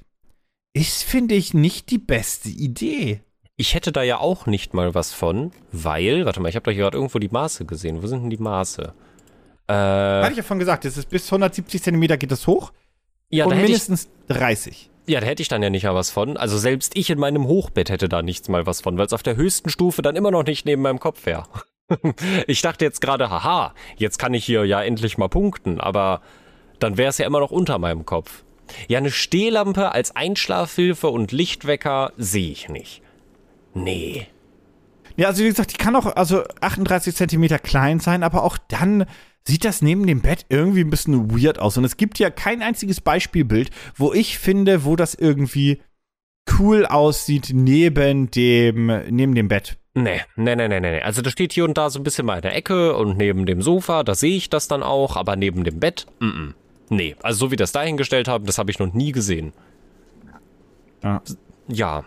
ist, 0.75 1.03
finde 1.03 1.35
ich, 1.35 1.53
nicht 1.55 1.91
die 1.91 1.99
beste 1.99 2.49
Idee. 2.49 3.21
Ich 3.57 3.75
hätte 3.75 3.93
da 3.93 4.03
ja 4.03 4.19
auch 4.19 4.47
nicht 4.47 4.73
mal 4.75 4.95
was 4.95 5.13
von, 5.13 5.53
weil, 5.73 6.25
warte 6.25 6.41
mal, 6.41 6.49
ich 6.49 6.57
habe 6.57 6.65
da 6.65 6.71
hier 6.71 6.85
gerade 6.85 6.97
irgendwo 6.97 7.19
die 7.19 7.29
Maße 7.29 7.65
gesehen. 7.67 8.03
Wo 8.03 8.07
sind 8.07 8.23
denn 8.23 8.31
die 8.31 8.39
Maße? 8.39 8.95
Äh, 9.69 9.73
Hatte 9.73 10.33
ich 10.33 10.39
ja 10.39 10.43
von 10.43 10.59
gesagt, 10.59 10.85
es 10.85 10.97
ist 10.97 11.09
bis 11.11 11.27
170 11.27 11.83
Zentimeter 11.83 12.17
geht 12.17 12.33
das 12.33 12.47
hoch 12.47 12.73
ja, 13.33 13.45
da 13.45 13.51
und 13.51 13.57
hätte 13.57 13.73
ich, 13.73 13.89
mindestens 13.89 14.09
30. 14.29 14.91
ja, 15.07 15.21
da 15.21 15.27
hätte 15.27 15.43
ich 15.43 15.49
dann 15.49 15.63
ja 15.63 15.71
nicht 15.71 15.85
mal 15.85 15.95
was 15.95 16.11
von. 16.11 16.37
Also 16.37 16.59
selbst 16.59 16.97
ich 16.97 17.11
in 17.11 17.19
meinem 17.19 17.47
Hochbett 17.47 17.91
hätte 17.91 18.09
da 18.09 18.23
nichts 18.23 18.49
mal 18.49 18.67
was 18.67 18.81
von, 18.81 18.97
weil 18.99 19.07
es 19.07 19.13
auf 19.13 19.23
der 19.23 19.37
höchsten 19.37 19.71
Stufe 19.71 20.03
dann 20.03 20.17
immer 20.17 20.31
noch 20.31 20.45
nicht 20.45 20.67
neben 20.67 20.83
meinem 20.83 21.01
Kopf 21.01 21.27
wäre. 21.27 21.45
ich 22.47 22.63
dachte 22.63 22.85
jetzt 22.85 23.01
gerade, 23.01 23.31
haha, 23.31 23.75
jetzt 23.97 24.19
kann 24.19 24.35
ich 24.35 24.45
hier 24.45 24.65
ja 24.65 24.83
endlich 24.83 25.19
mal 25.19 25.29
punkten, 25.29 25.81
aber 25.81 26.21
dann 26.79 26.97
wäre 26.97 27.11
es 27.11 27.19
ja 27.19 27.27
immer 27.27 27.41
noch 27.41 27.51
unter 27.51 27.79
meinem 27.79 28.05
Kopf. 28.05 28.45
Ja, 28.89 28.99
eine 28.99 29.11
Stehlampe 29.11 29.93
als 29.93 30.15
Einschlafhilfe 30.17 31.09
und 31.09 31.33
Lichtwecker 31.33 32.13
sehe 32.17 32.51
ich 32.51 32.69
nicht. 32.69 33.03
Nee. 33.75 34.27
Ja, 35.17 35.29
also 35.29 35.45
wie 35.45 35.49
gesagt, 35.49 35.73
die 35.73 35.79
kann 35.79 35.97
auch 35.97 36.07
also 36.17 36.43
38 36.61 37.15
Zentimeter 37.15 37.59
klein 37.59 38.01
sein, 38.01 38.23
aber 38.23 38.45
auch 38.45 38.59
dann 38.69 39.07
sieht 39.47 39.65
das 39.65 39.83
neben 39.83 40.07
dem 40.07 40.21
Bett 40.21 40.47
irgendwie 40.49 40.81
ein 40.81 40.91
bisschen 40.91 41.31
weird 41.31 41.59
aus. 41.59 41.77
Und 41.77 41.85
es 41.85 41.97
gibt 41.97 42.19
ja 42.19 42.31
kein 42.31 42.63
einziges 42.63 43.01
Beispielbild, 43.01 43.71
wo 43.97 44.13
ich 44.13 44.39
finde, 44.39 44.85
wo 44.85 44.97
das 44.97 45.15
irgendwie 45.15 45.81
cool 46.59 46.87
aussieht 46.87 47.51
neben 47.53 48.31
dem, 48.31 48.87
neben 49.11 49.35
dem 49.35 49.49
Bett. 49.49 49.79
Nee, 49.95 50.23
nee, 50.37 50.57
nee, 50.57 50.69
nee, 50.69 50.81
nee. 50.81 51.03
Also 51.03 51.21
das 51.21 51.33
steht 51.33 51.53
hier 51.53 51.65
und 51.65 51.77
da 51.77 51.91
so 51.91 52.01
ein 52.01 52.03
bisschen 52.03 52.25
mal 52.25 52.37
in 52.37 52.43
der 52.43 52.57
Ecke 52.57 52.97
und 52.97 53.19
neben 53.19 53.45
dem 53.45 53.61
Sofa, 53.61 54.05
da 54.05 54.15
sehe 54.15 54.37
ich 54.37 54.49
das 54.49 54.67
dann 54.67 54.83
auch, 54.83 55.17
aber 55.17 55.37
neben 55.37 55.65
dem 55.65 55.81
Bett, 55.81 56.07
mm, 56.19 56.25
-mm. 56.25 56.55
nee. 56.89 57.15
Also 57.23 57.47
so 57.47 57.51
wie 57.51 57.57
das 57.57 57.73
dahingestellt 57.73 58.27
haben, 58.27 58.47
das 58.47 58.57
habe 58.57 58.71
ich 58.71 58.79
noch 58.79 58.93
nie 58.95 59.13
gesehen. 59.13 59.53
Ja. 61.03 61.23
Ja. 61.69 62.05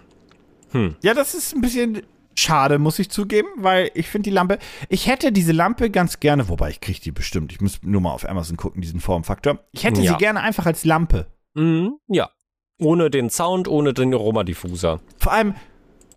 Ja, 1.01 1.13
das 1.13 1.33
ist 1.35 1.55
ein 1.55 1.61
bisschen 1.61 2.01
schade, 2.37 2.79
muss 2.79 2.99
ich 2.99 3.09
zugeben, 3.09 3.47
weil 3.57 3.91
ich 3.93 4.07
finde 4.07 4.29
die 4.29 4.33
Lampe, 4.33 4.59
ich 4.89 5.07
hätte 5.07 5.31
diese 5.31 5.51
Lampe 5.51 5.89
ganz 5.89 6.19
gerne, 6.19 6.49
wobei 6.49 6.69
ich 6.69 6.81
kriege 6.81 6.99
die 6.99 7.11
bestimmt, 7.11 7.51
ich 7.51 7.61
muss 7.61 7.79
nur 7.83 8.01
mal 8.01 8.11
auf 8.11 8.27
Amazon 8.27 8.57
gucken, 8.57 8.81
diesen 8.81 8.99
Formfaktor. 8.99 9.59
Ich 9.71 9.83
hätte 9.83 10.01
Ja. 10.01 10.11
sie 10.13 10.17
gerne 10.17 10.41
einfach 10.41 10.65
als 10.65 10.85
Lampe. 10.85 11.27
Mhm, 11.53 11.97
ja. 12.07 12.29
Ohne 12.79 13.09
den 13.09 13.29
Sound, 13.29 13.67
ohne 13.67 13.93
den 13.93 14.13
Aromadiffuser. 14.13 14.99
Vor 15.17 15.31
allem 15.31 15.55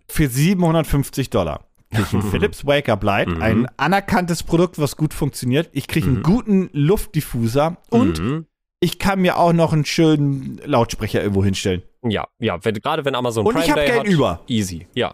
für 0.07 0.27
750 0.27 1.29
Dollar. 1.29 1.65
Krieg 1.91 2.05
ich 2.07 2.13
einen 2.13 2.21
Philips 2.31 2.65
Wake 2.65 2.89
Up 2.89 3.03
Light, 3.03 3.29
Mhm. 3.29 3.41
ein 3.41 3.67
anerkanntes 3.77 4.43
Produkt, 4.43 4.77
was 4.79 4.95
gut 4.97 5.13
funktioniert. 5.13 5.69
Ich 5.71 5.87
kriege 5.87 6.07
einen 6.07 6.21
guten 6.23 6.69
Luftdiffuser 6.73 7.77
und 7.89 8.19
Mhm. 8.19 8.45
ich 8.81 8.99
kann 8.99 9.21
mir 9.21 9.37
auch 9.37 9.53
noch 9.53 9.71
einen 9.73 9.85
schönen 9.85 10.59
Lautsprecher 10.65 11.21
irgendwo 11.21 11.43
hinstellen. 11.43 11.81
Ja, 12.03 12.27
ja, 12.39 12.63
wenn, 12.63 12.75
gerade 12.75 13.05
wenn 13.05 13.15
Amazon 13.15 13.45
Und 13.45 13.53
Prime 13.53 13.65
ich 13.65 13.71
hab 13.71 13.77
Day 13.77 13.87
Geld 13.87 13.99
hat, 14.01 14.07
über. 14.07 14.41
Easy, 14.47 14.87
ja. 14.93 15.13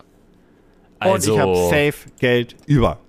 Und 1.03 1.25
ich 1.27 1.37
habe 1.37 1.55
safe 1.69 2.09
Geld 2.19 2.55
über. 2.65 2.99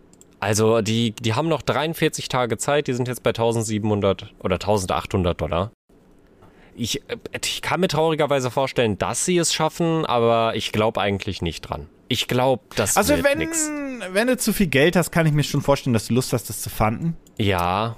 Also 0.41 0.82
die, 0.82 1.12
die 1.12 1.34
haben 1.34 1.49
noch 1.49 1.62
43 1.62 2.28
Tage 2.28 2.59
Zeit, 2.59 2.89
die 2.89 2.93
sind 2.93 3.09
jetzt 3.09 3.22
bei 3.22 3.30
1700 3.30 4.34
oder 4.41 4.55
1800 4.55 5.41
Dollar. 5.41 5.72
Ich, 6.76 7.01
äh, 7.09 7.16
ich 7.43 7.62
kann 7.62 7.80
mir 7.80 7.89
traurigerweise 7.89 8.51
vorstellen, 8.51 8.99
dass 8.99 9.24
sie 9.24 9.39
es 9.39 9.55
schaffen, 9.55 10.05
aber 10.05 10.55
ich 10.55 10.72
glaube 10.72 11.01
eigentlich 11.01 11.41
nicht 11.43 11.62
dran. 11.62 11.89
Ich 12.09 12.28
glaube, 12.28 12.62
das 12.76 12.97
Also 12.97 13.14
wird 13.14 13.24
wenn, 13.24 13.39
nix. 13.39 13.70
wenn 14.12 14.26
du 14.28 14.37
zu 14.37 14.53
viel 14.53 14.66
Geld 14.68 14.95
hast, 14.95 15.11
kann 15.11 15.26
ich 15.26 15.32
mir 15.32 15.43
schon 15.43 15.62
vorstellen, 15.62 15.95
dass 15.95 16.09
du 16.09 16.14
Lust 16.14 16.32
hast, 16.32 16.49
das 16.49 16.61
zu 16.61 16.70
fanden. 16.70 17.16
Ja, 17.39 17.97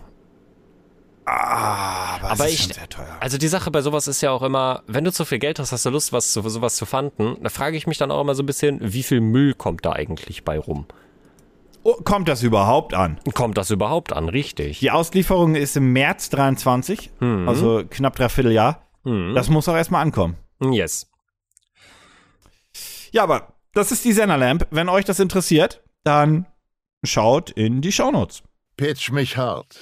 Ah, 1.31 2.17
aber, 2.17 2.31
Aber 2.31 2.45
es 2.47 2.53
ist 2.53 2.59
ich- 2.61 2.65
schon 2.65 2.73
sehr 2.75 2.89
teuer. 2.89 3.17
also 3.21 3.37
die 3.39 3.49
Sache 3.49 3.71
bei 3.71 3.83
sowas 3.83 4.09
ist 4.09 4.21
ja 4.23 4.31
auch 4.31 4.43
immer, 4.43 4.83
wenn 4.87 5.05
du 5.05 5.13
zu 5.13 5.25
viel 5.25 5.39
Geld 5.39 5.59
hast, 5.59 5.73
hast 5.73 5.85
du 5.85 5.91
Lust, 5.91 6.13
was 6.13 6.33
zu, 6.33 6.47
sowas 6.49 6.77
zu 6.77 6.87
fanden. 6.87 7.37
Da 7.43 7.51
frage 7.51 7.77
ich 7.77 7.87
mich 7.87 7.99
dann 7.99 8.11
auch 8.11 8.21
immer 8.21 8.35
so 8.35 8.43
ein 8.43 8.47
bisschen, 8.47 8.79
wie 8.81 9.03
viel 9.03 9.21
Müll 9.21 9.55
kommt 9.55 9.85
da 9.85 9.93
eigentlich 9.93 10.45
bei 10.45 10.59
rum? 10.59 10.87
Oh, 11.83 11.95
kommt 12.05 12.29
das 12.29 12.43
überhaupt 12.43 12.95
an? 12.95 13.21
Kommt 13.35 13.57
das 13.59 13.71
überhaupt 13.71 14.13
an, 14.13 14.29
richtig? 14.29 14.81
Die 14.81 14.91
Auslieferung 14.91 15.55
ist 15.55 15.77
im 15.77 15.93
März 15.93 16.29
23, 16.31 17.11
Mhm. 17.21 17.49
also 17.49 17.83
knapp 17.89 18.17
dreiviertel 18.17 18.53
Jahr. 18.53 18.83
Hm. 19.05 19.33
Das 19.35 19.49
muss 19.49 19.69
auch 19.69 19.77
erstmal 19.77 20.03
ankommen. 20.03 20.37
Yes. 20.61 21.09
Ja, 23.13 23.23
aber 23.23 23.55
das 23.75 23.93
ist 23.93 24.05
die 24.05 24.13
Senderlamp. 24.13 24.67
Wenn 24.71 24.89
euch 24.89 25.05
das 25.05 25.21
interessiert, 25.21 25.83
dann 26.05 26.47
schaut 27.05 27.51
in 27.51 27.81
die 27.81 27.93
Shownotes. 27.93 28.43
Pitch 28.77 29.11
mich 29.11 29.37
hart. 29.37 29.79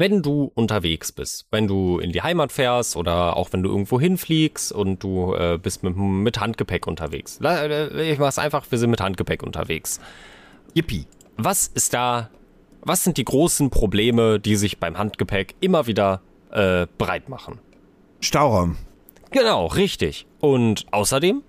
Wenn 0.00 0.22
du 0.22 0.50
unterwegs 0.54 1.12
bist, 1.12 1.46
wenn 1.50 1.68
du 1.68 1.98
in 1.98 2.10
die 2.10 2.22
Heimat 2.22 2.52
fährst 2.52 2.96
oder 2.96 3.36
auch 3.36 3.52
wenn 3.52 3.62
du 3.62 3.68
irgendwo 3.68 4.00
hinfliegst 4.00 4.72
und 4.72 5.02
du 5.02 5.34
äh, 5.34 5.58
bist 5.62 5.82
mit, 5.82 5.94
mit 5.94 6.40
Handgepäck 6.40 6.86
unterwegs. 6.86 7.38
Äh, 7.42 8.10
Ich 8.10 8.18
mach's 8.18 8.38
einfach, 8.38 8.64
wir 8.70 8.78
sind 8.78 8.88
mit 8.88 9.02
Handgepäck 9.02 9.42
unterwegs. 9.42 10.00
Yippie. 10.74 11.04
Was 11.36 11.66
ist 11.66 11.92
da, 11.92 12.30
was 12.80 13.04
sind 13.04 13.18
die 13.18 13.26
großen 13.26 13.68
Probleme, 13.68 14.40
die 14.40 14.56
sich 14.56 14.78
beim 14.78 14.96
Handgepäck 14.96 15.54
immer 15.60 15.86
wieder 15.86 16.22
äh, 16.50 16.86
breit 16.96 17.28
machen? 17.28 17.58
Stauraum. 18.20 18.78
Genau, 19.32 19.66
richtig. 19.66 20.26
Und 20.40 20.86
außerdem, 20.92 21.42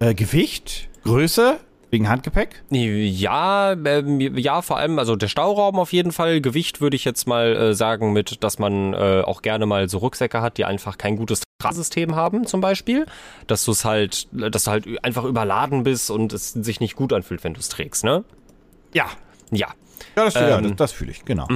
Äh, 0.00 0.14
Gewicht, 0.14 0.88
Größe, 1.04 1.60
wegen 1.96 2.08
Handgepäck. 2.08 2.62
ja, 2.70 3.72
ähm, 3.72 4.20
ja, 4.20 4.60
vor 4.60 4.76
allem, 4.76 4.98
also 4.98 5.16
der 5.16 5.28
Stauraum 5.28 5.78
auf 5.78 5.92
jeden 5.92 6.12
Fall. 6.12 6.42
Gewicht 6.42 6.80
würde 6.82 6.94
ich 6.94 7.04
jetzt 7.04 7.26
mal 7.26 7.56
äh, 7.56 7.74
sagen 7.74 8.12
mit, 8.12 8.44
dass 8.44 8.58
man 8.58 8.92
äh, 8.92 9.22
auch 9.24 9.40
gerne 9.40 9.64
mal 9.64 9.88
so 9.88 9.98
Rucksäcke 9.98 10.42
hat, 10.42 10.58
die 10.58 10.66
einfach 10.66 10.98
kein 10.98 11.16
gutes 11.16 11.42
Tragensystem 11.58 12.14
haben, 12.14 12.46
zum 12.46 12.60
Beispiel. 12.60 13.06
Dass 13.46 13.64
du 13.64 13.72
es 13.72 13.84
halt, 13.84 14.28
dass 14.32 14.64
du 14.64 14.70
halt 14.70 15.04
einfach 15.04 15.24
überladen 15.24 15.84
bist 15.84 16.10
und 16.10 16.34
es 16.34 16.52
sich 16.52 16.80
nicht 16.80 16.96
gut 16.96 17.14
anfühlt, 17.14 17.42
wenn 17.44 17.54
du 17.54 17.60
es 17.60 17.70
trägst, 17.70 18.04
ne? 18.04 18.24
Ja. 18.92 19.06
Ja. 19.50 19.68
Ja, 20.14 20.24
das, 20.24 20.34
ja, 20.34 20.58
Ähm, 20.58 20.64
das, 20.64 20.76
das 20.76 20.92
fühle 20.92 21.10
ich, 21.12 21.24
genau. 21.24 21.48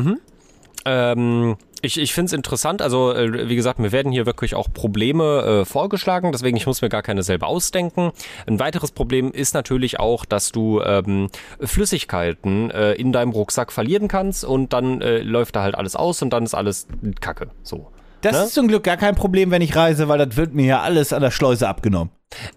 Ähm, 0.86 1.56
ich 1.82 1.98
ich 1.98 2.12
finde 2.12 2.26
es 2.26 2.32
interessant, 2.32 2.82
also 2.82 3.12
äh, 3.12 3.48
wie 3.48 3.56
gesagt, 3.56 3.78
mir 3.78 3.92
werden 3.92 4.12
hier 4.12 4.26
wirklich 4.26 4.54
auch 4.54 4.72
Probleme 4.72 5.62
äh, 5.62 5.64
vorgeschlagen, 5.64 6.32
deswegen 6.32 6.56
ich 6.56 6.66
muss 6.66 6.82
mir 6.82 6.88
gar 6.88 7.02
keine 7.02 7.22
selber 7.22 7.46
ausdenken. 7.46 8.12
Ein 8.46 8.58
weiteres 8.58 8.92
Problem 8.92 9.32
ist 9.32 9.54
natürlich 9.54 9.98
auch, 9.98 10.24
dass 10.24 10.52
du 10.52 10.80
ähm, 10.82 11.28
Flüssigkeiten 11.60 12.70
äh, 12.70 12.92
in 12.92 13.12
deinem 13.12 13.32
Rucksack 13.32 13.72
verlieren 13.72 14.08
kannst 14.08 14.44
und 14.44 14.72
dann 14.72 15.00
äh, 15.00 15.18
läuft 15.18 15.56
da 15.56 15.62
halt 15.62 15.74
alles 15.74 15.96
aus 15.96 16.22
und 16.22 16.30
dann 16.30 16.44
ist 16.44 16.54
alles 16.54 16.86
Kacke. 17.20 17.50
So. 17.62 17.90
Das 18.22 18.36
ne? 18.36 18.42
ist 18.44 18.54
zum 18.54 18.68
Glück 18.68 18.84
gar 18.84 18.96
kein 18.96 19.14
Problem, 19.14 19.50
wenn 19.50 19.62
ich 19.62 19.74
reise, 19.76 20.08
weil 20.08 20.18
das 20.24 20.36
wird 20.36 20.54
mir 20.54 20.66
ja 20.66 20.80
alles 20.80 21.12
an 21.12 21.22
der 21.22 21.30
Schleuse 21.30 21.68
abgenommen. 21.68 22.10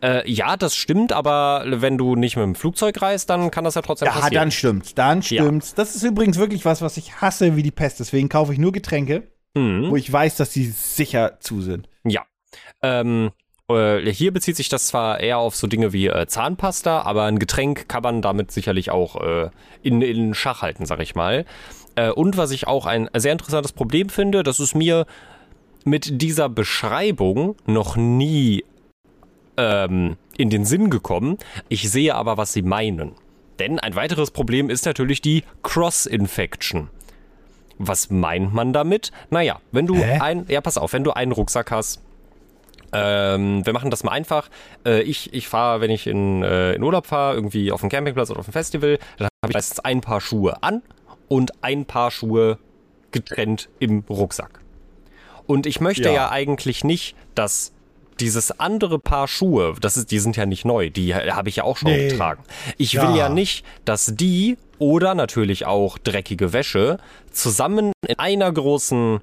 Äh, 0.04 0.30
ja, 0.30 0.56
das 0.58 0.76
stimmt, 0.76 1.14
aber 1.14 1.64
wenn 1.68 1.98
du 1.98 2.16
nicht 2.16 2.36
mit 2.36 2.44
dem 2.44 2.56
Flugzeug 2.56 3.02
reist, 3.02 3.30
dann 3.30 3.50
kann 3.50 3.64
das 3.64 3.76
ja 3.76 3.82
trotzdem 3.82 4.08
Ja, 4.08 4.12
passieren. 4.14 4.34
dann 4.34 4.52
stimmt's, 4.52 4.94
dann 4.94 5.24
stimmt's. 5.24 5.74
Das 5.74 5.96
ist 5.96 6.04
übrigens 6.04 6.38
wirklich 6.38 6.64
was, 6.66 6.82
was 6.82 6.98
ich 6.98 7.22
hasse 7.22 7.56
wie 7.56 7.64
die 7.64 7.72
Pest. 7.72 8.00
Deswegen 8.00 8.30
kaufe 8.30 8.54
ich 8.54 8.60
nur 8.60 8.72
Getränke, 8.72 9.24
Mhm. 9.56 9.90
wo 9.90 9.96
ich 9.96 10.12
weiß, 10.12 10.36
dass 10.36 10.50
die 10.52 10.66
sicher 10.66 11.40
zu 11.40 11.62
sind. 11.62 11.88
Ja. 12.04 12.22
Ähm, 12.82 13.32
äh, 13.70 14.00
hier 14.12 14.32
bezieht 14.34 14.58
sich 14.58 14.70
das 14.70 14.88
zwar 14.88 15.20
eher 15.22 15.38
auf 15.40 15.56
so 15.56 15.68
Dinge 15.68 15.94
wie 15.94 16.08
äh, 16.08 16.28
Zahnpasta, 16.28 17.02
aber 17.04 17.24
ein 17.24 17.40
Getränk 17.40 17.88
kann 17.88 18.04
man 18.04 18.22
damit 18.22 18.52
sicherlich 18.52 18.92
auch 18.92 19.16
äh, 19.22 19.50
in, 19.82 20.02
in 20.02 20.34
Schach 20.34 20.62
halten, 20.62 20.86
sag 20.86 21.00
ich 21.00 21.16
mal. 21.16 21.46
Äh, 21.96 22.10
und 22.10 22.36
was 22.38 22.52
ich 22.52 22.68
auch 22.68 22.86
ein 22.86 23.10
sehr 23.16 23.32
interessantes 23.32 23.72
Problem 23.72 24.10
finde, 24.10 24.44
das 24.44 24.60
ist 24.60 24.76
mir 24.76 25.06
mit 25.84 26.22
dieser 26.22 26.50
Beschreibung 26.50 27.56
noch 27.66 27.96
nie 27.96 28.64
ähm, 29.58 30.18
in 30.38 30.50
den 30.50 30.66
Sinn 30.66 30.90
gekommen. 30.90 31.38
Ich 31.70 31.90
sehe 31.90 32.16
aber, 32.16 32.38
was 32.38 32.54
sie 32.54 32.62
meinen. 32.62 33.14
Denn 33.60 33.80
ein 33.80 33.96
weiteres 33.96 34.32
Problem 34.32 34.70
ist 34.70 34.86
natürlich 34.86 35.22
die 35.22 35.44
Cross-Infection. 35.62 36.90
Was 37.78 38.10
meint 38.10 38.54
man 38.54 38.74
damit? 38.74 39.12
Naja, 39.30 39.60
wenn 39.72 39.88
du 39.88 39.96
Hä? 39.96 40.20
ein, 40.20 40.46
ja, 40.48 40.62
pass 40.62 40.78
auf, 40.78 40.94
wenn 40.94 41.04
du 41.04 41.12
einen 41.12 41.32
Rucksack 41.32 41.72
hast, 41.72 42.02
ähm, 42.94 43.66
wir 43.66 43.74
machen 43.74 43.90
das 43.90 44.04
mal 44.04 44.12
einfach. 44.12 44.50
Äh, 44.86 45.02
ich 45.02 45.34
ich 45.34 45.48
fahre, 45.48 45.82
wenn 45.82 45.90
ich 45.90 46.06
in, 46.06 46.44
äh, 46.44 46.74
in 46.74 46.84
Urlaub 46.84 47.08
fahre, 47.08 47.36
irgendwie 47.36 47.72
auf 47.72 47.82
dem 47.82 47.90
Campingplatz 47.90 48.30
oder 48.30 48.40
auf 48.40 48.46
dem 48.46 48.54
Festival, 48.54 49.00
dann 49.18 49.30
habe 49.44 49.52
ich 49.52 49.56
meistens 49.56 49.80
ein 49.80 50.02
Paar 50.02 50.22
Schuhe 50.22 50.62
an 50.62 50.84
und 51.28 51.64
ein 51.64 51.86
Paar 51.86 52.12
Schuhe 52.12 52.60
getrennt 53.12 53.70
im 53.80 54.04
Rucksack. 54.10 54.63
Und 55.48 55.66
ich 55.66 55.82
möchte 55.82 56.04
Ja. 56.10 56.14
ja, 56.14 56.30
eigentlich 56.32 56.84
nicht, 56.84 57.16
dass 57.36 57.72
dieses 58.20 58.60
andere 58.60 59.00
Paar 59.00 59.28
Schuhe, 59.28 59.74
das 59.82 59.98
ist, 59.98 60.12
die 60.12 60.20
sind 60.20 60.38
ja 60.38 60.46
nicht 60.46 60.66
neu, 60.66 60.90
die 60.90 61.16
habe 61.16 61.50
ich 61.50 61.58
ja 61.58 61.64
auch 61.64 61.78
schon 61.78 61.92
Nee. 61.92 62.10
getragen. 62.10 62.44
Ich 62.78 62.94
Ja. 62.94 63.08
will 63.10 63.18
ja 63.18 63.28
nicht, 63.30 63.66
dass 63.86 64.14
die 64.16 64.58
oder 64.78 65.16
natürlich 65.16 65.66
auch 65.66 65.98
dreckige 65.98 66.54
Wäsche 66.54 66.98
zusammen 67.32 67.92
in 68.08 68.20
einer 68.20 68.52
großen, 68.52 69.20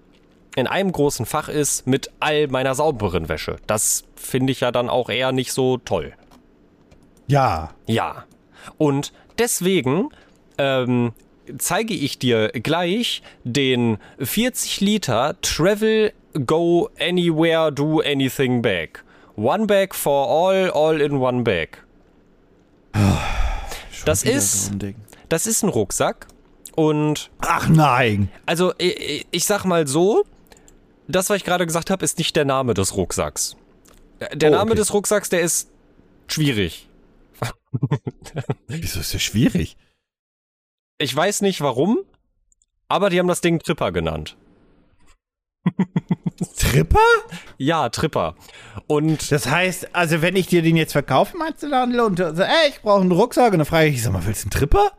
in 0.57 0.67
einem 0.67 0.91
großen 0.91 1.25
Fach 1.25 1.49
ist 1.49 1.87
mit 1.87 2.11
all 2.19 2.49
meiner 2.49 2.75
sauberen 2.75 3.29
Wäsche. 3.29 3.57
Das 3.69 4.03
finde 4.17 4.53
ich 4.53 4.61
ja 4.61 4.73
dann 4.73 4.89
auch 4.91 5.09
eher 5.09 5.31
nicht 5.33 5.53
so 5.53 5.79
toll. 5.79 6.13
Ja. 7.29 7.71
Ja. 7.87 8.25
Und 8.77 9.13
deswegen 9.39 10.09
ähm, 10.59 11.13
zeige 11.59 11.95
ich 11.95 12.19
dir 12.19 12.49
gleich 12.49 13.23
den 13.45 13.99
40 14.19 14.81
Liter 14.81 15.37
Travel 15.43 16.13
Go 16.47 16.89
Anywhere 17.01 17.73
Do 17.73 18.01
Anything 18.01 18.63
Bag. 18.63 19.03
One 19.37 19.67
bag 19.67 19.95
for 19.95 20.29
all, 20.29 20.71
all 20.71 21.01
in 21.01 21.15
one 21.15 21.43
bag. 21.43 21.79
Das 24.05 24.25
wieder 24.25 24.35
ist-. 24.35 24.73
Das 25.29 25.47
ist 25.47 25.63
ein 25.63 25.69
Rucksack 25.69 26.27
und 26.75 27.31
Ach 27.41 27.69
nein. 27.69 28.29
also 28.47 28.73
ich, 28.79 29.27
ich 29.31 29.45
sag 29.45 29.65
mal 29.65 29.87
so, 29.87 30.25
das, 31.07 31.31
was 31.31 31.37
ich 31.39 31.45
gerade 31.45 31.67
gesagt 31.67 31.91
habe, 31.91 32.05
ist 32.05 32.19
nicht 32.19 32.35
der 32.37 32.45
Name 32.45 32.75
des 32.75 32.97
Rucksacks. 32.97 33.57
Der 34.35 34.51
Oh, 34.51 34.55
Name 34.55 34.71
okay. 34.73 34.79
des 34.81 34.93
Rucksacks, 34.93 35.29
der 35.29 35.41
ist 35.41 35.71
schwierig. 36.27 36.89
Wieso 38.67 39.01
ist 39.01 39.15
das 39.15 39.23
schwierig? 39.23 39.77
Ich 41.01 41.17
weiß 41.17 41.41
nicht 41.41 41.63
warum, 41.63 41.99
aber 42.89 43.09
die 43.09 43.19
haben 43.19 43.27
das 43.27 43.41
Ding 43.41 43.59
Tripper 43.59 43.91
genannt. 43.91 44.37
Tripper? 46.59 46.99
Ja, 47.59 47.89
Tripper. 47.89 48.35
Und 48.87 49.31
Das 49.33 49.47
heißt, 49.49 49.95
also 49.95 50.21
wenn 50.23 50.37
ich 50.37 50.47
dir 50.47 50.61
den 50.63 50.77
jetzt 50.77 50.93
verkaufe, 50.93 51.37
meinst 51.37 51.63
du 51.63 51.71
dann, 51.71 51.99
und 51.99 52.19
sagst, 52.19 52.41
ey, 52.41 52.69
ich 52.71 52.81
brauche 52.83 53.01
einen 53.01 53.13
Rucksack 53.13 53.53
und 53.53 53.59
dann 53.61 53.67
frage 53.67 53.89
ich, 53.89 54.03
sag 54.03 54.13
mal, 54.13 54.25
willst 54.27 54.43
du 54.45 54.47
einen 54.47 54.51
Tripper? 54.51 54.91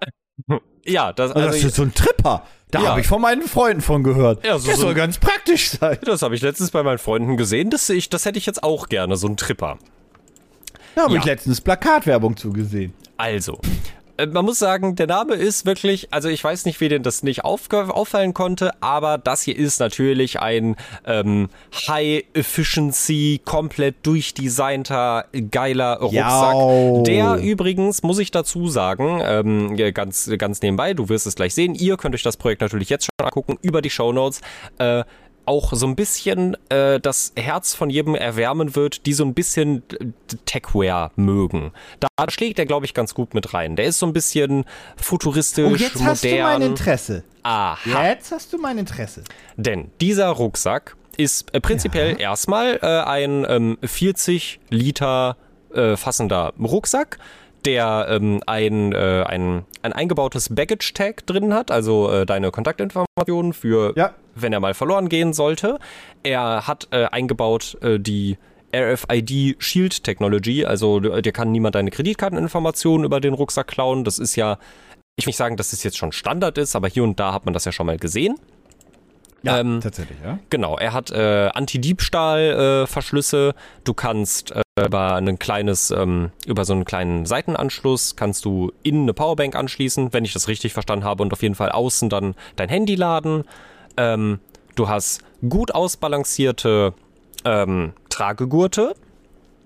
ja, 0.85 1.13
das, 1.13 1.31
Also, 1.33 1.47
das 1.47 1.63
ist 1.63 1.75
so 1.75 1.83
ein 1.83 1.93
Tripper. 1.93 2.45
Da 2.71 2.81
Ja. 2.81 2.89
habe 2.89 3.01
ich 3.01 3.07
von 3.07 3.21
meinen 3.21 3.43
Freunden 3.43 3.81
von 3.81 4.01
gehört. 4.03 4.43
Ja, 4.45 4.57
so- 4.57 4.67
das 4.69 4.77
so- 4.77 4.83
soll 4.83 4.93
ganz 4.95 5.19
praktisch 5.19 5.69
sein. 5.71 5.99
Das 6.03 6.21
habe 6.23 6.33
ich 6.35 6.41
letztens 6.41 6.71
bei 6.71 6.81
meinen 6.83 6.99
Freunden 6.99 7.37
gesehen. 7.37 7.69
Das, 7.69 7.89
ich, 7.89 8.09
das 8.09 8.25
hätte 8.25 8.39
ich 8.39 8.45
jetzt 8.45 8.63
auch 8.63 8.87
gerne, 8.89 9.17
so 9.17 9.27
ein 9.27 9.37
Tripper. 9.37 9.77
Da 10.95 11.03
habe 11.03 11.13
Ja. 11.13 11.19
ich 11.19 11.25
letztens 11.25 11.61
Plakatwerbung 11.61 12.37
zugesehen. 12.37 12.93
Also, 13.17 13.59
man 14.27 14.45
muss 14.45 14.59
sagen, 14.59 14.95
der 14.95 15.07
Name 15.07 15.35
ist 15.35 15.65
wirklich, 15.65 16.07
also 16.11 16.29
ich 16.29 16.43
weiß 16.43 16.65
nicht, 16.65 16.79
wie 16.81 16.89
denn 16.89 17.03
das 17.03 17.23
nicht 17.23 17.43
auffallen 17.43 18.33
konnte, 18.33 18.71
aber 18.81 19.17
das 19.17 19.41
hier 19.41 19.55
ist 19.55 19.79
natürlich 19.79 20.39
ein 20.39 20.75
ähm, 21.05 21.49
High-Efficiency, 21.87 23.41
komplett 23.45 23.95
durchdesignter, 24.03 25.25
geiler 25.51 25.99
Rucksack. 25.99 26.53
Jau. 26.53 27.03
Der 27.05 27.37
übrigens, 27.37 28.03
muss 28.03 28.19
ich 28.19 28.31
dazu 28.31 28.67
sagen, 28.67 29.21
ähm, 29.23 29.77
ganz, 29.93 30.29
ganz 30.37 30.61
nebenbei, 30.61 30.93
du 30.93 31.09
wirst 31.09 31.27
es 31.27 31.35
gleich 31.35 31.53
sehen, 31.53 31.75
ihr 31.75 31.97
könnt 31.97 32.15
euch 32.15 32.23
das 32.23 32.37
Projekt 32.37 32.61
natürlich 32.61 32.89
jetzt 32.89 33.05
schon 33.05 33.25
angucken 33.25 33.57
über 33.61 33.81
die 33.81 33.89
Shownotes. 33.89 34.41
Äh, 34.77 35.03
auch 35.45 35.73
so 35.73 35.85
ein 35.87 35.95
bisschen 35.95 36.55
äh, 36.69 36.99
das 36.99 37.33
Herz 37.35 37.73
von 37.73 37.89
jedem 37.89 38.15
erwärmen 38.15 38.75
wird, 38.75 39.05
die 39.05 39.13
so 39.13 39.23
ein 39.25 39.33
bisschen 39.33 39.83
Techwear 40.45 41.11
mögen. 41.15 41.71
Da 41.99 42.07
schlägt 42.29 42.59
er, 42.59 42.65
glaube 42.65 42.85
ich, 42.85 42.93
ganz 42.93 43.13
gut 43.13 43.33
mit 43.33 43.53
rein. 43.53 43.75
Der 43.75 43.85
ist 43.85 43.99
so 43.99 44.05
ein 44.05 44.13
bisschen 44.13 44.65
futuristisch, 44.97 45.65
Oh, 45.71 45.75
jetzt 45.75 46.03
hast 46.03 46.23
du 46.23 46.29
mein 46.29 46.53
modern. 46.53 46.61
Interesse. 46.61 47.23
Aha. 47.43 48.07
Jetzt 48.07 48.31
hast 48.31 48.53
du 48.53 48.57
mein 48.57 48.77
Interesse. 48.77 49.23
Denn 49.57 49.89
dieser 49.99 50.29
Rucksack 50.29 50.95
ist 51.17 51.53
äh, 51.53 51.59
prinzipiell 51.59 52.19
erstmal 52.19 52.79
äh, 52.81 52.85
ein 52.85 53.45
ähm, 53.49 53.77
40 53.83 54.59
Liter 54.69 55.37
äh, 55.73 55.95
fassender 55.97 56.53
Rucksack, 56.59 57.17
der 57.65 58.07
ähm, 58.09 58.41
ein, 58.47 58.91
äh, 58.93 59.23
ein, 59.27 59.65
ein 59.81 59.93
eingebautes 59.93 60.53
Baggage-Tag 60.53 61.25
drin 61.27 61.53
hat, 61.53 61.69
also 61.71 62.11
äh, 62.11 62.25
deine 62.25 62.49
Kontaktinformationen 62.51 63.53
für, 63.53 63.93
Ja. 63.95 64.13
Wenn 64.35 64.53
er 64.53 64.59
mal 64.59 64.73
verloren 64.73 65.09
gehen 65.09 65.33
sollte. 65.33 65.79
Er 66.23 66.67
hat 66.67 66.87
äh, 66.91 67.05
eingebaut 67.05 67.77
äh, 67.81 67.99
die 67.99 68.37
RFID 68.75 69.57
Shield 69.59 70.03
Technology, 70.03 70.65
also 70.65 71.01
äh, 71.01 71.21
dir 71.21 71.31
kann 71.31 71.51
niemand 71.51 71.75
deine 71.75 71.91
Kreditkarteninformationen 71.91 73.05
über 73.05 73.19
den 73.19 73.33
Rucksack 73.33 73.67
klauen. 73.67 74.03
Das 74.03 74.19
ist 74.19 74.35
ja, 74.35 74.57
ich 75.15 75.25
will 75.25 75.29
nicht 75.29 75.37
sagen, 75.37 75.57
dass 75.57 75.73
es 75.73 75.83
jetzt 75.83 75.97
schon 75.97 76.11
Standard 76.11 76.57
ist, 76.57 76.75
aber 76.75 76.87
hier 76.87 77.03
und 77.03 77.19
da 77.19 77.33
hat 77.33 77.45
man 77.45 77.53
das 77.53 77.65
ja 77.65 77.71
schon 77.71 77.85
mal 77.85 77.97
gesehen. 77.97 78.35
Ja, 79.43 79.59
Ähm, 79.59 79.79
tatsächlich, 79.81 80.17
ja. 80.23 80.39
Genau, 80.49 80.77
er 80.77 80.93
hat 80.93 81.11
äh, 81.11 81.49
Anti-Diebstahl-Verschlüsse. 81.53 83.55
du 83.83 83.93
kannst 83.93 84.51
äh, 84.51 84.61
über 84.85 85.15
ein 85.15 85.39
kleines, 85.39 85.91
ähm, 85.91 86.31
über 86.45 86.63
so 86.63 86.73
einen 86.73 86.85
kleinen 86.85 87.25
Seitenanschluss 87.25 88.15
kannst 88.15 88.45
du 88.45 88.71
innen 88.83 89.03
eine 89.03 89.13
Powerbank 89.13 89.55
anschließen, 89.55 90.13
wenn 90.13 90.25
ich 90.25 90.33
das 90.33 90.47
richtig 90.47 90.73
verstanden 90.73 91.05
habe, 91.05 91.23
und 91.23 91.33
auf 91.33 91.41
jeden 91.41 91.55
Fall 91.55 91.71
außen 91.71 92.09
dann 92.09 92.35
dein 92.55 92.69
Handy 92.69 92.95
laden. 92.95 93.43
Ähm, 93.97 94.39
du 94.75 94.89
hast 94.89 95.21
gut 95.47 95.73
ausbalancierte 95.73 96.93
ähm, 97.45 97.93
Tragegurte. 98.09 98.95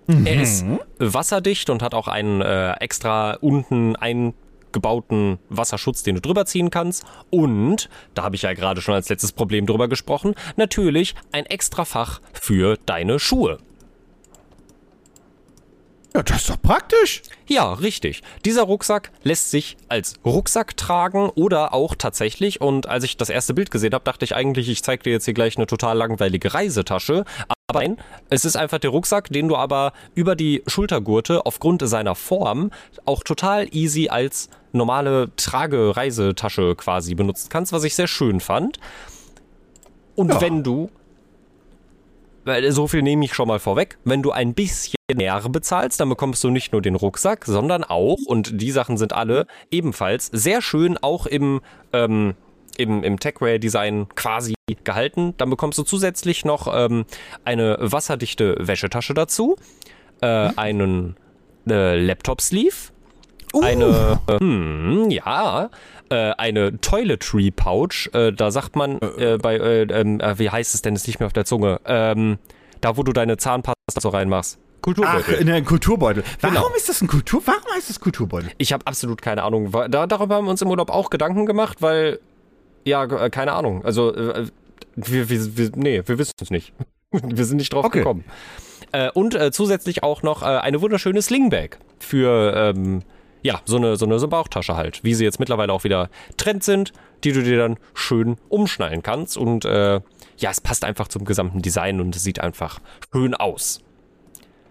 Er 0.07 0.41
ist 0.41 0.65
wasserdicht 0.99 1.71
und 1.71 1.81
hat 1.81 1.95
auch 1.95 2.07
einen 2.07 2.41
äh, 2.41 2.73
extra 2.73 3.37
unten 3.41 3.95
eingebauten 3.95 5.39
Wasserschutz, 5.49 6.03
den 6.03 6.15
du 6.15 6.21
drüber 6.21 6.45
ziehen 6.45 6.69
kannst. 6.69 7.03
Und, 7.31 7.89
da 8.13 8.21
habe 8.21 8.35
ich 8.35 8.43
ja 8.43 8.53
gerade 8.53 8.81
schon 8.81 8.93
als 8.93 9.09
letztes 9.09 9.31
Problem 9.31 9.65
drüber 9.65 9.87
gesprochen, 9.87 10.35
natürlich 10.57 11.15
ein 11.31 11.47
extra 11.47 11.85
Fach 11.85 12.21
für 12.33 12.77
deine 12.85 13.17
Schuhe. 13.17 13.57
Ja, 16.15 16.23
das 16.23 16.37
ist 16.37 16.49
doch 16.49 16.61
praktisch. 16.61 17.23
Ja, 17.45 17.73
richtig. 17.73 18.23
Dieser 18.45 18.63
Rucksack 18.63 19.11
lässt 19.23 19.51
sich 19.51 19.75
als 19.89 20.13
Rucksack 20.23 20.77
tragen 20.77 21.29
oder 21.35 21.73
auch 21.73 21.93
tatsächlich, 21.93 22.61
und 22.61 22.87
als 22.87 23.03
ich 23.03 23.17
das 23.17 23.29
erste 23.29 23.53
Bild 23.53 23.69
gesehen 23.69 23.93
habe, 23.93 24.05
dachte 24.05 24.23
ich 24.23 24.33
eigentlich, 24.33 24.69
ich 24.69 24.81
zeige 24.81 25.03
dir 25.03 25.09
jetzt 25.11 25.25
hier 25.25 25.33
gleich 25.33 25.57
eine 25.57 25.67
total 25.67 25.97
langweilige 25.97 26.53
Reisetasche. 26.53 27.25
Aber 27.67 27.81
nein, 27.81 27.97
es 28.29 28.45
ist 28.45 28.55
einfach 28.55 28.79
der 28.79 28.91
Rucksack, 28.91 29.27
den 29.29 29.49
du 29.49 29.57
aber 29.57 29.91
über 30.13 30.37
die 30.37 30.63
Schultergurte 30.67 31.45
aufgrund 31.45 31.85
seiner 31.85 32.15
Form 32.15 32.71
auch 33.03 33.21
total 33.21 33.67
easy 33.75 34.07
als 34.07 34.49
normale 34.71 35.31
Trage-Reisetasche 35.35 36.75
quasi 36.77 37.13
benutzen 37.15 37.49
kannst, 37.49 37.73
was 37.73 37.83
ich 37.83 37.93
sehr 37.93 38.07
schön 38.07 38.39
fand. 38.39 38.79
Und 40.15 40.29
Ja. 40.31 40.39
wenn 40.39 40.63
du 40.63 40.89
so 42.69 42.87
viel 42.87 43.01
nehme 43.01 43.25
ich 43.25 43.33
schon 43.33 43.47
mal 43.47 43.59
vorweg. 43.59 43.97
Wenn 44.03 44.21
du 44.21 44.31
ein 44.31 44.53
bisschen 44.53 44.95
mehr 45.13 45.39
bezahlst, 45.49 45.99
dann 45.99 46.09
bekommst 46.09 46.43
du 46.43 46.49
nicht 46.49 46.71
nur 46.71 46.81
den 46.81 46.95
Rucksack, 46.95 47.45
sondern 47.45 47.83
auch, 47.83 48.19
und 48.25 48.61
die 48.61 48.71
Sachen 48.71 48.97
sind 48.97 49.13
alle 49.13 49.47
ebenfalls 49.71 50.27
sehr 50.27 50.61
schön 50.61 50.97
auch 50.97 51.25
im, 51.25 51.61
ähm, 51.93 52.35
im, 52.77 53.03
im 53.03 53.19
Techwear-Design 53.19 54.07
quasi 54.15 54.53
gehalten. 54.83 55.33
Dann 55.37 55.49
bekommst 55.49 55.77
du 55.77 55.83
zusätzlich 55.83 56.45
noch 56.45 56.67
ähm, 56.73 57.05
eine 57.43 57.77
wasserdichte 57.79 58.55
Wäschetasche 58.59 59.13
dazu, 59.13 59.55
äh, 60.21 60.27
einen 60.55 61.15
äh, 61.67 61.97
Laptop-Sleeve, 61.97 62.75
eine, 63.61 64.19
äh, 64.27 64.39
hm, 64.39 65.09
ja, 65.09 65.69
äh, 66.09 66.15
eine 66.37 66.79
Toiletry 66.81 67.51
Pouch. 67.51 68.09
Äh, 68.13 68.31
da 68.31 68.51
sagt 68.51 68.75
man 68.75 68.99
äh, 69.17 69.37
bei, 69.41 69.55
äh, 69.57 69.81
ähm, 69.83 70.19
äh, 70.19 70.37
wie 70.39 70.49
heißt 70.49 70.73
es 70.75 70.81
denn, 70.81 70.95
ist 70.95 71.07
nicht 71.07 71.19
mehr 71.19 71.27
auf 71.27 71.33
der 71.33 71.45
Zunge. 71.45 71.79
Ähm, 71.85 72.37
da, 72.81 72.97
wo 72.97 73.03
du 73.03 73.13
deine 73.13 73.37
Zahnpasta 73.37 73.99
so 73.99 74.09
reinmachst. 74.09 74.59
Ach, 74.59 74.81
Kulturbeutel. 74.81 75.35
in 75.35 75.49
einen 75.49 75.65
Kulturbeutel. 75.65 76.23
Warum 76.41 76.55
Genau. 76.55 76.75
ist 76.75 76.87
das 76.89 77.01
ein 77.01 77.07
Kultur? 77.07 77.41
Warum 77.45 77.63
heißt 77.75 77.89
das 77.89 77.99
Kulturbeutel? 77.99 78.51
Ich 78.59 78.71
habe 78.71 78.85
absolut 78.85 79.19
keine 79.21 79.41
Ahnung. 79.41 79.71
Da, 79.89 80.05
darüber 80.05 80.35
haben 80.35 80.45
wir 80.45 80.51
uns 80.51 80.61
im 80.61 80.69
Urlaub 80.69 80.91
auch 80.91 81.09
Gedanken 81.09 81.47
gemacht, 81.47 81.81
weil, 81.81 82.19
ja, 82.83 83.03
äh, 83.05 83.29
keine 83.31 83.53
Ahnung. 83.53 83.83
Also, 83.83 84.13
äh, 84.15 84.45
wir, 84.95 85.29
wir, 85.29 85.57
wir, 85.57 85.71
nee, 85.75 86.03
wir 86.05 86.19
wissen 86.19 86.33
es 86.39 86.51
nicht. 86.51 86.73
wir 87.11 87.45
sind 87.45 87.57
nicht 87.57 87.73
drauf 87.73 87.85
Okay. 87.85 87.99
gekommen. 87.99 88.23
Äh, 88.91 89.09
und 89.11 89.33
äh, 89.33 89.51
zusätzlich 89.51 90.03
auch 90.03 90.21
noch 90.21 90.43
äh, 90.43 90.45
eine 90.45 90.81
wunderschöne 90.81 91.21
Slingbag 91.21 91.79
für, 91.99 92.53
ähm, 92.55 93.01
ja, 93.45 93.61
so 93.63 93.77
eine, 93.77 93.95
so 93.95 94.07
eine 94.07 94.17
so 94.17 94.27
Bauchtasche 94.27 94.75
halt, 94.75 95.03
wie 95.03 95.13
sie 95.13 95.23
jetzt 95.23 95.39
mittlerweile 95.39 95.71
auch 95.71 95.83
wieder 95.83 96.09
Trend 96.35 96.63
sind, 96.63 96.93
die 97.23 97.31
du 97.31 97.43
dir 97.43 97.59
dann 97.59 97.77
schön 97.93 98.37
umschnallen 98.49 99.03
kannst. 99.03 99.37
Und 99.37 99.65
äh, 99.65 100.01
ja, 100.37 100.49
es 100.49 100.61
passt 100.61 100.83
einfach 100.83 101.09
zum 101.09 101.25
gesamten 101.25 101.61
Design 101.61 102.01
und 102.01 102.15
es 102.15 102.23
sieht 102.23 102.39
einfach 102.39 102.79
schön 103.13 103.35
aus. 103.35 103.81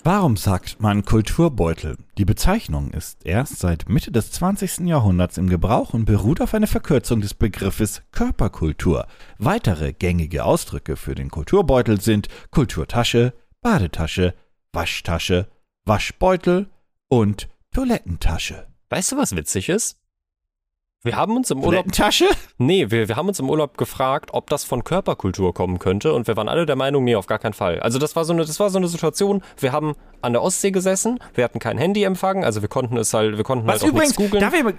Warum 0.03 0.37
sagt 0.37 0.81
man 0.81 1.05
Kulturbeutel? 1.05 1.99
Die 2.18 2.25
Bezeichnung 2.25 2.91
ist 2.91 3.25
erst 3.25 3.61
seit 3.61 3.89
Mitte 3.89 4.11
des 4.11 4.33
20. 4.33 4.81
Jahrhunderts 4.81 5.39
im 5.39 5.49
Gebrauch 5.49 5.95
und 5.95 6.05
beruht 6.05 6.41
auf 6.41 6.53
einer 6.53 6.66
Verkürzung 6.66 7.20
des 7.20 7.33
Begriffes 7.33 8.03
Körperkultur. 8.11 9.07
Weitere 9.39 9.93
gängige 9.93 10.45
Ausdrücke 10.45 10.97
für 10.97 11.14
den 11.14 11.31
Kulturbeutel 11.31 12.01
sind 12.01 12.27
Kulturtasche, 12.51 13.35
Badetasche, 13.62 14.35
Waschtasche, 14.72 15.47
Waschbeutel 15.85 16.66
und 17.09 17.49
Toilettentasche. 17.75 18.68
Weißt 18.89 19.12
du, 19.12 19.16
was 19.16 19.35
witzig 19.35 19.68
ist? 19.68 19.99
Wir 21.03 21.16
haben 21.16 21.37
uns 21.37 21.51
im 21.51 21.59
Urlaub 21.59 21.72
Toilettentasche? 21.72 22.27
Nee, 22.57 22.91
wir, 22.91 23.09
wir 23.09 23.16
haben 23.16 23.27
uns 23.29 23.41
im 23.41 23.51
Urlaub 23.51 23.77
gefragt, 23.77 24.31
ob 24.33 24.49
das 24.49 24.62
von 24.64 24.85
Körperkultur 24.85 25.53
kommen 25.53 25.81
könnte 25.81 26.14
und 26.14 26.29
wir 26.29 26.37
waren 26.37 26.49
alle 26.49 26.66
der 26.66 26.77
Meinung, 26.77 27.03
nee, 27.03 27.16
auf 27.16 27.27
gar 27.27 27.41
keinen 27.41 27.53
Fall. 27.53 27.81
Also 27.81 27.99
das 27.99 28.14
war 28.14 28.25
so 28.25 28.33
eine, 28.33 28.45
das 28.45 28.61
war 28.61 28.70
so 28.70 28.79
eine 28.79 28.87
Situation, 28.87 29.43
wir 29.59 29.72
haben 29.72 29.97
an 30.22 30.33
der 30.33 30.43
Ostsee 30.43 30.70
gesessen, 30.70 31.18
wir 31.35 31.43
hatten 31.43 31.59
kein 31.59 31.77
Handyempfang, 31.77 32.45
also 32.45 32.62
wir 32.62 32.68
konnten 32.68 32.97
es 32.97 33.12
halt, 33.12 33.37
wir 33.37 33.45
konnten 33.45 33.66
Was 33.66 33.75
halt 33.75 33.83
auch 33.83 33.89
übrigens, 33.89 34.16
nichts 34.16 34.22
googeln. 34.22 34.41
darf 34.41 34.55
ich 34.55 34.62
mal, 34.62 34.75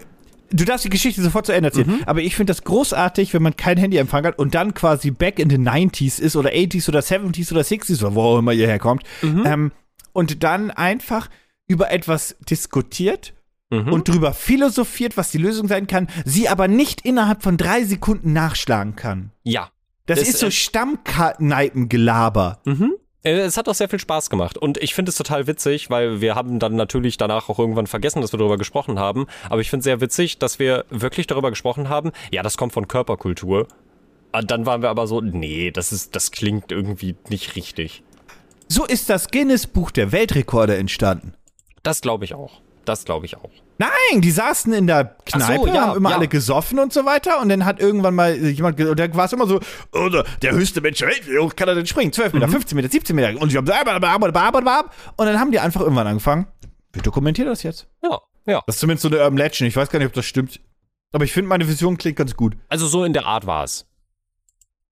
du 0.52 0.64
darfst 0.64 0.86
die 0.86 0.90
Geschichte 0.90 1.22
sofort 1.22 1.46
zu 1.46 1.52
Ende 1.52 1.70
erzählen, 1.70 2.02
aber 2.06 2.22
ich 2.22 2.36
finde 2.36 2.52
das 2.52 2.64
großartig, 2.64 3.34
wenn 3.34 3.44
man 3.44 3.58
kein 3.58 3.78
Handyempfang 3.78 4.26
hat 4.26 4.40
und 4.40 4.56
dann 4.56 4.74
quasi 4.74 5.12
back 5.12 5.38
in 5.38 5.50
the 5.50 5.58
90s 5.58 6.20
ist 6.20 6.38
oder 6.38 6.52
80s 6.52 6.88
oder 6.88 7.02
70s 7.02 7.52
oder 7.52 7.62
60s 7.62 8.02
oder 8.02 8.16
wo 8.16 8.22
auch 8.22 8.40
immer 8.40 8.54
ihr 8.54 8.68
herkommt 8.68 9.04
ähm, 9.22 9.74
und 10.14 10.44
dann 10.44 10.72
einfach 10.72 11.30
über 11.68 11.92
etwas 11.92 12.36
diskutiert 12.50 13.34
Mhm. 13.72 13.92
und 13.94 14.08
drüber 14.08 14.32
philosophiert, 14.34 15.18
was 15.18 15.32
die 15.32 15.40
Lösung 15.40 15.68
sein 15.68 15.88
kann, 15.88 16.08
sie 16.24 16.48
aber 16.48 16.68
nicht 16.68 17.02
innerhalb 17.02 17.42
von 17.42 17.58
drei 17.58 17.84
Sekunden 17.84 18.32
nachschlagen 18.32 18.96
kann. 18.96 19.32
ja. 19.44 19.70
Das, 20.08 20.20
Das, 20.20 20.30
ist 20.30 20.38
so 20.40 20.46
äh, 20.46 20.52
Stammkneipengelaber. 20.52 22.60
Mhm. 22.66 22.94
Äh, 23.24 23.32
Es 23.40 23.58
hat 23.58 23.68
auch 23.68 23.74
sehr 23.74 23.90
viel 23.90 24.00
Spaß 24.00 24.30
gemacht 24.30 24.56
und 24.58 24.78
ich 24.78 24.94
finde 24.94 25.10
es 25.10 25.16
total 25.18 25.48
witzig, 25.48 25.90
weil 25.90 26.22
wir 26.22 26.36
haben 26.36 26.60
dann 26.60 26.76
natürlich 26.76 27.18
danach 27.18 27.50
auch 27.50 27.58
irgendwann 27.60 27.88
vergessen, 27.88 28.22
dass 28.22 28.32
wir 28.34 28.38
darüber 28.38 28.58
gesprochen 28.58 29.00
haben. 29.00 29.26
Aber 29.50 29.62
ich 29.62 29.70
finde 29.72 29.80
es 29.80 29.86
sehr 29.86 30.02
witzig, 30.02 30.38
dass 30.38 30.60
wir 30.60 30.86
wirklich 30.92 31.26
darüber 31.28 31.50
gesprochen 31.50 31.90
haben. 31.90 32.12
Ja, 32.32 32.44
das 32.44 32.56
kommt 32.58 32.74
von 32.74 32.88
Körperkultur. 32.88 33.68
Und 34.32 34.52
dann 34.52 34.66
waren 34.66 34.82
wir 34.84 34.90
aber 34.90 35.08
so, 35.08 35.22
nee, 35.22 35.72
das 35.72 35.92
ist, 35.92 36.16
das 36.16 36.30
klingt 36.32 36.72
irgendwie 36.72 37.16
nicht 37.30 37.56
richtig. 37.56 38.04
So 38.68 38.86
ist 38.86 39.10
das 39.10 39.30
Guinness 39.30 39.66
Buch 39.66 39.90
der 39.92 40.12
Weltrekorde 40.12 40.76
entstanden. 40.78 41.34
Das 41.86 42.02
glaube 42.02 42.26
ich 42.26 42.34
auch. 42.34 42.62
Das 42.84 43.04
glaube 43.06 43.26
ich 43.26 43.36
auch. 43.38 43.50
Nein, 43.78 44.22
die 44.22 44.30
saßen 44.32 44.72
in 44.74 44.86
der 44.88 45.16
Ach 45.32 45.40
so, 45.40 45.46
Kneipe, 45.46 45.68
ja, 45.70 45.88
haben 45.88 45.98
immer 45.98 46.12
ja. 46.12 46.16
alle 46.18 46.28
gesoffen 46.28 46.78
und 46.80 46.94
so 46.94 47.04
weiter. 47.06 47.42
Und 47.42 47.50
dann 47.50 47.66
hat 47.66 47.80
irgendwann 47.80 48.14
mal 48.16 48.36
jemand, 48.36 48.80
und 48.80 49.00
da 49.00 49.14
war 49.16 49.26
es 49.26 49.34
immer 49.34 49.48
so, 49.48 49.60
oh, 49.94 50.10
der- 50.42 50.52
höchste 50.54 50.82
Mensch 50.82 51.00
der 51.00 51.08
Welt, 51.10 51.28
wie 51.28 51.38
hoch 51.40 51.56
kann 51.56 51.68
er 51.68 51.76
denn 51.76 51.86
springen? 51.88 52.14
12 52.14 52.34
Mhm. 52.34 52.40
Meter, 52.40 52.52
15 52.52 52.76
Meter, 52.76 52.90
17 52.90 53.16
Meter. 53.16 53.30
Und 53.42 53.56
und 53.56 53.66
dann 55.26 55.40
haben 55.40 55.52
die 55.52 55.60
einfach 55.60 55.82
irgendwann 55.82 56.08
angefangen, 56.08 56.48
wir 56.94 57.02
dokumentieren 57.02 57.50
das 57.50 57.64
jetzt. 57.64 57.88
Ja, 58.04 58.20
ja. 58.46 58.62
Das 58.68 58.76
ist 58.76 58.80
zumindest 58.80 59.02
so 59.04 59.08
eine 59.10 59.18
Urban 59.20 59.38
Legend. 59.38 59.68
Ich 59.68 59.76
weiß 59.76 59.90
gar 59.90 60.00
nicht, 60.00 60.08
ob 60.08 60.14
das 60.14 60.26
stimmt. 60.26 60.60
Aber 61.12 61.24
ich 61.26 61.34
finde, 61.34 61.50
meine 61.50 61.68
Vision 61.68 61.98
klingt 61.98 62.18
ganz 62.18 62.36
gut. 62.36 62.56
Also 62.70 62.88
so 62.88 63.04
in 63.04 63.14
der 63.14 63.26
Art 63.26 63.46
war 63.48 63.64
es. 63.64 63.88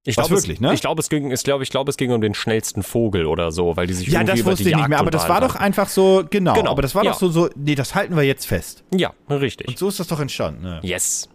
Ich 0.06 0.16
glaube 0.16 0.32
wirklich, 0.32 0.56
es, 0.58 0.62
ne? 0.62 0.74
Ich 0.74 0.82
glaube, 0.82 1.00
es 1.00 1.08
ging, 1.10 1.32
ich 1.32 1.44
glaube, 1.44 1.64
ich 1.64 1.70
glaube, 1.70 1.90
es 1.90 1.96
ging 1.96 2.12
um 2.12 2.20
den 2.20 2.34
schnellsten 2.34 2.84
Vogel 2.84 3.26
oder 3.26 3.52
so, 3.54 3.78
weil 3.78 3.88
die 3.88 3.94
sich 3.94 4.08
Ja, 4.10 4.20
irgendwie 4.20 4.32
das 4.32 4.40
über 4.42 4.52
wusste 4.52 4.64
die 4.66 4.70
ich 4.72 4.76
nicht 4.76 4.90
mehr, 4.90 5.00
aber 5.00 5.12
das 5.12 5.30
war 5.30 5.40
doch 5.40 5.56
einfach 5.56 5.88
so, 5.88 6.26
genau, 6.30 6.54
Genau, 6.56 6.72
aber 6.72 6.82
das 6.82 6.94
war 6.94 7.06
ja. 7.06 7.12
doch 7.12 7.20
so, 7.20 7.30
so, 7.30 7.50
nee, 7.56 7.76
das 7.76 7.96
halten 7.96 8.16
wir 8.18 8.24
jetzt 8.24 8.46
fest. 8.46 8.84
Ja, 8.94 9.14
richtig. 9.30 9.70
Und 9.70 9.78
so 9.80 9.88
ist 9.88 10.00
das 10.02 10.08
doch 10.08 10.20
entstanden. 10.20 10.62
Ne? 10.64 10.80
Yes. 10.84 11.30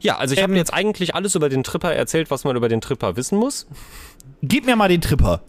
Ja, 0.00 0.18
also 0.18 0.34
ich 0.34 0.42
habe 0.42 0.52
Ähm, 0.52 0.56
jetzt 0.58 0.72
eigentlich 0.72 1.16
alles 1.16 1.34
über 1.34 1.48
den 1.48 1.64
Tripper 1.64 1.92
erzählt, 1.92 2.30
was 2.30 2.44
man 2.44 2.54
über 2.54 2.68
den 2.68 2.80
Tripper 2.80 3.16
wissen 3.16 3.36
muss. 3.38 3.66
Gib 4.42 4.64
mir 4.64 4.76
mal 4.76 4.88
den 4.88 5.00
Tripper. 5.00 5.42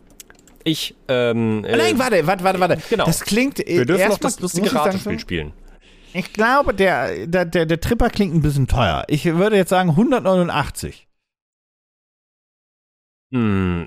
Ich, 0.63 0.95
ähm, 1.07 1.63
äh, 1.63 1.77
Nein, 1.77 1.99
warte, 1.99 2.25
warte, 2.25 2.43
warte, 2.43 2.59
warte. 2.59 2.77
genau. 2.89 3.05
Das 3.05 3.21
klingt, 3.21 3.59
wir 3.59 3.85
dürfen 3.85 4.09
noch 4.09 4.17
das 4.17 4.39
lustige 4.39 4.73
Ratespiel 4.73 5.19
spielen. 5.19 5.53
Ich 6.13 6.33
glaube, 6.33 6.73
der, 6.73 7.27
der, 7.27 7.45
der, 7.45 7.67
der 7.67 7.79
Tripper 7.79 8.09
klingt 8.09 8.33
ein 8.33 8.41
bisschen 8.41 8.67
teuer. 8.67 9.05
Ich 9.07 9.25
würde 9.25 9.55
jetzt 9.57 9.69
sagen 9.69 9.91
189. 9.91 11.05
Hm, 13.31 13.85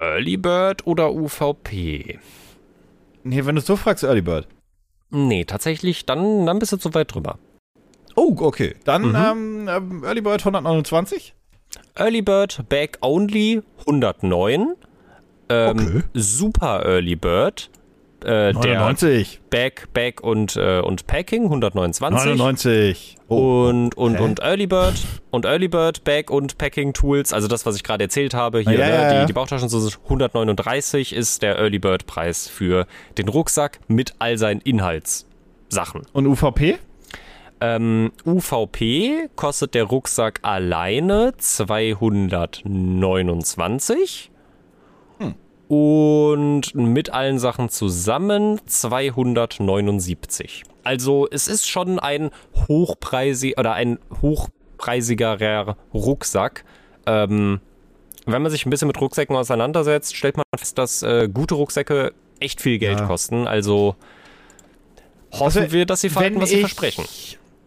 Early 0.00 0.36
Bird 0.36 0.86
oder 0.86 1.12
UVP? 1.12 2.18
Nee, 3.24 3.44
wenn 3.44 3.56
du 3.56 3.60
so 3.60 3.76
fragst, 3.76 4.04
Early 4.04 4.22
Bird. 4.22 4.46
Nee, 5.10 5.44
tatsächlich, 5.44 6.06
dann, 6.06 6.46
dann 6.46 6.58
bist 6.58 6.72
du 6.72 6.76
zu 6.76 6.94
weit 6.94 7.12
drüber. 7.14 7.38
Oh, 8.14 8.34
okay. 8.38 8.74
Dann 8.84 9.02
Mhm. 9.10 9.16
ähm, 9.16 9.68
ähm, 9.68 10.04
Early 10.04 10.20
Bird 10.20 10.44
129. 10.44 11.34
Early 11.96 12.22
Bird 12.22 12.64
Back 12.68 12.98
Only 13.00 13.62
109. 13.86 14.74
Ähm, 15.48 15.68
Okay. 15.78 16.02
Super 16.14 16.84
Early 16.84 17.16
Bird. 17.16 17.70
Äh, 18.24 18.52
der 18.52 18.80
99. 18.80 19.40
Back, 19.48 19.88
Back 19.92 20.22
und, 20.22 20.56
äh, 20.56 20.80
und 20.80 21.06
Packing 21.06 21.44
129. 21.44 22.36
99. 22.36 23.16
Oh. 23.28 23.66
Und, 23.68 23.96
und, 23.96 24.18
Hä? 24.18 24.22
und 24.22 24.40
Early 24.40 24.66
Bird 24.66 24.94
und 25.30 25.44
Early 25.44 25.68
Bird, 25.68 26.02
Back 26.02 26.30
und 26.30 26.58
Packing 26.58 26.94
Tools, 26.94 27.32
also 27.32 27.46
das, 27.46 27.64
was 27.64 27.76
ich 27.76 27.84
gerade 27.84 28.02
erzählt 28.04 28.34
habe, 28.34 28.58
hier, 28.60 28.72
Ja, 28.72 28.86
ne, 28.86 28.92
ja, 28.92 29.12
ja. 29.12 29.20
die, 29.20 29.26
die 29.26 29.32
Bauchtaschen, 29.32 29.68
so 29.68 29.88
139 30.04 31.12
ist 31.12 31.42
der 31.42 31.58
Early 31.58 31.78
Bird 31.78 32.06
Preis 32.06 32.48
für 32.48 32.86
den 33.18 33.28
Rucksack 33.28 33.78
mit 33.86 34.14
all 34.18 34.36
seinen 34.36 34.60
Inhaltssachen. 34.62 36.02
Und 36.12 36.26
UVP? 36.26 36.78
Ähm, 37.60 38.10
UVP 38.24 39.28
kostet 39.36 39.74
der 39.74 39.84
Rucksack 39.84 40.40
alleine 40.42 41.34
229 41.36 44.30
und 45.68 46.74
mit 46.74 47.10
allen 47.12 47.38
Sachen 47.38 47.68
zusammen 47.68 48.60
279. 48.66 50.64
Also 50.84 51.28
es 51.30 51.48
ist 51.48 51.68
schon 51.68 51.98
ein 51.98 52.30
hochpreisig 52.68 53.58
oder 53.58 53.74
ein 53.74 53.98
hochpreisigerer 54.22 55.76
Rucksack. 55.92 56.64
Ähm, 57.06 57.60
wenn 58.26 58.42
man 58.42 58.50
sich 58.50 58.66
ein 58.66 58.70
bisschen 58.70 58.88
mit 58.88 59.00
Rucksäcken 59.00 59.36
auseinandersetzt, 59.36 60.16
stellt 60.16 60.36
man 60.36 60.44
fest, 60.56 60.78
dass 60.78 61.02
äh, 61.02 61.28
gute 61.32 61.54
Rucksäcke 61.54 62.12
echt 62.40 62.60
viel 62.60 62.78
Geld 62.78 63.00
Ja. 63.00 63.06
kosten. 63.06 63.46
Also 63.46 63.96
hoffen 65.32 65.62
Also, 65.62 65.72
wir, 65.72 65.86
dass 65.86 66.00
sie 66.00 66.08
verhalten, 66.08 66.40
was 66.40 66.50
sie 66.50 66.56
ich- 66.56 66.60
versprechen. 66.60 67.04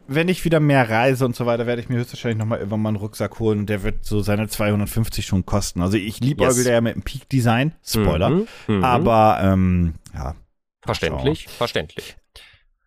Wenn 0.07 0.27
ich 0.27 0.43
wieder 0.43 0.59
mehr 0.59 0.89
reise 0.89 1.25
und 1.25 1.35
so 1.35 1.45
weiter, 1.45 1.67
werde 1.67 1.81
ich 1.81 1.87
mir 1.89 1.97
höchstwahrscheinlich 1.97 2.37
nochmal 2.39 2.57
irgendwann 2.59 2.81
mal 2.81 2.89
einen 2.89 2.97
Rucksack 2.97 3.39
holen 3.39 3.59
und 3.59 3.67
der 3.67 3.83
wird 3.83 4.03
so 4.03 4.21
seine 4.21 4.47
250 4.49 5.25
schon 5.25 5.45
kosten. 5.45 5.81
Also 5.81 5.95
ich 5.97 6.19
liebäugel 6.19 6.57
Yes. 6.57 6.67
ja 6.67 6.81
mit 6.81 6.95
dem 6.95 7.03
Peak 7.03 7.29
Design, 7.29 7.75
Spoiler. 7.85 8.29
Mhm, 8.29 8.47
mhm. 8.67 8.83
Aber 8.83 9.39
ähm, 9.41 9.93
ja. 10.13 10.35
Verständlich, 10.83 11.47
verständlich. 11.47 12.17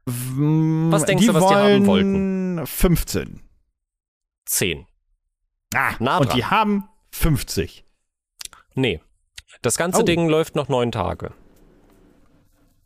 Was 0.06 1.04
denkst 1.06 1.26
du, 1.26 1.32
was 1.34 1.46
die 1.46 1.54
haben 1.54 1.86
wollten? 1.86 2.66
15. 2.66 3.40
10. 4.46 4.86
Ah, 5.74 5.92
Nah 5.98 6.18
und 6.18 6.34
die 6.34 6.44
haben 6.44 6.88
50. 7.12 7.84
Nee. 8.74 9.00
Das 9.62 9.78
ganze 9.78 10.00
Oh. 10.02 10.04
Ding 10.04 10.28
läuft 10.28 10.56
noch 10.56 10.68
neun 10.68 10.92
Tage. 10.92 11.32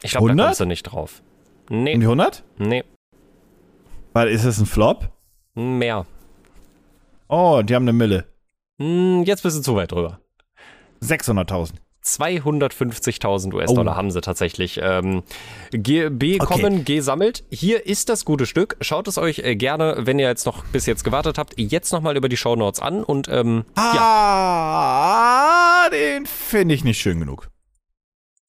Ich 0.02 0.12
glaube, 0.12 0.28
da 0.28 0.32
100? 0.32 0.46
kommst 0.46 0.60
du 0.60 0.64
nicht 0.66 0.82
drauf. 0.84 1.22
Und 1.70 1.82
Nee, 1.82 1.94
die 1.96 2.02
100? 2.06 2.44
nee, 2.58 2.84
Weil 4.12 4.28
ist 4.28 4.44
es 4.44 4.58
ein 4.58 4.66
Flop? 4.66 5.10
mehr. 5.54 6.06
Oh, 7.28 7.62
die 7.64 7.74
haben 7.74 7.82
eine 7.84 7.92
Mille. 7.92 8.24
Hm, 8.80 9.24
Jetzt 9.24 9.42
bist 9.42 9.56
du 9.58 9.62
zu 9.62 9.74
weit 9.74 9.90
drüber. 9.92 10.20
600.000. 11.02 11.72
250.000 12.04 13.52
US-Dollar 13.52 13.92
Oh. 13.92 13.96
haben 13.96 14.10
sie 14.10 14.20
tatsächlich 14.22 14.80
ähm, 14.82 15.24
ge 15.72 16.08
bekommen, 16.08 16.84
gesammelt. 16.86 17.44
Hier 17.50 17.84
ist 17.86 18.08
das 18.08 18.24
gute 18.24 18.46
Stück. 18.46 18.76
Schaut 18.80 19.08
es 19.08 19.18
euch 19.18 19.40
äh, 19.40 19.56
gerne, 19.56 19.96
wenn 20.06 20.18
ihr 20.18 20.26
jetzt 20.28 20.46
noch 20.46 20.64
bis 20.66 20.86
jetzt 20.86 21.04
gewartet 21.04 21.36
habt, 21.36 21.58
jetzt 21.58 21.92
nochmal 21.92 22.16
über 22.16 22.28
die 22.30 22.36
Shownotes 22.38 22.80
an 22.80 23.04
und 23.04 23.28
ähm, 23.28 23.64
ja, 23.76 23.82
Ah, 24.00 25.90
den 25.90 26.24
finde 26.24 26.74
ich 26.74 26.84
nicht 26.84 26.98
schön 27.00 27.18
genug. 27.20 27.50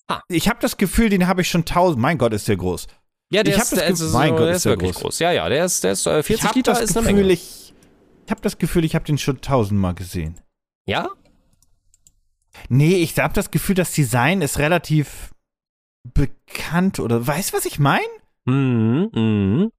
Ah. 0.08 0.22
Ich 0.30 0.48
habe 0.48 0.60
das 0.62 0.78
Gefühl, 0.78 1.10
den 1.10 1.28
habe 1.28 1.42
ich 1.42 1.50
schon 1.50 1.66
tausend. 1.66 2.02
Mein 2.02 2.18
Gott, 2.18 2.34
ist 2.34 2.48
der 2.48 2.56
groß. 2.58 2.88
Ja, 3.32 3.44
der 3.44 3.56
ich 3.56 3.62
ist, 3.62 3.72
das 3.72 3.80
der 3.80 3.88
Ge- 3.88 3.94
ist, 3.94 4.14
mein 4.14 4.30
so- 4.30 4.36
Gott, 4.36 4.48
der 4.48 4.56
ist 4.56 4.66
der 4.66 4.72
wirklich 4.74 4.92
groß. 4.94 5.02
groß. 5.04 5.20
Ja, 5.20 5.32
ja, 5.32 5.50
der 5.50 5.66
ist, 5.66 5.84
der 5.84 5.92
ist 5.94 6.06
äh, 6.08 6.24
40 6.24 6.36
ich 6.36 6.44
habe 6.44 6.56
Liter 6.60 6.72
das 6.74 6.82
ist 6.82 6.98
eine 6.98 7.06
Gefühl, 7.08 7.22
Menge. 7.22 7.34
ich, 7.34 7.74
ich 8.26 8.32
habe 8.32 8.42
das 8.42 8.58
Gefühl, 8.58 8.86
ich 8.86 8.96
habe 8.96 9.06
den 9.06 9.18
schon 9.18 9.42
tausendmal 9.42 9.94
gesehen. 9.96 10.40
Ja? 10.88 11.10
Nee, 12.70 12.96
ich 12.96 13.18
habe 13.20 13.34
das 13.34 13.52
Gefühl, 13.52 13.76
das 13.76 13.92
Design 13.94 14.42
ist 14.42 14.58
relativ 14.60 15.32
bekannt 16.14 17.00
oder 17.00 17.26
weißt 17.26 17.52
du, 17.54 17.58
was 17.58 17.66
ich 17.66 17.80
meine? 17.80 18.06
Mhm, 18.46 19.10
mhm. 19.14 19.72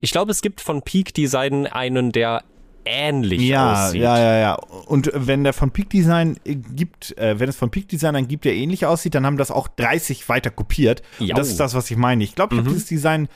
Ich 0.00 0.10
glaube, 0.10 0.30
es 0.32 0.42
gibt 0.42 0.60
von 0.60 0.82
Peak 0.82 1.14
Design 1.14 1.66
einen, 1.66 2.12
der 2.12 2.44
ähnlich 2.84 3.42
Ja, 3.42 3.86
aussieht. 3.86 4.02
ja, 4.02 4.18
ja, 4.18 4.36
ja. 4.38 4.54
Und 4.54 5.10
wenn 5.14 5.44
der 5.44 5.52
von 5.52 5.70
Peak 5.70 5.90
Design 5.90 6.36
äh, 6.44 6.54
gibt, 6.54 7.16
äh, 7.18 7.38
wenn 7.40 7.48
es 7.48 7.56
von 7.56 7.70
Peak 7.70 7.88
Design 7.88 8.16
einen 8.16 8.28
gibt, 8.28 8.44
der 8.44 8.54
ähnlich 8.54 8.86
aussieht, 8.86 9.14
dann 9.14 9.24
haben 9.26 9.36
das 9.36 9.50
auch 9.50 9.68
30 9.68 10.28
weiter 10.28 10.50
kopiert. 10.50 11.02
Das 11.34 11.48
ist 11.48 11.60
das, 11.60 11.74
was 11.74 11.90
ich 11.90 11.96
meine. 11.96 12.22
Ich 12.24 12.34
glaube, 12.34 12.54
ich 12.54 12.60
Mhm. 12.60 12.64
habe 12.66 12.74
dieses 12.74 12.88
Design 12.88 13.28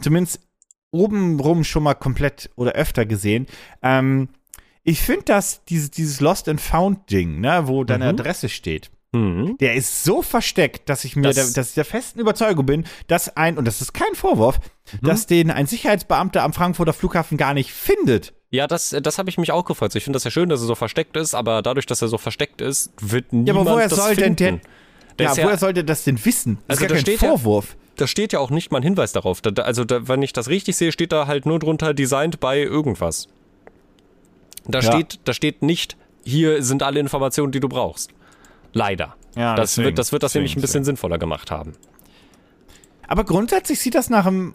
zumindest 0.00 0.40
obenrum 0.90 1.64
schon 1.64 1.82
mal 1.82 1.94
komplett 1.94 2.50
oder 2.56 2.72
öfter 2.72 3.06
gesehen. 3.06 3.46
Ähm, 3.82 4.28
ich 4.84 5.00
finde, 5.00 5.24
dass 5.24 5.64
dieses, 5.64 5.90
dieses 5.90 6.20
Lost 6.20 6.48
and 6.48 6.60
Found 6.60 7.10
Ding, 7.10 7.40
ne, 7.40 7.62
wo 7.66 7.84
deine 7.84 8.04
Mhm. 8.04 8.10
Adresse 8.18 8.48
steht, 8.48 8.90
Mhm. 9.12 9.56
der 9.60 9.74
ist 9.74 10.04
so 10.04 10.22
versteckt, 10.22 10.88
dass 10.88 11.04
ich 11.04 11.16
mir, 11.16 11.22
Das- 11.22 11.36
der, 11.36 11.46
dass 11.62 11.68
ich 11.70 11.74
der 11.74 11.84
festen 11.84 12.18
Überzeugung 12.20 12.66
bin, 12.66 12.84
dass 13.06 13.36
ein, 13.36 13.58
und 13.58 13.66
das 13.66 13.80
ist 13.80 13.92
kein 13.94 14.14
Vorwurf, 14.14 14.58
Mhm. 15.00 15.06
dass 15.06 15.26
den 15.26 15.50
ein 15.50 15.66
Sicherheitsbeamter 15.66 16.42
am 16.42 16.52
Frankfurter 16.52 16.92
Flughafen 16.92 17.38
gar 17.38 17.54
nicht 17.54 17.72
findet. 17.72 18.34
Ja, 18.52 18.66
das, 18.66 18.90
das 19.02 19.18
habe 19.18 19.30
ich 19.30 19.38
mich 19.38 19.50
auch 19.50 19.64
gefreut. 19.64 19.94
Ich 19.96 20.04
finde 20.04 20.16
das 20.16 20.24
ja 20.24 20.30
schön, 20.30 20.48
dass 20.50 20.60
er 20.60 20.66
so 20.66 20.74
versteckt 20.74 21.16
ist, 21.16 21.34
aber 21.34 21.62
dadurch, 21.62 21.86
dass 21.86 22.02
er 22.02 22.08
so 22.08 22.18
versteckt 22.18 22.60
ist, 22.60 22.92
wird 23.00 23.24
Ja, 23.32 23.38
niemand 23.38 23.66
aber 23.66 23.76
woher 23.78 23.88
das 23.88 23.98
soll 23.98 24.14
denn 24.14 24.36
finden. 24.36 24.60
der, 25.16 25.16
Der 25.18 25.26
ja, 25.26 25.34
ja, 25.34 25.44
woher 25.46 25.56
sollte 25.58 25.84
das 25.84 26.04
denn 26.04 26.22
wissen? 26.24 26.58
Das 26.68 26.76
Also 26.78 26.84
ist 26.84 26.90
da 26.90 26.94
gar 26.94 26.94
kein 26.96 27.00
steht 27.00 27.22
ja- 27.22 27.28
Vorwurf. 27.30 27.76
da 27.96 28.06
steht 28.06 28.32
ja 28.34 28.40
auch 28.40 28.50
nicht 28.50 28.70
mal 28.70 28.78
ein 28.80 28.82
Hinweis 28.82 29.12
darauf. 29.12 29.40
Da, 29.40 29.50
da, 29.52 29.62
also, 29.62 29.84
da, 29.84 30.06
wenn 30.06 30.20
ich 30.20 30.34
das 30.34 30.48
richtig 30.48 30.76
sehe, 30.76 30.92
steht 30.92 31.12
da 31.12 31.26
halt 31.26 31.46
nur 31.46 31.58
drunter 31.58 31.94
designed 31.94 32.40
bei 32.40 32.60
irgendwas. 32.60 33.26
Da, 34.66 34.80
Ja. 34.80 34.92
steht, 34.92 35.20
da 35.24 35.32
steht 35.32 35.62
nicht, 35.62 35.96
hier 36.22 36.62
sind 36.62 36.82
alle 36.82 37.00
Informationen, 37.00 37.52
die 37.52 37.60
du 37.60 37.68
brauchst. 37.70 38.10
Leider. 38.74 39.16
Ja, 39.34 39.54
das, 39.56 39.70
deswegen. 39.70 39.86
wird, 39.86 39.98
das 39.98 40.12
wird 40.12 40.22
das 40.22 40.32
Deswegen, 40.32 40.42
nämlich 40.42 40.56
ein 40.58 40.60
bisschen 40.60 40.84
sinnvoller 40.84 41.16
gemacht 41.18 41.50
haben. 41.50 41.72
Aber 43.08 43.24
grundsätzlich 43.24 43.80
sieht 43.80 43.94
das 43.94 44.10
nach 44.10 44.26
einem. 44.26 44.54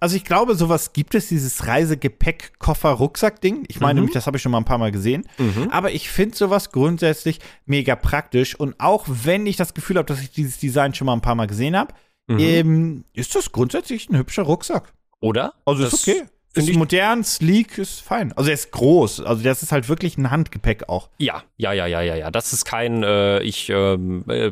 Also 0.00 0.16
ich 0.16 0.24
glaube, 0.24 0.54
sowas 0.56 0.92
gibt 0.92 1.14
es, 1.14 1.28
dieses 1.28 1.66
Reisegepäck-Koffer-Rucksack-Ding. 1.66 3.64
Ich 3.68 3.80
meine 3.80 3.94
Mhm. 3.94 4.04
nämlich, 4.04 4.14
das 4.14 4.26
habe 4.26 4.36
ich 4.36 4.42
schon 4.42 4.52
mal 4.52 4.58
ein 4.58 4.64
paar 4.64 4.78
Mal 4.78 4.92
gesehen. 4.92 5.26
Aber 5.70 5.90
ich 5.92 6.08
finde 6.10 6.36
sowas 6.36 6.70
grundsätzlich 6.70 7.40
mega 7.64 7.96
praktisch. 7.96 8.54
Und 8.58 8.74
auch 8.78 9.04
wenn 9.08 9.46
ich 9.46 9.56
das 9.56 9.74
Gefühl 9.74 9.96
habe, 9.96 10.06
dass 10.06 10.20
ich 10.20 10.30
dieses 10.30 10.58
Design 10.58 10.94
schon 10.94 11.06
mal 11.06 11.12
ein 11.14 11.20
paar 11.22 11.34
Mal 11.34 11.46
gesehen 11.46 11.76
habe, 11.76 11.94
Mhm. 12.28 12.38
ähm, 12.40 13.04
ist 13.12 13.34
das 13.36 13.52
grundsätzlich 13.52 14.08
ein 14.10 14.16
hübscher 14.18 14.42
Rucksack. 14.42 14.92
Oder? 15.20 15.54
Also 15.64 15.84
Das 15.84 15.92
ist 15.94 16.08
okay. 16.08 16.22
Ist 16.54 16.72
modern, 16.74 17.22
sleek, 17.22 17.76
ist 17.76 18.00
fein. 18.00 18.32
Also 18.32 18.48
er 18.48 18.54
ist 18.54 18.72
groß. 18.72 19.20
Also 19.20 19.42
das 19.44 19.62
ist 19.62 19.72
halt 19.72 19.90
wirklich 19.90 20.16
ein 20.16 20.30
Handgepäck 20.30 20.88
auch. 20.88 21.10
Ja, 21.18 21.42
ja, 21.58 21.72
ja, 21.74 21.86
ja, 21.86 22.00
ja, 22.00 22.14
ja. 22.16 22.30
Das 22.30 22.54
ist 22.54 22.64
kein, 22.64 23.02
äh, 23.02 23.40
ich 23.42 23.68
ähm, 23.68 24.24
äh, 24.28 24.50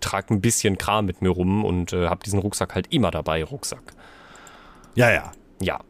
trage 0.00 0.34
ein 0.34 0.42
bisschen 0.42 0.76
Kram 0.76 1.06
mit 1.06 1.22
mir 1.22 1.30
rum 1.30 1.64
und 1.64 1.94
äh, 1.94 2.06
habe 2.08 2.22
diesen 2.22 2.38
Rucksack 2.38 2.74
halt 2.74 2.86
immer 2.92 3.10
dabei, 3.10 3.42
Rucksack. 3.42 3.94
Ja, 4.98 5.12
ja. 5.12 5.32
Ja, 5.60 5.80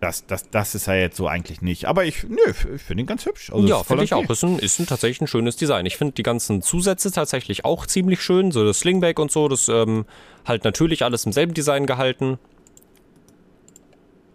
Das, 0.00 0.26
das, 0.26 0.50
das 0.50 0.74
ist 0.74 0.86
ja 0.86 0.94
jetzt 0.94 1.16
so 1.16 1.28
eigentlich 1.28 1.62
nicht. 1.62 1.86
Aber 1.86 2.04
ich, 2.04 2.24
nö, 2.24 2.36
ich 2.74 2.82
finde 2.82 3.02
ihn 3.02 3.06
ganz 3.06 3.24
hübsch. 3.24 3.52
Also 3.52 3.66
ja 3.66 3.82
finde 3.84 4.02
ich 4.04 4.12
okay. 4.12 4.26
auch. 4.26 4.30
Ist, 4.30 4.42
ein, 4.42 4.58
ist 4.58 4.80
ein 4.80 4.86
tatsächlich 4.86 5.20
ein 5.20 5.28
schönes 5.28 5.56
Design. 5.56 5.86
Ich 5.86 5.96
finde 5.96 6.14
die 6.14 6.24
ganzen 6.24 6.62
Zusätze 6.62 7.12
tatsächlich 7.12 7.64
auch 7.64 7.86
ziemlich 7.86 8.20
schön. 8.20 8.50
So 8.50 8.64
das 8.64 8.80
Slingback 8.80 9.20
und 9.20 9.30
so, 9.30 9.46
das 9.48 9.68
ähm, 9.68 10.04
halt 10.44 10.64
natürlich 10.64 11.04
alles 11.04 11.24
im 11.26 11.32
selben 11.32 11.54
Design 11.54 11.86
gehalten. 11.86 12.38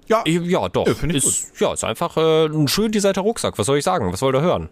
Ja, 0.07 0.23
Ja, 0.25 0.69
doch. 0.69 0.87
Ja, 0.87 0.93
finde 0.93 1.17
ich 1.17 1.25
ist, 1.25 1.59
ja, 1.59 1.73
ist 1.73 1.83
einfach 1.83 2.15
äh, 2.15 2.45
ein 2.45 2.69
schön 2.69 2.91
designter 2.91 3.21
Rucksack. 3.21 3.59
Was 3.59 3.65
soll 3.65 3.77
ich 3.77 3.83
sagen? 3.83 4.11
Was 4.13 4.21
wollt 4.21 4.35
ihr 4.35 4.41
hören? 4.41 4.69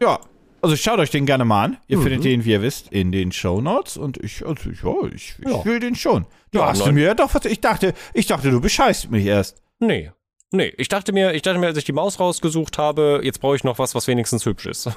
ja. 0.00 0.20
Also 0.60 0.74
schaut 0.76 0.98
euch 0.98 1.10
den 1.10 1.24
gerne 1.26 1.44
mal 1.44 1.64
an. 1.64 1.76
Ihr 1.86 2.00
findet 2.00 2.24
den, 2.24 2.44
wie 2.44 2.50
ihr 2.50 2.62
wisst, 2.62 2.88
in 2.92 3.12
den 3.12 3.30
Show 3.32 3.60
Notes 3.60 3.96
und 3.96 4.16
ich, 4.18 4.44
also, 4.44 4.70
ja, 4.70 5.08
ich, 5.14 5.34
ich 5.38 5.46
Ja. 5.48 5.64
will 5.64 5.78
den 5.78 5.94
schon. 5.94 6.26
Du 6.50 6.58
Ja, 6.58 6.66
hast 6.70 6.84
du 6.84 6.92
mir 6.92 7.04
ja 7.04 7.14
doch 7.14 7.32
was. 7.34 7.44
Ich 7.44 7.60
dachte, 7.60 7.94
ich 8.14 8.26
dachte, 8.26 8.50
du 8.50 8.60
bescheißt 8.60 9.10
mich 9.10 9.24
erst. 9.24 9.62
Nee. 9.78 10.10
Nee, 10.50 10.72
ich 10.78 10.88
dachte 10.88 11.12
mir, 11.12 11.34
ich 11.34 11.42
dachte 11.42 11.58
mir, 11.58 11.66
als 11.66 11.76
ich 11.78 11.84
die 11.84 11.92
Maus 11.92 12.18
rausgesucht 12.18 12.78
habe, 12.78 13.20
jetzt 13.22 13.40
brauche 13.40 13.54
ich 13.56 13.64
noch 13.64 13.78
was, 13.78 13.94
was 13.94 14.06
wenigstens 14.08 14.46
hübsch 14.46 14.66
ist. 14.66 14.90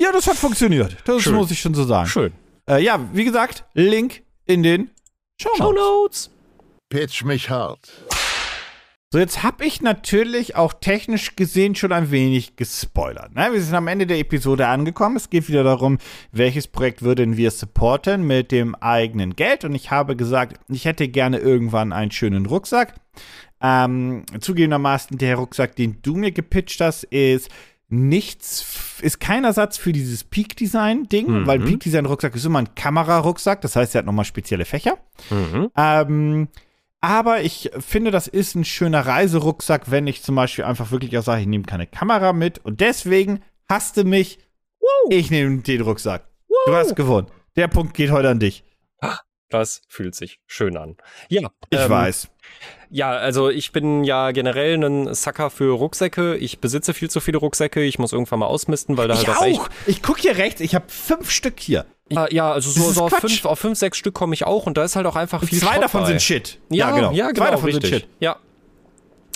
Ja, 0.00 0.12
das 0.12 0.26
hat 0.26 0.36
funktioniert. 0.36 0.96
Das 1.04 1.22
Schön. 1.22 1.34
muss 1.34 1.50
ich 1.50 1.60
schon 1.60 1.74
so 1.74 1.84
sagen. 1.84 2.08
Schön. 2.08 2.32
Äh, 2.68 2.82
ja, 2.82 3.00
wie 3.12 3.24
gesagt, 3.24 3.64
Link 3.74 4.22
in 4.44 4.62
den 4.62 4.90
Show 5.40 5.50
Show 5.56 5.72
Notes. 5.72 6.28
Notes. 6.28 6.30
Pitch 6.88 7.24
mich 7.24 7.48
hart. 7.48 7.90
So, 9.12 9.18
jetzt 9.18 9.42
habe 9.42 9.64
ich 9.64 9.82
natürlich 9.82 10.54
auch 10.54 10.72
technisch 10.72 11.34
gesehen 11.34 11.74
schon 11.74 11.90
ein 11.90 12.12
wenig 12.12 12.54
gespoilert. 12.54 13.34
Ne? 13.34 13.48
Wir 13.50 13.60
sind 13.60 13.74
am 13.74 13.88
Ende 13.88 14.06
der 14.06 14.20
Episode 14.20 14.68
angekommen. 14.68 15.16
Es 15.16 15.30
geht 15.30 15.48
wieder 15.48 15.64
darum, 15.64 15.98
welches 16.30 16.68
Projekt 16.68 17.02
würden 17.02 17.36
wir 17.36 17.50
supporten 17.50 18.24
mit 18.24 18.52
dem 18.52 18.76
eigenen 18.76 19.34
Geld. 19.34 19.64
Und 19.64 19.74
ich 19.74 19.90
habe 19.90 20.14
gesagt, 20.14 20.60
ich 20.68 20.84
hätte 20.84 21.08
gerne 21.08 21.38
irgendwann 21.38 21.92
einen 21.92 22.12
schönen 22.12 22.46
Rucksack. 22.46 22.94
Ähm, 23.60 24.26
zugegebenermaßen, 24.38 25.18
der 25.18 25.34
Rucksack, 25.34 25.74
den 25.74 25.98
du 26.02 26.14
mir 26.14 26.30
gepitcht 26.30 26.80
hast, 26.80 27.02
ist 27.02 27.50
nichts, 27.88 29.00
ist 29.02 29.18
kein 29.18 29.42
Ersatz 29.42 29.76
für 29.76 29.92
dieses 29.92 30.22
Peak-Design-Ding, 30.22 31.48
weil 31.48 31.58
Peak-Design-Rucksack 31.58 32.36
ist 32.36 32.44
immer 32.44 32.60
ein 32.60 32.76
Kamerarucksack, 32.76 33.60
das 33.62 33.74
heißt, 33.74 33.96
er 33.96 33.98
hat 33.98 34.06
nochmal 34.06 34.24
spezielle 34.24 34.64
Fächer. 34.64 34.98
Mhm. 35.30 35.70
Ähm, 35.76 36.48
aber 37.00 37.42
ich 37.42 37.70
finde, 37.78 38.10
das 38.10 38.26
ist 38.26 38.54
ein 38.54 38.64
schöner 38.64 39.06
Reiserucksack, 39.06 39.90
wenn 39.90 40.06
ich 40.06 40.22
zum 40.22 40.34
Beispiel 40.34 40.64
einfach 40.64 40.90
wirklich 40.90 41.16
auch 41.16 41.22
sage, 41.22 41.42
ich 41.42 41.46
nehme 41.46 41.64
keine 41.64 41.86
Kamera 41.86 42.32
mit. 42.32 42.58
Und 42.58 42.80
deswegen 42.80 43.42
hasste 43.68 44.04
mich. 44.04 44.38
Ich 45.08 45.30
nehme 45.30 45.58
den 45.58 45.80
Rucksack. 45.80 46.28
Du 46.66 46.74
hast 46.74 46.96
gewonnen. 46.96 47.28
Der 47.56 47.68
Punkt 47.68 47.94
geht 47.94 48.10
heute 48.10 48.28
an 48.28 48.38
dich. 48.38 48.64
Das 49.50 49.82
fühlt 49.88 50.14
sich 50.14 50.40
schön 50.46 50.76
an. 50.76 50.96
Ja, 51.28 51.50
Ich 51.70 51.78
ähm, 51.78 51.90
weiß. 51.90 52.28
Ja, 52.88 53.10
also 53.10 53.50
ich 53.50 53.72
bin 53.72 54.04
ja 54.04 54.30
generell 54.30 54.82
ein 54.82 55.14
Sucker 55.14 55.50
für 55.50 55.72
Rucksäcke. 55.72 56.36
Ich 56.36 56.60
besitze 56.60 56.94
viel 56.94 57.10
zu 57.10 57.20
viele 57.20 57.38
Rucksäcke. 57.38 57.82
Ich 57.82 57.98
muss 57.98 58.12
irgendwann 58.12 58.38
mal 58.38 58.46
ausmisten, 58.46 58.96
weil 58.96 59.08
da 59.08 59.14
Ich 59.14 59.28
halt 59.28 59.38
auch 59.38 59.64
auch. 59.64 59.68
Ich 59.86 60.02
gucke 60.02 60.20
hier 60.20 60.36
rechts. 60.36 60.60
Ich 60.60 60.74
habe 60.74 60.86
fünf 60.88 61.30
Stück 61.30 61.60
hier. 61.60 61.84
Ja, 62.10 62.28
ja 62.30 62.52
also 62.52 62.70
so, 62.70 62.90
so 62.90 63.04
auf, 63.04 63.12
fünf, 63.12 63.44
auf 63.44 63.58
fünf, 63.58 63.78
sechs 63.78 63.98
Stück 63.98 64.14
komme 64.14 64.34
ich 64.34 64.44
auch 64.44 64.66
und 64.66 64.76
da 64.76 64.84
ist 64.84 64.96
halt 64.96 65.06
auch 65.06 65.16
einfach 65.16 65.44
viel 65.44 65.58
Zwei 65.58 65.72
Schrott 65.72 65.84
davon 65.84 66.00
bei. 66.02 66.06
sind 66.08 66.22
Shit. 66.22 66.58
Ja, 66.68 66.90
genau. 66.92 67.12
Ja, 67.12 67.30
genau 67.30 67.46
Zwei 67.46 67.50
davon 67.52 67.64
richtig. 67.66 67.90
sind 67.90 68.00
Shit. 68.00 68.08
Ja. 68.18 68.36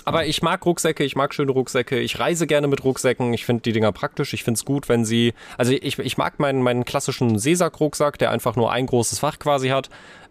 Aber 0.05 0.27
ich 0.27 0.43
mag 0.43 0.65
Rucksäcke, 0.67 1.05
ich 1.05 1.17
mag 1.17 1.35
schöne 1.35 1.53
Rucksäcke, 1.53 1.99
ich 1.99 2.19
reise 2.19 2.47
gerne 2.47 2.67
mit 2.67 2.85
Rucksäcken, 2.85 3.33
ich 3.33 3.45
finde 3.47 3.63
die 3.63 3.73
Dinger 3.73 3.93
praktisch, 3.93 4.35
ich 4.35 4.45
finde 4.45 4.59
es 4.59 4.65
gut, 4.65 4.89
wenn 4.89 5.05
sie, 5.05 5.33
also 5.57 5.73
ich, 5.73 5.99
ich 5.99 6.19
mag 6.19 6.39
meinen, 6.39 6.63
meinen 6.63 6.85
klassischen 6.85 7.39
Seesack-Rucksack, 7.39 8.19
der 8.19 8.31
einfach 8.31 8.57
nur 8.57 8.71
ein 8.71 8.87
großes 8.87 9.19
Fach 9.19 9.39
quasi 9.39 9.69
hat. 9.69 9.89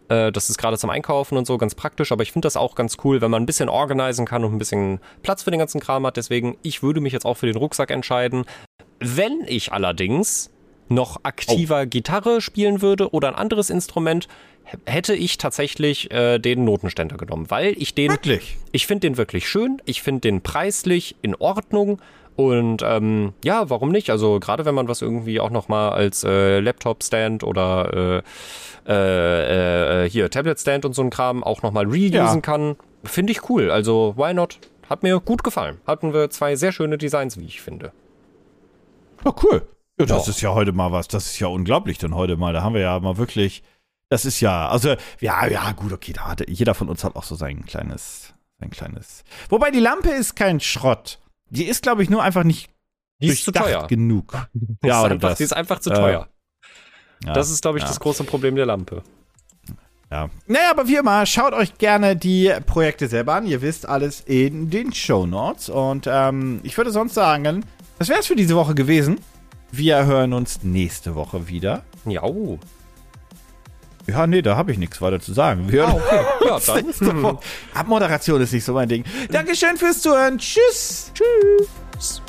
Äh, 0.10 0.32
Das 0.32 0.50
ist 0.50 0.58
gerade 0.58 0.78
zum 0.78 0.90
Einkaufen 0.90 1.38
und 1.38 1.48
so 1.48 1.58
ganz 1.58 1.76
praktisch, 1.76 2.12
aber 2.12 2.24
ich 2.24 2.32
finde 2.32 2.46
das 2.46 2.56
auch 2.58 2.76
ganz 2.76 2.98
cool, 3.04 3.22
wenn 3.22 3.32
man 3.32 3.44
ein 3.44 3.48
bisschen 3.48 3.70
organisieren 3.70 4.28
kann 4.28 4.44
und 4.44 4.54
ein 4.54 4.60
bisschen 4.60 5.00
Platz 5.24 5.44
für 5.44 5.52
den 5.52 5.60
ganzen 5.60 5.82
Kram 5.82 6.06
hat. 6.06 6.18
Deswegen, 6.18 6.58
ich 6.62 6.84
würde 6.84 7.02
mich 7.02 7.14
jetzt 7.14 7.26
auch 7.26 7.38
für 7.38 7.48
den 7.48 7.58
Rucksack 7.58 7.90
entscheiden. 7.90 8.46
Wenn 9.00 9.42
ich 9.48 9.72
allerdings 9.72 10.52
noch 10.90 11.22
aktiver 11.24 11.86
Gitarre 11.86 12.42
spielen 12.42 12.82
würde 12.82 13.12
oder 13.12 13.30
ein 13.30 13.36
anderes 13.36 13.70
Instrument, 13.70 14.28
hätte 14.86 15.14
ich 15.14 15.38
tatsächlich 15.38 16.12
äh, 16.12 16.40
den 16.40 16.64
Notenständer 16.66 17.18
genommen, 17.18 17.50
weil 17.50 17.74
ich 17.78 17.94
den 17.94 18.12
Wirklich? 18.12 18.58
ich 18.72 18.88
finde 18.88 19.02
den 19.08 19.18
wirklich 19.18 19.48
schön. 19.48 19.82
Ich 19.86 20.02
finde 20.02 20.22
den 20.22 20.42
preislich 20.42 21.16
in 21.22 21.36
Ordnung. 21.36 22.02
Und 22.36 22.82
ähm, 22.84 23.34
ja, 23.44 23.70
warum 23.70 23.90
nicht? 23.92 24.10
Also 24.10 24.40
gerade 24.40 24.66
wenn 24.66 24.74
man 24.74 24.88
was 24.88 25.04
irgendwie 25.04 25.40
auch 25.40 25.52
noch 25.52 25.68
mal 25.68 25.90
als 25.90 26.24
äh, 26.24 26.60
Laptop-Stand 26.62 27.44
oder 27.44 28.24
äh, 28.88 28.92
äh, 28.92 30.06
äh, 30.06 30.10
hier 30.10 30.30
Tablet-Stand 30.32 30.84
und 30.86 30.94
so 30.94 31.04
ein 31.04 31.12
Kram 31.12 31.44
auch 31.44 31.62
noch 31.62 31.72
mal 31.72 31.86
reusen 31.86 32.12
Ja. 32.12 32.36
kann, 32.42 32.76
finde 33.04 33.32
ich 33.34 33.50
cool. 33.52 33.70
Also 33.70 34.16
why 34.18 34.34
not? 34.34 34.58
Hat 34.90 35.04
mir 35.04 35.20
gut 35.20 35.44
gefallen. 35.44 35.80
Hatten 35.86 36.14
wir 36.14 36.30
zwei 36.32 36.56
sehr 36.56 36.72
schöne 36.72 36.98
Designs, 36.98 37.38
wie 37.38 37.46
ich 37.46 37.62
finde. 37.62 37.92
Ja, 39.24 39.34
cool. 39.44 39.62
Ja, 40.00 40.06
das 40.08 40.26
Ja. 40.26 40.32
ist 40.32 40.42
ja 40.42 40.54
heute 40.56 40.72
mal 40.72 40.92
was. 40.92 41.08
Das 41.08 41.28
ist 41.28 41.40
ja 41.40 41.48
unglaublich 41.48 42.00
dann 42.00 42.16
heute 42.16 42.36
mal. 42.36 42.52
Da 42.54 42.64
haben 42.64 42.74
wir 42.74 42.82
ja 42.82 43.00
mal 43.00 43.18
wirklich. 43.18 43.62
Das 44.14 44.26
ist 44.26 44.42
ja, 44.42 44.70
also, 44.70 44.96
ja, 45.22 45.48
ja, 45.48 45.72
gut, 45.72 45.92
okay, 45.92 46.14
da 46.14 46.28
hatte, 46.28 46.48
jeder 46.48 46.76
von 46.76 46.88
uns 46.88 47.04
hat 47.04 47.16
auch 47.16 47.24
so 47.24 47.34
sein 47.34 47.66
kleines, 47.66 48.32
sein 48.60 48.70
kleines. 48.70 49.24
Wobei 49.50 49.72
die 49.72 49.80
Lampe 49.80 50.10
ist 50.12 50.36
kein 50.36 50.60
Schrott. 50.60 51.18
Die 51.50 51.64
ist, 51.64 51.82
glaube 51.82 52.04
ich, 52.04 52.12
nur 52.12 52.22
einfach 52.22 52.44
nicht 52.44 52.70
Die 53.20 53.30
ist 53.30 53.44
zu 53.44 53.52
teuer. 53.52 53.88
genug. 53.88 54.34
Ja, 54.84 55.00
ist 55.00 55.06
oder 55.06 55.14
einfach, 55.16 55.30
das. 55.30 55.38
Die 55.40 55.44
ist 55.46 55.54
einfach 55.54 55.80
zu 55.80 55.90
Äh, 55.90 55.96
teuer. 55.96 56.28
Ja, 57.26 57.34
das 57.34 57.50
ist, 57.50 57.64
glaube 57.64 57.80
ich, 57.80 57.84
ja. 57.84 57.88
das 57.88 58.00
große 58.00 58.24
Problem 58.24 58.56
der 58.56 58.68
Lampe. 58.68 59.02
Ja. 60.12 60.30
Naja, 60.46 60.70
aber 60.70 60.88
wie 60.88 60.98
immer, 60.98 61.26
schaut 61.26 61.54
euch 61.54 61.80
gerne 61.80 62.16
die 62.16 62.54
Projekte 62.68 63.08
selber 63.08 63.34
an. 63.34 63.48
Ihr 63.48 63.64
wisst 63.64 63.90
alles 63.90 64.22
in 64.22 64.70
den 64.70 64.94
Show 64.94 65.26
Notes. 65.26 65.70
Und 65.70 66.06
ähm, 66.08 66.60
ich 66.62 66.78
würde 66.78 66.92
sonst 66.92 67.16
sagen, 67.16 67.66
das 67.98 68.10
wäre 68.10 68.20
es 68.20 68.28
für 68.28 68.36
diese 68.36 68.56
Woche 68.56 68.76
gewesen. 68.76 69.20
Wir 69.72 70.06
hören 70.06 70.34
uns 70.34 70.62
nächste 70.62 71.16
Woche 71.16 71.48
wieder. 71.48 71.82
Ja. 72.06 72.22
Ja, 74.08 74.28
nee, 74.28 74.42
da 74.42 74.56
habe 74.58 74.72
ich 74.72 74.78
nichts 74.78 75.02
weiter 75.02 75.20
zu 75.20 75.34
sagen. 75.34 75.72
Wir 75.72 75.88
hören 75.88 76.02
Ja, 76.46 76.56
uns 76.56 76.66
dann. 77.00 77.38
Abmoderation 77.74 78.42
ist 78.42 78.52
nicht 78.54 78.66
so 78.66 78.74
mein 78.74 78.90
Ding. 78.90 79.04
Dankeschön 79.32 79.78
fürs 79.78 80.02
Zuhören. 80.02 80.38
Tschüss. 80.38 81.12
Tschüss. 81.14 82.22